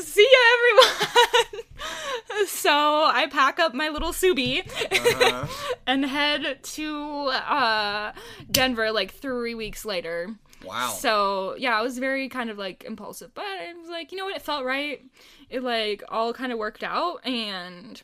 See 0.00 0.26
ya, 0.32 0.38
everyone. 0.54 2.48
So 2.64 3.04
I 3.20 3.26
pack 3.30 3.58
up 3.58 3.74
my 3.74 3.88
little 3.90 4.12
Subi 4.12 4.66
Uh-huh. 4.66 5.46
and 5.86 6.04
head 6.06 6.58
to 6.62 7.26
uh, 7.28 8.12
Denver 8.50 8.90
like 8.90 9.12
three 9.12 9.54
weeks 9.54 9.84
later. 9.84 10.34
Wow. 10.64 10.88
So 10.88 11.54
yeah, 11.58 11.78
I 11.78 11.82
was 11.82 11.98
very 11.98 12.28
kind 12.30 12.48
of 12.48 12.56
like 12.56 12.84
impulsive, 12.84 13.34
but 13.34 13.44
it 13.68 13.76
was 13.76 13.90
like, 13.90 14.12
you 14.12 14.18
know 14.18 14.24
what? 14.24 14.34
It 14.36 14.42
felt 14.42 14.64
right. 14.64 15.02
It 15.50 15.62
like 15.62 16.02
all 16.08 16.32
kind 16.32 16.52
of 16.52 16.58
worked 16.58 16.82
out, 16.82 17.20
and 17.26 18.00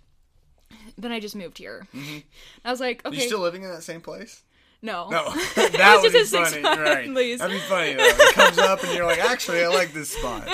then 0.98 1.10
I 1.10 1.20
just 1.20 1.34
moved 1.34 1.56
here. 1.56 1.86
I 2.64 2.70
was 2.70 2.80
like, 2.80 3.00
okay, 3.06 3.14
Mm-hmm. 3.16 3.22
you 3.22 3.26
still 3.28 3.40
living 3.40 3.62
in 3.62 3.70
that 3.70 3.82
same 3.82 4.02
place? 4.02 4.42
no, 4.82 5.08
No. 5.10 5.24
That 5.56 5.94
was 6.02 6.02
would 6.04 6.12
be 6.12 6.18
just 6.20 6.34
a 6.34 6.44
funny. 6.44 6.62
Right. 6.62 7.38
That'd 7.38 7.50
be 7.56 7.58
funny 7.60 7.94
though. 7.94 8.04
It 8.04 8.34
comes 8.34 8.58
up 8.58 8.82
and 8.84 8.92
you're 8.94 9.06
like, 9.06 9.18
actually, 9.24 9.62
I 9.64 9.68
like 9.68 9.92
this 9.94 10.10
spot. 10.16 10.46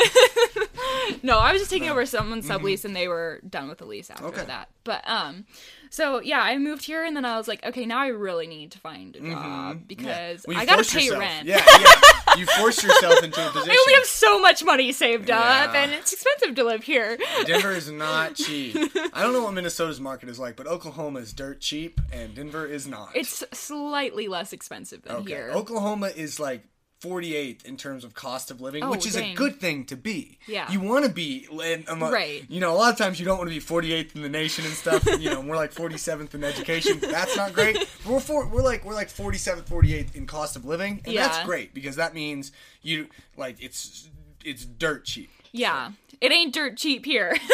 No, 1.22 1.38
I 1.38 1.52
was 1.52 1.60
just 1.62 1.70
taking 1.70 1.88
over 1.88 2.04
someone's 2.06 2.48
sublease 2.48 2.84
and 2.84 2.94
they 2.94 3.08
were 3.08 3.40
done 3.48 3.68
with 3.68 3.78
the 3.78 3.84
lease 3.86 4.10
after 4.10 4.26
Okay. 4.26 4.44
that. 4.44 4.68
But 4.84 5.02
um 5.08 5.44
so 5.90 6.20
yeah, 6.20 6.40
I 6.40 6.58
moved 6.58 6.84
here 6.84 7.04
and 7.04 7.16
then 7.16 7.24
I 7.24 7.36
was 7.36 7.48
like, 7.48 7.64
okay, 7.64 7.86
now 7.86 7.98
I 7.98 8.08
really 8.08 8.46
need 8.46 8.72
to 8.72 8.78
find 8.78 9.14
a 9.16 9.20
job 9.20 9.86
because 9.86 10.44
Well, 10.46 10.58
I 10.58 10.64
gotta 10.64 10.84
pay 10.84 11.04
yourself. 11.04 11.20
rent. 11.20 11.46
Yeah, 11.46 11.64
yeah. 11.80 12.36
You 12.36 12.44
force 12.46 12.82
yourself 12.82 13.22
into 13.22 13.40
a 13.46 13.50
position. 13.50 13.70
I 13.72 13.78
only 13.80 13.94
have 13.94 14.04
so 14.04 14.40
much 14.40 14.62
money 14.64 14.92
saved 14.92 15.30
up 15.30 15.74
and 15.74 15.92
it's 15.92 16.12
expensive 16.12 16.54
to 16.56 16.64
live 16.64 16.82
here. 16.84 17.18
Denver 17.46 17.72
is 17.72 17.90
not 17.90 18.34
cheap. 18.36 18.76
I 19.12 19.22
don't 19.22 19.32
know 19.32 19.42
what 19.44 19.54
Minnesota's 19.54 20.00
market 20.00 20.28
is 20.28 20.38
like, 20.38 20.56
but 20.56 20.66
Oklahoma 20.66 21.20
is 21.20 21.32
dirt 21.32 21.60
cheap 21.60 22.00
and 22.12 22.34
Denver 22.34 22.66
is 22.66 22.86
not. 22.86 23.10
It's 23.14 23.42
slightly 23.52 24.28
less 24.28 24.52
expensive 24.52 25.02
than 25.02 25.16
okay. 25.16 25.28
here. 25.30 25.50
Oklahoma 25.54 26.08
is 26.14 26.38
like 26.38 26.64
48th 27.02 27.64
in 27.66 27.76
terms 27.76 28.04
of 28.04 28.14
cost 28.14 28.50
of 28.50 28.60
living, 28.60 28.82
Oh, 28.82 28.90
which 28.90 29.06
is 29.06 29.14
dang. 29.14 29.32
a 29.32 29.34
good 29.34 29.60
thing 29.60 29.84
to 29.86 29.96
be. 29.96 30.38
Yeah. 30.46 30.70
You 30.72 30.80
want 30.80 31.04
to 31.04 31.10
be, 31.10 31.46
um, 31.88 32.02
Right. 32.02 32.44
You 32.48 32.60
know, 32.60 32.72
a 32.72 32.78
lot 32.78 32.90
of 32.92 32.98
times 32.98 33.20
you 33.20 33.26
don't 33.26 33.36
want 33.38 33.50
to 33.50 33.54
be 33.54 33.60
48th 33.60 34.14
in 34.16 34.22
the 34.22 34.28
nation 34.28 34.64
and 34.64 34.72
stuff. 34.74 35.04
you 35.20 35.28
know, 35.30 35.40
we're 35.40 35.56
like 35.56 35.72
47th 35.74 36.34
in 36.34 36.42
education. 36.42 36.98
That's 37.00 37.36
not 37.36 37.52
great. 37.52 37.76
But 38.04 38.12
we're 38.12 38.20
for, 38.20 38.46
we're 38.48 38.62
like 38.62 38.84
we're 38.84 38.94
like 38.94 39.08
47th, 39.08 39.64
48th 39.64 40.14
in 40.16 40.26
cost 40.26 40.56
of 40.56 40.64
living, 40.64 41.02
and 41.04 41.16
that's 41.16 41.44
great 41.44 41.74
because 41.74 41.96
that 41.96 42.14
means 42.14 42.50
you 42.82 43.08
like 43.36 43.56
it's 43.60 44.08
it's 44.44 44.64
dirt 44.64 45.04
cheap. 45.04 45.28
Yeah. 45.52 45.90
It 46.20 46.32
ain't 46.32 46.54
dirt 46.54 46.76
cheap 46.76 47.04
here. 47.04 47.36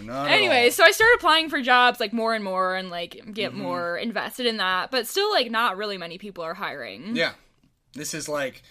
No, 0.00 0.14
not 0.14 0.30
anyway, 0.30 0.70
so 0.70 0.84
I 0.84 0.90
started 0.90 1.16
applying 1.16 1.50
for 1.50 1.60
jobs 1.60 2.00
like 2.00 2.12
more 2.14 2.34
and 2.34 2.42
more 2.42 2.74
and 2.76 2.88
like 2.90 3.22
get 3.34 3.52
Mm-hmm. 3.52 3.60
more 3.62 3.96
invested 3.98 4.46
in 4.46 4.56
that, 4.58 4.90
but 4.90 5.06
still 5.06 5.30
like 5.30 5.50
not 5.50 5.76
really 5.76 5.98
many 5.98 6.16
people 6.18 6.44
are 6.44 6.54
hiring. 6.54 7.14
Yeah. 7.14 7.32
This 7.94 8.14
is 8.14 8.28
like 8.28 8.62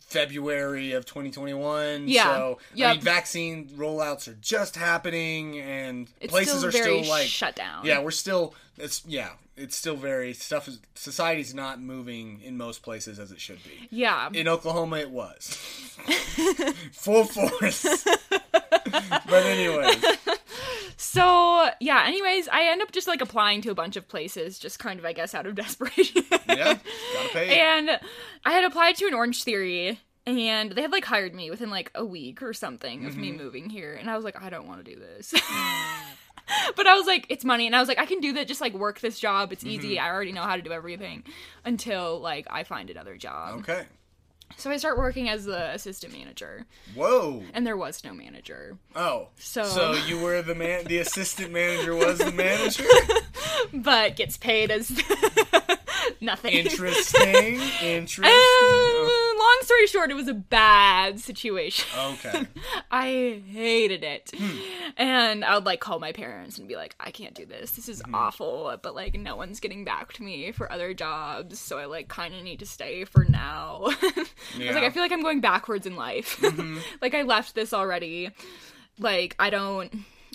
February 0.00 0.92
of 0.92 1.04
2021. 1.04 2.08
Yeah. 2.08 2.24
So 2.24 2.58
I 2.74 2.92
mean, 2.94 3.00
vaccine 3.00 3.68
rollouts 3.76 4.28
are 4.28 4.36
just 4.40 4.76
happening, 4.76 5.58
and 5.58 6.08
It's 6.20 6.30
places 6.30 6.58
still 6.58 6.68
are 6.68 6.72
still 6.72 7.04
like 7.04 7.26
shut 7.26 7.54
down. 7.54 7.84
Yeah, 7.84 8.00
we're 8.00 8.10
still. 8.10 8.54
It's 8.78 9.04
yeah. 9.06 9.30
It's 9.54 9.76
still 9.76 9.96
very 9.96 10.32
stuff. 10.32 10.66
Is, 10.66 10.80
society's 10.94 11.54
not 11.54 11.80
moving 11.80 12.40
in 12.42 12.56
most 12.56 12.82
places 12.82 13.18
as 13.18 13.32
it 13.32 13.40
should 13.40 13.62
be. 13.64 13.88
Yeah. 13.90 14.30
In 14.32 14.48
Oklahoma, 14.48 14.96
it 14.96 15.10
was 15.10 15.46
full 16.92 17.24
force. 17.24 18.06
but 19.10 19.46
anyways, 19.46 20.04
So 20.96 21.68
yeah, 21.80 22.04
anyways, 22.06 22.48
I 22.48 22.64
end 22.68 22.82
up 22.82 22.92
just 22.92 23.08
like 23.08 23.20
applying 23.20 23.60
to 23.62 23.70
a 23.70 23.74
bunch 23.74 23.96
of 23.96 24.06
places, 24.08 24.58
just 24.58 24.78
kind 24.78 24.98
of 24.98 25.04
I 25.04 25.12
guess 25.12 25.34
out 25.34 25.46
of 25.46 25.54
desperation. 25.64 26.24
yeah, 26.48 26.78
gotta 26.78 27.28
pay. 27.32 27.58
and 27.58 27.98
I 28.44 28.52
had 28.52 28.64
applied 28.64 28.96
to 28.96 29.06
an 29.06 29.14
Orange 29.14 29.42
Theory, 29.42 29.98
and 30.26 30.72
they 30.72 30.82
had 30.82 30.92
like 30.92 31.04
hired 31.04 31.34
me 31.34 31.50
within 31.50 31.70
like 31.70 31.90
a 31.94 32.04
week 32.04 32.42
or 32.42 32.52
something 32.52 33.04
of 33.06 33.12
Mm-hmm. 33.12 33.20
me 33.20 33.32
moving 33.32 33.70
here, 33.70 33.94
and 33.94 34.08
I 34.10 34.16
was 34.16 34.24
like, 34.24 34.40
I 34.40 34.50
don't 34.50 34.66
want 34.68 34.84
to 34.84 34.94
do 34.94 34.98
this. 35.00 35.34
but 36.76 36.86
I 36.86 36.94
was 36.94 37.06
like, 37.06 37.26
it's 37.28 37.44
money, 37.44 37.66
and 37.66 37.74
I 37.74 37.80
was 37.80 37.88
like, 37.88 37.98
I 37.98 38.06
can 38.06 38.20
do 38.20 38.34
that. 38.34 38.46
Just 38.48 38.60
like 38.60 38.74
work 38.74 39.00
this 39.00 39.18
job. 39.18 39.52
It's 39.52 39.64
easy. 39.64 39.96
Mm-hmm. 39.96 40.04
I 40.04 40.10
already 40.10 40.32
know 40.32 40.42
how 40.42 40.56
to 40.56 40.62
do 40.62 40.72
everything 40.72 41.24
until 41.64 42.20
like 42.20 42.46
I 42.50 42.64
find 42.64 42.90
another 42.90 43.16
job. 43.16 43.60
okay. 43.60 43.84
So 44.56 44.70
I 44.70 44.76
start 44.76 44.96
working 44.98 45.28
as 45.28 45.44
the 45.44 45.70
assistant 45.72 46.12
manager, 46.16 46.66
Whoa. 46.94 47.42
and 47.52 47.66
there 47.66 47.76
was 47.76 48.04
no 48.04 48.12
manager. 48.14 48.76
Oh. 48.94 49.28
So- 49.38 49.64
So 49.64 49.92
you 50.06 50.20
were 50.20 50.40
the 50.42 50.54
man. 50.54 50.84
The 50.84 50.98
assistant 50.98 51.52
manager 51.52 51.94
was 51.96 52.18
the 52.18 52.30
manager. 52.32 52.84
but 53.74 54.16
gets 54.16 54.36
paid 54.36 54.70
as 54.70 54.90
nothing. 56.20 56.52
Interesting. 56.52 57.60
Interesting. 57.82 58.24
Uh, 58.24 59.31
long 59.52 59.60
story 59.62 59.86
short, 59.86 60.10
it 60.10 60.14
was 60.14 60.28
a 60.28 60.34
bad 60.34 61.20
situation. 61.20 61.88
okay. 61.98 62.46
I 62.90 63.42
hated 63.48 64.02
it. 64.04 64.30
Hmm. 64.36 64.58
And 64.96 65.44
I 65.44 65.54
would 65.54 65.64
like 65.66 65.80
call 65.80 65.98
my 65.98 66.12
parents 66.12 66.58
and 66.58 66.68
be 66.68 66.76
like, 66.76 66.94
I 67.00 67.10
can't 67.10 67.34
do 67.34 67.44
this. 67.46 67.72
This 67.72 67.88
is 67.88 68.00
Hmm. 68.04 68.14
awful. 68.14 68.76
But 68.82 68.94
like, 68.94 69.14
no 69.14 69.36
one's 69.36 69.60
getting 69.60 69.84
back 69.84 70.12
to 70.14 70.22
me 70.22 70.52
for 70.52 70.70
other 70.72 70.94
jobs. 70.94 71.58
So 71.58 71.78
I 71.78 71.84
like 71.86 72.08
kind 72.08 72.34
of 72.34 72.42
need 72.42 72.58
to 72.60 72.66
stay 72.66 73.04
for 73.04 73.24
now. 73.24 73.82
I 73.84 73.86
was 73.86 73.96
like, 74.16 74.26
Mm-hmm. 74.58 74.76
I 74.84 74.90
feel 74.90 75.02
like 75.02 75.12
I'm 75.12 75.22
going 75.22 75.40
backwards 75.40 75.86
in 75.86 75.96
life. 75.96 76.42
like, 77.02 77.14
I 77.14 77.22
left 77.22 77.54
this 77.54 77.72
already. 77.72 78.30
Like, 78.98 79.34
I 79.38 79.50
don't. 79.50 79.92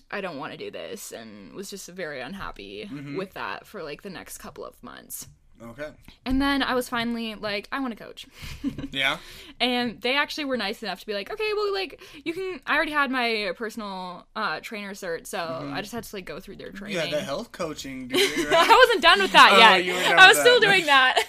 I 0.10 0.22
don't 0.22 0.38
want 0.38 0.54
to 0.54 0.58
do 0.58 0.72
this 0.72 1.12
and 1.12 1.54
was 1.54 1.70
just 1.70 1.90
very 1.90 2.22
unhappy 2.22 2.90
Mm-hmm. 2.90 3.18
with 3.18 3.34
that 3.34 3.68
for 3.68 3.84
like 3.84 4.04
the 4.04 4.10
next 4.10 4.38
couple 4.38 4.64
of 4.66 4.82
months. 4.82 5.28
Okay. 5.62 5.90
And 6.26 6.40
then 6.42 6.62
I 6.62 6.76
was 6.76 6.88
finally 6.88 7.34
like, 7.36 7.68
I 7.72 7.80
want 7.80 7.98
to 7.98 8.04
coach. 8.04 8.28
Yeah. 8.92 9.18
and 9.60 10.00
they 10.02 10.16
actually 10.16 10.46
were 10.46 10.56
nice 10.58 10.82
enough 10.84 11.00
to 11.02 11.06
be 11.06 11.14
like, 11.14 11.32
okay, 11.32 11.52
well, 11.56 11.74
like 11.74 12.00
you 12.24 12.34
can. 12.34 12.60
I 12.66 12.76
already 12.76 12.92
had 12.92 13.10
my 13.12 13.52
personal 13.56 14.26
uh, 14.36 14.60
trainer 14.62 14.92
cert, 14.94 15.26
so 15.28 15.70
I 15.74 15.82
just 15.82 15.94
had 15.94 16.04
to 16.04 16.16
like 16.16 16.26
go 16.26 16.40
through 16.40 16.58
their 16.58 16.72
training. 16.72 16.98
Yeah, 16.98 17.08
the 17.10 17.22
health 17.22 17.52
coaching 17.52 18.08
degree, 18.08 18.24
I 18.50 18.86
wasn't 18.88 19.02
done 19.02 19.22
with 19.22 19.32
that 19.34 19.52
Oh, 19.54 19.58
yet. 19.58 19.84
you 19.84 19.94
were 19.94 20.02
done 20.02 20.20
I 20.20 20.28
was 20.28 20.38
still 20.40 20.60
that. 20.60 20.66
doing 20.68 20.86
that. 20.86 21.24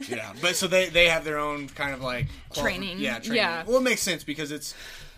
yeah, 0.08 0.32
but 0.40 0.54
so 0.56 0.66
they 0.66 0.88
they 0.90 1.08
have 1.08 1.24
their 1.24 1.38
own 1.38 1.68
kind 1.68 1.94
of 1.94 2.00
like 2.02 2.26
quali- 2.50 2.70
Training, 2.72 2.98
Yeah, 2.98 3.18
training. 3.18 3.36
yeah. 3.36 3.64
Well, 3.66 3.78
it 3.78 3.82
makes 3.82 4.02
sense 4.02 4.22
because 4.24 4.52
it's 4.52 4.74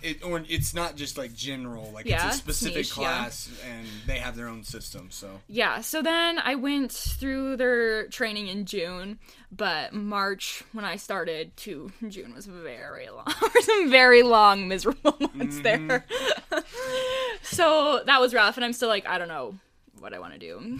it 0.07 0.25
or 0.25 0.43
it's 0.49 0.75
not 0.75 0.97
just 0.97 1.19
like 1.19 1.35
general. 1.35 1.91
Like 1.93 2.07
Yeah, 2.07 2.27
it's 2.29 2.37
a 2.37 2.39
specific 2.39 2.77
niche, 2.77 2.89
yeah. 2.91 2.95
class, 2.95 3.51
and 3.69 3.87
they 4.07 4.19
have 4.19 4.37
their 4.37 4.49
own 4.49 4.63
system. 4.65 5.09
So 5.11 5.41
yeah. 5.49 5.81
So 5.81 6.03
then 6.03 6.39
I 6.39 6.55
went 6.55 6.93
through 6.93 7.57
their 7.57 8.07
training 8.09 8.49
in 8.49 8.65
June, 8.67 9.19
but 9.51 9.93
March 9.93 10.63
when 10.73 10.85
I 10.85 10.97
started 10.97 11.57
to 11.59 11.91
June 12.09 12.35
was 12.35 12.47
very 12.47 13.09
long. 13.11 13.27
some 13.61 13.91
very 13.91 14.23
long, 14.23 14.69
miserable 14.69 15.17
months 15.35 15.57
Mm-hmm. 15.59 15.89
there. 15.89 16.05
so 17.43 18.03
that 18.07 18.21
was 18.21 18.35
rough, 18.35 18.57
and 18.57 18.65
I'm 18.65 18.73
still 18.73 18.89
like, 18.89 19.07
I 19.07 19.19
don't 19.19 19.29
know 19.29 19.55
what 20.01 20.13
I 20.13 20.19
want 20.19 20.35
to 20.35 20.39
do, 20.39 20.79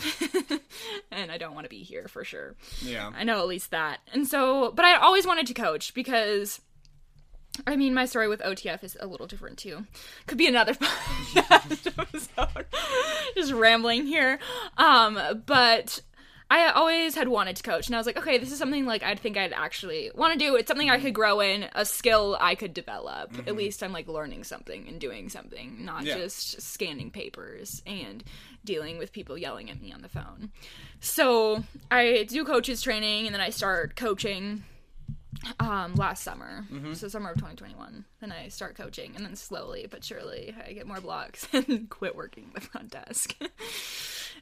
and 1.11 1.33
I 1.33 1.39
don't 1.39 1.55
want 1.55 1.65
to 1.65 1.71
be 1.71 1.83
here 1.83 2.07
for 2.07 2.23
sure. 2.25 2.55
yeah, 2.83 3.11
I 3.17 3.25
know 3.25 3.39
at 3.41 3.47
least 3.47 3.71
that. 3.71 4.01
And 4.13 4.27
so, 4.29 4.73
but 4.73 4.85
I 4.85 4.97
always 4.97 5.27
wanted 5.27 5.47
to 5.47 5.55
coach 5.55 5.95
because, 5.95 6.61
I 7.67 7.77
mean, 7.77 7.95
my 7.95 8.07
story 8.07 8.29
with 8.29 8.41
OTF 8.41 8.83
is 8.85 8.97
a 9.01 9.07
little 9.07 9.27
different 9.27 9.59
too. 9.59 9.87
Could 10.27 10.39
be 10.39 10.47
another 10.49 10.75
episode. 11.51 12.67
Just 13.37 13.53
rambling 13.53 14.07
here. 14.07 14.39
Um, 14.77 15.19
but 15.47 16.01
I 16.51 16.71
always 16.71 17.15
had 17.17 17.29
wanted 17.29 17.57
to 17.57 17.63
coach, 17.63 17.87
and 17.89 17.97
I 17.97 17.99
was 17.99 18.07
like, 18.07 18.17
okay, 18.19 18.39
this 18.39 18.53
is 18.53 18.59
something 18.59 18.87
like 18.87 19.03
I'd 19.03 19.19
think 19.19 19.37
I'd 19.37 19.53
actually 19.53 20.11
want 20.15 20.33
to 20.33 20.39
do. 20.39 20.55
It's 20.57 20.69
something 20.69 20.89
I 20.91 21.01
could 21.01 21.15
grow 21.15 21.41
in, 21.41 21.67
a 21.75 21.85
skill 21.85 22.37
I 22.41 22.55
could 22.55 22.73
develop. 22.73 23.33
At 23.49 23.57
least 23.57 23.83
I'm 23.83 23.93
like 23.93 24.07
learning 24.07 24.45
something 24.45 24.87
and 24.89 25.01
doing 25.01 25.29
something, 25.29 25.85
not 25.85 26.05
Yeah. 26.05 26.17
just 26.19 26.61
scanning 26.63 27.11
papers 27.11 27.83
and 27.87 28.23
dealing 28.65 28.99
with 28.99 29.13
people 29.13 29.37
yelling 29.37 29.71
at 29.71 29.81
me 29.81 29.93
on 29.93 30.03
the 30.03 30.09
phone. 30.09 30.51
So 31.01 31.65
I 31.91 32.25
do 32.29 32.45
coaches 32.45 32.81
training, 32.81 33.27
and 33.27 33.35
then 33.35 33.41
I 33.41 33.51
start 33.51 33.97
coaching 33.97 34.63
um 35.61 35.95
last 35.95 36.23
summer. 36.23 36.65
So 36.95 37.09
summer 37.09 37.31
of 37.31 37.37
2021 37.37 38.05
then 38.21 38.33
i 38.33 38.49
start 38.49 38.75
coaching 38.77 39.13
and 39.15 39.25
then 39.25 39.37
slowly 39.37 39.87
but 39.91 40.03
surely 40.03 40.55
i 40.67 40.73
get 40.73 40.87
more 40.87 41.01
blocks 41.01 41.47
and 41.53 41.89
quit 41.91 42.17
working 42.17 42.51
the 42.55 42.61
front 42.61 42.91
desk. 42.91 43.35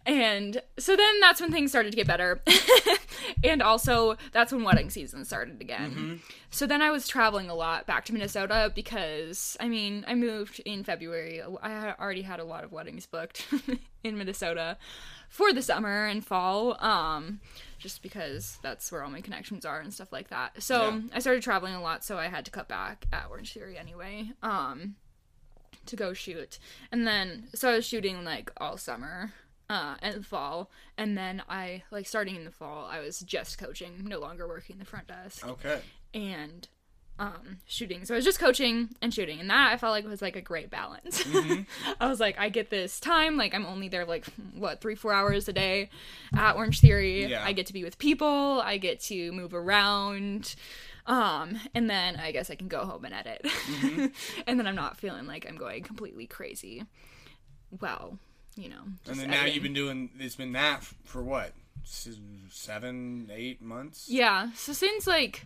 And 0.07 0.61
so 0.79 0.97
then 0.97 1.21
that's 1.21 1.41
when 1.41 1.51
things 1.51 1.71
started 1.71 1.91
to 1.93 1.97
get 1.97 2.07
better. 2.07 2.43
And 3.43 3.63
also 3.63 4.17
that's 4.33 4.53
when 4.53 4.63
wedding 4.65 4.91
season 4.91 5.25
started 5.25 5.61
again. 5.63 6.21
So 6.51 6.67
then 6.67 6.83
i 6.83 6.91
was 6.91 7.09
traveling 7.09 7.49
a 7.49 7.55
lot 7.55 7.87
back 7.87 8.05
to 8.07 8.13
minnesota 8.13 8.71
because 8.75 9.57
i 9.61 9.69
mean 9.69 10.05
i 10.07 10.15
moved 10.15 10.61
in 10.67 10.85
february. 10.85 11.41
I 11.63 11.95
already 11.99 12.23
had 12.23 12.39
a 12.41 12.45
lot 12.45 12.65
of 12.65 12.73
weddings 12.73 13.07
booked 13.07 13.47
in 14.03 14.19
minnesota 14.19 14.77
for 15.31 15.53
the 15.55 15.63
summer 15.63 16.07
and 16.07 16.25
fall. 16.25 16.77
Um 16.85 17.41
just 17.85 18.03
because 18.03 18.59
that's 18.63 18.91
where 18.91 19.05
all 19.05 19.11
my 19.11 19.21
connections 19.21 19.65
are 19.65 19.79
and 19.79 19.93
stuff 19.95 20.11
like 20.11 20.29
that 20.31 20.61
so 20.63 20.89
Yeah. 20.89 21.01
i 21.13 21.19
started 21.21 21.43
traveling 21.43 21.75
a 21.75 21.81
lot 21.83 22.03
so 22.03 22.17
i 22.19 22.27
had 22.29 22.45
to 22.47 22.51
cut 22.51 22.67
back 22.67 23.05
at 23.13 23.27
orange 23.31 23.53
theory 23.53 23.77
anyway 23.79 24.31
um 24.43 24.97
to 25.87 25.97
go 25.97 26.15
shoot. 26.15 26.59
And 26.91 27.07
then 27.07 27.49
so 27.55 27.69
I 27.69 27.75
was 27.77 27.87
shooting 27.87 28.25
like 28.25 28.51
all 28.57 28.79
summer 28.79 29.33
uh 29.69 29.97
and 30.01 30.25
fall 30.25 30.71
and 30.97 31.17
then 31.19 31.43
I 31.47 31.83
like 31.91 32.07
starting 32.07 32.37
in 32.37 32.45
the 32.47 32.51
fall 32.51 32.87
I 32.91 33.01
was 33.01 33.21
just 33.21 33.59
coaching, 33.59 33.93
no 34.07 34.19
longer 34.19 34.49
working 34.49 34.79
the 34.79 34.87
front 34.87 35.09
desk 35.09 35.47
okay, 35.47 35.81
and 36.15 36.67
um 37.19 37.59
shooting. 37.67 38.05
So 38.05 38.15
I 38.15 38.17
was 38.17 38.25
just 38.25 38.41
coaching 38.41 38.91
and 39.01 39.15
shooting 39.15 39.39
and 39.41 39.49
that 39.51 39.73
I 39.73 39.77
felt 39.77 39.93
like 39.93 40.07
was 40.07 40.23
like 40.23 40.37
a 40.37 40.41
great 40.41 40.71
balance. 40.71 41.23
I 42.01 42.09
was 42.09 42.19
like 42.21 42.39
I 42.39 42.49
get 42.49 42.71
this 42.71 42.99
time 42.99 43.37
like 43.37 43.55
I'm 43.55 43.67
only 43.67 43.89
there 43.89 44.05
like 44.05 44.27
what 44.55 44.81
3 44.81 44.95
4 44.95 45.13
hours 45.13 45.49
a 45.49 45.53
day 45.53 45.91
at 46.35 46.57
Orange 46.57 46.81
Theory. 46.81 47.27
Yeah. 47.27 47.45
I 47.45 47.53
get 47.53 47.67
to 47.67 47.73
be 47.73 47.85
with 47.85 47.99
people, 47.99 48.61
I 48.65 48.79
get 48.79 49.01
to 49.03 49.33
move 49.33 49.55
around 49.55 50.55
um 51.07 51.61
and 51.75 51.91
then 51.91 52.17
i 52.17 52.33
guess 52.33 52.49
i 52.49 52.55
can 52.55 52.69
go 52.69 52.85
home 52.87 53.05
and 53.05 53.13
edit 53.13 53.47
and 54.47 54.59
then 54.59 54.67
i'm 54.67 54.75
not 54.75 54.97
feeling 54.97 55.27
like 55.27 55.47
i'm 55.47 55.57
going 55.57 55.83
completely 55.83 56.27
crazy 56.27 56.83
well 57.79 58.19
you 58.57 58.69
know 58.69 58.81
and 59.07 59.19
then 59.19 59.29
now 59.31 59.45
you've 59.45 59.63
been 59.63 59.75
doing. 59.75 60.11
It's 60.19 60.37
been 60.37 60.53
that 60.53 60.83
for 61.05 61.23
what 61.23 61.53
seven, 61.85 63.31
eight 63.31 63.61
months. 63.61 64.07
yeah 64.09 64.51
so 64.55 64.73
since 64.73 65.07
like 65.07 65.45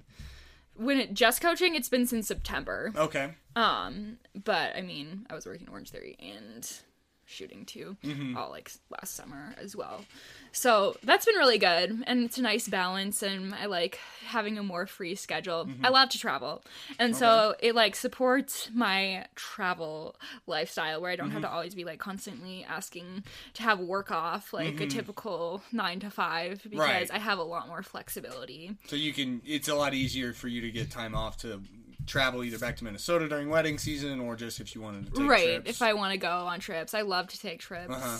when 0.78 0.98
it 0.98 1.12
just 1.12 1.40
coaching 1.40 1.74
it's 1.74 1.88
been 1.88 2.06
since 2.06 2.26
september 2.28 2.92
Okay. 2.96 3.34
um 3.56 4.18
but 4.44 4.74
i 4.76 4.80
mean 4.80 5.26
i 5.28 5.34
was 5.34 5.44
working 5.46 5.68
orange 5.70 5.90
theory 5.90 6.16
and 6.20 6.80
shooting 7.28 7.64
too 7.64 7.96
mm-hmm. 8.02 8.36
all 8.36 8.50
like 8.50 8.70
last 8.90 9.14
summer 9.14 9.54
as 9.60 9.76
well. 9.76 10.04
So 10.52 10.96
that's 11.02 11.26
been 11.26 11.36
really 11.36 11.58
good 11.58 12.02
and 12.06 12.24
it's 12.24 12.38
a 12.38 12.42
nice 12.42 12.68
balance 12.68 13.22
and 13.22 13.54
i 13.54 13.66
like 13.66 13.98
having 14.26 14.58
a 14.58 14.62
more 14.62 14.86
free 14.86 15.14
schedule. 15.14 15.66
Mm-hmm. 15.66 15.84
I 15.84 15.90
love 15.90 16.08
to 16.10 16.18
travel 16.18 16.62
and 16.98 17.14
so 17.14 17.54
it 17.60 17.74
like 17.74 17.94
supports 17.96 18.70
my 18.74 19.26
travel 19.34 20.16
lifestyle 20.46 21.00
where 21.00 21.10
i 21.10 21.16
don't 21.16 21.30
have 21.30 21.42
to 21.42 21.46
mm-hmm. 21.46 21.56
always 21.56 21.74
be 21.74 21.84
like 21.84 21.98
constantly 21.98 22.64
asking 22.68 23.24
to 23.54 23.62
have 23.62 23.78
work 23.78 24.10
off 24.10 24.52
like 24.52 24.80
a 24.80 24.86
typical 24.86 25.62
nine 25.72 26.00
to 26.00 26.10
five 26.10 26.62
because 26.62 26.78
Right. 26.78 27.10
i 27.12 27.18
have 27.18 27.38
a 27.38 27.42
lot 27.42 27.68
more 27.68 27.82
flexibility. 27.82 28.76
So 28.86 28.96
you 28.96 29.12
can. 29.12 29.42
It's 29.44 29.68
a 29.68 29.74
lot 29.74 29.94
easier 29.94 30.32
for 30.32 30.48
you 30.48 30.60
to 30.62 30.70
get 30.70 30.90
time 30.90 31.14
off 31.14 31.38
to 31.38 31.60
travel 32.08 32.42
either 32.42 32.58
back 32.58 32.76
to 32.78 32.84
Minnesota 32.84 33.28
during 33.28 33.48
wedding 33.48 33.78
season 33.78 34.18
or 34.20 34.34
just 34.36 34.60
if 34.60 34.74
you 34.74 34.80
wanted 34.80 35.06
to 35.06 35.12
take 35.20 35.28
right 35.30 35.54
trips. 35.62 35.70
if 35.70 35.82
i 35.82 35.92
want 35.92 36.12
to 36.12 36.18
go 36.18 36.28
on 36.30 36.58
trips 36.60 36.94
i 36.94 37.02
love 37.02 37.28
to 37.28 37.38
take 37.38 37.60
trips 37.60 37.94
Uh-huh. 37.94 38.18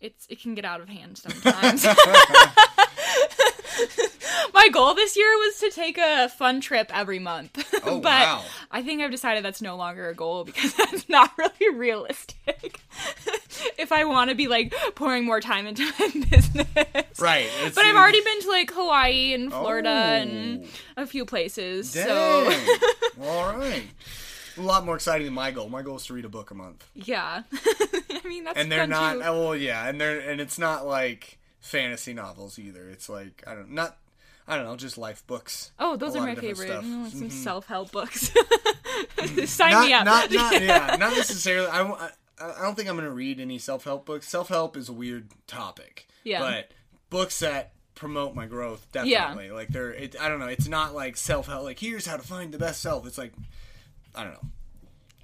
it's 0.00 0.26
it 0.28 0.40
can 0.40 0.54
get 0.54 0.64
out 0.64 0.80
of 0.80 0.88
hand 0.88 1.16
sometimes 1.18 1.84
my 4.54 4.68
goal 4.72 4.94
this 4.94 5.16
year 5.16 5.28
was 5.38 5.58
to 5.60 5.70
take 5.70 5.98
a 5.98 6.28
fun 6.28 6.60
trip 6.60 6.90
every 6.94 7.18
month 7.18 7.56
Oh, 7.84 8.00
but 8.00 8.04
wow. 8.04 8.44
i 8.70 8.82
think 8.82 9.00
i've 9.02 9.10
decided 9.10 9.44
that's 9.44 9.62
no 9.62 9.76
longer 9.76 10.08
a 10.08 10.14
goal 10.14 10.44
because 10.44 10.74
that's 10.76 11.08
not 11.08 11.30
really 11.38 11.74
realistic 11.74 12.80
if 13.78 13.92
I 13.92 14.04
want 14.04 14.30
to 14.30 14.36
be 14.36 14.48
like 14.48 14.74
pouring 14.94 15.24
more 15.24 15.40
time 15.40 15.66
into 15.66 15.84
my 15.98 16.08
business. 16.30 17.20
Right. 17.20 17.48
But 17.74 17.84
I've 17.84 17.96
already 17.96 18.22
been 18.22 18.40
to 18.42 18.48
like 18.48 18.70
Hawaii 18.72 19.32
and 19.34 19.50
Florida 19.50 19.88
Oh. 19.90 20.20
and 20.22 20.68
a 20.96 21.06
few 21.06 21.24
places. 21.24 21.92
Dang. 21.92 22.06
So 22.06 22.52
All 23.22 23.56
right. 23.56 23.84
A 24.56 24.60
lot 24.60 24.84
more 24.84 24.94
exciting 24.96 25.26
than 25.26 25.34
my 25.34 25.50
goal. 25.50 25.68
My 25.68 25.82
goal 25.82 25.96
is 25.96 26.06
to 26.06 26.14
read 26.14 26.24
a 26.24 26.28
book 26.28 26.50
a 26.50 26.54
month. 26.54 26.86
yeah. 26.94 27.42
I 27.52 28.20
mean 28.28 28.44
that's 28.44 28.58
and 28.58 28.70
they're 28.70 28.86
not 28.86 29.14
too. 29.14 29.22
oh, 29.24 29.40
well 29.40 29.56
yeah 29.56 29.88
and 29.88 30.00
they're 30.00 30.18
and 30.18 30.40
it's 30.40 30.58
not 30.58 30.86
like 30.86 31.38
fantasy 31.60 32.12
novels 32.14 32.58
either 32.58 32.88
it's 32.88 33.08
like 33.08 33.42
i 33.46 33.54
don't 33.54 33.70
not 33.72 33.96
i 34.48 34.56
don't 34.56 34.64
know 34.64 34.76
just 34.76 34.96
life 34.98 35.26
books 35.26 35.72
Oh, 35.78 35.96
those 35.96 36.14
are 36.16 36.20
my 36.20 36.34
favorite. 36.34 36.68
stuff. 36.68 36.84
You 36.84 36.90
know, 36.96 37.02
like 37.04 37.12
some 37.12 37.28
Mhm. 37.28 37.32
self-help 37.32 37.92
books. 37.92 38.30
Sign 39.46 39.70
not, 39.72 39.86
me 39.86 39.92
up. 39.92 40.04
not 40.04 40.30
not 40.30 40.52
yeah 40.62 40.96
not 40.98 41.12
necessarily 41.16 41.66
I, 41.68 41.82
I 41.82 42.10
i 42.40 42.62
don't 42.62 42.74
think 42.74 42.88
i'm 42.88 42.96
gonna 42.96 43.10
read 43.10 43.40
any 43.40 43.58
self-help 43.58 44.06
books 44.06 44.28
self-help 44.28 44.76
is 44.76 44.88
a 44.88 44.92
weird 44.92 45.28
topic 45.46 46.06
Yeah. 46.24 46.40
but 46.40 46.70
books 47.10 47.40
that 47.40 47.72
promote 47.94 48.34
my 48.34 48.46
growth 48.46 48.86
definitely 48.92 49.50
like 49.50 49.68
they're 49.68 49.92
it, 49.92 50.16
i 50.20 50.28
don't 50.28 50.38
know 50.38 50.46
it's 50.46 50.68
not 50.68 50.94
like 50.94 51.16
self-help 51.16 51.64
like 51.64 51.78
here's 51.78 52.06
how 52.06 52.16
to 52.16 52.22
find 52.22 52.52
the 52.52 52.58
best 52.58 52.80
self 52.82 53.06
it's 53.06 53.18
like 53.18 53.32
i 54.14 54.22
don't 54.22 54.32
know 54.34 54.48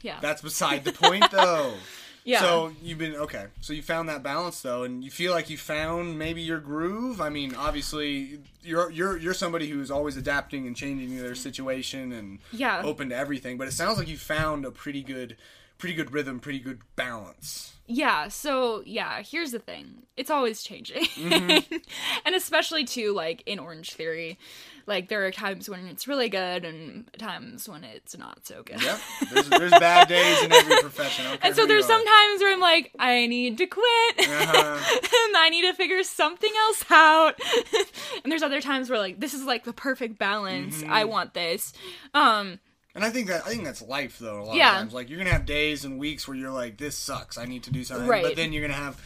yeah. 0.02 0.18
that's 0.20 0.42
beside 0.42 0.84
the 0.84 0.92
point 0.92 1.30
though 1.30 1.74
yeah. 2.24 2.40
So 2.40 2.72
you've 2.82 2.98
been 2.98 3.14
okay. 3.16 3.46
So 3.60 3.72
you 3.72 3.82
found 3.82 4.08
that 4.08 4.22
balance 4.22 4.60
though, 4.62 4.82
and 4.84 5.02
you 5.02 5.10
feel 5.10 5.32
like 5.32 5.50
you 5.50 5.58
found 5.58 6.18
maybe 6.18 6.40
your 6.42 6.60
groove. 6.60 7.20
I 7.20 7.28
mean, 7.28 7.54
obviously, 7.54 8.40
you're 8.62 8.90
you're 8.90 9.16
you're 9.16 9.34
somebody 9.34 9.68
who's 9.68 9.90
always 9.90 10.16
adapting 10.16 10.66
and 10.66 10.76
changing 10.76 11.16
their 11.18 11.34
situation 11.34 12.12
and 12.12 12.38
Yeah. 12.52 12.82
open 12.82 13.08
to 13.10 13.16
everything. 13.16 13.58
But 13.58 13.68
it 13.68 13.72
sounds 13.72 13.98
like 13.98 14.08
you 14.08 14.16
found 14.16 14.64
a 14.64 14.70
pretty 14.70 15.02
good, 15.02 15.36
pretty 15.78 15.94
good 15.94 16.12
rhythm, 16.12 16.38
pretty 16.40 16.60
good 16.60 16.80
balance. 16.96 17.72
Yeah, 17.88 18.28
so 18.28 18.82
yeah, 18.86 19.22
here's 19.22 19.50
the 19.50 19.58
thing. 19.58 20.04
It's 20.16 20.30
always 20.30 20.62
changing. 20.62 21.04
Mm-hmm. 21.04 21.76
and 22.24 22.34
especially 22.34 22.84
too 22.84 23.12
like 23.12 23.42
in 23.46 23.58
Orange 23.58 23.92
Theory, 23.92 24.38
like 24.87 25.09
there 25.09 25.26
are 25.26 25.30
times 25.30 25.68
when 25.68 25.87
it's 25.87 26.07
really 26.09 26.28
good 26.28 26.64
and 26.64 27.09
times 27.18 27.68
when 27.68 27.85
it's 27.85 28.16
not 28.16 28.47
so 28.47 28.62
good. 28.62 28.83
Yep. 28.83 28.99
There's, 29.33 29.49
there's 29.49 29.70
bad 29.72 30.09
days 30.09 30.43
in 30.43 30.53
every 30.53 30.76
profession. 30.80 31.26
Okay. 31.26 31.39
And 31.49 31.57
so 31.57 31.66
there's 31.66 31.87
some 31.87 32.05
times 32.05 32.41
where 32.41 32.53
I'm 32.53 32.61
like, 32.61 32.93
I 32.99 33.26
need 33.26 33.59
to 33.59 33.66
quit. 33.66 34.18
Uh-huh. 34.18 34.78
and 35.26 35.37
I 35.37 35.49
need 35.51 35.62
to 35.62 35.72
figure 35.74 36.03
something 36.03 36.53
else 36.66 36.85
out. 36.91 37.41
and 38.24 38.30
there's 38.33 38.43
other 38.43 38.61
times 38.61 38.91
where 38.91 38.99
like 38.99 39.20
this 39.20 39.35
is 39.35 39.45
like 39.45 39.64
the 39.64 39.72
perfect 39.72 40.18
balance. 40.18 40.83
Mm-hmm. 40.83 40.93
I 40.93 41.05
want 41.05 41.35
this. 41.35 41.72
Um 42.14 42.59
And 42.95 43.05
I 43.05 43.11
think 43.11 43.28
that 43.28 43.47
I 43.47 43.51
think 43.51 43.64
that's 43.64 43.83
life 43.83 44.18
though. 44.18 44.43
A 44.43 44.45
lot 44.45 44.57
Yeah. 44.57 44.72
of 44.72 44.78
times, 44.78 44.95
like 44.95 45.09
you're 45.09 45.18
gonna 45.18 45.30
have 45.30 45.47
days 45.47 45.85
and 45.85 45.99
weeks 45.99 46.26
where 46.28 46.37
you're 46.37 46.51
like, 46.51 46.76
"This 46.76 46.97
sucks. 46.97 47.39
I 47.39 47.45
need 47.47 47.62
to 47.64 47.70
do 47.70 47.85
something," 47.85 48.07
Right. 48.07 48.22
but 48.22 48.37
then 48.37 48.53
you're 48.53 48.62
gonna 48.66 48.74
have 48.78 49.01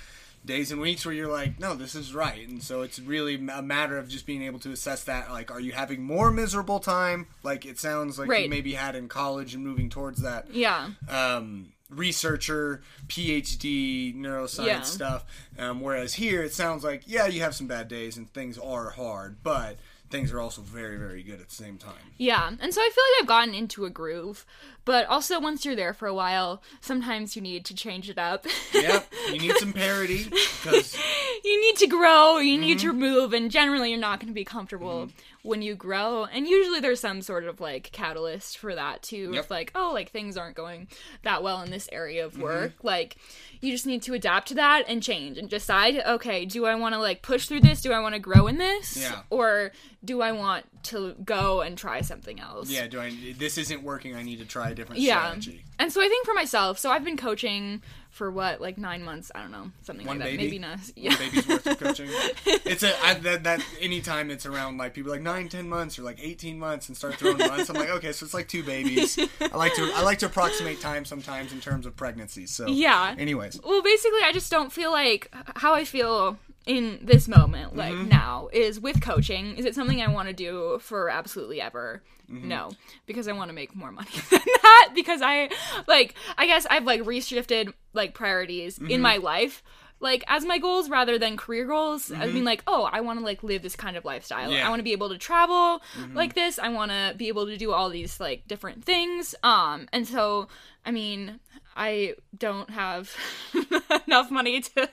days 0.47 0.73
and 0.73 0.81
weeks 0.81 1.05
where 1.05 1.15
you're 1.15 1.31
like, 1.31 1.59
"No, 1.61 1.75
this 1.75 1.95
is 1.95 2.15
right." 2.15 2.49
And 2.49 2.63
so 2.63 2.81
it's 2.83 2.99
really 2.99 3.35
a 3.35 3.61
matter 3.63 3.99
of 3.99 4.09
just 4.09 4.25
being 4.27 4.43
able 4.43 4.59
to 4.61 4.71
assess 4.73 5.05
that. 5.05 5.31
Like, 5.31 5.51
are 5.51 5.61
you 5.61 5.73
having 5.73 6.03
more 6.03 6.31
miserable 6.31 6.79
time? 6.81 7.27
Like 7.43 7.67
it 7.67 7.79
sounds 7.79 8.19
like 8.19 8.29
you 8.45 8.49
maybe 8.49 8.73
had 8.75 8.95
in 8.95 9.09
college 9.09 9.55
and 9.55 9.65
moving 9.67 9.91
towards 9.91 10.23
that. 10.23 10.51
yeah. 10.55 10.91
Um, 11.09 11.73
researcher, 11.91 12.83
PhD, 13.07 14.15
neuroscience 14.17 14.67
Yeah. 14.67 14.81
stuff. 14.83 15.25
Um, 15.59 15.81
whereas 15.81 16.15
here, 16.15 16.43
it 16.43 16.53
sounds 16.53 16.85
like 16.85 17.03
yeah, 17.07 17.27
you 17.27 17.41
have 17.41 17.55
some 17.55 17.67
bad 17.67 17.89
days 17.89 18.17
and 18.17 18.33
things 18.33 18.59
are 18.59 18.91
hard, 18.91 19.37
but 19.43 19.79
things 20.17 20.33
are 20.33 20.41
also 20.41 20.63
very, 20.63 20.97
very 20.97 21.23
good 21.23 21.41
at 21.41 21.49
the 21.49 21.55
same 21.55 21.77
time. 21.77 21.93
Yeah, 22.17 22.49
and 22.61 22.73
so 22.73 22.81
I 22.81 22.91
feel 22.95 23.05
like 23.05 23.23
I've 23.23 23.29
gotten 23.29 23.55
into 23.55 23.85
a 23.85 23.91
groove, 23.91 24.47
but 24.87 25.07
also 25.07 25.39
once 25.39 25.65
you're 25.65 25.77
there 25.77 25.93
for 25.93 26.07
a 26.09 26.15
while, 26.15 26.63
sometimes 26.81 27.37
you 27.37 27.43
need 27.43 27.65
to 27.67 27.75
change 27.75 28.09
it 28.09 28.17
up. 28.19 28.47
Yep, 28.73 29.13
you 29.33 29.39
need 29.39 29.57
some 29.59 29.73
parity 29.85 30.25
because 30.25 30.97
you 31.45 31.61
need 31.61 31.77
to 31.77 31.87
grow, 31.87 32.39
you 32.39 32.57
need 32.59 32.79
Mm-hmm. 32.79 32.89
to 32.89 32.93
move, 32.95 33.33
and 33.33 33.51
generally 33.51 33.91
you're 33.91 33.99
not 33.99 34.19
going 34.21 34.29
to 34.29 34.35
be 34.35 34.45
comfortable 34.45 35.09
when 35.47 35.63
you 35.63 35.75
grow. 35.75 36.25
And 36.25 36.47
usually 36.47 36.81
there's 36.81 37.01
some 37.01 37.23
sort 37.23 37.45
of 37.45 37.61
like 37.61 37.91
catalyst 37.93 38.59
for 38.59 38.75
that 38.75 39.03
too. 39.03 39.31
Yep. 39.33 39.45
If 39.45 39.51
like, 39.51 39.73
oh, 39.75 39.93
like 39.95 40.11
things 40.11 40.37
aren't 40.37 40.57
going 40.57 40.89
that 41.23 41.43
well 41.43 41.63
in 41.63 41.71
this 41.71 41.89
area 41.93 42.27
Mm-hmm. 42.27 42.37
of 42.37 42.43
work, 42.43 42.73
like 42.83 43.17
you 43.61 43.73
just 43.73 43.87
need 43.87 44.03
to 44.03 44.15
adapt 44.15 44.49
to 44.49 44.55
that 44.55 44.85
and 44.89 45.03
change 45.03 45.39
and 45.39 45.49
decide, 45.49 45.97
okay, 46.07 46.45
do 46.45 46.67
I 46.67 46.75
want 46.75 46.95
to 46.95 46.99
like 47.01 47.23
push 47.23 47.47
through 47.47 47.61
this? 47.61 47.81
Do 47.81 47.93
I 47.93 48.01
want 48.01 48.15
to 48.15 48.19
grow 48.19 48.47
in 48.47 48.59
this? 48.59 48.97
Yeah. 48.97 49.23
Or 49.31 49.73
do 50.05 50.21
I 50.21 50.33
want 50.33 50.67
to 50.85 51.15
go 51.25 51.63
and 51.63 51.77
try 51.77 52.01
something 52.01 52.39
else? 52.41 52.71
Yeah, 52.71 52.87
do 52.87 53.01
I? 53.01 53.13
This 53.39 53.59
isn't 53.59 53.83
working. 53.83 54.15
I 54.15 54.23
need 54.23 54.39
to 54.39 54.45
try 54.45 54.71
a 54.71 54.75
different 54.75 55.01
Yeah. 55.01 55.21
strategy. 55.27 55.63
And 55.79 55.93
so 55.93 56.01
I 56.01 56.09
think 56.09 56.25
for 56.27 56.35
myself, 56.35 56.79
so 56.79 56.91
I've 56.91 57.05
been 57.05 57.17
coaching 57.17 57.83
for 58.17 58.31
what, 58.31 58.61
like 58.61 58.79
nine 58.79 59.03
months? 59.05 59.31
I 59.35 59.43
don't 59.43 59.51
know, 59.53 59.71
something 59.83 60.07
One 60.07 60.19
like 60.19 60.31
that. 60.31 60.37
Maybe 60.37 60.59
not. 60.59 60.79
One 60.79 60.93
Yeah. 60.97 61.17
baby's 61.17 61.47
worth 61.47 61.67
of 61.67 61.79
coaching. 61.79 62.09
It's 62.65 62.83
a 62.83 62.93
I, 63.05 63.15
that 63.15 63.45
that 63.45 63.61
anytime 63.81 64.31
it's 64.31 64.47
around 64.47 64.79
like 64.79 64.93
people 64.95 65.13
like 65.13 65.21
nine, 65.23 65.49
ten 65.49 65.69
months 65.69 65.99
or 65.99 66.03
like 66.03 66.19
eighteen 66.21 66.59
months 66.59 66.89
and 66.89 66.97
start 66.97 67.15
throwing 67.17 67.39
months. 67.39 67.69
I'm 67.71 67.77
like, 67.77 67.91
okay, 67.91 68.13
so 68.13 68.25
it's 68.25 68.35
like 68.35 68.49
two 68.49 68.63
babies. 68.65 69.19
I 69.41 69.57
like 69.57 69.75
to 69.75 69.91
I 69.95 70.03
like 70.03 70.19
to 70.21 70.27
approximate 70.27 70.81
time 70.81 71.05
sometimes 71.05 71.53
in 71.53 71.61
terms 71.61 71.87
of 71.87 71.95
pregnancies. 71.97 72.51
So 72.51 72.67
Yeah. 72.67 73.15
Anyways, 73.19 73.61
Well, 73.63 73.83
basically, 73.83 74.21
I 74.25 74.33
just 74.33 74.51
don't 74.51 74.73
feel 74.73 74.91
like 74.91 75.33
how 75.57 75.75
I 75.75 75.85
feel 75.85 76.39
in 76.67 76.99
this 77.03 77.29
moment, 77.29 77.77
like 77.77 77.95
Mm-hmm. 77.95 78.09
now, 78.09 78.49
is 78.53 78.79
with 78.81 79.01
coaching. 79.01 79.57
Is 79.57 79.65
it 79.65 79.75
something 79.75 80.03
I 80.03 80.09
want 80.09 80.29
to 80.29 80.35
do 80.35 80.79
for 80.81 81.09
absolutely 81.09 81.61
ever? 81.61 82.03
Mm-hmm. 82.31 82.49
No, 82.49 82.71
because 83.07 83.29
I 83.29 83.33
want 83.33 83.49
to 83.51 83.55
make 83.55 83.75
more 83.77 83.93
money 83.93 84.09
than 84.31 84.41
that. 84.63 84.91
Because 84.95 85.23
I, 85.23 85.49
like, 85.87 86.15
I 86.37 86.47
guess 86.47 86.67
I've 86.69 86.85
like 86.85 87.03
reshifted 87.03 87.73
like 87.93 88.15
priorities 88.15 88.79
Mm-hmm. 88.79 88.91
in 88.91 89.01
my 89.01 89.17
life. 89.19 89.63
Like 89.99 90.25
as 90.27 90.45
my 90.45 90.59
goals 90.59 90.91
rather 90.91 91.19
than 91.19 91.37
career 91.39 91.65
goals. 91.67 92.11
I 92.13 92.17
Mm-hmm. 92.17 92.35
mean 92.35 92.45
like, 92.45 92.63
oh, 92.67 92.83
I 92.91 93.01
want 93.01 93.19
to 93.21 93.25
like 93.25 93.43
live 93.43 93.63
this 93.63 93.77
kind 93.77 93.97
of 93.97 94.05
lifestyle. 94.05 94.51
Yeah. 94.51 94.67
I 94.67 94.69
want 94.69 94.81
to 94.81 94.85
be 94.85 94.93
able 94.93 95.09
to 95.11 95.17
travel 95.19 95.81
Mm-hmm. 95.99 96.15
like 96.17 96.35
this. 96.35 96.59
I 96.59 96.69
want 96.69 96.91
to 96.91 97.15
be 97.17 97.29
able 97.29 97.47
to 97.47 97.57
do 97.57 97.73
all 97.73 97.89
these 97.89 98.19
like 98.21 98.47
different 98.49 98.85
things. 98.85 99.35
Um 99.43 99.89
and 99.95 100.07
so 100.07 100.49
I 100.87 100.93
mean, 100.93 101.41
I 101.77 102.15
don't 102.39 102.71
have 102.71 103.15
enough 104.07 104.31
money 104.31 104.61
to 104.61 104.89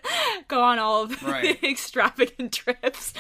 go 0.47 0.61
on 0.61 0.79
all 0.79 1.03
of 1.03 1.23
Right. 1.23 1.61
the 1.61 1.69
extravagant 1.69 2.51
trips 2.51 3.13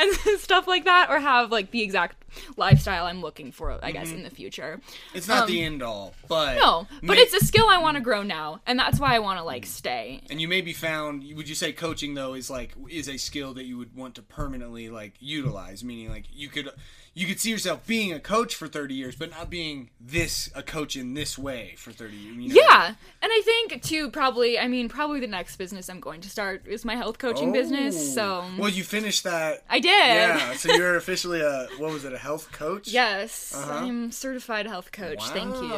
and 0.00 0.14
stuff 0.40 0.66
like 0.66 0.84
that, 0.86 1.08
or 1.10 1.20
have 1.20 1.52
like 1.52 1.70
the 1.70 1.82
exact 1.82 2.24
lifestyle 2.56 3.04
I'm 3.06 3.20
looking 3.20 3.52
for, 3.52 3.78
I 3.82 3.92
guess, 3.92 4.10
in 4.10 4.22
the 4.22 4.30
future. 4.30 4.80
it's 5.14 5.28
not 5.28 5.46
the 5.46 5.62
end 5.62 5.82
all, 5.82 6.14
but 6.28 6.56
Um, 6.56 6.58
No, 6.58 6.86
but 7.02 7.16
may- 7.16 7.22
it's 7.22 7.34
a 7.34 7.44
skill 7.44 7.66
I 7.68 7.78
want 7.78 7.96
to 7.96 8.00
grow 8.02 8.22
now, 8.22 8.60
and 8.66 8.78
that's 8.78 8.98
why 8.98 9.14
I 9.14 9.18
want 9.20 9.38
to 9.38 9.44
like 9.44 9.66
stay. 9.66 10.22
and 10.30 10.40
you 10.40 10.48
may 10.48 10.60
be 10.62 10.72
found. 10.72 11.22
Would 11.36 11.48
you 11.48 11.54
say 11.54 11.72
coaching 11.72 12.14
though 12.14 12.34
is 12.34 12.48
like 12.50 12.74
is 12.90 13.08
a 13.08 13.18
skill 13.18 13.54
that 13.54 13.64
you 13.66 13.76
would 13.78 13.94
want 13.94 14.14
to 14.16 14.22
permanently 14.22 14.88
like 14.88 15.14
utilize? 15.20 15.84
Meaning 15.84 16.08
like 16.10 16.24
you 16.32 16.48
could 16.48 16.70
you 17.18 17.26
could 17.26 17.40
see 17.40 17.50
yourself 17.50 17.86
being 17.86 18.12
a 18.12 18.20
coach 18.20 18.54
for 18.54 18.68
thirty 18.68 18.92
years, 18.94 19.16
but 19.16 19.30
not 19.30 19.48
being 19.48 19.88
this 19.98 20.50
a 20.54 20.62
coach 20.62 20.96
in 20.96 21.14
this 21.14 21.38
way 21.38 21.74
for 21.78 21.90
thirty 21.90 22.14
years. 22.14 22.36
You 22.36 22.48
know? 22.50 22.54
Yeah, 22.68 22.86
and 22.88 22.96
I 23.32 23.40
think 23.42 23.82
too 23.82 24.10
probably. 24.10 24.58
I 24.58 24.68
mean, 24.68 24.90
probably 24.90 25.20
the 25.20 25.26
next 25.26 25.56
business 25.56 25.88
I'm 25.88 25.98
going 26.00 26.20
to 26.20 26.28
start 26.30 26.66
is 26.66 26.84
my 26.84 26.94
health 26.94 27.18
coaching 27.18 27.52
business. 27.52 28.14
So 28.14 28.42
Oh. 28.44 28.50
well, 28.58 28.68
you 28.68 28.84
finished 28.84 29.24
that. 29.24 29.64
I 29.70 29.80
did. 29.80 29.88
Yeah, 29.90 30.52
so 30.56 30.72
you're 30.74 30.96
officially 30.96 31.40
a 31.40 31.68
what 31.78 31.90
was 31.90 32.04
it? 32.04 32.12
A 32.12 32.18
health 32.18 32.52
coach? 32.52 32.88
Yes, 32.88 33.54
Uh-huh. 33.56 33.72
I'm 33.86 34.12
certified 34.12 34.66
health 34.66 34.92
coach. 34.92 35.22
Thank 35.30 35.54
you. 35.56 35.72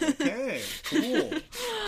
Okay, 0.20 0.62
cool. 0.84 1.30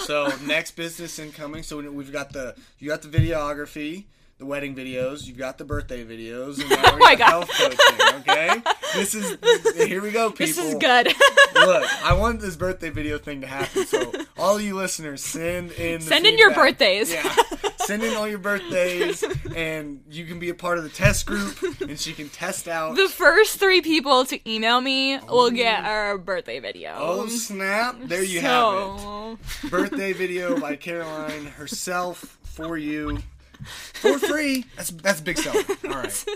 so 0.00 0.30
next 0.44 0.72
business 0.72 1.18
incoming. 1.18 1.62
So 1.62 1.80
we've 1.90 2.12
got 2.12 2.32
the 2.34 2.54
you 2.78 2.88
got 2.88 3.00
the 3.02 3.08
videography, 3.08 4.04
the 4.38 4.46
wedding 4.46 4.74
videos, 4.74 5.26
you've 5.26 5.38
got 5.38 5.58
the 5.58 5.64
birthday 5.64 6.04
videos, 6.04 6.60
and 6.60 6.70
now 6.82 6.82
Oh 6.84 6.98
my 6.98 7.14
God. 7.14 7.28
health 7.28 7.50
coaching. 7.50 8.20
Okay, 8.20 8.62
this 8.94 9.14
is 9.14 9.36
here 9.76 10.02
we 10.02 10.10
go, 10.10 10.30
people. 10.30 10.46
This 10.46 10.58
is 10.58 10.74
good. 10.74 11.06
Look, 11.54 12.04
I 12.04 12.14
want 12.14 12.40
this 12.40 12.56
birthday 12.56 12.90
video 12.90 13.18
thing 13.18 13.40
to 13.42 13.46
happen. 13.46 13.86
So 13.86 14.12
all 14.38 14.60
you 14.60 14.76
listeners, 14.76 15.22
send 15.22 15.72
in 15.72 16.00
Send 16.00 16.26
in 16.26 16.38
your 16.38 16.52
birthdays. 16.54 17.12
Yeah, 17.12 17.34
send 17.78 18.02
in 18.02 18.14
all 18.16 18.28
your 18.28 18.38
birthdays, 18.38 19.24
and 19.54 20.02
you 20.10 20.24
can 20.24 20.38
be 20.38 20.48
a 20.48 20.54
part 20.54 20.78
of 20.78 20.84
the 20.84 20.90
test 20.90 21.26
group, 21.26 21.62
and 21.80 21.98
she 21.98 22.12
can 22.12 22.28
test 22.28 22.68
out. 22.68 22.96
the 22.96 23.08
first 23.08 23.58
three 23.58 23.80
people 23.80 24.24
to 24.26 24.50
email 24.50 24.80
me 24.80 25.18
will 25.18 25.46
oh. 25.46 25.50
get 25.50 25.84
our 25.84 26.18
birthday 26.18 26.58
video. 26.58 26.94
Oh 26.96 27.28
snap! 27.28 27.96
There 28.04 28.22
you 28.24 28.40
have 28.40 29.38
it. 29.62 29.70
birthday 29.70 30.12
video 30.12 30.58
by 30.58 30.76
Caroline 30.76 31.46
herself 31.46 32.38
for 32.42 32.76
you 32.76 33.18
for 33.94 34.18
free. 34.18 34.64
That's 34.76 34.90
that's 34.90 35.20
a 35.20 35.22
big 35.22 35.38
seller. 35.38 35.62
All 35.84 35.90
right. 35.90 36.12
so 36.12 36.26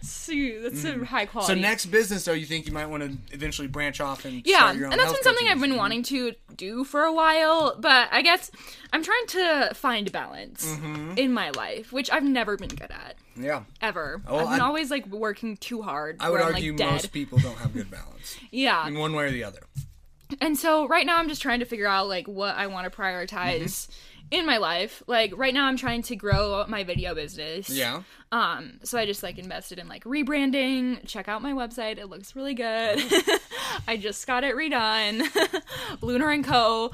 that's 0.00 0.84
a 0.84 0.94
mm. 0.94 1.04
high 1.04 1.26
quality. 1.26 1.54
So 1.54 1.60
next 1.60 1.86
business 1.86 2.24
though, 2.24 2.32
you 2.32 2.46
think 2.46 2.66
you 2.66 2.72
might 2.72 2.86
want 2.86 3.02
to 3.02 3.34
eventually 3.34 3.68
branch 3.68 4.00
off 4.00 4.24
and 4.24 4.42
yeah, 4.46 4.58
start 4.58 4.76
your 4.76 4.86
own 4.86 4.92
and 4.92 5.00
that's 5.00 5.12
been 5.12 5.22
something 5.22 5.46
I've 5.48 5.54
been 5.54 5.70
business? 5.70 5.78
wanting 5.78 6.02
to 6.04 6.32
do 6.56 6.84
for 6.84 7.02
a 7.02 7.12
while, 7.12 7.76
but 7.78 8.08
I 8.10 8.22
guess 8.22 8.50
I'm 8.92 9.02
trying 9.02 9.26
to 9.28 9.70
find 9.74 10.10
balance 10.12 10.66
Mm-hmm. 10.66 11.14
in 11.16 11.32
my 11.32 11.50
life, 11.50 11.92
which 11.92 12.10
I've 12.10 12.24
never 12.24 12.56
been 12.56 12.68
good 12.68 12.90
at. 12.90 13.16
Yeah, 13.36 13.62
Ever. 13.80 14.22
Oh, 14.26 14.38
I've 14.38 14.50
been 14.50 14.60
I- 14.60 14.64
always 14.66 14.90
like 14.90 15.06
working 15.06 15.56
too 15.56 15.82
hard. 15.82 16.16
I 16.20 16.30
would 16.30 16.40
I'm, 16.40 16.54
argue 16.54 16.76
like, 16.76 16.90
most 16.90 17.12
people 17.12 17.38
don't 17.38 17.56
have 17.58 17.72
good 17.72 17.90
balance 17.90 18.36
Yeah. 18.50 18.86
in 18.86 18.98
one 18.98 19.12
way 19.14 19.26
or 19.26 19.30
the 19.30 19.44
other. 19.44 19.60
and 20.40 20.58
so 20.58 20.86
right 20.88 21.06
now 21.06 21.18
I'm 21.18 21.28
just 21.28 21.40
trying 21.40 21.60
to 21.60 21.64
figure 21.64 21.86
out 21.86 22.08
like 22.08 22.26
what 22.26 22.56
I 22.56 22.66
want 22.66 22.90
to 22.90 22.96
prioritize 22.96 23.62
mm-hmm. 23.62 23.92
In 24.30 24.46
my 24.46 24.58
life. 24.58 25.02
Like 25.06 25.32
right 25.36 25.54
now 25.54 25.66
I'm 25.66 25.76
trying 25.76 26.02
to 26.02 26.16
grow 26.16 26.64
my 26.68 26.84
video 26.84 27.14
business. 27.14 27.70
Yeah. 27.70 28.02
Um, 28.30 28.80
so 28.82 28.98
I 28.98 29.06
just 29.06 29.22
like 29.22 29.38
invested 29.38 29.78
in 29.78 29.88
like 29.88 30.04
rebranding. 30.04 31.06
Check 31.06 31.28
out 31.28 31.42
my 31.42 31.52
website; 31.52 31.98
it 31.98 32.06
looks 32.06 32.36
really 32.36 32.54
good. 32.54 33.02
I 33.88 33.96
just 33.96 34.26
got 34.26 34.44
it 34.44 34.54
redone. 34.54 35.26
Lunar 36.02 36.30
and 36.30 36.44
Co. 36.44 36.90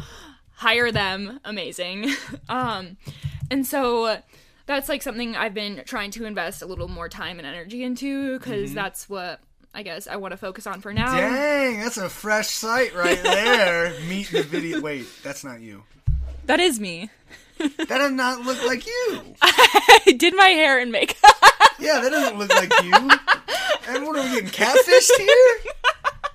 Hire 0.56 0.92
them, 0.92 1.40
amazing. 1.44 2.10
Um, 2.48 2.96
and 3.50 3.66
so 3.66 4.18
that's 4.66 4.88
like 4.88 5.02
something 5.02 5.34
I've 5.34 5.54
been 5.54 5.82
trying 5.86 6.10
to 6.12 6.24
invest 6.24 6.62
a 6.62 6.66
little 6.66 6.88
more 6.88 7.08
time 7.08 7.38
and 7.38 7.46
energy 7.46 7.82
into 7.82 8.38
because 8.38 8.72
that's 8.72 9.08
what 9.08 9.40
I 9.72 9.82
guess 9.82 10.06
I 10.06 10.16
want 10.16 10.32
to 10.32 10.36
focus 10.36 10.66
on 10.66 10.80
for 10.80 10.92
now. 10.92 11.16
Dang, 11.16 11.80
that's 11.80 11.96
a 11.96 12.08
fresh 12.08 12.48
sight 12.48 12.94
right 12.94 13.20
there. 13.22 13.92
Meet 14.08 14.30
the 14.30 14.42
video. 14.42 14.80
Wait, 14.80 15.06
that's 15.22 15.42
not 15.42 15.60
you. 15.60 15.82
That 16.46 16.60
is 16.60 16.78
me. 16.78 17.10
That 17.88 17.98
does 17.98 18.12
not 18.12 18.40
look 18.42 18.62
like 18.66 18.86
you. 18.86 19.20
I 19.42 20.14
did 20.16 20.34
my 20.36 20.48
hair 20.48 20.78
and 20.78 20.90
makeup. 20.92 21.18
Yeah, 21.80 22.00
that 22.00 22.10
doesn't 22.10 22.38
look 22.38 22.50
like 22.50 22.72
you. 22.82 22.92
And 22.92 24.06
what 24.06 24.16
are 24.16 24.22
we 24.22 24.40
getting 24.40 24.48
catfished 24.48 25.10
here? 25.18 25.72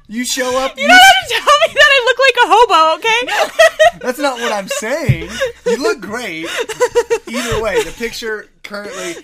You 0.08 0.26
show 0.26 0.60
up. 0.60 0.78
You 0.78 0.86
don't 0.86 1.00
have 1.00 1.28
to 1.28 1.34
tell 1.34 1.58
me 1.68 1.74
that 1.74 1.92
I 1.96 2.04
look 2.06 2.20
like 2.20 2.38
a 2.44 2.48
hobo, 2.52 2.98
okay? 2.98 4.00
That's 4.00 4.20
not 4.20 4.38
what 4.40 4.52
I'm 4.52 4.68
saying. 4.68 5.30
You 5.66 5.78
look 5.78 6.02
great. 6.02 6.46
Either 7.26 7.62
way, 7.64 7.82
the 7.84 7.94
picture 7.98 8.50
currently, 8.64 9.16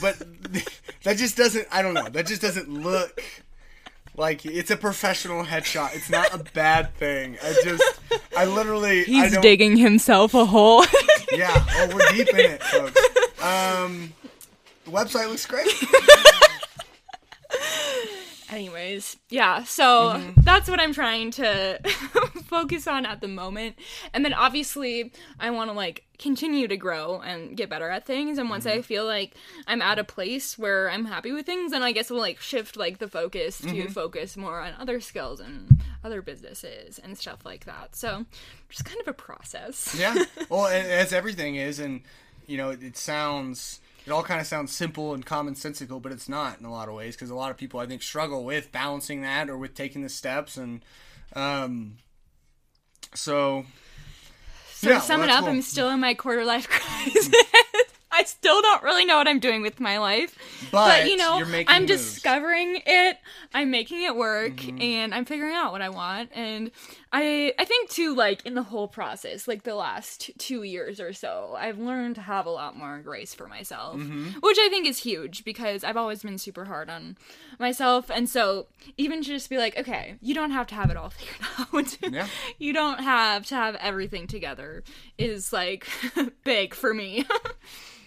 but 0.00 0.18
that 1.02 1.18
just 1.18 1.36
doesn't. 1.36 1.68
I 1.70 1.82
don't 1.82 1.94
know. 1.94 2.08
That 2.08 2.26
just 2.26 2.40
doesn't 2.40 2.68
look 2.68 3.22
like 4.18 4.44
it's 4.44 4.70
a 4.70 4.76
professional 4.76 5.44
headshot. 5.44 5.94
It's 5.94 6.10
not 6.10 6.34
a 6.34 6.38
bad 6.52 6.94
thing. 6.96 7.38
I 7.42 7.54
just, 7.64 8.00
I 8.36 8.44
literally, 8.44 9.04
he's 9.04 9.32
don't. 9.32 9.42
digging 9.42 9.76
himself 9.76 10.34
a 10.34 10.44
hole. 10.44 10.84
Yeah. 11.32 11.52
Oh, 11.54 11.90
we're 11.94 12.12
deep 12.12 12.28
in 12.30 12.50
it, 12.52 12.62
folks. 12.62 13.00
Um, 13.42 14.12
the 14.84 14.90
website 14.90 15.28
looks 15.28 15.46
great. 15.46 15.70
Anyways, 18.50 19.16
yeah, 19.28 19.64
so 19.64 20.12
Mm-hmm. 20.14 20.40
that's 20.42 20.70
what 20.70 20.80
I'm 20.80 20.94
trying 20.94 21.30
to 21.32 21.78
focus 22.46 22.86
on 22.86 23.04
at 23.04 23.20
the 23.20 23.28
moment. 23.28 23.76
And 24.14 24.24
then 24.24 24.32
obviously, 24.32 25.12
I 25.38 25.50
want 25.50 25.70
to 25.70 25.74
like 25.76 26.04
continue 26.18 26.66
to 26.66 26.76
grow 26.76 27.20
and 27.20 27.56
get 27.56 27.68
better 27.68 27.90
at 27.90 28.06
things. 28.06 28.38
And 28.38 28.48
once 28.48 28.64
Mm-hmm. 28.64 28.78
I 28.78 28.82
feel 28.82 29.04
like 29.04 29.34
I'm 29.66 29.82
at 29.82 29.98
a 29.98 30.04
place 30.04 30.58
where 30.58 30.90
I'm 30.90 31.04
happy 31.04 31.30
with 31.32 31.44
things, 31.46 31.72
then 31.72 31.82
I 31.82 31.92
guess 31.92 32.10
we'll 32.10 32.20
like 32.20 32.40
shift 32.40 32.76
like 32.76 32.98
the 32.98 33.08
focus 33.08 33.58
to 33.58 33.66
Mm-hmm. 33.68 33.88
focus 33.92 34.36
more 34.36 34.60
on 34.60 34.72
other 34.78 35.00
skills 35.00 35.40
and 35.40 35.80
other 36.02 36.22
businesses 36.22 36.98
and 36.98 37.18
stuff 37.18 37.44
like 37.44 37.66
that. 37.66 37.94
So, 37.96 38.24
just 38.70 38.84
kind 38.86 39.00
of 39.00 39.08
a 39.08 39.12
process. 39.12 39.94
Yeah. 39.98 40.14
Well, 40.48 40.66
as 40.68 41.12
everything 41.12 41.56
is, 41.56 41.78
and 41.78 42.00
you 42.46 42.56
know, 42.56 42.70
it, 42.70 42.82
it 42.82 42.96
sounds. 42.96 43.80
It 44.08 44.12
all 44.12 44.22
kind 44.22 44.40
of 44.40 44.46
sounds 44.46 44.72
simple 44.72 45.12
and 45.12 45.26
commonsensical, 45.26 46.00
but 46.00 46.12
it's 46.12 46.30
not 46.30 46.58
in 46.58 46.64
a 46.64 46.72
lot 46.72 46.88
of 46.88 46.94
ways 46.94 47.14
because 47.14 47.28
a 47.28 47.34
lot 47.34 47.50
of 47.50 47.58
people 47.58 47.78
I 47.78 47.84
think 47.84 48.00
struggle 48.02 48.42
with 48.42 48.72
balancing 48.72 49.20
that 49.20 49.50
or 49.50 49.58
with 49.58 49.74
taking 49.74 50.02
the 50.02 50.08
steps, 50.08 50.56
and 50.56 50.82
um, 51.34 51.98
so 53.12 53.66
So 54.70 54.88
Yeah, 54.88 54.94
to 54.94 55.00
sum 55.02 55.20
well, 55.20 55.28
it 55.28 55.32
up, 55.32 55.40
cool. 55.40 55.50
I'm 55.50 55.60
still 55.60 55.90
in 55.90 56.00
my 56.00 56.14
quarter 56.14 56.46
life 56.46 56.66
crisis. 56.70 57.34
I 58.10 58.24
still 58.24 58.62
don't 58.62 58.82
really 58.82 59.04
know 59.04 59.18
what 59.18 59.28
I'm 59.28 59.40
doing 59.40 59.60
with 59.60 59.78
my 59.78 59.98
life. 59.98 60.34
But 60.72 61.10
you 61.10 61.18
know, 61.18 61.34
I'm 61.34 61.42
moves. 61.42 61.66
Mm-hmm. 61.68 61.84
discovering 61.86 62.82
it. 62.86 63.18
I'm 63.52 63.70
making 63.70 64.04
it 64.04 64.16
work 64.16 64.66
and 64.66 65.14
I'm 65.14 65.26
figuring 65.26 65.54
out 65.54 65.72
what 65.72 65.82
I 65.82 65.90
want. 65.90 66.30
And 66.34 66.70
I 67.12 67.54
I 67.58 67.64
think 67.64 67.88
too 67.88 68.14
like 68.14 68.44
in 68.44 68.54
the 68.54 68.62
whole 68.62 68.86
process, 68.88 69.48
like 69.48 69.62
the 69.62 69.74
last 69.74 70.30
2 70.38 70.62
years 70.62 71.00
or 71.00 71.12
so, 71.12 71.54
I've 71.58 71.78
learned 71.78 72.16
to 72.16 72.20
have 72.20 72.44
a 72.46 72.50
lot 72.50 72.76
more 72.76 72.98
grace 72.98 73.32
for 73.34 73.46
myself, 73.46 73.96
Mm-hmm. 73.96 74.40
which 74.40 74.58
I 74.60 74.68
think 74.68 74.86
is 74.86 74.98
huge 74.98 75.44
because 75.44 75.84
I've 75.84 75.96
always 75.96 76.22
been 76.22 76.36
super 76.38 76.66
hard 76.66 76.90
on 76.90 77.16
myself. 77.58 78.10
And 78.10 78.28
so 78.28 78.66
even 78.98 79.22
to 79.22 79.26
just 79.28 79.48
be 79.48 79.56
like, 79.58 79.78
okay, 79.78 80.16
you 80.20 80.34
don't 80.34 80.50
have 80.50 80.66
to 80.68 80.74
have 80.74 80.90
it 80.90 80.96
all 80.98 81.10
figured 81.10 81.48
out. 82.04 82.12
Yeah. 82.12 82.28
you 82.58 82.72
don't 82.74 83.00
have 83.00 83.46
to 83.46 83.54
have 83.54 83.74
everything 83.76 84.26
together 84.26 84.84
is 85.16 85.52
like 85.52 85.86
big 86.44 86.74
for 86.74 86.92
me. 86.92 87.24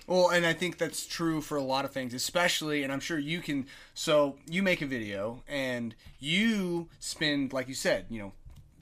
Well, 0.08 0.30
and 0.30 0.45
I 0.45 0.52
think 0.52 0.78
that's 0.78 1.06
true 1.06 1.39
for 1.39 1.56
a 1.58 1.64
lot 1.64 1.86
of 1.86 1.91
things, 1.91 2.14
especially, 2.14 2.84
and 2.84 2.91
I'm 2.91 2.99
sure 2.99 3.18
you 3.18 3.39
can. 3.39 3.68
So 3.93 4.36
you 4.49 4.62
make 4.62 4.82
a 4.82 4.86
video 4.86 5.41
and 5.47 5.95
you 6.20 6.89
spend, 6.99 7.54
like 7.54 7.70
you 7.70 7.76
said, 7.76 8.08
you 8.10 8.20
know, 8.20 8.34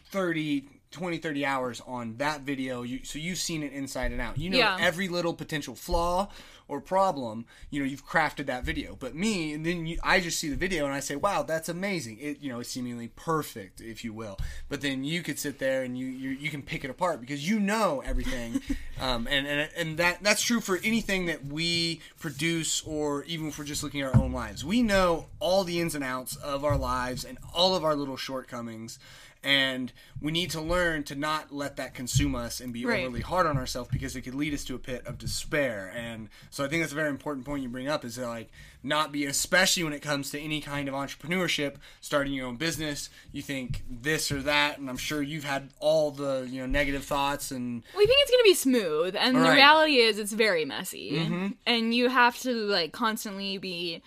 30, 0.10 0.66
20, 0.92 1.18
30 1.18 1.46
hours 1.46 1.82
on 1.86 2.18
that 2.18 2.42
video. 2.42 2.82
You, 2.82 3.04
so 3.04 3.20
you've 3.20 3.38
seen 3.38 3.64
it 3.64 3.74
inside 3.74 4.12
and 4.12 4.20
out. 4.22 4.38
You 4.38 4.50
know 4.50 4.58
Yeah. 4.58 4.78
every 4.80 5.08
little 5.08 5.34
potential 5.34 5.76
flaw 5.76 6.30
or 6.68 6.80
problem. 6.80 7.46
You 7.72 7.80
know, 7.80 7.86
you've 7.88 8.08
crafted 8.08 8.46
that 8.46 8.64
video. 8.64 8.96
But 9.00 9.16
me, 9.16 9.54
and 9.54 9.66
then 9.66 9.88
you, 9.88 9.98
I 10.04 10.20
just 10.20 10.38
see 10.40 10.50
the 10.50 10.56
video 10.56 10.86
and 10.86 10.94
I 10.94 11.00
say, 11.00 11.16
wow, 11.16 11.42
that's 11.42 11.68
amazing. 11.68 12.20
It, 12.22 12.42
you 12.42 12.52
know, 12.52 12.60
it's 12.60 12.70
seemingly 12.70 13.08
perfect, 13.08 13.82
if 13.82 14.04
you 14.04 14.14
will. 14.14 14.38
But 14.68 14.82
then 14.82 15.04
you 15.04 15.24
could 15.24 15.40
sit 15.40 15.58
there 15.58 15.82
and 15.84 15.98
you, 15.98 16.06
you, 16.06 16.30
you 16.30 16.50
can 16.52 16.62
pick 16.62 16.84
it 16.84 16.92
apart 16.92 17.22
because 17.22 17.48
you 17.48 17.60
know 17.60 18.04
everything. 18.06 18.62
um, 19.02 19.28
and, 19.28 19.48
and, 19.48 19.70
and 19.76 19.98
that, 19.98 20.20
that's 20.22 20.44
true 20.44 20.60
for 20.60 20.80
anything 20.84 21.26
that 21.26 21.44
we 21.46 22.02
produce 22.20 22.84
or 22.86 23.24
even 23.24 23.48
if 23.48 23.58
we're 23.58 23.66
just 23.66 23.82
looking 23.84 24.02
at 24.02 24.14
our 24.14 24.22
own 24.22 24.32
lives. 24.32 24.64
We 24.64 24.84
know 24.84 25.26
all 25.40 25.64
the 25.64 25.80
ins 25.80 25.96
and 25.96 26.04
outs 26.04 26.36
of 26.36 26.64
our 26.64 26.78
lives 26.78 27.24
and 27.26 27.40
all 27.54 27.76
of 27.76 27.84
our 27.84 27.96
little 27.96 28.18
shortcomings. 28.18 29.00
And 29.42 29.94
we 30.22 30.32
need 30.34 30.52
to 30.52 30.62
learn 30.62 31.04
to 31.06 31.16
not 31.16 31.54
let 31.54 31.78
that 31.78 31.94
consume 31.94 32.36
us 32.36 32.60
and 32.60 32.74
be 32.74 32.86
Right. 32.86 33.06
overly 33.06 33.22
hard 33.22 33.48
on 33.48 33.58
ourselves 33.58 33.90
because 33.90 34.16
it 34.16 34.22
could 34.22 34.36
lead 34.36 34.54
us 34.54 34.66
to 34.66 34.76
a 34.76 34.80
pit 34.80 35.06
of 35.06 35.18
despair. 35.18 35.94
And 35.96 36.30
so 36.50 36.66
I 36.66 36.68
think 36.68 36.84
that's 36.84 36.92
a 36.92 36.96
very 36.96 37.10
important 37.10 37.46
point 37.46 37.64
you 37.64 37.70
bring 37.70 37.88
up 37.88 38.04
is 38.04 38.18
that 38.18 38.28
like 38.28 38.50
not 38.84 39.12
be 39.12 39.26
especially 39.26 39.84
when 39.84 39.94
it 39.94 40.02
comes 40.02 40.30
to 40.32 40.40
any 40.40 40.60
kind 40.62 40.88
of 40.90 40.94
entrepreneurship, 40.94 41.76
starting 42.02 42.34
your 42.34 42.48
own 42.48 42.58
business, 42.58 43.10
you 43.32 43.42
think 43.42 43.84
this 43.90 44.32
or 44.32 44.42
that, 44.42 44.78
and 44.78 44.90
I'm 44.90 44.98
sure 44.98 45.22
you've 45.22 45.44
had 45.46 45.70
all 45.80 46.12
the, 46.12 46.48
you 46.50 46.60
know, 46.62 46.68
negative 46.68 47.06
thoughts 47.06 47.52
and 47.52 47.84
we 47.98 48.06
think 48.06 48.20
it's 48.22 48.32
gonna 48.32 48.44
be 48.44 48.54
smooth, 48.54 49.16
and 49.18 49.36
the 49.38 49.52
reality 49.52 49.98
is 49.98 50.20
it's 50.20 50.34
very 50.34 50.66
messy, 50.66 51.12
mm-hmm. 51.14 51.48
and 51.66 51.94
you 51.94 52.10
have 52.10 52.38
to 52.40 52.54
like 52.54 52.92
constantly 52.92 53.58
be 53.58 54.02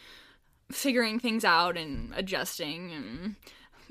figuring 0.71 1.19
things 1.19 1.45
out 1.45 1.77
and 1.77 2.13
adjusting 2.17 2.93
and 2.93 3.37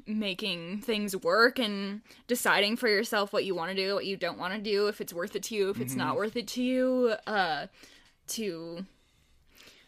making 0.08 0.82
things 0.82 1.16
work 1.16 1.60
and 1.60 2.02
deciding 2.28 2.78
for 2.78 2.88
yourself 2.88 3.34
what 3.34 3.46
you 3.46 3.56
want 3.56 3.72
to 3.72 3.76
do, 3.76 3.94
what 3.96 4.06
you 4.06 4.18
don't 4.18 4.38
want 4.38 4.54
to 4.54 4.60
do, 4.60 4.88
if 4.88 5.02
it's 5.02 5.14
worth 5.14 5.36
it 5.36 5.44
to 5.44 5.56
you, 5.56 5.70
if 5.70 5.80
it's 5.80 5.96
not 5.96 6.16
worth 6.16 6.36
it 6.36 6.48
to 6.50 6.64
you, 6.64 7.16
uh, 7.28 7.68
to 8.28 8.86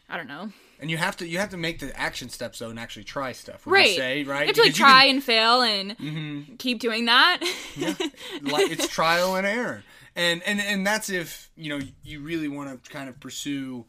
I 0.08 0.16
don't 0.16 0.28
know. 0.28 0.50
and 0.80 0.90
you 0.90 0.96
have 0.96 1.16
to 1.18 1.26
you 1.26 1.38
have 1.38 1.50
to 1.50 1.56
make 1.56 1.78
the 1.78 1.98
action 1.98 2.28
steps 2.28 2.58
though 2.58 2.70
and 2.70 2.78
actually 2.78 3.04
try 3.04 3.32
stuff. 3.32 3.62
Right. 3.66 3.90
You 3.90 3.96
say, 3.96 4.24
right? 4.24 4.42
You 4.42 4.46
have 4.48 4.56
to 4.56 4.62
like 4.62 4.74
try 4.74 5.06
can- 5.06 5.16
and 5.16 5.24
fail 5.24 5.62
and 5.62 6.58
keep 6.58 6.80
doing 6.80 7.06
that. 7.06 7.40
like 8.42 8.70
it's 8.70 8.88
trial 8.88 9.36
and 9.36 9.46
error 9.46 9.82
and 10.16 10.42
and 10.44 10.60
and 10.60 10.86
that's 10.86 11.10
if 11.10 11.50
you 11.56 11.68
know 11.68 11.84
you 12.02 12.20
really 12.20 12.48
want 12.48 12.82
to 12.82 12.90
kind 12.90 13.08
of 13.08 13.18
pursue 13.20 13.84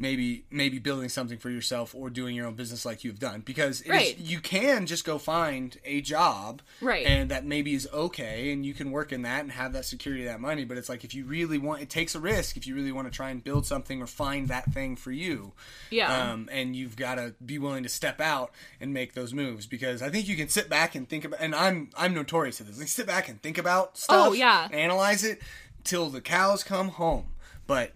maybe 0.00 0.44
maybe 0.50 0.78
building 0.78 1.08
something 1.08 1.38
for 1.38 1.50
yourself 1.50 1.94
or 1.94 2.08
doing 2.08 2.34
your 2.36 2.46
own 2.46 2.54
business 2.54 2.86
like 2.86 3.02
you've 3.02 3.18
done 3.18 3.40
because 3.40 3.80
it 3.80 3.86
is- 3.86 3.90
Right. 3.90 4.18
you 4.18 4.38
can 4.40 4.86
just 4.86 5.04
go 5.04 5.18
find 5.18 5.76
a 5.84 6.00
job 6.00 6.62
Right. 6.80 7.04
and 7.04 7.30
that 7.30 7.44
maybe 7.44 7.74
is 7.74 7.88
okay 7.92 8.52
and 8.52 8.64
you 8.64 8.74
can 8.74 8.90
work 8.92 9.12
in 9.12 9.22
that 9.22 9.40
and 9.42 9.50
have 9.52 9.72
that 9.72 9.84
security 9.84 10.24
that 10.24 10.40
money 10.40 10.64
but 10.64 10.78
it's 10.78 10.88
like 10.88 11.02
if 11.04 11.14
you 11.14 11.24
really 11.24 11.58
want 11.58 11.82
it 11.82 11.90
takes 11.90 12.14
a 12.14 12.20
risk 12.20 12.56
if 12.56 12.66
you 12.66 12.74
really 12.76 12.92
want 12.92 13.08
to 13.08 13.14
try 13.16 13.30
and 13.30 13.42
build 13.42 13.66
something 13.66 14.00
or 14.00 14.06
find 14.06 14.46
that 14.48 14.72
thing 14.72 14.94
for 14.94 15.10
you 15.10 15.52
Yeah. 15.90 16.30
um, 16.32 16.48
and 16.52 16.76
you've 16.76 16.94
got 16.96 17.16
to 17.16 17.34
be 17.44 17.58
willing 17.58 17.82
to 17.82 17.88
step 17.88 18.20
out 18.20 18.52
and 18.80 18.94
make 18.94 19.14
those 19.14 19.34
moves 19.34 19.66
because 19.66 20.00
I 20.00 20.10
think 20.10 20.28
you 20.28 20.36
can 20.36 20.48
sit 20.48 20.68
back 20.68 20.94
and 20.94 21.08
think 21.08 21.24
about. 21.24 21.40
And 21.40 21.54
I'm 21.54 21.90
I'm 21.96 22.14
notorious 22.14 22.60
at 22.60 22.66
this. 22.68 22.78
Like 22.78 22.88
sit 22.88 23.06
back 23.06 23.28
and 23.28 23.42
think 23.42 23.58
about 23.58 23.98
stuff. 23.98 24.28
Oh, 24.28 24.32
yeah. 24.32 24.68
analyze 24.72 25.24
it 25.24 25.40
till 25.84 26.08
the 26.10 26.20
cows 26.20 26.62
come 26.62 26.88
home. 26.90 27.26
But 27.66 27.92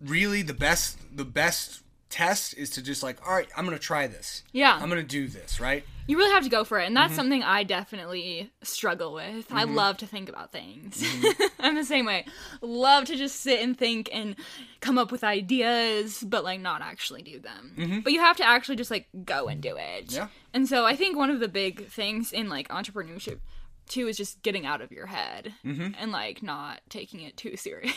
really, 0.00 0.42
the 0.42 0.54
best 0.54 0.98
the 1.16 1.24
best 1.24 1.82
test 2.10 2.56
is 2.56 2.70
to 2.70 2.82
just 2.82 3.02
like, 3.02 3.18
all 3.26 3.34
right, 3.34 3.48
I'm 3.56 3.64
gonna 3.64 3.78
try 3.78 4.06
this. 4.06 4.42
Yeah. 4.52 4.78
I'm 4.80 4.88
gonna 4.88 5.02
do 5.02 5.28
this. 5.28 5.60
Right. 5.60 5.84
You 6.06 6.16
really 6.16 6.32
have 6.32 6.44
to 6.44 6.48
go 6.48 6.64
for 6.64 6.78
it, 6.80 6.86
and 6.86 6.96
Mm-hmm. 6.96 7.02
that's 7.08 7.14
something 7.16 7.42
I 7.42 7.64
definitely 7.64 8.50
struggle 8.62 9.12
with. 9.12 9.52
I 9.52 9.64
love 9.64 9.98
to 9.98 10.06
think 10.06 10.30
about 10.30 10.52
things. 10.52 11.02
Mm-hmm. 11.02 11.42
I'm 11.60 11.74
the 11.74 11.84
same 11.84 12.06
way. 12.06 12.24
Love 12.62 13.04
to 13.06 13.16
just 13.16 13.42
sit 13.42 13.60
and 13.60 13.76
think 13.76 14.08
and 14.10 14.34
come 14.80 14.96
up 14.96 15.12
with 15.12 15.22
ideas, 15.22 16.24
but 16.26 16.44
like 16.44 16.60
not 16.60 16.80
actually 16.80 17.20
do 17.20 17.38
them. 17.40 18.00
But 18.02 18.14
you 18.14 18.20
have 18.20 18.38
to 18.38 18.44
actually 18.46 18.76
just 18.76 18.90
like 18.90 19.06
go 19.26 19.48
and 19.48 19.60
do 19.60 19.76
it. 19.76 20.06
Mm-hmm. 20.06 20.14
Yeah. 20.16 20.28
And 20.54 20.66
so 20.66 20.86
I 20.86 20.96
think 20.96 21.14
one 21.16 21.28
of 21.28 21.40
the 21.40 21.48
big 21.48 21.88
things 21.88 22.32
in 22.32 22.48
like 22.48 22.68
entrepreneurship 22.68 23.40
too 23.88 24.06
is 24.08 24.16
just 24.16 24.42
getting 24.42 24.66
out 24.66 24.80
of 24.80 24.92
your 24.92 25.06
head 25.06 25.54
Mm-hmm. 25.64 25.92
and 25.98 26.12
like 26.12 26.42
not 26.42 26.80
taking 26.88 27.20
it 27.20 27.36
too 27.36 27.56
seriously. 27.56 27.92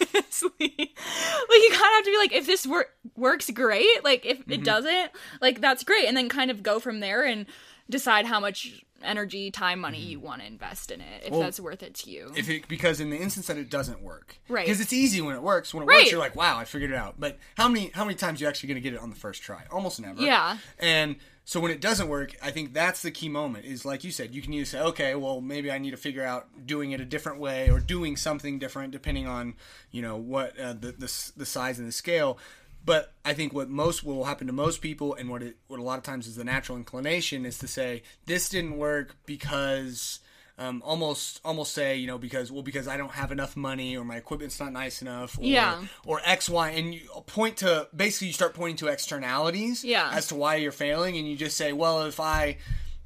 like 0.58 0.58
you 0.58 1.68
kind 1.70 1.72
of 1.72 1.78
have 1.78 2.04
to 2.04 2.10
be 2.10 2.16
like, 2.18 2.32
if 2.32 2.46
this 2.46 2.66
wor- 2.66 2.88
works, 3.16 3.50
great. 3.50 4.02
Like 4.04 4.24
if 4.26 4.38
Mm-hmm. 4.40 4.52
it 4.52 4.64
doesn't, 4.64 5.10
like 5.40 5.60
that's 5.60 5.84
great, 5.84 6.06
and 6.06 6.16
then 6.16 6.28
kind 6.28 6.50
of 6.50 6.62
go 6.62 6.78
from 6.80 7.00
there 7.00 7.24
and 7.24 7.46
decide 7.88 8.26
how 8.26 8.40
much 8.40 8.84
energy, 9.02 9.50
time, 9.50 9.80
money 9.80 9.98
you 10.00 10.18
want 10.18 10.40
to 10.40 10.46
invest 10.46 10.90
in 10.90 11.00
it 11.02 11.24
if 11.26 11.30
Well, 11.30 11.40
that's 11.40 11.60
worth 11.60 11.82
it 11.82 11.92
to 11.96 12.10
you. 12.10 12.32
if 12.36 12.48
it 12.48 12.66
because 12.68 13.00
in 13.00 13.10
the 13.10 13.18
instance 13.18 13.48
that 13.48 13.58
it 13.58 13.68
doesn't 13.68 14.00
work 14.00 14.38
Right. 14.48 14.64
because 14.64 14.80
it's 14.80 14.94
easy 14.94 15.20
when 15.20 15.34
it 15.36 15.42
works 15.42 15.74
when 15.74 15.82
it 15.82 15.86
Right. 15.86 15.98
works 16.00 16.10
you're 16.10 16.18
like 16.20 16.34
wow 16.34 16.56
i 16.58 16.64
figured 16.64 16.90
it 16.90 16.96
out 16.96 17.16
but 17.18 17.36
how 17.58 17.68
many 17.68 17.90
how 17.92 18.02
many 18.06 18.14
times 18.14 18.40
are 18.40 18.44
you 18.44 18.48
actually 18.48 18.68
going 18.70 18.76
to 18.76 18.80
get 18.80 18.94
it 18.94 19.00
on 19.00 19.10
the 19.10 19.16
first 19.16 19.42
try 19.42 19.64
almost 19.70 20.00
never 20.00 20.22
Yeah. 20.22 20.56
and 20.78 21.16
so 21.44 21.60
when 21.60 21.70
it 21.70 21.80
doesn't 21.80 22.08
work 22.08 22.34
i 22.42 22.50
think 22.50 22.72
that's 22.72 23.02
the 23.02 23.10
key 23.10 23.28
moment 23.28 23.64
is 23.64 23.84
like 23.84 24.04
you 24.04 24.10
said 24.10 24.34
you 24.34 24.42
can 24.42 24.52
either 24.52 24.64
say 24.64 24.80
okay 24.80 25.14
well 25.14 25.40
maybe 25.40 25.70
i 25.70 25.78
need 25.78 25.90
to 25.90 25.96
figure 25.96 26.24
out 26.24 26.48
doing 26.66 26.92
it 26.92 27.00
a 27.00 27.04
different 27.04 27.38
way 27.38 27.70
or 27.70 27.80
doing 27.80 28.16
something 28.16 28.58
different 28.58 28.92
depending 28.92 29.26
on 29.26 29.54
you 29.90 30.02
know 30.02 30.16
what 30.16 30.58
uh, 30.58 30.72
the, 30.72 30.92
the 30.92 31.32
the 31.36 31.46
size 31.46 31.78
and 31.78 31.88
the 31.88 31.92
scale. 31.92 32.38
But 32.86 33.14
I 33.24 33.32
think 33.32 33.54
what 33.54 33.70
most 33.70 34.04
will 34.04 34.24
happen 34.24 34.46
to 34.46 34.52
most 34.52 34.82
people, 34.82 35.14
and 35.14 35.30
what 35.30 35.42
it 35.42 35.56
what 35.68 35.80
a 35.80 35.82
lot 35.82 35.98
of 35.98 36.04
times 36.04 36.26
is 36.26 36.36
the 36.36 36.44
natural 36.44 36.76
inclination, 36.76 37.46
is 37.46 37.58
to 37.58 37.68
say 37.68 38.02
this 38.26 38.48
didn't 38.48 38.76
work 38.76 39.16
because 39.24 40.20
um, 40.58 40.82
almost 40.84 41.40
almost 41.44 41.74
say 41.74 41.96
you 41.96 42.06
know 42.06 42.16
because 42.18 42.52
well 42.52 42.62
because 42.62 42.86
I 42.86 42.96
don't 42.96 43.10
have 43.12 43.32
enough 43.32 43.56
money 43.56 43.96
or 43.96 44.04
my 44.04 44.16
equipment's 44.16 44.60
not 44.60 44.72
nice 44.72 45.02
enough 45.02 45.36
or, 45.38 45.42
Yeah. 45.44 45.82
or 46.06 46.20
X 46.24 46.48
Y 46.48 46.70
and 46.70 46.94
you 46.94 47.00
point 47.26 47.56
to 47.58 47.88
basically 47.94 48.28
you 48.28 48.32
start 48.34 48.54
pointing 48.54 48.76
to 48.76 48.86
externalities 48.86 49.84
Yeah. 49.84 50.10
as 50.12 50.28
to 50.28 50.34
why 50.36 50.56
you're 50.56 50.70
failing 50.72 51.16
and 51.16 51.28
you 51.28 51.36
just 51.36 51.56
say 51.56 51.72
well 51.72 52.02
if 52.02 52.20
I 52.20 52.58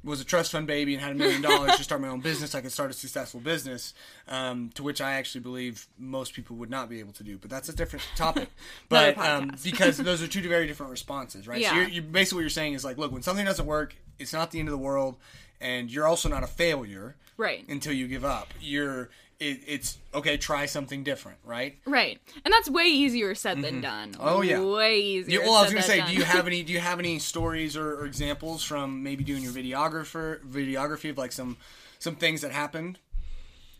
was 0.03 0.21
a 0.21 0.25
trust 0.25 0.51
fund 0.51 0.65
baby 0.65 0.93
and 0.93 1.03
had 1.03 1.11
a 1.11 1.15
million 1.15 1.41
dollars 1.41 1.75
to 1.75 1.83
start 1.83 1.99
my 2.01 2.07
own 2.07 2.21
business 2.21 2.55
I 2.55 2.61
could 2.61 2.71
start 2.71 2.89
a 2.89 2.93
successful 2.93 3.39
business 3.39 3.93
um, 4.27 4.69
to 4.75 4.83
which 4.83 5.01
I 5.01 5.13
actually 5.13 5.41
believe 5.41 5.87
most 5.97 6.33
people 6.33 6.55
would 6.57 6.69
not 6.69 6.89
be 6.89 6.99
able 6.99 7.13
to 7.13 7.23
do 7.23 7.37
but 7.37 7.49
that's 7.49 7.69
a 7.69 7.75
different 7.75 8.05
topic 8.15 8.49
but 8.89 9.17
um, 9.17 9.51
because 9.63 9.97
those 10.09 10.21
are 10.23 10.27
two 10.27 10.47
very 10.47 10.67
different 10.67 10.91
responses 10.91 11.47
right 11.47 11.63
so 11.63 11.73
Yeah. 11.73 11.81
you're, 11.81 11.89
you're 11.89 12.03
basically 12.03 12.37
what 12.37 12.41
you're 12.41 12.49
saying 12.49 12.73
is 12.73 12.85
like 12.85 12.97
look 12.97 13.11
when 13.11 13.21
something 13.21 13.45
doesn't 13.45 13.65
work 13.65 13.95
it's 14.19 14.33
not 14.33 14.51
the 14.51 14.59
end 14.59 14.67
of 14.67 14.71
the 14.71 14.77
world 14.77 15.17
and 15.61 15.91
you're 15.91 16.07
also 16.07 16.29
not 16.29 16.43
a 16.43 16.47
failure 16.47 17.15
right. 17.37 17.67
until 17.67 17.93
you 17.93 18.07
give 18.07 18.23
up. 18.23 18.53
You're 18.61 19.09
it, 19.39 19.61
it's 19.65 19.97
okay. 20.13 20.37
Try 20.37 20.65
something 20.65 21.03
different, 21.03 21.37
right? 21.45 21.77
Right. 21.85 22.19
And 22.43 22.53
that's 22.53 22.69
way 22.69 22.85
easier 22.85 23.33
said 23.35 23.61
than 23.61 23.75
mm-hmm. 23.75 23.81
done. 23.81 24.15
Oh, 24.19 24.41
yeah. 24.41 24.61
Way 24.61 24.99
easier. 24.99 25.39
Yeah, 25.39 25.47
well, 25.47 25.55
I 25.55 25.63
was 25.63 25.71
gonna 25.71 25.81
say, 25.81 25.99
done. 25.99 26.09
do 26.09 26.15
you 26.15 26.23
have 26.23 26.45
any? 26.47 26.61
Do 26.63 26.73
you 26.73 26.79
have 26.79 26.99
any 26.99 27.19
stories 27.19 27.77
or, 27.77 28.01
or 28.01 28.05
examples 28.05 28.63
from 28.63 29.01
maybe 29.01 29.23
doing 29.23 29.43
your 29.43 29.53
videographer 29.53 30.43
videography 30.43 31.09
of 31.09 31.17
like 31.17 31.31
some 31.31 31.57
some 31.99 32.15
things 32.15 32.41
that 32.41 32.51
happened 32.51 32.99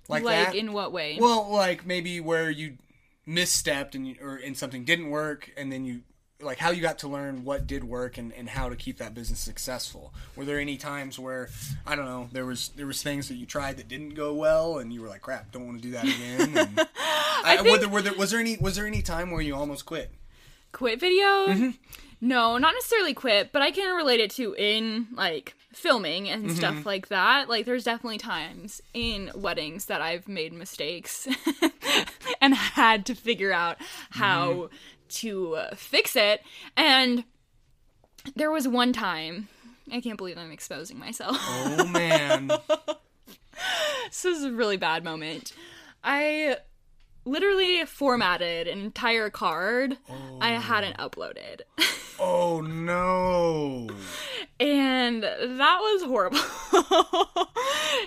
like, 0.08 0.24
like 0.24 0.48
that? 0.48 0.56
in 0.56 0.72
what 0.72 0.92
way? 0.92 1.18
well, 1.20 1.50
like 1.52 1.86
maybe 1.86 2.22
where 2.22 2.50
you 2.50 2.78
misstepped 3.28 3.96
and 3.96 4.08
you, 4.08 4.16
or 4.22 4.36
and 4.36 4.58
something 4.58 4.86
didn't 4.86 5.10
work, 5.10 5.52
and 5.58 5.72
then 5.72 5.84
you 5.84 6.02
like 6.42 6.58
how 6.58 6.72
you 6.72 6.82
got 6.82 7.00
to 7.00 7.08
learn 7.08 7.44
what 7.44 7.68
did 7.68 7.84
work 7.84 8.18
and, 8.18 8.32
and 8.34 8.48
how 8.50 8.70
to 8.70 8.76
keep 8.76 8.98
that 9.00 9.14
business 9.14 9.40
successful. 9.40 10.14
Were 10.36 10.46
there 10.46 10.60
any 10.60 10.78
times 10.78 11.20
where 11.20 11.50
I 11.86 11.96
don't 11.96 12.06
know 12.06 12.30
there 12.32 12.46
was 12.46 12.70
there 12.76 12.86
was 12.88 13.04
things 13.04 13.28
that 13.28 13.36
you 13.36 13.46
tried 13.46 13.78
that 13.78 13.88
didn't 13.88 14.16
go 14.16 14.34
well, 14.34 14.78
and 14.80 14.94
you 14.94 15.02
were 15.02 15.08
like, 15.10 15.22
crap, 15.22 15.52
don't 15.52 15.66
want 15.68 15.82
to 15.82 15.84
do 15.84 15.92
that 15.92 16.04
again. 16.06 16.58
And, 16.58 16.88
I, 17.44 17.58
were 17.58 17.64
think- 17.64 17.80
there, 17.82 17.90
were 17.90 18.02
there, 18.02 18.14
was 18.14 18.32
there 18.32 18.40
any 18.40 18.58
was 18.58 18.76
there 18.76 18.86
any 18.88 19.02
time 19.02 19.32
where 19.32 19.42
you 19.42 19.56
almost 19.56 19.86
quit? 19.86 20.12
quit 20.72 21.00
video? 21.00 21.26
Mm-hmm. 21.48 21.70
No, 22.22 22.58
not 22.58 22.74
necessarily 22.74 23.14
quit, 23.14 23.52
but 23.52 23.62
I 23.62 23.72
can 23.72 23.96
relate 23.96 24.20
it 24.20 24.30
to 24.32 24.54
in 24.58 25.08
like 25.14 25.56
filming 25.74 26.28
and 26.30 26.46
Mm-hmm. 26.48 26.56
stuff 26.56 26.86
like 26.86 27.08
that. 27.08 27.48
Like 27.50 27.66
there's 27.66 27.86
definitely 27.86 28.18
times 28.18 28.82
in 28.94 29.32
weddings 29.36 29.86
that 29.86 30.02
I've 30.02 30.28
made 30.28 30.52
mistakes 30.54 31.28
and 32.42 32.54
had 32.54 33.06
to 33.08 33.16
figure 33.16 33.52
out 33.54 33.78
how 34.12 34.52
Mm-hmm. 34.52 34.76
To 35.10 35.56
uh, 35.56 35.76
fix 35.76 36.16
it. 36.16 36.42
And 36.78 37.24
there 38.36 38.52
was 38.52 38.68
one 38.68 38.94
time 38.94 39.48
I 39.92 40.02
can't 40.02 40.18
believe 40.18 40.38
I'm 40.38 40.52
exposing 40.52 41.00
myself. 41.00 41.38
Oh 41.40 41.88
man. 41.88 42.48
this 44.08 44.26
is 44.26 44.44
a 44.44 44.52
really 44.52 44.78
bad 44.78 45.04
moment. 45.04 45.54
I 46.04 46.58
literally 47.30 47.86
formatted 47.86 48.68
an 48.68 48.80
entire 48.80 49.30
card 49.30 49.98
I 50.42 50.52
hadn't 50.52 50.98
uploaded. 50.98 51.62
Oh 52.22 52.60
no. 52.60 53.88
and 54.60 55.24
that 55.24 55.78
was 55.80 56.04
horrible. 56.04 56.38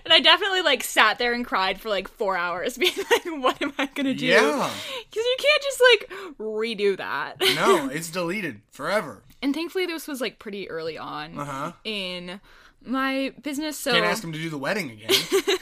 and 0.05 0.13
I 0.13 0.21
definitely 0.23 0.61
like 0.61 0.85
sat 0.85 1.19
there 1.19 1.33
and 1.33 1.47
cried 1.47 1.81
for 1.81 1.89
like 1.89 2.09
4 2.09 2.37
hours 2.37 2.77
being 2.83 2.93
like 3.11 3.25
what 3.43 3.63
am 3.63 3.73
I 3.79 3.87
going 3.87 4.05
to 4.05 4.13
do? 4.15 4.27
Yeah. 4.27 4.69
Cuz 5.15 5.17
you 5.25 5.37
can't 5.39 5.63
just 5.63 5.83
like 5.91 6.37
redo 6.39 6.95
that. 6.99 7.37
No, 7.55 7.89
it's 7.89 8.11
deleted 8.11 8.61
forever. 8.71 9.23
and 9.41 9.55
thankfully 9.55 9.87
this 9.87 10.07
was 10.07 10.21
like 10.21 10.39
pretty 10.39 10.69
early 10.69 10.99
on 10.99 11.39
Uh 11.39 11.45
huh. 11.47 11.73
in 11.85 12.39
my 12.85 13.33
business 13.43 13.79
so 13.79 13.93
Can't 13.93 14.05
ask 14.05 14.23
him 14.23 14.33
to 14.33 14.39
do 14.39 14.51
the 14.51 14.59
wedding 14.59 14.91
again. 14.91 15.11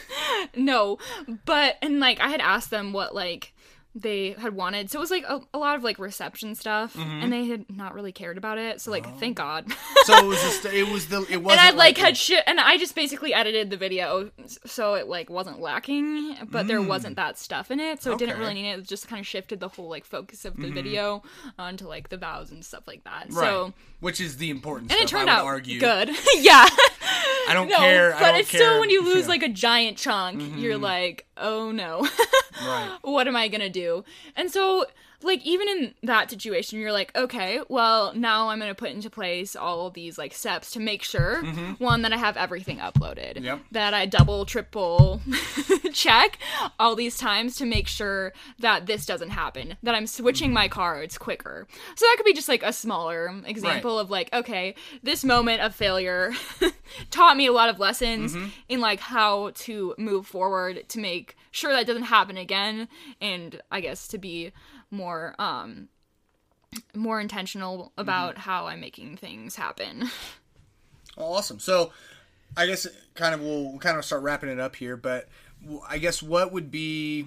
no 0.57 0.99
but 1.45 1.77
and 1.83 2.01
like 2.01 2.19
i 2.21 2.29
had 2.29 2.41
asked 2.41 2.71
them 2.71 2.93
what 2.93 3.15
like 3.15 3.53
they 3.95 4.31
had 4.39 4.55
wanted 4.55 4.89
so 4.89 4.99
it 4.99 5.01
was 5.01 5.11
like 5.11 5.25
a, 5.27 5.41
a 5.53 5.59
lot 5.59 5.75
of 5.75 5.83
like 5.83 5.99
reception 5.99 6.55
stuff 6.55 6.95
Mm-hmm. 6.95 7.23
and 7.23 7.33
they 7.33 7.47
had 7.47 7.65
not 7.69 7.93
really 7.93 8.13
cared 8.13 8.39
about 8.39 8.57
it 8.57 8.81
so 8.81 8.91
like 8.93 9.05
Oh. 9.07 9.13
thank 9.19 9.37
god 9.37 9.67
So 10.05 10.17
it 10.17 10.25
was 10.27 10.41
just 10.43 10.65
it 10.73 10.89
was 10.89 11.09
the 11.09 11.27
it 11.29 11.43
wasn't 11.43 11.65
and 11.65 11.75
i 11.75 11.77
like 11.77 11.99
a- 11.99 12.03
had 12.03 12.17
shit 12.17 12.45
and 12.47 12.61
i 12.61 12.77
just 12.79 12.95
basically 12.95 13.35
edited 13.35 13.69
the 13.71 13.77
video 13.77 14.31
so 14.65 14.95
it 14.95 15.09
like 15.09 15.29
wasn't 15.29 15.61
lacking 15.61 16.37
but 16.51 16.69
there 16.69 16.81
wasn't 16.81 17.17
that 17.17 17.37
stuff 17.39 17.71
in 17.73 17.81
it 17.81 18.01
so 18.03 18.13
it 18.13 18.19
didn't 18.19 18.37
Mm. 18.37 18.41
Really 18.41 18.55
need 18.55 18.71
it 18.71 18.79
it 18.79 18.87
just 18.87 19.09
kind 19.09 19.19
of 19.19 19.27
shifted 19.27 19.59
the 19.59 19.69
whole 19.69 19.89
like 19.89 20.05
focus 20.05 20.45
of 20.45 20.57
the 20.57 20.71
video 20.71 21.23
onto 21.59 21.87
like 21.89 22.11
the 22.11 22.17
vows 22.17 22.53
and 22.53 22.65
stuff 22.65 22.85
like 22.87 23.03
that 23.05 23.27
right, 23.31 23.45
so 23.45 23.73
which 23.99 24.21
is 24.21 24.37
the 24.37 24.51
important 24.51 24.93
and 24.93 24.99
stuff. 24.99 25.09
it 25.09 25.09
turned 25.11 25.29
I 25.31 25.35
would 25.35 25.41
out 25.41 25.47
argue. 25.47 25.81
good 25.81 26.11
yeah 26.39 26.67
I 27.49 27.53
don't 27.55 27.69
no, 27.69 27.79
care. 27.79 28.15
I 28.15 28.21
but 28.21 28.31
don't 28.31 28.41
it's 28.41 28.51
care. 28.51 28.61
still 28.61 28.79
when 28.81 28.91
you 28.91 29.03
lose 29.03 29.15
Yeah. 29.15 29.21
Mm-hmm. 29.23 29.31
like 29.31 29.43
a 29.43 29.49
giant 29.49 29.97
chunk, 29.97 30.43
you're 30.59 30.77
like, 30.79 31.27
oh 31.37 31.73
no, 31.73 32.07
right. 32.63 32.99
what 33.03 33.27
am 33.27 33.35
I 33.35 33.49
gonna 33.49 33.69
do? 33.71 33.80
And 34.37 34.51
so, 34.51 34.87
like, 35.23 35.45
even 35.45 35.69
in 35.69 35.95
that 36.03 36.31
situation, 36.31 36.79
you're 36.79 36.93
like, 36.93 37.15
okay, 37.17 37.61
well, 37.69 38.13
now 38.15 38.49
I'm 38.49 38.59
gonna 38.59 38.75
put 38.75 38.91
into 38.91 39.11
place 39.11 39.55
all 39.55 39.87
of 39.87 39.95
these 39.95 40.17
like 40.19 40.33
steps 40.33 40.71
to 40.73 40.81
make 40.81 41.03
sure 41.03 41.43
one 41.79 42.03
that 42.03 42.13
I 42.13 42.17
have 42.17 42.37
everything 42.37 42.79
uploaded, 42.79 43.35
Mm-hmm. 43.37 43.45
Yep. 43.45 43.61
that 43.73 43.93
I 43.95 44.07
double, 44.07 44.47
triple 44.47 45.21
check 45.93 46.39
all 46.79 46.95
these 46.97 47.19
times 47.19 47.57
to 47.57 47.67
make 47.67 47.87
sure 47.87 48.33
that 48.61 48.87
this 48.87 49.05
doesn't 49.07 49.31
happen, 49.31 49.77
that 49.83 49.95
I'm 49.95 50.07
switching 50.07 50.49
Mm-hmm. 50.49 50.55
my 50.55 50.69
cards 50.69 51.19
quicker. 51.19 51.67
So 51.97 52.07
that 52.07 52.15
could 52.17 52.25
be 52.27 52.33
just 52.33 52.49
like 52.49 52.63
a 52.63 52.73
smaller 52.73 53.35
example 53.45 53.99
of 53.99 54.11
like, 54.11 54.33
okay, 54.33 54.75
this 55.03 55.23
moment 55.25 55.61
of 55.61 55.75
failure 55.75 56.33
taught 57.11 57.37
me 57.37 57.47
a 57.47 57.53
lot 57.53 57.69
of 57.69 57.79
lessons 57.79 58.35
Mm-hmm. 58.35 58.49
in 58.69 58.81
like 58.81 59.01
how 59.01 59.51
to 59.55 59.95
move 59.99 60.27
forward 60.27 60.89
to 60.89 60.99
make 60.99 61.37
sure 61.51 61.73
that 61.73 61.87
doesn't 61.87 62.05
happen 62.05 62.37
again 62.37 62.89
and 63.21 63.61
I 63.71 63.81
guess 63.81 64.07
to 64.09 64.19
be 64.19 64.53
more 64.91 65.35
um 65.39 65.89
more 66.95 67.21
intentional 67.21 67.93
about 67.99 68.35
Mm-hmm. 68.35 68.41
how 68.43 68.67
I'm 68.69 68.81
making 68.81 69.17
things 69.17 69.57
happen. 69.57 70.09
Awesome. 71.17 71.59
So, 71.59 71.93
I 72.57 72.67
guess 72.67 72.87
kind 73.15 73.35
of 73.35 73.43
we'll 73.43 73.79
kind 73.79 73.99
of 73.99 74.05
start 74.05 74.23
wrapping 74.23 74.49
it 74.49 74.59
up 74.61 74.77
here, 74.77 74.97
but 74.97 75.29
i 75.89 75.99
guess 75.99 76.23
what 76.23 76.53
would 76.53 76.71
be 76.71 77.27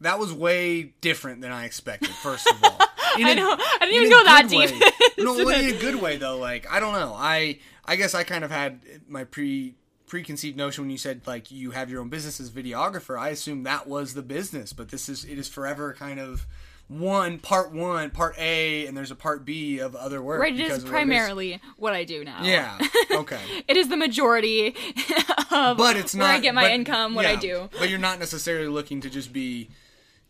that 0.00 0.18
was 0.18 0.32
way 0.32 0.94
different 1.00 1.40
than 1.42 1.52
I 1.52 1.66
expected. 1.66 2.08
First 2.10 2.50
of 2.50 2.56
all, 2.64 2.78
In 3.18 3.26
I 3.26 3.30
a- 3.30 3.34
know. 3.36 3.56
I 3.56 3.78
didn't 3.82 3.94
even 3.94 4.10
go 4.10 4.24
that 4.24 4.48
deep. 4.48 4.70
no, 5.18 5.34
well, 5.44 5.50
in 5.50 5.74
a 5.76 5.78
good 5.78 5.96
way 6.02 6.16
though. 6.16 6.38
Like 6.38 6.66
I 6.68 6.80
don't 6.80 6.94
know. 6.94 7.14
I 7.16 7.60
I 7.84 7.94
guess 7.96 8.14
I 8.14 8.24
kind 8.24 8.42
of 8.44 8.50
had 8.50 8.80
my 9.06 9.22
pre 9.24 9.74
preconceived 10.06 10.56
notion 10.56 10.84
when 10.84 10.90
you 10.90 10.98
said 10.98 11.22
like 11.26 11.50
you 11.50 11.70
have 11.72 11.90
your 11.90 12.00
own 12.00 12.08
business 12.08 12.40
as 12.40 12.50
videographer. 12.50 13.18
I 13.18 13.30
assume 13.30 13.62
that 13.64 13.86
was 13.86 14.14
the 14.14 14.22
business, 14.22 14.72
but 14.72 14.88
this 14.90 15.08
is 15.08 15.24
it 15.24 15.38
is 15.38 15.48
forever 15.48 15.94
kind 15.98 16.20
of 16.20 16.46
one 16.88 17.38
part 17.38 17.72
one, 17.72 18.10
part 18.10 18.38
A, 18.38 18.86
and 18.86 18.96
there's 18.96 19.10
a 19.10 19.16
part 19.16 19.44
B 19.44 19.78
of 19.78 19.96
other 19.96 20.22
work. 20.22 20.40
Right, 20.40 20.52
it 20.52 20.60
is 20.60 20.70
is 20.70 20.78
of 20.78 20.84
what 20.84 20.90
primarily 20.92 21.60
what 21.76 21.94
I 21.94 22.04
do 22.04 22.24
now. 22.24 22.40
Yeah. 22.42 22.78
Okay. 23.14 23.40
It 23.68 23.76
is 23.76 23.88
the 23.88 23.96
majority 23.96 24.68
of 25.52 25.76
but 25.76 25.96
it's 25.96 26.16
not 26.16 26.24
where 26.24 26.32
I 26.32 26.40
get 26.40 26.52
my 26.52 26.64
but- 26.64 26.72
income, 26.72 27.14
what 27.14 27.26
I 27.26 27.36
do. 27.36 27.70
But 27.78 27.88
you're 27.88 28.00
not 28.00 28.18
necessarily 28.18 28.66
looking 28.66 29.00
to 29.02 29.10
just 29.10 29.32
be 29.32 29.70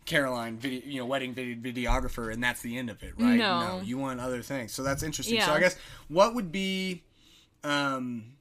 Caroline, 0.05 0.57
video, 0.57 0.81
you 0.85 0.99
know, 0.99 1.07
wedding 1.07 1.33
video, 1.33 1.55
videographer, 1.55 2.31
and 2.31 2.43
that's 2.43 2.61
the 2.61 2.77
end 2.77 2.91
of 2.91 3.01
it, 3.01 3.13
right? 3.17 3.37
No. 3.37 3.81
you 3.83 3.97
want 3.97 4.19
other 4.19 4.43
things. 4.43 4.71
So 4.71 4.83
that's 4.83 5.01
interesting. 5.01 5.41
So 5.41 5.51
I 5.51 5.59
guess 5.59 5.75
what 6.09 6.35
would 6.35 6.51
be, 6.51 7.03
um, 7.63 8.34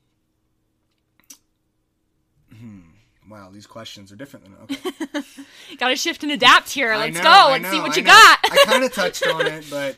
hmm, 2.65 3.31
wow, 3.31 3.51
these 3.53 3.66
questions 3.66 4.12
are 4.12 4.16
different 4.16 4.45
than 4.45 4.55
okay. 4.62 5.23
Gotta 5.78 5.97
shift 5.97 6.23
and 6.23 6.32
adapt 6.32 6.70
here. 6.70 6.97
Let's 6.97 7.16
know, 7.16 7.23
go. 7.23 7.49
Let's 7.51 7.70
see 7.70 7.81
what 7.81 7.93
I 7.93 7.97
you 7.97 8.03
know. 8.03 8.11
got. 8.11 8.39
I 8.45 8.65
kind 8.65 8.85
of 8.85 8.93
touched 8.95 9.27
on 9.27 9.47
it, 9.47 9.65
but 9.70 9.97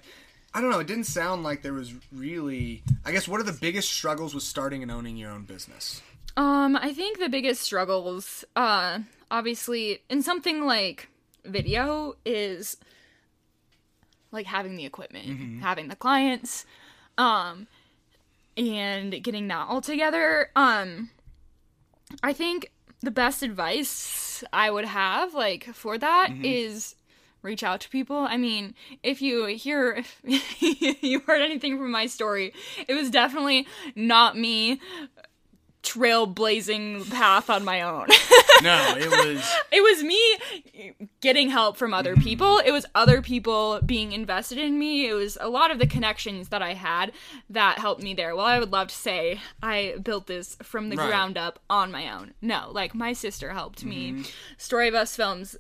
I 0.55 0.60
don't 0.60 0.70
know. 0.70 0.78
It 0.78 0.86
didn't 0.86 1.05
sound 1.05 1.43
like 1.43 1.62
there 1.62 1.72
was 1.72 1.93
really. 2.12 2.82
I 3.05 3.12
guess 3.12 3.28
what 3.28 3.40
are 3.40 3.44
the 3.44 3.52
biggest 3.52 3.90
struggles 3.90 4.34
with 4.34 4.43
starting 4.43 4.82
and 4.82 4.90
owning 4.90 5.16
your 5.16 5.30
own 5.30 5.44
business? 5.44 6.02
Um, 6.36 6.76
I 6.76 6.93
think 6.93 7.18
the 7.18 7.30
biggest 7.30 7.62
struggles, 7.62 8.44
uh, 8.56 8.98
obviously, 9.30 10.02
in 10.10 10.22
something 10.22 10.64
like 10.66 11.09
video 11.44 12.14
is 12.26 12.76
like 14.32 14.47
having 14.47 14.76
the 14.76 14.84
equipment, 14.84 15.62
having 15.62 15.88
the 15.88 15.97
clients, 15.97 16.66
um, 17.16 17.66
and 18.56 19.22
getting 19.22 19.48
that 19.48 19.66
all 19.68 19.80
together. 19.80 20.51
Um, 20.55 21.10
I 22.22 22.32
think 22.32 22.70
the 23.00 23.10
best 23.10 23.42
advice 23.42 24.42
I 24.52 24.70
would 24.70 24.84
have 24.86 25.34
like 25.34 25.64
for 25.74 25.98
that 25.98 26.30
Mm-hmm. 26.30 26.44
is 26.44 26.94
reach 27.42 27.62
out 27.62 27.80
to 27.82 27.88
people. 27.88 28.16
I 28.16 28.36
mean, 28.36 28.74
if 29.02 29.22
you 29.22 29.46
hear 29.46 30.02
if 30.24 30.62
you 31.02 31.20
heard 31.20 31.42
anything 31.42 31.78
from 31.78 31.90
my 31.90 32.06
story, 32.06 32.52
it 32.88 32.94
was 32.94 33.10
definitely 33.10 33.66
not 33.94 34.36
me 34.36 34.80
trailblazing 35.82 37.04
the 37.04 37.10
path 37.14 37.48
on 37.50 37.64
my 37.64 37.82
own. 37.82 38.08
No, 38.62 38.94
it 38.98 39.08
was. 39.10 39.54
it 39.72 39.80
was 39.82 40.02
me 40.02 40.96
getting 41.20 41.50
help 41.50 41.76
from 41.76 41.92
other 41.94 42.16
people. 42.16 42.58
It 42.64 42.70
was 42.72 42.86
other 42.94 43.22
people 43.22 43.80
being 43.84 44.12
invested 44.12 44.58
in 44.58 44.78
me. 44.78 45.08
It 45.08 45.14
was 45.14 45.36
a 45.40 45.48
lot 45.48 45.70
of 45.70 45.78
the 45.78 45.86
connections 45.86 46.48
that 46.48 46.62
I 46.62 46.74
had 46.74 47.12
that 47.50 47.78
helped 47.78 48.02
me 48.02 48.14
there. 48.14 48.34
Well, 48.34 48.46
I 48.46 48.58
would 48.58 48.72
love 48.72 48.88
to 48.88 48.94
say 48.94 49.40
I 49.62 49.96
built 50.02 50.26
this 50.26 50.56
from 50.62 50.88
the 50.88 50.96
Right. 50.96 51.08
ground 51.08 51.36
up 51.36 51.58
on 51.68 51.90
my 51.90 52.10
own. 52.12 52.34
No, 52.40 52.68
like 52.72 52.94
my 52.94 53.12
sister 53.12 53.52
helped 53.52 53.84
me. 53.84 54.24
Story 54.56 54.88
of 54.88 54.94
Us 54.94 55.14
Films, 55.16 55.56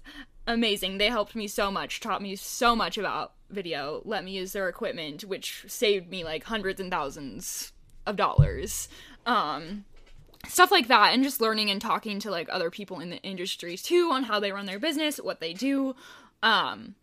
amazing. 0.46 0.98
They 0.98 1.08
helped 1.08 1.34
me 1.34 1.46
so 1.48 1.70
much, 1.70 2.00
taught 2.00 2.22
me 2.22 2.36
so 2.36 2.74
much 2.76 2.96
about 2.96 3.32
video, 3.50 4.02
let 4.04 4.24
me 4.24 4.32
use 4.32 4.52
their 4.52 4.68
equipment, 4.68 5.22
which 5.24 5.64
saved 5.68 6.10
me 6.10 6.24
like 6.24 6.44
hundreds 6.44 6.80
and 6.80 6.90
thousands 6.90 7.72
of 8.06 8.16
dollars. 8.16 8.88
Um, 9.24 9.84
stuff 10.48 10.70
like 10.70 10.88
that 10.88 11.12
and 11.14 11.22
just 11.22 11.40
learning 11.40 11.70
and 11.70 11.80
talking 11.80 12.18
to 12.20 12.30
like 12.30 12.48
other 12.50 12.70
people 12.70 13.00
in 13.00 13.10
the 13.10 13.18
industries 13.22 13.82
too 13.82 14.10
on 14.12 14.24
how 14.24 14.38
they 14.40 14.52
run 14.52 14.66
their 14.66 14.78
business 14.78 15.18
what 15.18 15.40
they 15.40 15.52
do 15.52 15.94
um 16.42 16.94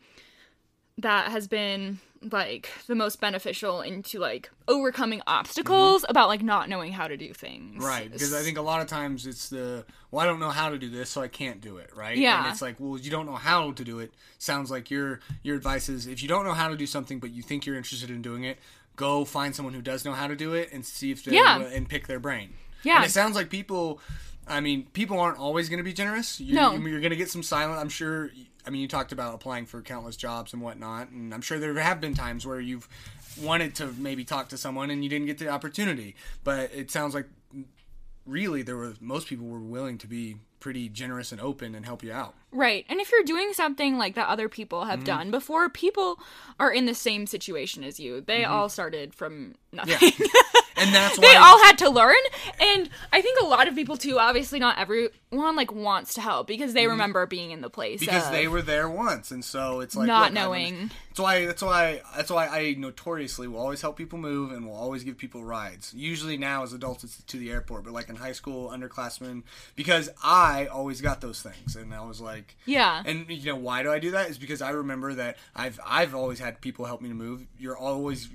that 0.98 1.32
has 1.32 1.48
been 1.48 2.00
like 2.32 2.70
the 2.88 2.96
most 2.96 3.20
beneficial 3.20 3.82
into 3.82 4.20
like 4.20 4.50
overcoming 4.68 5.22
obstacles 5.28 6.06
about 6.08 6.30
like 6.30 6.42
not 6.44 6.70
knowing 6.70 6.94
how 6.94 7.08
to 7.08 7.18
do 7.18 7.34
things 7.34 7.74
Mm-hmm. 7.74 7.84
Right, 7.84 8.12
because 8.12 8.34
I 8.34 8.42
think 8.44 8.58
a 8.58 8.62
lot 8.62 8.82
of 8.82 8.88
times 8.88 9.26
it's 9.26 9.50
the 9.50 9.86
well, 10.12 10.24
I 10.24 10.28
don't 10.28 10.40
know 10.40 10.52
how 10.52 10.70
to 10.70 10.78
do 10.78 10.90
this, 10.90 11.10
so 11.10 11.22
I 11.22 11.28
can't 11.28 11.60
do 11.60 11.78
it. 11.78 11.90
Right? 11.96 12.16
Yeah. 12.18 12.44
and 12.44 12.52
it's 12.52 12.62
like, 12.62 12.76
well, 12.80 13.00
you 13.00 13.10
don't 13.10 13.26
know 13.26 13.36
how 13.36 13.72
to 13.72 13.84
do 13.84 14.00
it. 14.00 14.14
Sounds 14.38 14.70
like 14.70 14.92
your 14.92 15.20
your 15.42 15.56
advice 15.56 15.90
is 15.90 16.06
if 16.08 16.22
you 16.22 16.30
don't 16.30 16.46
know 16.46 16.54
how 16.54 16.70
to 16.70 16.76
do 16.78 16.86
something, 16.86 17.20
but 17.20 17.32
you 17.32 17.42
think 17.42 17.66
you're 17.66 17.76
interested 17.76 18.10
in 18.12 18.22
doing 18.22 18.44
it, 18.44 18.60
go 18.96 19.26
find 19.26 19.56
someone 19.56 19.74
who 19.74 19.82
does 19.82 20.06
know 20.06 20.14
how 20.14 20.28
to 20.28 20.36
do 20.36 20.54
it 20.54 20.72
and 20.72 20.86
see 20.86 21.12
if 21.12 21.24
they 21.24 21.36
Yeah. 21.36 21.60
and 21.60 21.90
pick 21.90 22.08
their 22.08 22.20
brain. 22.20 22.54
Yeah. 22.84 22.98
and 22.98 23.06
it 23.06 23.12
sounds 23.12 23.36
like 23.36 23.50
people. 23.50 24.00
I 24.48 24.60
mean, 24.60 24.88
people 24.94 25.20
aren't 25.20 25.38
always 25.40 25.70
going 25.70 25.78
to 25.78 25.84
be 25.86 25.94
generous. 25.94 26.40
You, 26.40 26.54
No. 26.56 26.74
you're 26.76 27.00
going 27.00 27.12
to 27.12 27.16
get 27.16 27.30
some 27.30 27.44
silent. 27.44 27.80
I'm 27.80 27.90
sure. 27.90 28.30
I 28.66 28.70
mean, 28.70 28.82
you 28.82 28.88
talked 28.88 29.12
about 29.12 29.34
applying 29.36 29.66
for 29.66 29.82
countless 29.82 30.16
jobs 30.18 30.54
and 30.54 30.62
whatnot, 30.62 31.10
and 31.10 31.34
I'm 31.34 31.42
sure 31.42 31.60
there 31.60 31.74
have 31.80 32.00
been 32.02 32.14
times 32.14 32.46
where 32.46 32.60
you've 32.60 32.88
wanted 33.42 33.76
to 33.76 33.88
maybe 33.98 34.24
talk 34.26 34.50
to 34.50 34.58
someone 34.58 34.90
and 34.92 35.04
you 35.04 35.10
didn't 35.10 35.28
get 35.28 35.38
the 35.38 35.50
opportunity. 35.50 36.16
But 36.44 36.72
it 36.74 36.92
sounds 36.92 37.14
like 37.16 37.28
really 38.26 38.62
there 38.62 38.78
were 38.78 38.94
most 39.02 39.28
people 39.28 39.48
were 39.48 39.60
willing 39.60 39.98
to 39.98 40.08
be 40.08 40.38
pretty 40.62 40.88
generous 40.88 41.34
and 41.34 41.42
open 41.42 41.76
and 41.76 41.86
help 41.86 42.02
you 42.04 42.12
out. 42.14 42.34
right 42.54 42.86
and 42.88 43.02
if 43.02 43.12
you're 43.12 43.24
doing 43.24 43.52
something 43.52 43.98
like 43.98 44.16
that 44.16 44.30
other 44.30 44.48
people 44.48 44.80
Mm-hmm. 44.80 44.90
have 44.92 45.04
done 45.04 45.30
before 45.30 45.68
people 45.68 46.20
are 46.58 46.72
in 46.72 46.86
the 46.86 46.94
same 46.96 47.28
situation 47.28 47.84
as 47.84 48.00
you 48.00 48.22
they 48.22 48.46
all 48.46 48.70
started 48.70 49.14
from 49.14 49.56
nothing 49.74 49.96
Mm-hmm. 50.12 50.24
Yeah. 50.53 50.53
And 50.78 50.94
that's 50.94 51.18
why 51.18 51.28
they 51.28 51.36
all 51.36 51.62
had 51.64 51.78
to 51.80 51.90
learn 51.90 52.16
and 52.60 52.90
i 53.12 53.22
think 53.22 53.40
a 53.42 53.46
lot 53.46 53.68
of 53.68 53.76
people 53.76 53.98
too 53.98 54.20
obviously 54.20 54.60
not 54.60 54.78
everyone 54.78 55.56
like 55.56 55.72
wants 55.72 56.14
to 56.16 56.22
help 56.22 56.48
because 56.48 56.74
they 56.74 56.86
mm. 56.86 56.90
remember 56.90 57.26
being 57.26 57.52
in 57.52 57.62
the 57.62 57.70
place 57.70 58.00
because 58.00 58.30
they 58.32 58.48
were 58.48 58.62
there 58.62 58.90
once, 58.90 59.32
and 59.32 59.44
so 59.44 59.80
it's 59.80 59.96
like 59.96 60.08
Not 60.08 60.26
look, 60.26 60.34
knowing. 60.34 60.92
That's 61.10 61.20
why. 61.20 61.46
That's 61.46 61.62
why. 61.62 62.02
That's 62.16 62.32
why 62.32 62.48
I 62.48 62.76
notoriously 62.78 63.48
will 63.48 63.60
always 63.60 63.82
help 63.82 63.98
people 63.98 64.20
move 64.20 64.52
and 64.52 64.66
will 64.66 64.76
always 64.76 65.04
give 65.04 65.18
people 65.18 65.44
rides. 65.44 65.94
Usually 65.96 66.38
now 66.38 66.64
as 66.64 66.74
adults 66.74 67.04
it's 67.04 67.22
to 67.24 67.38
the 67.38 67.52
airport, 67.52 67.84
but 67.84 67.94
like 67.94 68.10
in 68.10 68.16
high 68.16 68.32
school, 68.32 68.70
underclassmen, 68.70 69.44
because 69.76 70.10
I 70.24 70.68
always 70.68 71.02
got 71.02 71.22
those 71.22 71.42
things, 71.42 71.76
and 71.76 71.94
I 71.94 72.06
was 72.06 72.22
like, 72.22 72.56
yeah 72.66 73.04
And 73.06 73.30
you 73.30 73.52
know 73.52 73.58
why 73.58 73.84
do 73.84 73.92
I 73.92 74.00
do 74.00 74.12
that? 74.12 74.30
Is 74.30 74.38
because 74.38 74.62
I 74.62 74.72
remember 74.72 75.14
that 75.14 75.38
I've 75.56 75.80
I've 75.86 76.16
always 76.16 76.40
had 76.40 76.62
people 76.62 76.86
help 76.86 77.02
me 77.02 77.10
to 77.10 77.16
move. 77.16 77.46
You're 77.58 77.78
always 77.78 78.30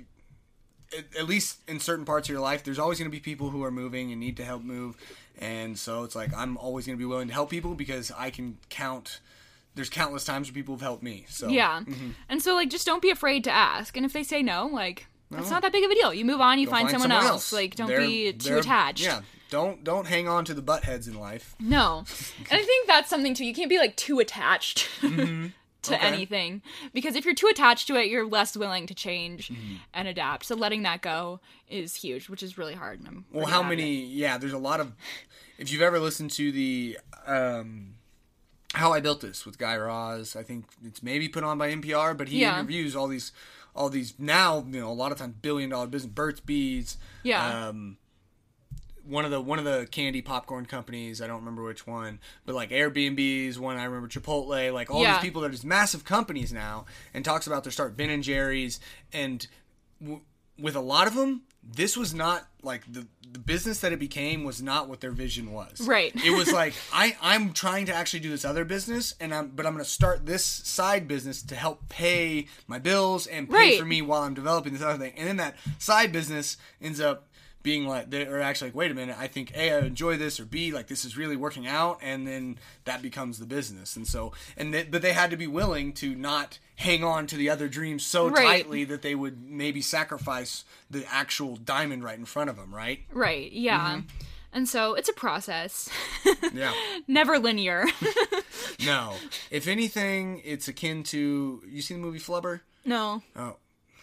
at, 0.97 1.15
at 1.17 1.27
least 1.27 1.59
in 1.67 1.79
certain 1.79 2.05
parts 2.05 2.27
of 2.27 2.33
your 2.33 2.41
life, 2.41 2.63
there's 2.63 2.79
always 2.79 2.99
going 2.99 3.09
to 3.09 3.15
be 3.15 3.19
people 3.21 3.49
who 3.49 3.63
are 3.63 3.71
moving 3.71 4.11
and 4.11 4.19
need 4.19 4.37
to 4.37 4.43
help 4.45 4.63
move. 4.63 4.97
And 5.37 5.77
so 5.77 6.03
it's 6.03 6.15
like 6.15 6.33
I'm 6.35 6.57
always 6.57 6.85
going 6.85 6.97
to 6.97 6.99
be 7.01 7.05
willing 7.05 7.27
to 7.29 7.33
help 7.33 7.49
people 7.49 7.73
because 7.75 8.11
I 8.17 8.29
can 8.29 8.57
count 8.69 9.19
there's 9.75 9.89
countless 9.89 10.25
times 10.25 10.47
where 10.49 10.53
people 10.53 10.73
have 10.75 10.81
helped 10.81 11.03
me. 11.03 11.25
So 11.29 11.47
Yeah. 11.47 11.79
mm-hmm. 11.81 12.09
And 12.27 12.41
so 12.41 12.55
like 12.55 12.69
just 12.69 12.85
don't 12.85 13.01
be 13.01 13.11
afraid 13.11 13.43
to 13.45 13.51
ask. 13.51 13.95
And 13.95 14.05
if 14.05 14.11
they 14.13 14.23
say 14.23 14.41
no, 14.43 14.67
like 14.67 15.07
that's 15.31 15.51
not 15.51 15.61
that 15.61 15.71
big 15.71 15.83
of 15.85 15.91
a 15.91 15.95
deal. 15.95 16.13
You 16.13 16.25
move 16.25 16.41
on, 16.41 16.57
you 16.59 16.65
go 16.65 16.71
find, 16.71 16.89
someone, 16.89 17.11
else. 17.11 17.53
Like 17.53 17.75
don't 17.75 17.87
They're- 17.87 18.01
be 18.01 18.33
too 18.33 18.57
attached. 18.57 19.03
Yeah. 19.03 19.21
Don't 19.49 19.83
don't 19.83 20.05
hang 20.05 20.27
on 20.27 20.45
to 20.45 20.53
the 20.53 20.61
butt 20.61 20.83
heads 20.83 21.07
in 21.07 21.15
life. 21.19 21.55
No. 21.59 21.99
and 22.51 22.59
I 22.59 22.63
think 22.63 22.87
that's 22.87 23.09
something 23.09 23.33
too. 23.33 23.45
You 23.45 23.53
can't 23.53 23.69
be 23.69 23.77
like 23.79 23.95
too 23.95 24.19
attached 24.19 24.87
to. 25.83 25.95
Okay. 25.95 26.07
anything. 26.07 26.61
Because 26.93 27.15
if 27.15 27.23
you're 27.25 27.33
too 27.35 27.47
attached 27.47 27.87
to 27.87 27.95
it, 27.95 28.07
you're 28.07 28.27
less 28.27 28.55
willing 28.57 28.85
to 28.87 28.93
change 28.93 29.49
Mm-hmm. 29.49 29.75
and 29.93 30.07
adapt. 30.07 30.45
So 30.45 30.55
letting 30.55 30.83
that 30.83 31.01
go 31.01 31.39
is 31.69 31.95
huge, 31.95 32.29
which 32.29 32.43
is 32.43 32.57
really 32.57 32.73
hard. 32.75 32.99
And 32.99 33.07
I'm 33.07 33.25
Well, 33.31 33.45
how 33.45 33.63
many? 33.63 34.03
Yeah, 34.03 34.37
there's 34.37 34.53
a 34.53 34.57
lot 34.57 34.79
of. 34.79 34.91
If 35.57 35.71
you've 35.71 35.81
ever 35.81 35.99
listened 35.99 36.31
to 36.31 36.51
the 36.51 36.97
um, 37.27 37.95
"How 38.73 38.93
I 38.93 38.99
Built 38.99 39.21
This" 39.21 39.45
with 39.45 39.57
Guy 39.57 39.75
Raz, 39.77 40.35
I 40.35 40.43
think 40.43 40.65
it's 40.85 41.01
maybe 41.03 41.27
put 41.29 41.43
on 41.43 41.57
by 41.57 41.69
NPR, 41.71 42.17
but 42.17 42.27
he 42.29 42.41
Yeah. 42.41 42.57
interviews 42.57 42.95
all 42.95 43.07
these, 43.07 43.31
all 43.75 43.89
these 43.89 44.13
now 44.19 44.65
you 44.69 44.79
know 44.79 44.89
a 44.91 44.93
lot 44.93 45.11
of 45.11 45.17
times 45.17 45.35
billion 45.41 45.69
dollar 45.69 45.87
business. 45.87 46.11
Burt's 46.13 46.39
Bees, 46.39 46.97
Yeah. 47.23 47.67
um, 47.69 47.97
one 49.09 49.25
of 49.25 49.31
the 49.31 49.41
one 49.41 49.59
of 49.59 49.65
the 49.65 49.87
candy 49.91 50.21
popcorn 50.21 50.65
companies. 50.65 51.21
I 51.21 51.27
don't 51.27 51.39
remember 51.39 51.63
which 51.63 51.85
one, 51.87 52.19
but 52.45 52.55
like 52.55 52.69
Airbnb's 52.69 53.57
one. 53.59 53.77
I 53.77 53.83
remember 53.85 54.07
Chipotle. 54.07 54.73
Like 54.73 54.89
all 54.91 55.01
Yeah. 55.01 55.13
these 55.13 55.21
people 55.21 55.41
that 55.41 55.47
are 55.47 55.51
just 55.51 55.65
massive 55.65 56.03
companies 56.05 56.53
now, 56.53 56.85
and 57.13 57.25
talks 57.25 57.47
about 57.47 57.63
their 57.63 57.71
start 57.71 57.97
Ben 57.97 58.09
and 58.09 58.23
Jerry's, 58.23 58.79
and 59.11 59.45
w- 60.01 60.21
with 60.59 60.75
a 60.75 60.81
lot 60.81 61.07
of 61.07 61.15
them, 61.15 61.43
this 61.63 61.95
was 61.97 62.13
not 62.13 62.47
like 62.61 62.83
the 62.91 63.07
the 63.31 63.39
business 63.39 63.79
that 63.81 63.93
it 63.93 63.99
became 63.99 64.43
was 64.43 64.59
not 64.61 64.89
what 64.89 65.01
their 65.01 65.11
vision 65.11 65.51
was. 65.51 65.79
Right. 65.81 66.11
It 66.25 66.31
was 66.35 66.51
like 66.61 66.73
I 66.91 67.15
I'm 67.21 67.53
trying 67.53 67.85
to 67.85 67.93
actually 67.93 68.19
do 68.21 68.29
this 68.29 68.43
other 68.43 68.65
business, 68.65 69.13
and 69.19 69.33
I'm 69.33 69.49
but 69.49 69.65
I'm 69.65 69.73
going 69.73 69.85
to 69.85 69.89
start 69.89 70.25
this 70.25 70.43
side 70.43 71.07
business 71.07 71.41
to 71.43 71.55
help 71.55 71.87
pay 71.89 72.47
my 72.67 72.79
bills 72.79 73.27
and 73.27 73.47
pay 73.49 73.55
Right. 73.55 73.79
for 73.79 73.85
me 73.85 74.01
while 74.01 74.23
I'm 74.23 74.33
developing 74.33 74.73
this 74.73 74.81
other 74.81 74.97
thing, 74.97 75.13
and 75.15 75.27
then 75.27 75.37
that 75.37 75.55
side 75.77 76.11
business 76.11 76.57
ends 76.81 76.99
up 76.99 77.28
being 77.61 77.85
like 77.85 78.09
they're 78.09 78.41
actually 78.41 78.69
like 78.69 78.75
wait 78.75 78.89
a 78.89 78.93
minute 78.93 79.15
i 79.19 79.27
think 79.27 79.51
a 79.55 79.73
i 79.73 79.79
enjoy 79.79 80.15
this 80.15 80.39
or 80.39 80.45
b 80.45 80.71
like 80.71 80.87
this 80.87 81.03
is 81.03 81.17
really 81.17 81.35
working 81.35 81.67
out 81.67 81.99
and 82.01 82.25
then 82.25 82.57
that 82.85 83.01
becomes 83.01 83.37
the 83.37 83.45
business 83.45 83.95
and 83.97 84.07
so 84.07 84.31
and 84.55 84.73
they, 84.73 84.83
but 84.83 85.01
they 85.01 85.11
had 85.11 85.29
to 85.29 85.35
be 85.37 85.45
willing 85.47 85.91
to 85.91 86.15
not 86.15 86.57
hang 86.77 87.03
on 87.03 87.27
to 87.27 87.35
the 87.35 87.49
other 87.49 87.67
dreams 87.67 88.05
so 88.05 88.29
Right. 88.29 88.45
tightly 88.63 88.85
that 88.85 89.01
they 89.01 89.13
would 89.13 89.41
maybe 89.43 89.81
sacrifice 89.81 90.63
the 90.89 91.03
actual 91.11 91.57
diamond 91.57 92.03
right 92.03 92.17
in 92.17 92.25
front 92.25 92.49
of 92.49 92.55
them 92.55 92.73
right 92.73 92.99
Right. 93.11 93.51
Yeah. 93.51 93.89
Mm-hmm. 93.97 94.07
And 94.51 94.67
so 94.67 94.95
it's 94.95 95.09
a 95.09 95.13
process. 95.13 95.89
yeah 96.53 96.73
Never 97.07 97.37
linear. 97.37 97.85
no 98.85 99.13
if 99.51 99.67
anything 99.67 100.41
it's 100.45 100.67
akin 100.67 101.03
to 101.03 101.61
you 101.67 101.81
seen 101.81 101.99
the 102.01 102.05
movie 102.07 102.19
flubber 102.19 102.61
no. 102.85 103.21
Oh, 103.35 103.57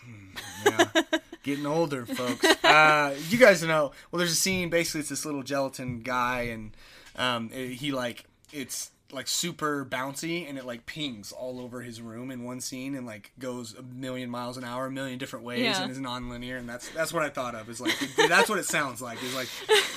Hmm, 0.05 0.37
yeah. 0.67 1.03
Getting 1.47 1.65
older, 1.67 2.05
folks. 2.05 2.45
Uh, 2.67 3.15
you 3.31 3.39
guys 3.39 3.63
know. 3.63 3.93
Well, 4.11 4.19
there's 4.19 4.33
a 4.33 4.35
scene. 4.37 4.69
Basically, 4.69 5.01
it's 5.01 5.09
this 5.09 5.25
little 5.25 5.43
gelatin 5.45 6.01
guy, 6.01 6.43
and 6.53 6.77
um, 7.17 7.51
it- 7.55 7.75
he 7.75 7.91
like 7.93 8.25
it's 8.53 8.91
like 9.13 9.29
super 9.29 9.87
bouncy, 9.87 10.47
and 10.49 10.59
it 10.59 10.67
like 10.67 10.85
pings 10.85 11.31
all 11.33 11.61
over 11.61 11.81
his 11.81 12.03
room 12.03 12.31
in 12.33 12.43
one 12.45 12.61
scene, 12.61 12.97
and 12.97 13.07
like 13.07 13.31
goes 13.39 13.75
a 13.79 13.83
million 13.83 14.29
miles 14.29 14.57
an 14.59 14.65
hour, 14.65 14.87
a 14.87 14.91
million 14.91 15.17
different 15.19 15.45
ways, 15.45 15.61
Yeah. 15.63 15.81
and 15.81 15.91
is 15.93 15.99
non-linear. 16.01 16.57
And 16.57 16.69
that's 16.69 16.89
that's 16.91 17.13
what 17.13 17.23
I 17.23 17.29
thought 17.31 17.55
of. 17.55 17.71
Is 17.71 17.81
like 17.81 17.95
that's 18.29 18.49
what 18.51 18.59
it 18.59 18.67
sounds 18.67 19.01
like. 19.01 19.23
Is 19.23 19.35
like 19.35 19.49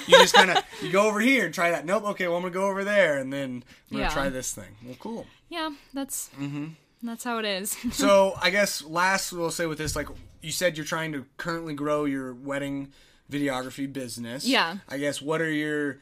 you 0.08 0.18
just 0.20 0.36
kind 0.36 0.52
of 0.52 0.64
you 0.82 0.92
go 0.92 1.08
over 1.08 1.20
here 1.20 1.46
and 1.46 1.54
try 1.54 1.72
that. 1.72 1.86
Nope. 1.86 2.04
Okay. 2.12 2.28
Well, 2.28 2.38
I'm 2.38 2.44
gonna 2.44 2.54
go 2.54 2.68
over 2.68 2.84
there, 2.84 3.18
and 3.18 3.34
then 3.34 3.64
I'm 3.92 3.98
gonna 3.98 4.04
Yeah. 4.04 4.10
try 4.14 4.30
this 4.30 4.54
thing. 4.54 4.76
Well, 4.86 4.96
cool. 5.00 5.26
Yeah, 5.50 5.72
that's 5.94 6.30
Mm-hmm. 6.40 6.68
that's 7.04 7.24
how 7.24 7.40
it 7.40 7.46
is. 7.46 7.76
so 7.92 8.36
I 8.42 8.52
guess 8.52 8.84
last 8.86 9.34
we'll 9.34 9.52
say 9.52 9.66
with 9.66 9.80
this, 9.80 9.96
like 9.96 10.08
you 10.41 10.52
said, 10.52 10.78
you're 10.78 10.86
trying 10.86 11.11
to 11.14 11.26
currently 11.38 11.74
grow 11.74 12.06
your 12.06 12.34
wedding 12.34 12.91
videography 13.32 13.91
business. 13.91 14.45
Yeah. 14.45 14.78
I 14.88 14.98
guess 14.98 15.22
what 15.22 15.41
are 15.41 15.52
your 15.52 15.99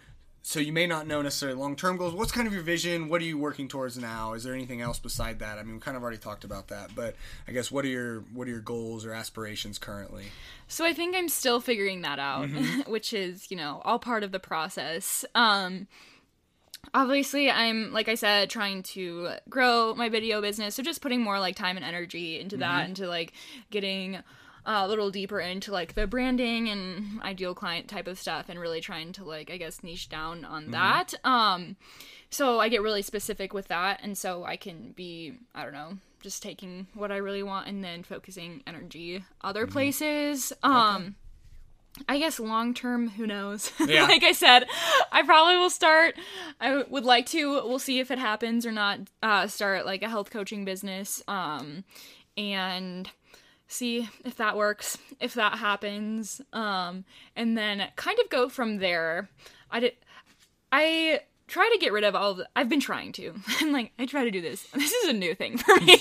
so 0.47 0.61
you 0.61 0.71
may 0.71 0.87
not 0.87 1.07
know 1.07 1.21
necessarily 1.21 1.59
long 1.59 1.75
term 1.75 1.97
goals. 1.97 2.13
What's 2.13 2.31
kind 2.31 2.47
of 2.47 2.53
your 2.53 2.61
vision? 2.61 3.09
What 3.09 3.21
are 3.21 3.25
you 3.25 3.37
working 3.37 3.67
towards 3.67 3.97
now? 3.97 4.31
Is 4.31 4.45
there 4.45 4.53
anything 4.53 4.79
else 4.79 4.97
beside 4.97 5.39
that? 5.39 5.57
I 5.57 5.63
mean, 5.63 5.73
we 5.73 5.79
kind 5.81 5.97
of 5.97 6.03
already 6.03 6.19
talked 6.19 6.45
about 6.45 6.69
that, 6.69 6.95
but 6.95 7.17
I 7.49 7.51
guess 7.51 7.69
what 7.69 7.83
are 7.83 7.89
your 7.89 8.21
what 8.33 8.47
are 8.47 8.51
your 8.51 8.61
goals 8.61 9.05
or 9.05 9.11
aspirations 9.11 9.77
currently? 9.77 10.23
So 10.69 10.85
I 10.85 10.93
think 10.93 11.17
I'm 11.17 11.27
still 11.27 11.59
figuring 11.59 12.01
that 12.03 12.17
out, 12.17 12.47
Mm-hmm. 12.47 12.81
which 12.91 13.11
is, 13.11 13.51
you 13.51 13.57
know, 13.57 13.81
all 13.83 13.99
part 13.99 14.23
of 14.23 14.31
the 14.31 14.39
process. 14.39 15.25
Um 15.35 15.87
obviously 16.93 17.49
I'm 17.49 17.91
like 17.93 18.07
I 18.09 18.15
said 18.15 18.49
trying 18.49 18.83
to 18.83 19.29
grow 19.49 19.93
my 19.95 20.09
video 20.09 20.41
business, 20.41 20.75
so 20.75 20.83
just 20.83 21.01
putting 21.01 21.21
more 21.21 21.39
like 21.39 21.55
time 21.55 21.75
and 21.77 21.85
energy 21.85 22.39
into 22.39 22.57
that 22.57 22.81
Mm-hmm. 22.81 22.89
into 22.89 23.07
like 23.07 23.33
getting 23.71 24.19
a 24.65 24.85
little 24.85 25.09
deeper 25.11 25.39
into 25.39 25.71
like 25.71 25.93
the 25.93 26.05
branding 26.05 26.67
and 26.67 27.21
ideal 27.21 27.55
client 27.55 27.87
type 27.87 28.05
of 28.05 28.19
stuff 28.19 28.47
and 28.49 28.59
really 28.59 28.81
trying 28.81 29.13
to 29.13 29.23
like 29.23 29.49
I 29.49 29.57
guess 29.57 29.81
niche 29.83 30.09
down 30.09 30.43
on 30.43 30.71
that. 30.71 31.13
Um 31.23 31.77
so 32.29 32.59
I 32.59 32.67
get 32.67 32.81
really 32.81 33.01
specific 33.01 33.53
with 33.53 33.69
that 33.69 34.01
and 34.03 34.17
so 34.17 34.43
I 34.43 34.57
can 34.57 34.91
be 34.91 35.33
I 35.55 35.63
don't 35.63 35.73
know, 35.73 35.97
just 36.21 36.43
taking 36.43 36.87
what 36.93 37.11
I 37.13 37.17
really 37.17 37.43
want 37.43 37.67
and 37.67 37.81
then 37.81 38.03
focusing 38.03 38.61
energy 38.67 39.23
other 39.41 39.67
places. 39.67 40.51
Um 40.63 41.15
I 42.07 42.19
guess 42.19 42.39
long 42.39 42.73
term, 42.73 43.09
who 43.09 43.25
knows? 43.27 43.71
Yeah. 43.87 44.03
like 44.03 44.23
I 44.23 44.31
said, 44.33 44.65
I 45.11 45.23
probably 45.23 45.57
will 45.57 45.69
start. 45.69 46.15
I 46.59 46.83
would 46.89 47.05
like 47.05 47.25
to. 47.27 47.49
We'll 47.65 47.79
see 47.79 47.99
if 47.99 48.11
it 48.11 48.19
happens 48.19 48.65
or 48.65 48.71
not. 48.71 48.99
Uh, 49.23 49.47
start 49.47 49.85
like 49.85 50.03
a 50.03 50.09
health 50.09 50.29
coaching 50.29 50.65
business, 50.65 51.21
um, 51.27 51.83
and 52.35 53.09
see 53.67 54.07
if 54.25 54.35
that 54.37 54.57
works, 54.57 54.97
if 55.19 55.33
that 55.35 55.57
happens, 55.57 56.41
um, 56.53 57.05
and 57.35 57.57
then 57.57 57.87
kind 57.95 58.17
of 58.23 58.29
go 58.29 58.49
from 58.49 58.77
there. 58.77 59.29
I 59.71 59.79
did. 59.79 59.93
I 60.71 61.21
try 61.47 61.69
to 61.71 61.79
get 61.79 61.93
rid 61.93 62.03
of 62.03 62.13
all 62.15 62.33
the. 62.35 62.49
I've 62.55 62.69
been 62.69 62.79
trying 62.81 63.11
to. 63.13 63.33
I'm 63.61 63.71
like 63.71 63.91
I 63.97 64.05
try 64.05 64.23
to 64.25 64.31
do 64.31 64.41
this. 64.41 64.67
This 64.73 64.91
is 64.91 65.09
a 65.09 65.13
new 65.13 65.33
thing 65.33 65.57
for 65.57 65.75
me. 65.81 65.97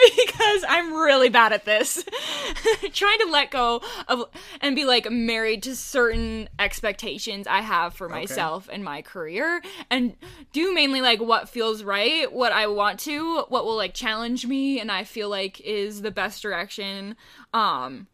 because 0.16 0.64
I'm 0.68 0.94
really 0.94 1.28
bad 1.28 1.52
at 1.52 1.64
this. 1.64 2.04
Trying 2.92 3.18
to 3.20 3.28
let 3.30 3.50
go 3.50 3.82
of 4.08 4.24
and 4.60 4.76
be 4.76 4.84
like 4.84 5.10
married 5.10 5.62
to 5.64 5.76
certain 5.76 6.48
expectations 6.58 7.46
I 7.46 7.60
have 7.60 7.94
for 7.94 8.08
myself 8.08 8.68
and 8.72 8.84
my 8.84 9.02
career 9.02 9.62
and 9.90 10.16
do 10.52 10.74
mainly 10.74 11.00
like 11.00 11.20
what 11.20 11.48
feels 11.48 11.82
right, 11.82 12.32
what 12.32 12.52
I 12.52 12.66
want 12.66 13.00
to, 13.00 13.42
what 13.48 13.64
will 13.64 13.76
like 13.76 13.94
challenge 13.94 14.46
me 14.46 14.80
and 14.80 14.90
I 14.90 15.04
feel 15.04 15.28
like 15.28 15.60
is 15.60 16.02
the 16.02 16.10
best 16.10 16.42
direction 16.42 17.16
um 17.52 18.06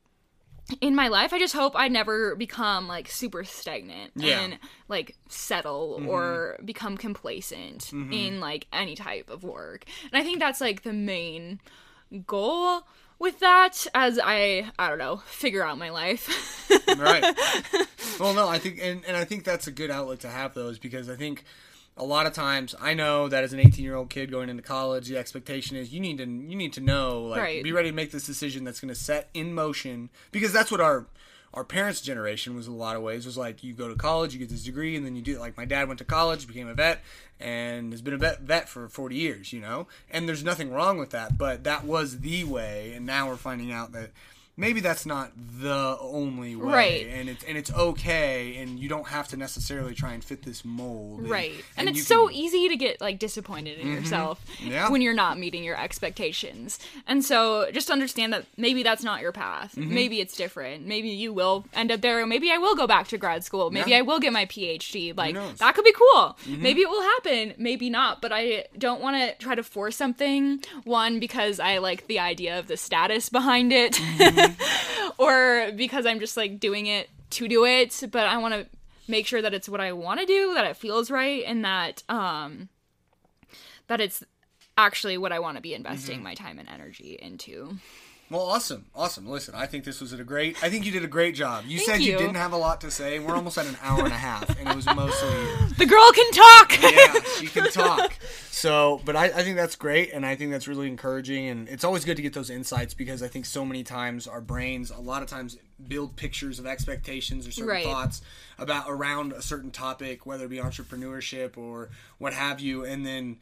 in 0.80 0.94
my 0.94 1.08
life 1.08 1.32
i 1.32 1.38
just 1.38 1.54
hope 1.54 1.74
i 1.76 1.88
never 1.88 2.34
become 2.34 2.88
like 2.88 3.08
super 3.08 3.44
stagnant 3.44 4.12
Yeah. 4.16 4.40
and 4.40 4.58
like 4.88 5.16
settle 5.28 5.98
mm-hmm. 5.98 6.08
or 6.08 6.58
become 6.64 6.96
complacent 6.96 7.84
mm-hmm. 7.84 8.12
in 8.12 8.40
like 8.40 8.66
any 8.72 8.96
type 8.96 9.30
of 9.30 9.44
work 9.44 9.84
and 10.10 10.20
i 10.20 10.24
think 10.24 10.40
that's 10.40 10.60
like 10.60 10.82
the 10.82 10.92
main 10.92 11.60
goal 12.26 12.82
with 13.18 13.38
that 13.40 13.86
as 13.94 14.18
i 14.22 14.70
i 14.78 14.88
don't 14.88 14.98
know 14.98 15.18
figure 15.26 15.64
out 15.64 15.78
my 15.78 15.90
life 15.90 16.68
right. 16.98 17.36
Well, 18.18 18.34
no, 18.34 18.48
I 18.48 18.58
think, 18.58 18.78
and, 18.82 19.04
and 19.04 19.16
I 19.16 19.24
think 19.24 19.44
that's 19.44 19.66
a 19.66 19.72
good 19.72 19.90
outlet 19.90 20.20
to 20.20 20.28
have 20.28 20.54
those 20.54 20.78
because 20.78 21.10
I 21.10 21.16
think 21.16 21.44
a 21.96 22.04
lot 22.04 22.26
of 22.26 22.32
times 22.34 22.74
I 22.80 22.94
know 22.94 23.28
that 23.28 23.42
as 23.44 23.52
an 23.52 23.60
18 23.60 23.84
year 23.84 23.94
old 23.94 24.10
kid 24.10 24.30
going 24.30 24.48
into 24.48 24.62
college, 24.62 25.08
the 25.08 25.16
expectation 25.16 25.76
is 25.76 25.92
you 25.92 26.00
need 26.00 26.18
to 26.18 26.24
you 26.24 26.56
need 26.56 26.72
to 26.74 26.80
know 26.80 27.22
like 27.22 27.40
Right. 27.40 27.64
be 27.64 27.72
ready 27.72 27.88
to 27.90 27.94
make 27.94 28.10
this 28.10 28.26
decision 28.26 28.64
that's 28.64 28.80
going 28.80 28.92
to 28.92 29.00
set 29.00 29.28
in 29.34 29.54
motion 29.54 30.10
because 30.32 30.52
that's 30.52 30.70
what 30.70 30.80
our 30.80 31.06
our 31.54 31.64
parents' 31.64 32.02
generation 32.02 32.54
was 32.54 32.66
in 32.66 32.74
a 32.74 32.76
lot 32.76 32.96
of 32.96 33.02
ways 33.02 33.24
was 33.24 33.38
like 33.38 33.64
you 33.64 33.72
go 33.72 33.88
to 33.88 33.94
college, 33.94 34.34
you 34.34 34.38
get 34.38 34.50
this 34.50 34.64
degree, 34.64 34.94
and 34.94 35.06
then 35.06 35.16
you 35.16 35.22
do 35.22 35.36
it. 35.36 35.40
like 35.40 35.56
my 35.56 35.64
dad 35.64 35.88
went 35.88 35.96
to 35.98 36.04
college, 36.04 36.46
became 36.46 36.68
a 36.68 36.74
vet, 36.74 37.00
and 37.40 37.92
has 37.94 38.02
been 38.02 38.12
a 38.12 38.18
vet 38.18 38.40
vet 38.42 38.68
for 38.68 38.88
40 38.90 39.16
years, 39.16 39.54
you 39.54 39.60
know. 39.60 39.86
And 40.10 40.28
there's 40.28 40.44
nothing 40.44 40.70
wrong 40.70 40.98
with 40.98 41.10
that, 41.10 41.38
but 41.38 41.64
that 41.64 41.84
was 41.84 42.20
the 42.20 42.44
way, 42.44 42.92
and 42.94 43.06
now 43.06 43.28
we're 43.28 43.36
finding 43.36 43.72
out 43.72 43.92
that 43.92 44.10
maybe 44.58 44.80
that's 44.80 45.04
not 45.06 45.32
the 45.60 45.96
only 46.00 46.56
way, 46.56 46.72
Right. 46.72 47.06
and 47.06 47.28
it's 47.28 47.44
and 47.44 47.56
it's 47.58 47.72
okay, 47.72 48.56
and 48.56 48.78
you 48.78 48.88
don't 48.88 49.08
have 49.08 49.28
to 49.28 49.36
necessarily 49.36 49.94
try 49.94 50.12
and 50.12 50.22
fit 50.24 50.42
this 50.42 50.64
mold, 50.64 51.28
right 51.28 51.52
and, 51.76 51.88
you 51.88 51.94
it's 51.94 52.06
so 52.06 52.26
can- 52.28 52.36
easy 52.36 52.68
to 52.68 52.76
get 52.76 53.00
like 53.00 53.18
disappointed 53.18 53.78
in 53.78 53.88
yourself 53.92 54.44
Yeah. 54.60 54.90
when 54.90 55.00
you're 55.02 55.14
not 55.14 55.38
meeting 55.38 55.64
your 55.64 55.78
expectations 55.80 56.78
and 57.06 57.24
so 57.24 57.70
just 57.72 57.90
understand 57.90 58.32
that 58.32 58.44
maybe 58.56 58.82
that's 58.82 59.02
not 59.02 59.20
your 59.20 59.32
path 59.32 59.74
Mm-hmm. 59.76 59.94
maybe 59.94 60.20
it's 60.20 60.36
different 60.36 60.86
maybe 60.86 61.08
you 61.08 61.32
will 61.32 61.64
end 61.74 61.90
up 61.90 62.00
there 62.00 62.24
maybe 62.26 62.50
i 62.50 62.58
will 62.58 62.74
go 62.76 62.86
back 62.86 63.08
to 63.08 63.18
grad 63.18 63.44
school 63.44 63.70
maybe 63.70 63.90
Yeah. 63.90 63.98
i 63.98 64.02
will 64.02 64.18
get 64.20 64.32
my 64.32 64.46
phd 64.46 65.16
like? 65.16 65.34
Mm-hmm. 65.34 65.56
that 65.56 65.74
could 65.74 65.84
be 65.84 65.92
cool 65.92 66.36
maybe 66.46 66.80
it 66.82 66.88
will 66.88 67.02
happen 67.02 67.54
maybe 67.58 67.88
not 67.90 68.20
but 68.22 68.32
i 68.32 68.64
don't 68.78 69.00
want 69.00 69.16
to 69.16 69.34
try 69.44 69.54
to 69.54 69.62
force 69.62 69.96
something 69.96 70.62
one 70.84 71.18
because 71.20 71.58
i 71.60 71.78
like 71.78 72.06
the 72.06 72.18
idea 72.18 72.58
of 72.58 72.66
the 72.68 72.76
status 72.76 73.28
behind 73.28 73.72
it 73.72 73.94
Mm-hmm. 73.96 74.45
or 75.18 75.70
because 75.76 76.06
i'm 76.06 76.20
just 76.20 76.36
like 76.36 76.58
doing 76.60 76.86
it 76.86 77.08
to 77.30 77.48
do 77.48 77.64
it 77.64 78.02
but 78.12 78.26
i 78.26 78.36
want 78.38 78.54
to 78.54 78.66
make 79.08 79.26
sure 79.26 79.40
that 79.42 79.54
it's 79.54 79.68
what 79.68 79.80
i 79.80 79.92
want 79.92 80.20
to 80.20 80.26
do 80.26 80.52
that 80.54 80.66
it 80.66 80.76
feels 80.76 81.10
right 81.10 81.44
and 81.46 81.64
that 81.64 82.02
um 82.08 82.68
that 83.88 84.00
it's 84.00 84.22
actually 84.78 85.16
what 85.16 85.32
i 85.32 85.38
want 85.38 85.56
to 85.56 85.62
be 85.62 85.74
investing 85.74 86.16
Mm-hmm. 86.16 86.24
my 86.24 86.34
time 86.34 86.58
and 86.58 86.68
energy 86.68 87.18
into 87.20 87.78
Well, 88.28 88.42
awesome, 88.42 88.86
awesome. 88.92 89.28
Listen, 89.28 89.54
I 89.54 89.66
think 89.66 89.84
this 89.84 90.00
was 90.00 90.12
a 90.12 90.24
great. 90.24 90.60
I 90.62 90.68
think 90.68 90.84
you 90.84 90.90
did 90.90 91.04
a 91.04 91.08
great 91.08 91.36
job. 91.36 91.64
You 91.68 91.78
said 91.78 92.00
you. 92.00 92.12
you. 92.12 92.18
didn't 92.18 92.34
have 92.34 92.52
a 92.52 92.56
lot 92.56 92.80
to 92.80 92.90
say. 92.90 93.20
We're 93.20 93.36
almost 93.36 93.56
at 93.56 93.66
an 93.66 93.76
hour 93.82 94.00
and 94.00 94.12
a 94.12 94.16
half, 94.16 94.48
and 94.58 94.68
it 94.68 94.74
was 94.74 94.84
mostly 94.86 95.28
the 95.78 95.86
girl 95.86 96.10
can 96.12 96.32
talk 96.32 96.82
yeah, 96.82 97.20
she 97.38 97.46
can 97.46 97.70
talk. 97.70 98.14
So, 98.50 99.00
but 99.04 99.14
I, 99.14 99.26
I 99.26 99.42
think 99.44 99.56
that's 99.56 99.76
great, 99.76 100.12
and 100.12 100.26
I 100.26 100.34
think 100.34 100.50
that's 100.50 100.66
really 100.66 100.88
encouraging, 100.88 101.46
and 101.46 101.68
it's 101.68 101.84
always 101.84 102.04
good 102.04 102.16
to 102.16 102.22
get 102.22 102.32
those 102.32 102.50
insights 102.50 102.94
because 102.94 103.22
I 103.22 103.28
think 103.28 103.46
so 103.46 103.64
many 103.64 103.84
times 103.84 104.26
our 104.26 104.40
brains, 104.40 104.90
a 104.90 104.98
lot 104.98 105.22
of 105.22 105.28
times, 105.28 105.56
build 105.86 106.16
pictures 106.16 106.58
of 106.58 106.66
expectations 106.66 107.46
or 107.46 107.52
certain 107.52 107.68
Right. 107.68 107.84
thoughts 107.84 108.22
about 108.58 108.86
around 108.88 109.34
a 109.34 109.42
certain 109.42 109.70
topic, 109.70 110.26
whether 110.26 110.46
it 110.46 110.48
be 110.48 110.56
entrepreneurship 110.56 111.56
or 111.56 111.90
what 112.18 112.32
have 112.32 112.58
you, 112.58 112.84
and 112.84 113.06
then. 113.06 113.36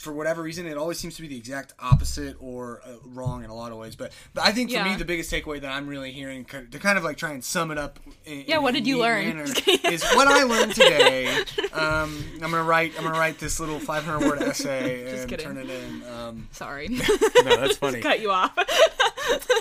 For 0.00 0.12
whatever 0.14 0.42
reason, 0.42 0.66
it 0.66 0.78
always 0.78 0.98
seems 0.98 1.16
to 1.16 1.22
be 1.22 1.28
the 1.28 1.36
exact 1.36 1.74
opposite 1.78 2.36
or 2.40 2.80
uh, 2.86 2.92
wrong 3.04 3.44
in 3.44 3.50
a 3.50 3.54
lot 3.54 3.70
of 3.70 3.76
ways. 3.76 3.96
But, 3.96 4.12
but 4.32 4.44
I 4.44 4.50
think 4.50 4.70
for 4.72 4.82
me, 4.82 4.96
the 4.96 5.04
biggest 5.04 5.30
takeaway 5.30 5.60
that 5.60 5.70
I'm 5.70 5.86
really 5.86 6.10
hearing 6.10 6.46
to 6.46 6.78
kind 6.78 6.96
of 6.96 7.04
like 7.04 7.18
try 7.18 7.32
and 7.32 7.44
sum 7.44 7.70
it 7.70 7.76
up. 7.76 8.00
In, 8.24 8.44
Yeah, 8.46 8.56
in 8.56 8.62
what 8.62 8.72
did 8.72 8.86
you 8.86 8.98
learn? 8.98 9.26
manner 9.26 9.42
is 9.84 10.02
what 10.14 10.26
I 10.26 10.44
learned 10.44 10.74
today. 10.74 11.26
Um, 11.74 12.24
I'm 12.34 12.50
gonna 12.50 12.62
write. 12.62 12.94
I'm 12.96 13.04
gonna 13.04 13.18
write 13.18 13.38
this 13.38 13.60
little 13.60 13.78
500 13.78 14.26
word 14.26 14.40
essay 14.42 15.20
and 15.20 15.28
kidding. 15.28 15.44
turn 15.46 15.58
it 15.58 15.68
in. 15.68 16.02
Um, 16.08 16.48
sorry 16.52 16.88
no, 16.88 16.96
that's 17.44 17.76
funny. 17.76 18.00
cut 18.00 18.20
you 18.20 18.30
off 18.30 18.52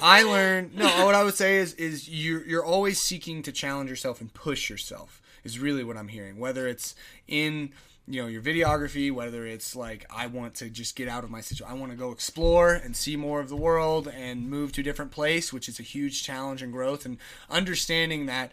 I 0.02 0.24
learned. 0.24 0.76
No, 0.76 1.06
what 1.06 1.16
I 1.16 1.24
would 1.24 1.36
say 1.36 1.58
is 1.58 1.74
is 1.74 2.08
you're 2.10 2.46
you're 2.48 2.66
always 2.66 3.00
seeking 3.00 3.44
to 3.44 3.52
challenge 3.52 3.90
yourself 3.90 4.22
and 4.22 4.34
push 4.34 4.70
yourself. 4.70 5.22
Is 5.44 5.60
really 5.60 5.84
what 5.84 5.98
I'm 5.98 6.08
hearing. 6.08 6.38
Whether 6.40 6.68
it's 6.68 6.96
in 7.28 7.72
you 8.10 8.22
know 8.22 8.28
your 8.28 8.42
videography, 8.42 9.12
whether 9.12 9.46
it's 9.46 9.76
like 9.76 10.06
I 10.10 10.26
want 10.26 10.56
to 10.56 10.70
just 10.70 10.96
get 10.96 11.08
out 11.08 11.24
of 11.24 11.30
my 11.30 11.42
situation, 11.42 11.72
I 11.72 11.80
want 11.80 11.92
to 11.92 11.98
go 11.98 12.12
explore 12.12 12.74
and 12.74 12.96
see 12.96 13.16
more 13.16 13.40
of 13.40 13.50
the 13.50 13.56
world 13.56 14.08
and 14.08 14.50
move 14.50 14.72
to 14.74 14.82
a 14.82 14.84
different 14.84 15.12
place, 15.12 15.54
which 15.54 15.70
is 15.70 15.80
a 15.80 15.84
huge 15.84 16.24
challenge 16.24 16.64
and 16.64 16.74
growth. 16.74 17.06
And 17.06 17.20
understanding 17.50 18.26
that, 18.26 18.52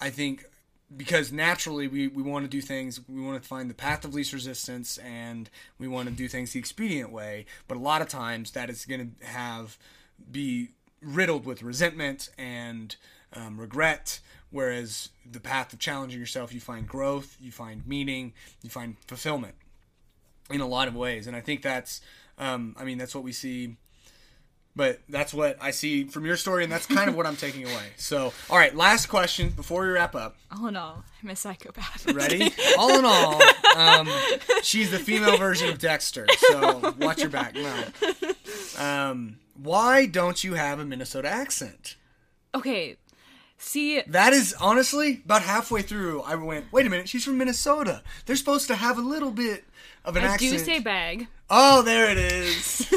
I 0.00 0.10
think 0.10 0.44
because 0.96 1.30
naturally 1.30 1.86
we, 1.86 2.08
we 2.08 2.22
want 2.22 2.44
to 2.44 2.50
do 2.50 2.60
things 2.60 3.00
we 3.08 3.22
want 3.22 3.40
to 3.40 3.48
find 3.48 3.70
the 3.70 3.74
path 3.74 4.04
of 4.04 4.12
least 4.12 4.32
resistance 4.32 4.98
and 4.98 5.48
we 5.78 5.86
want 5.86 6.08
to 6.08 6.14
do 6.14 6.26
things 6.26 6.50
the 6.50 6.58
expedient 6.58 7.12
way 7.12 7.46
but 7.68 7.76
a 7.76 7.80
lot 7.80 8.02
of 8.02 8.08
times 8.08 8.50
that 8.50 8.68
is 8.68 8.84
going 8.84 9.14
to 9.20 9.24
have 9.24 9.78
be 10.32 10.70
riddled 11.00 11.46
with 11.46 11.62
resentment 11.62 12.28
and 12.36 12.96
um, 13.34 13.58
regret 13.58 14.20
whereas 14.50 15.10
the 15.30 15.40
path 15.40 15.72
of 15.72 15.78
challenging 15.78 16.18
yourself 16.18 16.52
you 16.52 16.60
find 16.60 16.88
growth 16.88 17.36
you 17.40 17.52
find 17.52 17.86
meaning 17.86 18.32
you 18.62 18.70
find 18.70 18.96
fulfillment 19.06 19.54
in 20.50 20.60
a 20.60 20.66
lot 20.66 20.88
of 20.88 20.94
ways 20.94 21.26
and 21.26 21.36
i 21.36 21.40
think 21.40 21.62
that's 21.62 22.00
um, 22.38 22.74
i 22.78 22.84
mean 22.84 22.98
that's 22.98 23.14
what 23.14 23.24
we 23.24 23.32
see 23.32 23.76
but 24.74 25.00
that's 25.08 25.32
what 25.34 25.56
i 25.60 25.70
see 25.70 26.04
from 26.04 26.24
your 26.24 26.36
story 26.36 26.64
and 26.64 26.72
that's 26.72 26.86
kind 26.86 27.08
of 27.08 27.16
what 27.16 27.26
i'm 27.26 27.36
taking 27.36 27.64
away 27.64 27.86
so 27.96 28.32
all 28.48 28.56
right 28.56 28.74
last 28.74 29.06
question 29.06 29.50
before 29.50 29.82
we 29.82 29.88
wrap 29.88 30.14
up 30.14 30.36
all 30.50 30.66
in 30.66 30.76
all 30.76 31.04
i'm 31.22 31.30
a 31.30 31.36
psychopath 31.36 32.10
Ready? 32.12 32.52
all 32.78 32.98
in 32.98 33.04
all, 33.04 33.40
um, 33.76 34.08
she's 34.62 34.90
the 34.90 34.98
female 34.98 35.36
version 35.36 35.68
of 35.68 35.78
Dexter. 35.78 36.26
So 36.38 36.94
watch 36.98 37.20
your 37.20 37.28
back. 37.28 37.54
No. 37.54 37.84
Um, 38.78 39.38
why 39.54 40.06
don't 40.06 40.42
you 40.42 40.54
have 40.54 40.80
a 40.80 40.84
Minnesota 40.84 41.28
accent? 41.28 41.96
okay 42.54 42.96
see 43.60 44.02
That 44.06 44.32
is 44.32 44.54
honestly 44.60 45.22
about 45.24 45.42
halfway 45.42 45.82
through. 45.82 46.22
I 46.22 46.34
went, 46.34 46.72
wait 46.72 46.86
a 46.86 46.90
minute, 46.90 47.08
she's 47.08 47.24
from 47.24 47.38
Minnesota. 47.38 48.02
They're 48.26 48.36
supposed 48.36 48.66
to 48.68 48.74
have 48.74 48.98
a 48.98 49.02
little 49.02 49.30
bit 49.30 49.64
of 50.04 50.16
an 50.16 50.24
i 50.24 50.28
accent. 50.28 50.52
do 50.52 50.58
say 50.58 50.78
bag 50.78 51.28
oh, 51.50 51.82
there 51.82 52.10
it 52.10 52.18
is. 52.18 52.92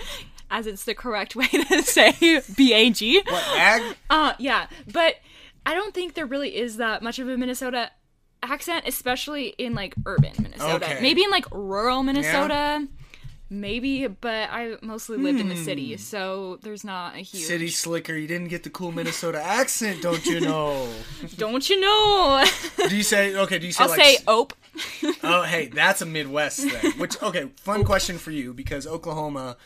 as 0.50 0.66
it's 0.66 0.84
the 0.84 0.94
correct 0.94 1.36
way 1.36 1.46
to 1.46 1.82
say 1.82 2.42
b-a-g 2.56 3.22
What 3.28 3.44
ag? 3.56 3.96
Uh, 4.08 4.32
yeah, 4.38 4.66
but 4.92 5.16
I 5.66 5.74
don't 5.74 5.92
think 5.92 6.14
there 6.14 6.26
really 6.26 6.56
is 6.56 6.78
that 6.78 7.02
much 7.02 7.18
of 7.18 7.28
a 7.28 7.36
Minnesota 7.36 7.90
accent, 8.42 8.84
especially 8.86 9.48
in 9.58 9.74
like 9.74 9.94
urban 10.06 10.32
Minnesota. 10.40 10.86
Okay. 10.86 10.98
Maybe 11.02 11.22
in 11.22 11.30
like 11.30 11.50
rural 11.50 12.02
Minnesota, 12.02 12.86
maybe, 13.50 14.06
but 14.06 14.50
I 14.50 14.76
mostly 14.82 15.16
lived 15.18 15.40
in 15.40 15.48
the 15.48 15.56
city, 15.56 15.92
Hmm. 15.94 15.98
so 15.98 16.58
there's 16.62 16.84
not 16.84 17.14
a 17.14 17.18
huge. 17.18 17.42
City 17.44 17.68
slicker. 17.68 18.14
You 18.14 18.26
didn't 18.26 18.48
get 18.48 18.62
the 18.62 18.70
cool 18.70 18.92
Minnesota 18.92 19.42
accent, 19.42 20.02
don't 20.02 20.24
you 20.26 20.40
know? 20.40 20.88
Don't 21.36 21.68
you 21.70 21.80
know? 21.80 22.44
Do 22.88 22.96
you 22.96 23.02
say 23.02 23.34
okay? 23.36 23.58
Do 23.58 23.66
you 23.66 23.72
say 23.72 23.84
like, 23.84 23.90
I'll 23.90 23.96
like 23.98 24.06
say 24.18 24.24
ope. 24.26 24.52
Oh, 25.22 25.42
hey, 25.42 25.66
that's 25.66 26.02
a 26.02 26.06
Midwest 26.06 26.60
thing. 26.60 26.92
Which, 26.98 27.20
okay, 27.22 27.48
fun 27.56 27.84
question 27.84 28.18
for 28.18 28.30
you 28.30 28.52
because 28.54 28.86
Oklahoma, 28.86 29.56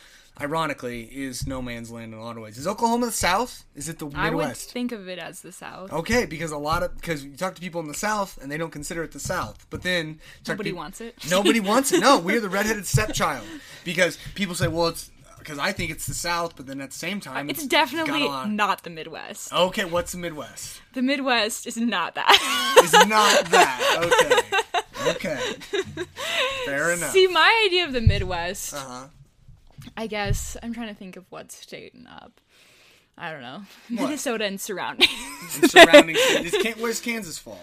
ironically, 0.41 1.03
is 1.05 1.47
no 1.47 1.61
man's 1.63 1.91
land 1.91 2.13
in 2.13 2.19
a 2.19 2.23
lot 2.23 2.37
of 2.37 2.43
ways. 2.43 2.59
Is 2.59 2.67
Oklahoma 2.67 3.07
the 3.07 3.13
South? 3.13 3.65
Is 3.75 3.89
it 3.89 3.99
the 3.99 4.07
I 4.15 4.31
would 4.31 4.39
Midwest? 4.39 4.71
think 4.73 4.93
of 4.93 5.09
it 5.09 5.19
as 5.19 5.43
the 5.43 5.53
South. 5.53 5.93
Okay, 5.93 6.25
because 6.27 6.51
a 6.51 6.59
lot 6.59 6.83
of 6.83 6.95
because 6.97 7.25
you 7.25 7.37
talk 7.37 7.55
to 7.55 7.61
people 7.61 7.81
in 7.81 7.89
the 7.89 7.95
South 7.95 8.39
and 8.43 8.51
they 8.51 8.57
don't 8.59 8.71
consider 8.73 9.03
it 9.05 9.13
the 9.13 9.21
South, 9.21 9.67
but 9.71 9.83
then 9.83 10.21
Nobody 10.49 10.73
wants 10.73 11.01
it. 11.01 11.15
Nobody 11.31 11.61
wants 11.71 11.93
it. 11.93 12.01
No, 12.01 12.19
we're 12.19 12.41
the 12.41 12.49
redheaded 12.49 12.87
stepchild 12.87 13.47
because 13.85 14.19
people 14.35 14.55
say, 14.55 14.69
well, 14.69 14.89
it's 14.89 15.11
because 15.39 15.59
I 15.59 15.73
think 15.73 15.91
it's 15.91 16.07
the 16.07 16.15
South, 16.15 16.55
but 16.55 16.67
then 16.69 16.81
at 16.81 16.91
the 16.93 16.97
same 16.97 17.19
time, 17.19 17.51
It's 17.51 17.63
got 17.63 17.71
definitely 17.71 18.29
not 18.49 18.85
the 18.85 18.91
Midwest. 18.91 19.53
Okay, 19.53 19.85
what's 19.85 20.13
the 20.13 20.19
Midwest? 20.19 20.81
The 20.93 21.03
Midwest 21.03 21.67
is 21.67 21.77
not 21.77 22.15
that. 22.15 22.75
It's 22.79 22.93
not 23.09 23.45
that. 23.51 24.61
Okay. 25.05 25.11
Okay. 25.11 25.55
Fair 26.65 26.93
enough. 26.93 27.11
See, 27.11 27.27
my 27.27 27.65
idea 27.67 27.85
of 27.85 27.93
the 27.93 28.01
Midwest, 28.01 28.73
Uh 28.75 28.79
huh. 28.79 29.07
I 29.97 30.06
guess 30.06 30.56
I'm 30.62 30.73
trying 30.74 30.89
to 30.89 30.94
think 30.94 31.16
of 31.16 31.24
what's 31.31 31.55
stating 31.56 32.06
up. 32.06 32.40
I 33.16 33.31
don't 33.31 33.43
know. 33.43 33.62
Minnesota 33.90 34.44
and 34.47 34.60
surrounding. 34.60 35.09
Surrounding 35.48 36.16
cities. 36.28 36.55
Where's 36.78 37.01
Kansas 37.01 37.39
fall? 37.39 37.60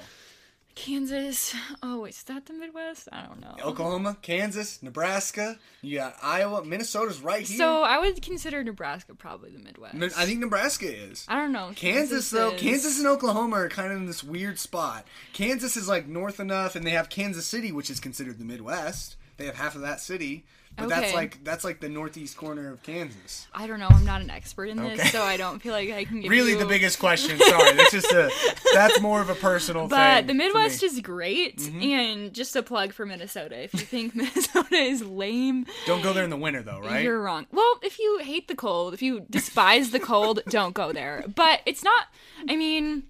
Kansas. 0.76 1.54
Oh, 1.84 2.02
wait, 2.02 2.14
is 2.14 2.24
that 2.24 2.46
the 2.46 2.54
Midwest? 2.54 3.10
I 3.12 3.24
don't 3.26 3.42
know. 3.42 3.56
Oklahoma, 3.66 4.16
Kansas, 4.22 4.82
Nebraska. 4.82 5.58
You 5.82 5.98
got 5.98 6.16
Iowa. 6.24 6.64
Minnesota's 6.64 7.20
right 7.22 7.46
here. 7.46 7.58
So 7.58 7.84
I 7.84 8.00
would 8.00 8.22
consider 8.22 8.64
Nebraska 8.64 9.14
probably 9.14 9.50
the 9.52 9.60
Midwest. 9.60 10.18
I 10.18 10.26
think 10.26 10.40
Nebraska 10.40 10.86
is. 10.88 11.26
I 11.28 11.36
don't 11.36 11.52
know. 11.52 11.72
Kansas 11.76 12.30
though, 12.30 12.52
is- 12.52 12.62
Kansas 12.62 12.98
and 12.98 13.08
Oklahoma 13.08 13.58
are 13.58 13.70
kind 13.70 13.92
of 13.92 13.98
in 13.98 14.06
this 14.06 14.24
weird 14.24 14.58
spot. 14.58 15.06
Kansas 15.34 15.76
is 15.76 15.90
like 15.90 16.08
north 16.08 16.40
enough, 16.40 16.76
and 16.78 16.86
they 16.86 16.92
have 16.92 17.10
Kansas 17.10 17.46
City, 17.46 17.74
which 17.74 17.90
is 17.90 18.00
considered 18.00 18.40
the 18.40 18.46
Midwest. 18.46 19.18
They 19.36 19.48
have 19.48 19.56
half 19.56 19.76
of 19.76 19.82
that 19.82 20.00
city, 20.00 20.46
but 20.80 20.90
that's 20.90 21.14
like 21.14 21.44
that's 21.44 21.64
like 21.64 21.80
the 21.80 21.90
northeast 21.90 22.38
corner 22.38 22.72
of 22.72 22.82
Kansas. 22.84 23.48
I 23.54 23.68
don't 23.68 23.80
know. 23.80 23.88
I'm 23.90 24.06
not 24.06 24.22
an 24.22 24.30
expert 24.30 24.70
in 24.70 24.78
this, 24.78 25.00
Okay. 25.00 25.10
so 25.10 25.22
I 25.22 25.38
don't 25.38 25.62
feel 25.62 25.74
like 25.74 25.90
I 25.92 26.06
can 26.06 26.22
give 26.22 26.32
Really, 26.32 26.52
you... 26.52 26.60
the 26.60 26.66
biggest 26.66 27.00
question. 27.00 27.38
Sorry, 27.40 27.74
that's 27.74 27.92
just 27.92 28.12
a 28.12 28.32
that's 28.74 29.00
more 29.02 29.22
of 29.22 29.30
a 29.30 29.36
personal 29.36 29.84
thing. 29.84 29.98
But 29.98 30.28
the 30.28 30.34
for 30.34 30.38
Midwest 30.38 30.82
me. 30.82 30.88
Mm-hmm. 30.88 30.98
is 30.98 31.02
great, 31.02 31.68
and 31.68 32.34
just 32.34 32.56
a 32.56 32.64
plug 32.64 32.94
for 32.94 33.06
Minnesota. 33.06 33.62
If 33.64 33.74
you 33.74 33.80
think 33.80 34.16
Minnesota 34.20 34.76
is 34.76 35.04
lame, 35.04 35.66
don't 35.86 36.02
go 36.02 36.14
there 36.14 36.24
in 36.24 36.30
the 36.30 36.38
winter 36.38 36.62
though, 36.64 36.80
right? 36.80 37.04
You're 37.04 37.22
wrong. 37.22 37.48
Well, 37.52 37.80
if 37.84 38.00
you 38.00 38.20
hate 38.20 38.48
the 38.48 38.56
cold, 38.56 38.94
if 38.94 39.02
you 39.02 39.26
despise 39.30 39.92
the 39.92 40.00
cold, 40.00 40.42
don't 40.50 40.74
go 40.74 40.92
there. 40.92 41.26
But 41.36 41.62
it's 41.66 41.84
not. 41.84 42.08
I 42.48 42.56
mean, 42.56 43.04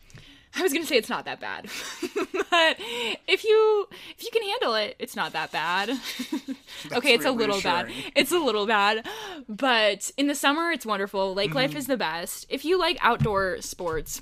I 0.55 0.61
was 0.63 0.73
gonna 0.73 0.85
say 0.85 0.97
it's 0.97 1.09
not 1.09 1.25
that 1.25 1.39
bad, 1.39 1.65
but 2.03 2.75
if 3.27 3.43
you 3.43 3.87
if 4.17 4.23
you 4.23 4.29
can 4.33 4.41
handle 4.43 4.73
it, 4.75 4.95
it's 4.99 5.15
not 5.15 5.33
that 5.33 5.51
bad. 5.51 5.89
okay, 6.91 7.13
it's 7.13 7.25
a 7.25 7.31
little 7.31 7.61
bad. 7.61 7.91
It's 8.15 8.31
a 8.31 8.39
little 8.39 8.65
bad, 8.65 9.05
but 9.47 10.11
in 10.17 10.27
the 10.27 10.35
summer 10.35 10.71
it's 10.71 10.85
wonderful. 10.85 11.33
Lake 11.35 11.49
Mm-hmm. 11.49 11.57
life 11.57 11.75
is 11.75 11.87
the 11.87 11.97
best. 11.97 12.45
If 12.49 12.65
you 12.65 12.79
like 12.79 12.97
outdoor 13.01 13.61
sports, 13.61 14.21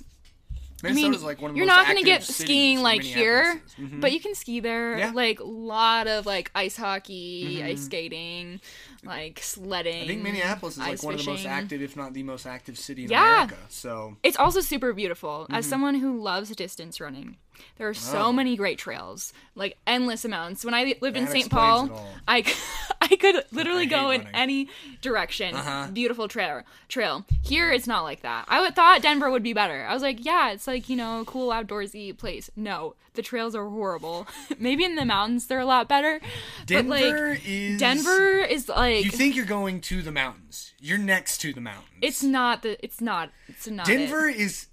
I 0.83 0.91
mean, 0.91 1.11
like 1.23 1.41
one 1.41 1.51
of 1.51 1.57
you're 1.57 1.65
not 1.65 1.87
gonna 1.87 2.03
get 2.03 2.23
skiing 2.23 2.81
like 2.83 3.01
here. 3.01 3.61
Mhm. 3.79 4.01
but 4.01 4.11
you 4.11 4.19
can 4.19 4.35
ski 4.35 4.59
there. 4.59 4.97
Yeah. 4.97 5.11
Like 5.11 5.39
a 5.39 5.43
lot 5.43 6.07
of 6.07 6.25
like 6.25 6.51
ice 6.53 6.75
hockey, 6.75 7.63
ice 7.63 7.85
skating, 7.85 8.59
like 9.07 9.39
sledding. 9.41 10.03
I 10.03 10.07
think 10.07 10.21
Minneapolis 10.23 10.75
is 10.75 10.79
like 10.79 11.03
one 11.03 11.13
of 11.15 11.19
the 11.23 11.31
most 11.31 11.45
active, 11.45 11.81
if 11.81 11.95
not 11.95 12.13
the 12.13 12.23
most 12.23 12.45
active 12.45 12.77
city 12.77 13.05
in 13.05 13.11
Yeah. 13.11 13.43
America. 13.43 13.57
So 13.69 14.17
It's 14.23 14.37
also 14.37 14.61
super 14.61 14.93
beautiful. 14.93 15.43
Mm-hmm. 15.45 15.55
As 15.55 15.65
someone 15.65 15.95
who 15.95 16.21
loves 16.21 16.55
distance 16.55 16.99
running, 17.01 17.37
there 17.77 17.87
are 17.89 17.93
so 17.93 18.25
Oh. 18.25 18.33
many 18.33 18.55
great 18.55 18.77
trails, 18.77 19.33
like 19.55 19.77
endless 19.87 20.23
amounts. 20.25 20.63
When 20.63 20.73
I 20.75 20.95
lived 21.01 21.17
in 21.17 21.27
St. 21.27 21.49
Paul, 21.49 21.89
I. 22.27 22.43
I, 22.99 23.15
could 23.15 23.45
literally 23.51 23.83
I 23.83 23.85
go 23.85 24.09
in 24.09 24.21
running. 24.21 24.35
any 24.35 24.69
direction. 25.01 25.55
Uh-huh. 25.55 25.87
Beautiful 25.93 26.27
trail. 26.27 26.63
Trail. 26.89 27.25
Here, 27.41 27.71
it's 27.71 27.87
not 27.87 28.01
like 28.03 28.21
that. 28.23 28.45
I 28.49 28.59
would- 28.59 28.75
thought 28.75 29.01
Denver 29.01 29.29
would 29.31 29.43
be 29.43 29.53
better. 29.53 29.85
I 29.85 29.93
was 29.93 30.01
like, 30.03 30.25
yeah, 30.25 30.51
it's 30.51 30.67
like 30.67 30.89
you 30.89 30.95
know, 30.97 31.23
cool 31.25 31.49
outdoorsy 31.51 32.17
place. 32.17 32.49
No, 32.55 32.95
the 33.13 33.21
trails 33.21 33.55
are 33.55 33.67
horrible. 33.69 34.27
Maybe 34.59 34.83
in 34.83 34.95
the 34.95 35.05
mountains 35.05 35.47
they're 35.47 35.59
a 35.59 35.65
lot 35.65 35.87
better. 35.87 36.19
Denver 36.65 36.89
but 36.89 37.35
like 37.35 37.41
is 37.47 37.79
Denver 37.79 38.39
is 38.39 38.67
like 38.67 38.96
You 39.05 39.11
think 39.11 39.35
you're 39.35 39.45
going 39.45 39.81
to 39.81 40.01
the 40.01 40.11
mountains? 40.11 40.73
You're 40.79 40.97
next 40.97 41.39
to 41.39 41.53
the 41.53 41.61
mountains. 41.61 41.99
it's 42.01 42.23
not 42.23 42.61
the 42.63 42.83
it's 42.83 43.01
not 43.01 43.31
it's 43.47 43.67
not. 43.67 43.85
Denver 43.85 44.27
is, 44.27 44.67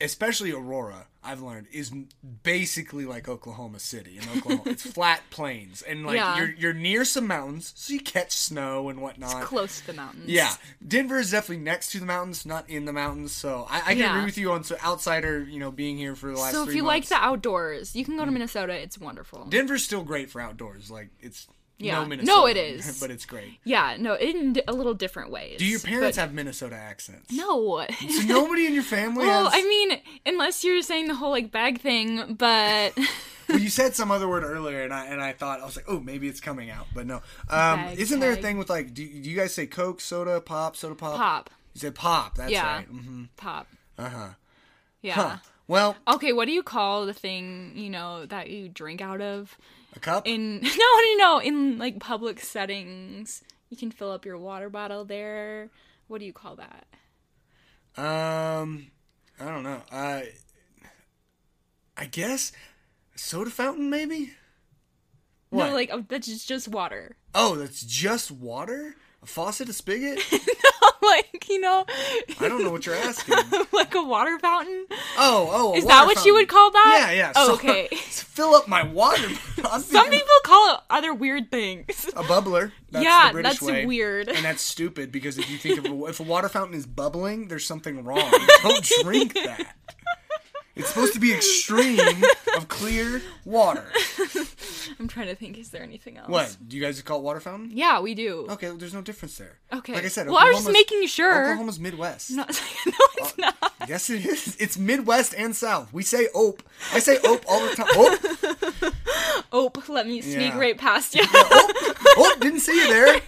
especially 0.00 0.52
Aurora. 0.52 1.06
I've 1.24 1.40
learned 1.40 1.68
is 1.70 1.92
basically 2.42 3.04
like 3.04 3.28
Oklahoma 3.28 3.78
City 3.78 4.18
in 4.18 4.28
Oklahoma. 4.36 4.62
it's 4.66 4.82
flat 4.82 5.22
plains 5.30 5.80
and 5.82 6.04
like 6.04 6.16
Yeah. 6.16 6.36
you're 6.36 6.50
you're 6.54 6.72
near 6.72 7.04
some 7.04 7.28
mountains, 7.28 7.72
so 7.76 7.94
you 7.94 8.00
catch 8.00 8.32
snow 8.32 8.88
and 8.88 9.00
whatnot. 9.00 9.42
close 9.42 9.80
to 9.80 9.86
the 9.86 9.92
mountains. 9.92 10.26
Yeah, 10.26 10.52
Denver 10.86 11.20
is 11.20 11.30
definitely 11.30 11.62
next 11.62 11.92
to 11.92 12.00
the 12.00 12.06
mountains, 12.06 12.44
not 12.44 12.68
in 12.68 12.86
the 12.86 12.92
mountains. 12.92 13.30
So 13.30 13.66
I, 13.70 13.78
I 13.78 13.80
can 13.90 13.98
Yeah. 13.98 14.14
agree 14.16 14.24
with 14.24 14.36
you 14.36 14.50
on 14.50 14.64
so 14.64 14.76
outsider, 14.84 15.44
you 15.44 15.60
know, 15.60 15.70
being 15.70 15.96
here 15.96 16.16
for 16.16 16.32
the 16.32 16.38
last. 16.38 16.52
So 16.54 16.68
if 16.68 16.74
you 16.74 16.82
like 16.82 17.06
the 17.06 17.14
outdoors, 17.14 17.94
you 17.94 18.04
can 18.04 18.16
go 18.16 18.24
to 18.24 18.26
hmm. 18.26 18.34
Minnesota. 18.34 18.72
It's 18.72 18.98
wonderful. 18.98 19.44
Denver's 19.44 19.84
still 19.84 20.02
great 20.02 20.28
for 20.28 20.40
outdoors. 20.40 20.90
Like 20.90 21.10
it's 21.20 21.46
Yeah. 21.78 22.00
no 22.00 22.06
Minnesota. 22.06 22.36
No, 22.38 22.46
it 22.46 22.56
is. 22.56 23.00
but 23.00 23.10
it's 23.10 23.24
great. 23.24 23.58
yeah, 23.64 23.96
no, 23.98 24.14
in 24.14 24.56
a 24.68 24.72
little 24.72 24.94
different 24.94 25.30
ways. 25.30 25.58
Do 25.58 25.66
your 25.66 25.80
parents 25.80 26.16
but- 26.16 26.22
have 26.22 26.32
Minnesota 26.34 26.76
accents? 26.76 27.32
No. 27.32 27.84
So 28.08 28.22
nobody 28.26 28.66
in 28.66 28.74
your 28.74 28.82
family 28.84 29.26
well, 29.26 29.48
has. 29.50 29.52
I 29.54 29.66
mean, 29.66 30.00
unless 30.26 30.62
you're 30.64 30.82
saying 30.82 31.08
the 31.08 31.14
whole 31.14 31.30
like 31.30 31.50
bag 31.50 31.80
thing, 31.80 32.34
but 32.34 32.96
well, 33.48 33.58
you 33.58 33.68
said 33.68 33.94
some 33.96 34.10
other 34.12 34.28
word 34.28 34.44
earlier, 34.44 34.82
and 34.82 34.92
I 34.94 35.06
and 35.06 35.20
I 35.20 35.32
thought 35.32 35.60
I 35.60 35.64
was 35.64 35.74
like, 35.76 35.86
oh, 35.88 35.98
maybe 36.00 36.28
it's 36.28 36.40
coming 36.40 36.70
out, 36.70 36.86
but 36.94 37.06
no. 37.06 37.16
Um, 37.16 37.20
Bag 37.50 37.98
isn't 37.98 38.20
there 38.20 38.32
a 38.32 38.36
thing 38.36 38.58
with 38.58 38.70
like, 38.70 38.94
do, 38.94 39.04
do 39.06 39.28
you 39.30 39.36
guys 39.36 39.52
say 39.54 39.66
Coke, 39.66 40.00
soda, 40.00 40.40
pop, 40.40 40.76
soda, 40.76 40.94
pop? 40.94 41.16
pop, 41.16 41.50
You 41.74 41.80
said 41.80 41.94
pop. 41.96 42.36
That's 42.36 42.52
Yeah. 42.52 42.76
right. 42.76 42.86
hmm 42.86 43.24
pop. 43.36 43.66
Uh 43.98 44.08
huh. 44.08 44.28
Yeah. 45.00 45.14
Huh. 45.14 45.36
Well, 45.68 45.96
Okay, 46.06 46.32
what 46.32 46.46
do 46.46 46.52
you 46.52 46.62
call 46.62 47.06
the 47.06 47.14
thing, 47.14 47.72
you 47.76 47.88
know, 47.90 48.26
that 48.26 48.50
you 48.50 48.68
drink 48.68 49.00
out 49.00 49.20
of? 49.20 49.56
A 49.92 50.00
cup. 50.00 50.26
In 50.26 50.60
no, 50.62 50.68
no, 50.70 51.14
no, 51.16 51.38
in 51.38 51.78
like 51.78 52.00
public 52.00 52.40
settings, 52.40 53.42
you 53.68 53.76
can 53.76 53.90
fill 53.90 54.10
up 54.10 54.24
your 54.24 54.38
water 54.38 54.70
bottle 54.70 55.04
there. 55.04 55.70
What 56.08 56.18
do 56.18 56.24
you 56.24 56.32
call 56.32 56.56
that? 56.56 56.86
Um, 57.96 58.90
I 59.38 59.46
don't 59.46 59.62
know. 59.62 59.82
I 59.90 60.30
I 61.96 62.06
guess 62.06 62.52
soda 63.14 63.50
fountain, 63.50 63.90
maybe. 63.90 64.32
What? 65.50 65.68
No, 65.68 65.74
like 65.74 65.90
oh, 65.92 66.04
that's 66.08 66.26
just, 66.26 66.48
just 66.48 66.68
water. 66.68 67.16
oh, 67.34 67.56
that's 67.56 67.82
just 67.82 68.30
water. 68.30 68.96
A 69.22 69.26
faucet, 69.26 69.68
a 69.68 69.72
spigot. 69.72 70.18
like 71.06 71.48
you 71.48 71.60
know, 71.60 71.84
I 72.40 72.48
don't 72.48 72.62
know 72.64 72.70
what 72.70 72.86
you're 72.86 72.94
asking. 72.94 73.36
like 73.72 73.94
a 73.94 74.02
water 74.02 74.38
fountain. 74.38 74.86
Oh, 75.18 75.48
oh. 75.52 75.74
Is 75.76 75.84
that 75.86 76.06
what 76.06 76.24
you 76.24 76.34
would 76.34 76.48
call 76.48 76.70
that? 76.70 77.06
Yeah, 77.10 77.16
yeah. 77.16 77.32
Oh, 77.36 77.48
so- 77.48 77.54
okay. 77.54 77.88
fill 78.32 78.54
up 78.54 78.66
my 78.68 78.82
water. 78.84 79.28
Some 79.80 80.08
people 80.10 80.28
call 80.44 80.74
it 80.74 80.80
other 80.88 81.12
weird 81.12 81.50
things. 81.50 82.06
a 82.16 82.22
bubbler. 82.22 82.72
That's 82.90 83.04
Yeah, 83.04 83.28
the 83.28 83.32
British 83.34 83.52
that's 83.58 83.62
way. 83.62 83.86
weird. 83.86 84.28
and 84.28 84.44
that's 84.44 84.62
stupid 84.62 85.12
because 85.12 85.36
if 85.38 85.50
you 85.50 85.58
think 85.58 85.78
of 85.78 85.84
a, 85.86 86.04
if 86.06 86.20
a 86.20 86.22
water 86.22 86.48
fountain 86.48 86.74
is 86.76 86.86
bubbling, 86.86 87.48
there's 87.48 87.66
something 87.66 88.04
wrong. 88.04 88.30
Don't 88.62 88.84
drink 89.02 89.34
that. 89.34 89.74
It's 90.74 90.88
supposed 90.88 91.12
to 91.12 91.20
be 91.20 91.34
extreme 91.34 92.00
of 92.56 92.68
clear 92.68 93.20
water. 93.44 93.84
I'm 94.98 95.06
trying 95.06 95.26
to 95.26 95.34
think. 95.34 95.58
Is 95.58 95.68
there 95.68 95.82
anything 95.82 96.16
else? 96.16 96.28
What? 96.28 96.56
Do 96.66 96.76
you 96.76 96.82
guys 96.82 97.00
call 97.02 97.18
it 97.18 97.22
water 97.22 97.40
fountain? 97.40 97.70
Yeah, 97.74 98.00
we 98.00 98.14
do. 98.14 98.46
Okay, 98.48 98.68
well, 98.68 98.76
there's 98.78 98.94
no 98.94 99.02
difference 99.02 99.36
there. 99.36 99.58
Okay. 99.70 99.92
Like 99.92 100.04
I 100.04 100.08
said, 100.08 100.28
well, 100.28 100.38
I 100.38 100.46
was 100.46 100.60
just 100.60 100.72
making 100.72 101.06
sure. 101.08 101.42
Oklahoma's 101.44 101.78
Midwest. 101.78 102.30
No, 102.30 102.42
no, 102.42 102.46
it's 102.46 103.32
uh, 103.32 103.52
not. 103.60 103.72
Yes, 103.86 104.08
it 104.08 104.24
is. 104.24 104.56
It's 104.58 104.78
Midwest 104.78 105.34
and 105.36 105.54
South. 105.54 105.92
We 105.92 106.02
say 106.02 106.28
ope. 106.34 106.62
I 106.94 107.00
say 107.00 107.18
ope 107.22 107.44
all 107.48 107.60
the 107.68 107.74
time. 107.76 107.86
Ope. 107.94 108.94
Ope. 109.52 109.88
let 109.90 110.06
me 110.06 110.22
sneak 110.22 110.52
Yeah. 110.54 110.58
right 110.58 110.78
past 110.78 111.14
you. 111.14 111.22
Ope. 112.16 112.40
didn't 112.40 112.60
see 112.60 112.74
you 112.74 112.88
there. 112.88 113.20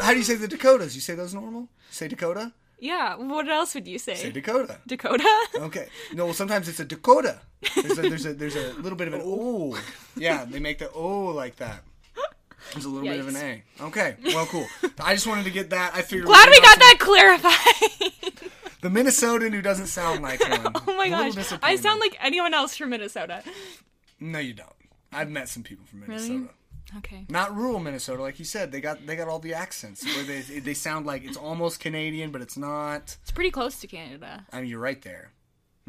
How 0.00 0.12
do 0.12 0.18
you 0.18 0.24
say 0.24 0.36
the 0.36 0.48
Dakotas? 0.48 0.94
You 0.94 1.02
say 1.02 1.14
those 1.14 1.34
normal? 1.34 1.68
Say 1.90 2.08
Dakota? 2.08 2.52
Yeah. 2.78 3.16
What 3.16 3.48
else 3.48 3.74
would 3.74 3.86
you 3.86 3.98
say? 3.98 4.14
Say 4.14 4.30
Dakota. 4.30 4.78
Dakota. 4.86 5.24
Okay. 5.56 5.88
No, 6.12 6.26
well, 6.26 6.34
sometimes 6.34 6.68
it's 6.68 6.80
a 6.80 6.84
Dakota. 6.84 7.40
There's 7.74 7.98
a, 7.98 8.02
there's 8.02 8.26
a, 8.26 8.34
there's 8.34 8.56
a 8.56 8.72
little 8.74 8.96
bit 8.96 9.08
of 9.08 9.14
an 9.14 9.22
oh. 9.24 9.74
O. 9.74 9.80
Yeah, 10.16 10.44
they 10.44 10.58
make 10.60 10.78
the 10.78 10.90
O 10.92 11.26
like 11.26 11.56
that. 11.56 11.82
There's 12.72 12.84
a 12.84 12.88
little 12.88 13.08
bit 13.08 13.20
of 13.20 13.28
an 13.28 13.36
A. 13.36 13.62
Okay, 13.80 14.16
well, 14.24 14.46
cool. 14.46 14.66
I 15.00 15.14
just 15.14 15.26
wanted 15.26 15.44
to 15.44 15.50
get 15.50 15.70
that. 15.70 15.94
I 15.94 16.02
figured. 16.02 16.26
Glad 16.26 16.50
we 16.50 16.60
got 16.60 16.68
have 16.70 16.78
that 16.80 16.96
clarified. 16.98 18.12
The 18.82 18.90
Minnesotan 18.90 19.52
who 19.52 19.62
doesn't 19.62 19.86
sound 19.86 20.22
like 20.22 20.40
oh 20.44 20.48
one. 20.62 20.72
oh 20.86 20.96
my 20.96 21.08
gosh, 21.08 21.52
I 21.62 21.74
sound 21.74 21.98
like 21.98 22.16
anyone 22.20 22.54
else 22.54 22.76
from 22.76 22.90
Minnesota. 22.90 23.42
No, 24.20 24.38
you 24.38 24.52
don't. 24.52 24.68
I've 25.12 25.30
met 25.30 25.48
some 25.48 25.62
people 25.64 25.86
from 25.86 26.00
Minnesota. 26.00 26.50
Okay. 26.98 27.26
Not 27.28 27.56
rural 27.56 27.80
Minnesota, 27.80 28.22
like 28.22 28.38
you 28.38 28.44
said. 28.44 28.70
They 28.72 28.80
got 28.80 29.06
they 29.06 29.16
got 29.16 29.28
all 29.28 29.38
the 29.38 29.54
accents 29.54 30.04
where 30.04 30.24
they 30.24 30.40
they 30.60 30.74
sound 30.74 31.06
like 31.06 31.24
it's 31.24 31.36
almost 31.36 31.80
Canadian, 31.80 32.30
but 32.30 32.42
it's 32.42 32.56
not. 32.56 33.16
It's 33.22 33.32
pretty 33.32 33.50
close 33.50 33.80
to 33.80 33.86
Canada. 33.86 34.46
I 34.52 34.60
mean, 34.60 34.70
you're 34.70 34.80
right 34.80 35.00
there. 35.02 35.32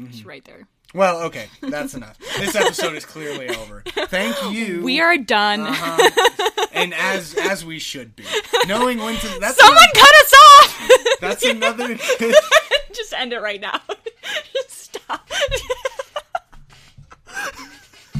It's 0.00 0.24
right 0.24 0.44
there. 0.44 0.68
Well, 0.94 1.22
okay, 1.24 1.48
that's 1.60 1.94
enough. 1.94 2.18
This 2.38 2.54
episode 2.54 2.94
is 2.94 3.04
clearly 3.04 3.48
over. 3.48 3.82
Thank 3.84 4.52
you. 4.52 4.80
We 4.82 5.00
are 5.00 5.18
done. 5.18 5.60
Uh-huh. 5.62 6.66
and 6.72 6.94
as 6.94 7.34
as 7.34 7.64
we 7.64 7.78
should 7.80 8.14
be, 8.14 8.24
knowing 8.66 8.98
when 8.98 9.16
to. 9.16 9.38
That's 9.40 9.58
Someone 9.58 9.76
another, 9.76 9.92
cut 9.94 10.14
us 10.14 10.34
off. 10.34 10.90
That's 11.20 11.44
another. 11.44 11.94
Just 12.92 13.12
end 13.12 13.32
it 13.32 13.40
right 13.40 13.60
now. 13.60 13.80
Just 14.54 14.94
stop. 14.94 15.28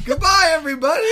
Goodbye, 0.05 0.49
everybody. 0.51 1.07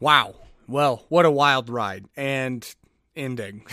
Wow. 0.00 0.34
Well, 0.68 1.04
what 1.08 1.24
a 1.24 1.30
wild 1.30 1.68
ride 1.68 2.06
and 2.16 2.66
ending. 3.14 3.66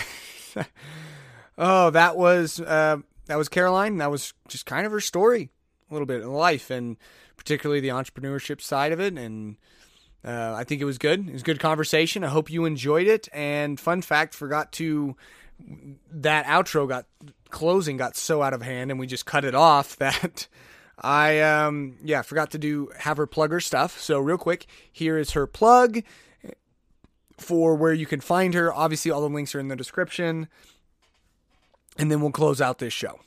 oh, 1.57 1.89
that 1.89 2.15
was 2.15 2.59
uh, 2.59 2.97
that 3.25 3.37
was 3.37 3.49
Caroline. 3.49 3.97
That 3.97 4.11
was 4.11 4.33
just 4.47 4.65
kind 4.65 4.85
of 4.85 4.91
her 4.91 5.01
story, 5.01 5.49
a 5.89 5.93
little 5.93 6.05
bit 6.05 6.21
in 6.21 6.31
life, 6.31 6.69
and 6.69 6.97
particularly 7.35 7.79
the 7.79 7.89
entrepreneurship 7.89 8.61
side 8.61 8.91
of 8.91 8.99
it. 8.99 9.17
And 9.17 9.57
uh, 10.23 10.53
I 10.55 10.63
think 10.63 10.81
it 10.81 10.85
was 10.85 10.97
good. 10.97 11.27
It 11.27 11.33
was 11.33 11.43
good 11.43 11.59
conversation. 11.59 12.23
I 12.23 12.29
hope 12.29 12.49
you 12.49 12.65
enjoyed 12.65 13.07
it. 13.07 13.27
And 13.33 13.79
fun 13.79 14.01
fact, 14.01 14.33
forgot 14.33 14.71
to 14.73 15.15
that 16.11 16.45
outro 16.45 16.87
got 16.87 17.05
closing 17.49 17.97
got 17.97 18.15
so 18.15 18.41
out 18.41 18.53
of 18.53 18.61
hand, 18.61 18.91
and 18.91 18.99
we 18.99 19.07
just 19.07 19.25
cut 19.25 19.45
it 19.45 19.55
off 19.55 19.95
that. 19.97 20.47
I 20.99 21.39
um 21.41 21.97
yeah 22.03 22.21
forgot 22.21 22.51
to 22.51 22.57
do 22.57 22.89
have 22.99 23.17
her 23.17 23.27
plug 23.27 23.51
her 23.51 23.59
stuff. 23.59 23.99
So 23.99 24.19
real 24.19 24.37
quick, 24.37 24.65
here 24.91 25.17
is 25.17 25.31
her 25.31 25.47
plug 25.47 26.03
for 27.37 27.75
where 27.75 27.93
you 27.93 28.05
can 28.05 28.21
find 28.21 28.53
her. 28.53 28.73
Obviously, 28.73 29.11
all 29.11 29.21
the 29.21 29.29
links 29.29 29.53
are 29.55 29.59
in 29.59 29.67
the 29.67 29.75
description, 29.75 30.47
and 31.97 32.11
then 32.11 32.21
we'll 32.21 32.31
close 32.31 32.61
out 32.61 32.79
this 32.79 32.93
show. 32.93 33.19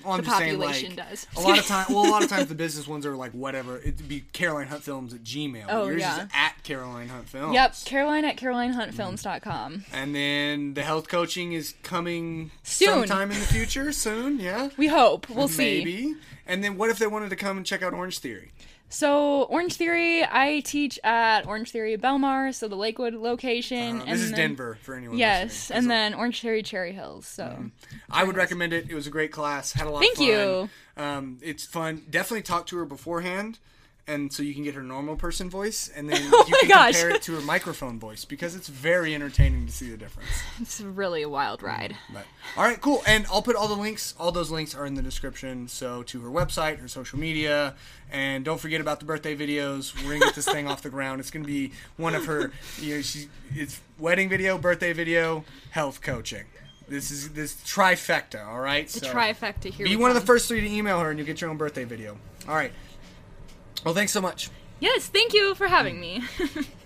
Well, 0.03 0.13
I'm 0.15 0.17
the 0.21 0.23
just 0.25 0.37
saying, 0.37 0.57
population 0.59 0.95
like, 0.97 1.09
does. 1.09 1.27
A 1.37 1.39
lot 1.41 1.59
of 1.59 1.65
time, 1.67 1.85
well, 1.89 2.05
a 2.05 2.11
lot 2.11 2.23
of 2.23 2.29
times 2.29 2.47
the 2.47 2.55
business 2.55 2.87
ones 2.87 3.05
are 3.05 3.15
like 3.15 3.31
whatever. 3.31 3.77
It'd 3.77 4.07
be 4.09 4.25
Caroline 4.33 4.67
Hunt 4.67 4.83
Films 4.83 5.13
at 5.13 5.23
Gmail. 5.23 5.65
Oh, 5.69 5.87
Yours 5.87 6.01
yeah. 6.01 6.23
is 6.25 6.29
at 6.33 6.55
Caroline 6.63 7.07
Hunt 7.07 7.29
Films. 7.29 7.53
Yep, 7.53 7.75
Caroline 7.85 8.25
at 8.25 8.35
carolinehuntfilms.com. 8.37 9.85
And 9.93 10.15
then 10.15 10.73
the 10.73 10.83
health 10.83 11.07
coaching 11.07 11.53
is 11.53 11.73
coming 11.83 12.51
Soon. 12.63 13.07
sometime 13.07 13.28
in 13.31 13.39
the 13.39 13.45
future. 13.45 13.91
Soon, 13.91 14.39
yeah. 14.39 14.69
We 14.77 14.87
hope. 14.87 15.29
We'll 15.29 15.47
see. 15.47 15.79
Maybe. 15.79 16.15
And 16.47 16.63
then 16.63 16.77
what 16.77 16.89
if 16.89 16.97
they 16.99 17.07
wanted 17.07 17.29
to 17.29 17.35
come 17.35 17.57
and 17.57 17.65
check 17.65 17.81
out 17.83 17.93
Orange 17.93 18.19
Theory? 18.19 18.51
So, 18.91 19.43
Orange 19.43 19.75
Theory, 19.75 20.23
I 20.23 20.61
teach 20.65 20.97
at 21.03 21.45
Orange 21.45 21.69
Theory 21.69 21.95
Belmar, 21.95 22.51
so 22.55 22.67
the 22.67 22.75
Lakewood 22.75 23.13
location. 23.13 23.99
Uh, 23.99 24.03
and 24.05 24.11
this 24.13 24.21
is 24.21 24.31
then- 24.31 24.39
Denver 24.39 24.79
for 24.81 24.95
anyone. 24.95 25.15
Yes, 25.17 25.69
and 25.69 25.91
then 25.91 26.15
Orange 26.15 26.41
Theory 26.41 26.63
Cherry 26.63 26.93
Hills. 26.93 27.27
So, 27.27 27.69
I 28.09 28.23
would 28.23 28.35
recommend 28.35 28.73
it. 28.73 28.89
It 28.89 28.95
was 28.95 29.05
a 29.05 29.11
great 29.11 29.31
class. 29.31 29.73
Had 29.73 29.85
a 29.85 29.91
lot 29.91 29.99
Thank 29.99 30.13
of 30.13 30.17
fun. 30.17 30.27
you. 30.27 30.69
Um, 30.97 31.37
it's 31.43 31.65
fun. 31.65 32.01
Definitely 32.09 32.41
talk 32.41 32.65
to 32.67 32.77
her 32.77 32.85
beforehand, 32.85 33.59
and 34.09 34.33
so 34.33 34.41
you 34.41 34.53
can 34.53 34.63
get 34.63 34.73
her 34.73 34.81
normal 34.81 35.15
person 35.15 35.49
voice, 35.49 35.89
and 35.95 36.09
then 36.09 36.19
Oh 36.33 36.45
you 36.47 36.55
can 36.59 36.69
gosh. 36.69 36.95
compare 36.95 37.15
it 37.15 37.21
to 37.23 37.35
her 37.35 37.41
microphone 37.41 37.99
voice 37.99 38.25
because 38.25 38.55
it's 38.55 38.67
very 38.67 39.13
entertaining 39.13 39.67
to 39.67 39.71
see 39.71 39.89
the 39.89 39.97
difference. 39.97 40.29
it's 40.59 40.81
really 40.81 41.21
a 41.21 41.29
wild 41.29 41.61
mm, 41.61 41.67
ride. 41.67 41.95
But 42.11 42.25
all 42.57 42.63
right, 42.63 42.81
cool. 42.81 43.03
And 43.05 43.25
I'll 43.31 43.41
put 43.41 43.55
all 43.55 43.67
the 43.67 43.75
links. 43.75 44.15
All 44.19 44.31
those 44.31 44.51
links 44.51 44.73
are 44.73 44.85
in 44.85 44.95
the 44.95 45.01
description. 45.01 45.67
So 45.67 46.03
to 46.03 46.21
her 46.21 46.29
website, 46.29 46.79
her 46.79 46.87
social 46.87 47.19
media, 47.19 47.75
and 48.11 48.43
don't 48.43 48.59
forget 48.59 48.81
about 48.81 48.99
the 48.99 49.05
birthday 49.05 49.35
videos. 49.35 49.95
We're 50.03 50.13
gonna 50.13 50.25
get 50.25 50.35
this 50.35 50.49
thing 50.49 50.67
off 50.67 50.81
the 50.81 50.89
ground. 50.89 51.19
It's 51.19 51.31
gonna 51.31 51.45
be 51.45 51.71
one 51.97 52.15
of 52.15 52.25
her. 52.25 52.51
You 52.79 52.95
know, 52.95 53.01
she 53.01 53.29
it's 53.55 53.79
wedding 53.99 54.27
video, 54.29 54.57
birthday 54.57 54.93
video, 54.93 55.45
health 55.71 56.01
coaching. 56.01 56.45
This 56.87 57.11
is 57.11 57.29
this 57.29 57.53
trifecta. 57.53 58.47
All 58.47 58.59
right. 58.59 58.87
The 58.87 58.99
so 59.01 59.13
trifecta 59.13 59.71
here. 59.71 59.85
Be 59.85 59.95
one 59.95 60.09
of 60.09 60.15
the 60.15 60.25
first 60.25 60.47
three 60.47 60.61
to 60.61 60.67
email 60.67 60.99
her, 60.99 61.11
and 61.11 61.19
you'll 61.19 61.27
get 61.27 61.39
your 61.39 61.51
own 61.51 61.57
birthday 61.57 61.83
video. 61.83 62.17
All 62.47 62.55
right. 62.55 62.71
Well, 63.83 63.93
thanks 63.93 64.11
so 64.11 64.21
much. 64.21 64.49
Yes, 64.79 65.07
thank 65.07 65.33
you 65.33 65.55
for 65.55 65.67
having 65.67 65.97
mm. 65.97 65.99
me. 65.99 66.65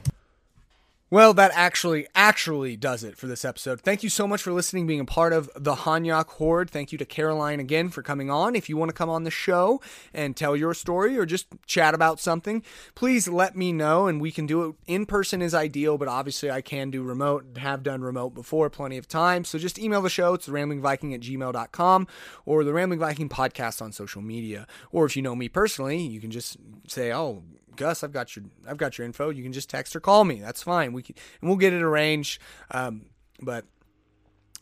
Well, 1.13 1.35
that 1.35 1.51
actually 1.53 2.07
actually 2.15 2.75
does 2.75 3.03
it 3.03 3.19
for 3.19 3.27
this 3.27 3.45
episode. 3.45 3.81
Thank 3.81 4.01
you 4.01 4.09
so 4.09 4.27
much 4.27 4.41
for 4.41 4.51
listening, 4.51 4.87
being 4.87 4.99
a 4.99 5.05
part 5.05 5.31
of 5.31 5.47
the 5.55 5.75
Hanyak 5.75 6.25
Horde. 6.25 6.71
Thank 6.71 6.91
you 6.91 6.97
to 6.97 7.05
Caroline 7.05 7.59
again 7.59 7.89
for 7.89 8.01
coming 8.01 8.31
on. 8.31 8.55
If 8.55 8.67
you 8.67 8.77
want 8.77 8.89
to 8.89 8.95
come 8.95 9.11
on 9.11 9.23
the 9.23 9.29
show 9.29 9.79
and 10.11 10.35
tell 10.35 10.55
your 10.55 10.73
story 10.73 11.15
or 11.15 11.27
just 11.27 11.45
chat 11.67 11.93
about 11.93 12.19
something, 12.19 12.63
please 12.95 13.27
let 13.27 13.55
me 13.55 13.71
know 13.71 14.07
and 14.07 14.19
we 14.19 14.31
can 14.31 14.47
do 14.47 14.63
it 14.63 14.75
in 14.87 15.05
person 15.05 15.43
is 15.43 15.53
ideal, 15.53 15.99
but 15.99 16.07
obviously 16.07 16.49
I 16.49 16.61
can 16.61 16.89
do 16.89 17.03
remote, 17.03 17.45
have 17.57 17.83
done 17.83 18.01
remote 18.01 18.33
before 18.33 18.71
plenty 18.71 18.97
of 18.97 19.07
times. 19.07 19.49
So 19.49 19.59
just 19.59 19.77
email 19.77 20.01
the 20.01 20.09
show. 20.09 20.33
It's 20.33 20.47
ramblingviking 20.47 21.13
at 21.13 21.21
gmail.com 21.21 22.07
or 22.47 22.63
the 22.63 22.73
Rambling 22.73 22.99
Viking 22.99 23.29
podcast 23.29 23.83
on 23.83 23.91
social 23.91 24.23
media. 24.23 24.65
Or 24.91 25.05
if 25.05 25.15
you 25.15 25.21
know 25.21 25.35
me 25.35 25.47
personally, 25.47 26.01
you 26.01 26.19
can 26.19 26.31
just 26.31 26.57
say, 26.87 27.13
oh, 27.13 27.43
Gus, 27.75 28.03
I've 28.03 28.11
got 28.11 28.35
your 28.35 28.45
I've 28.67 28.77
got 28.77 28.97
your 28.97 29.05
info. 29.05 29.29
You 29.29 29.43
can 29.43 29.53
just 29.53 29.69
text 29.69 29.95
or 29.95 29.99
call 29.99 30.23
me. 30.23 30.39
That's 30.41 30.63
fine. 30.63 30.93
We 30.93 31.03
can, 31.03 31.15
and 31.41 31.49
we'll 31.49 31.57
get 31.57 31.73
it 31.73 31.81
arranged. 31.81 32.41
Um, 32.71 33.07
but 33.41 33.65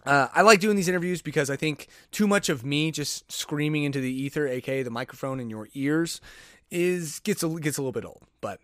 uh, 0.05 0.27
I 0.33 0.41
like 0.41 0.59
doing 0.59 0.75
these 0.75 0.87
interviews 0.87 1.21
because 1.21 1.49
I 1.49 1.55
think 1.55 1.87
too 2.11 2.27
much 2.27 2.49
of 2.49 2.65
me 2.65 2.91
just 2.91 3.31
screaming 3.31 3.83
into 3.83 3.99
the 3.99 4.11
ether, 4.11 4.47
aka 4.47 4.83
the 4.83 4.89
microphone 4.89 5.39
in 5.39 5.49
your 5.49 5.67
ears, 5.73 6.21
is 6.69 7.19
gets 7.19 7.43
a, 7.43 7.49
gets 7.49 7.77
a 7.77 7.81
little 7.81 7.91
bit 7.91 8.05
old. 8.05 8.23
But 8.39 8.59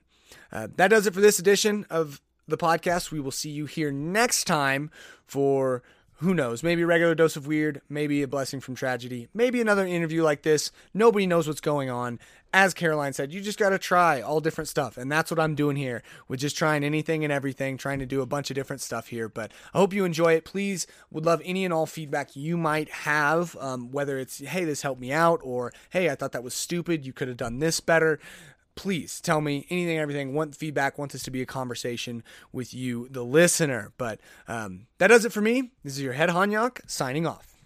uh, 0.52 0.68
that 0.78 0.90
does 0.90 1.06
it 1.08 1.14
for 1.14 1.22
this 1.22 1.40
edition 1.40 1.86
of 1.90 2.22
the 2.48 2.58
podcast. 2.58 3.12
We 3.12 3.20
will 3.20 3.32
see 3.32 3.50
you 3.50 3.66
here 3.66 3.92
next 3.92 4.46
time 4.46 4.90
for 5.26 5.84
who 6.20 6.34
knows, 6.34 6.64
maybe 6.64 6.82
a 6.82 6.88
regular 6.88 7.14
dose 7.14 7.36
of 7.36 7.46
weird, 7.46 7.82
maybe 7.90 8.24
a 8.24 8.28
blessing 8.28 8.60
from 8.60 8.76
tragedy, 8.76 9.28
maybe 9.34 9.62
another 9.62 9.86
interview 9.86 10.24
like 10.24 10.42
this. 10.42 10.72
Nobody 10.94 11.28
knows 11.28 11.48
what's 11.48 11.62
going 11.62 11.90
on. 11.90 12.20
As 12.54 12.74
Caroline 12.74 13.14
said, 13.14 13.32
you 13.32 13.42
just 13.42 13.60
got 13.60 13.70
to 13.70 13.78
try 13.78 14.22
all 14.22 14.40
different 14.40 14.68
stuff. 14.68 14.98
And 14.98 15.12
that's 15.12 15.30
what 15.30 15.40
I'm 15.40 15.54
doing 15.54 15.76
here 15.76 16.02
with 16.28 16.40
just 16.40 16.58
trying 16.58 16.84
anything 16.84 17.24
and 17.24 17.32
everything, 17.32 17.78
trying 17.78 18.00
to 18.00 18.06
do 18.06 18.22
a 18.22 18.26
bunch 18.26 18.50
of 18.50 18.56
different 18.56 18.82
stuff 18.82 19.08
here. 19.08 19.30
But 19.30 19.52
I 19.74 19.78
hope 19.78 19.94
you 19.94 20.06
enjoy 20.06 20.34
it. 20.34 20.46
Please, 20.46 20.88
would 21.12 21.26
love 21.26 21.42
any 21.46 21.66
and 21.66 21.74
all 21.74 21.86
feedback 21.86 22.36
you 22.36 22.58
might 22.58 22.90
have, 22.90 23.56
um, 23.60 23.92
whether 23.92 24.18
it's, 24.18 24.40
hey, 24.40 24.64
this 24.64 24.82
helped 24.82 25.02
me 25.02 25.12
out, 25.12 25.40
or 25.44 25.72
hey, 25.92 26.10
I 26.10 26.16
thought 26.16 26.32
that 26.32 26.44
was 26.44 26.54
stupid. 26.54 27.06
You 27.06 27.14
could 27.14 27.28
have 27.28 27.38
done 27.38 27.60
this 27.60 27.80
better 27.80 28.20
please 28.78 29.20
tell 29.20 29.42
me 29.42 29.66
anything 29.70 29.98
everything. 29.98 30.34
Want 30.34 30.56
feedback 30.56 30.98
want 30.98 31.12
this 31.12 31.24
to 31.24 31.32
be 31.32 31.42
a 31.42 31.46
conversation 31.46 32.24
with 32.54 32.74
you 32.74 33.10
the 33.10 33.26
listener. 33.26 33.92
But 33.98 34.22
um, 34.48 34.88
that 35.00 35.08
does 35.08 35.26
it 35.26 35.34
for 35.34 35.42
me. 35.42 35.72
This 35.84 35.94
is 35.94 36.02
your 36.02 36.14
head 36.14 36.30
hanyak 36.30 36.80
signing 36.90 37.28
off 37.28 37.57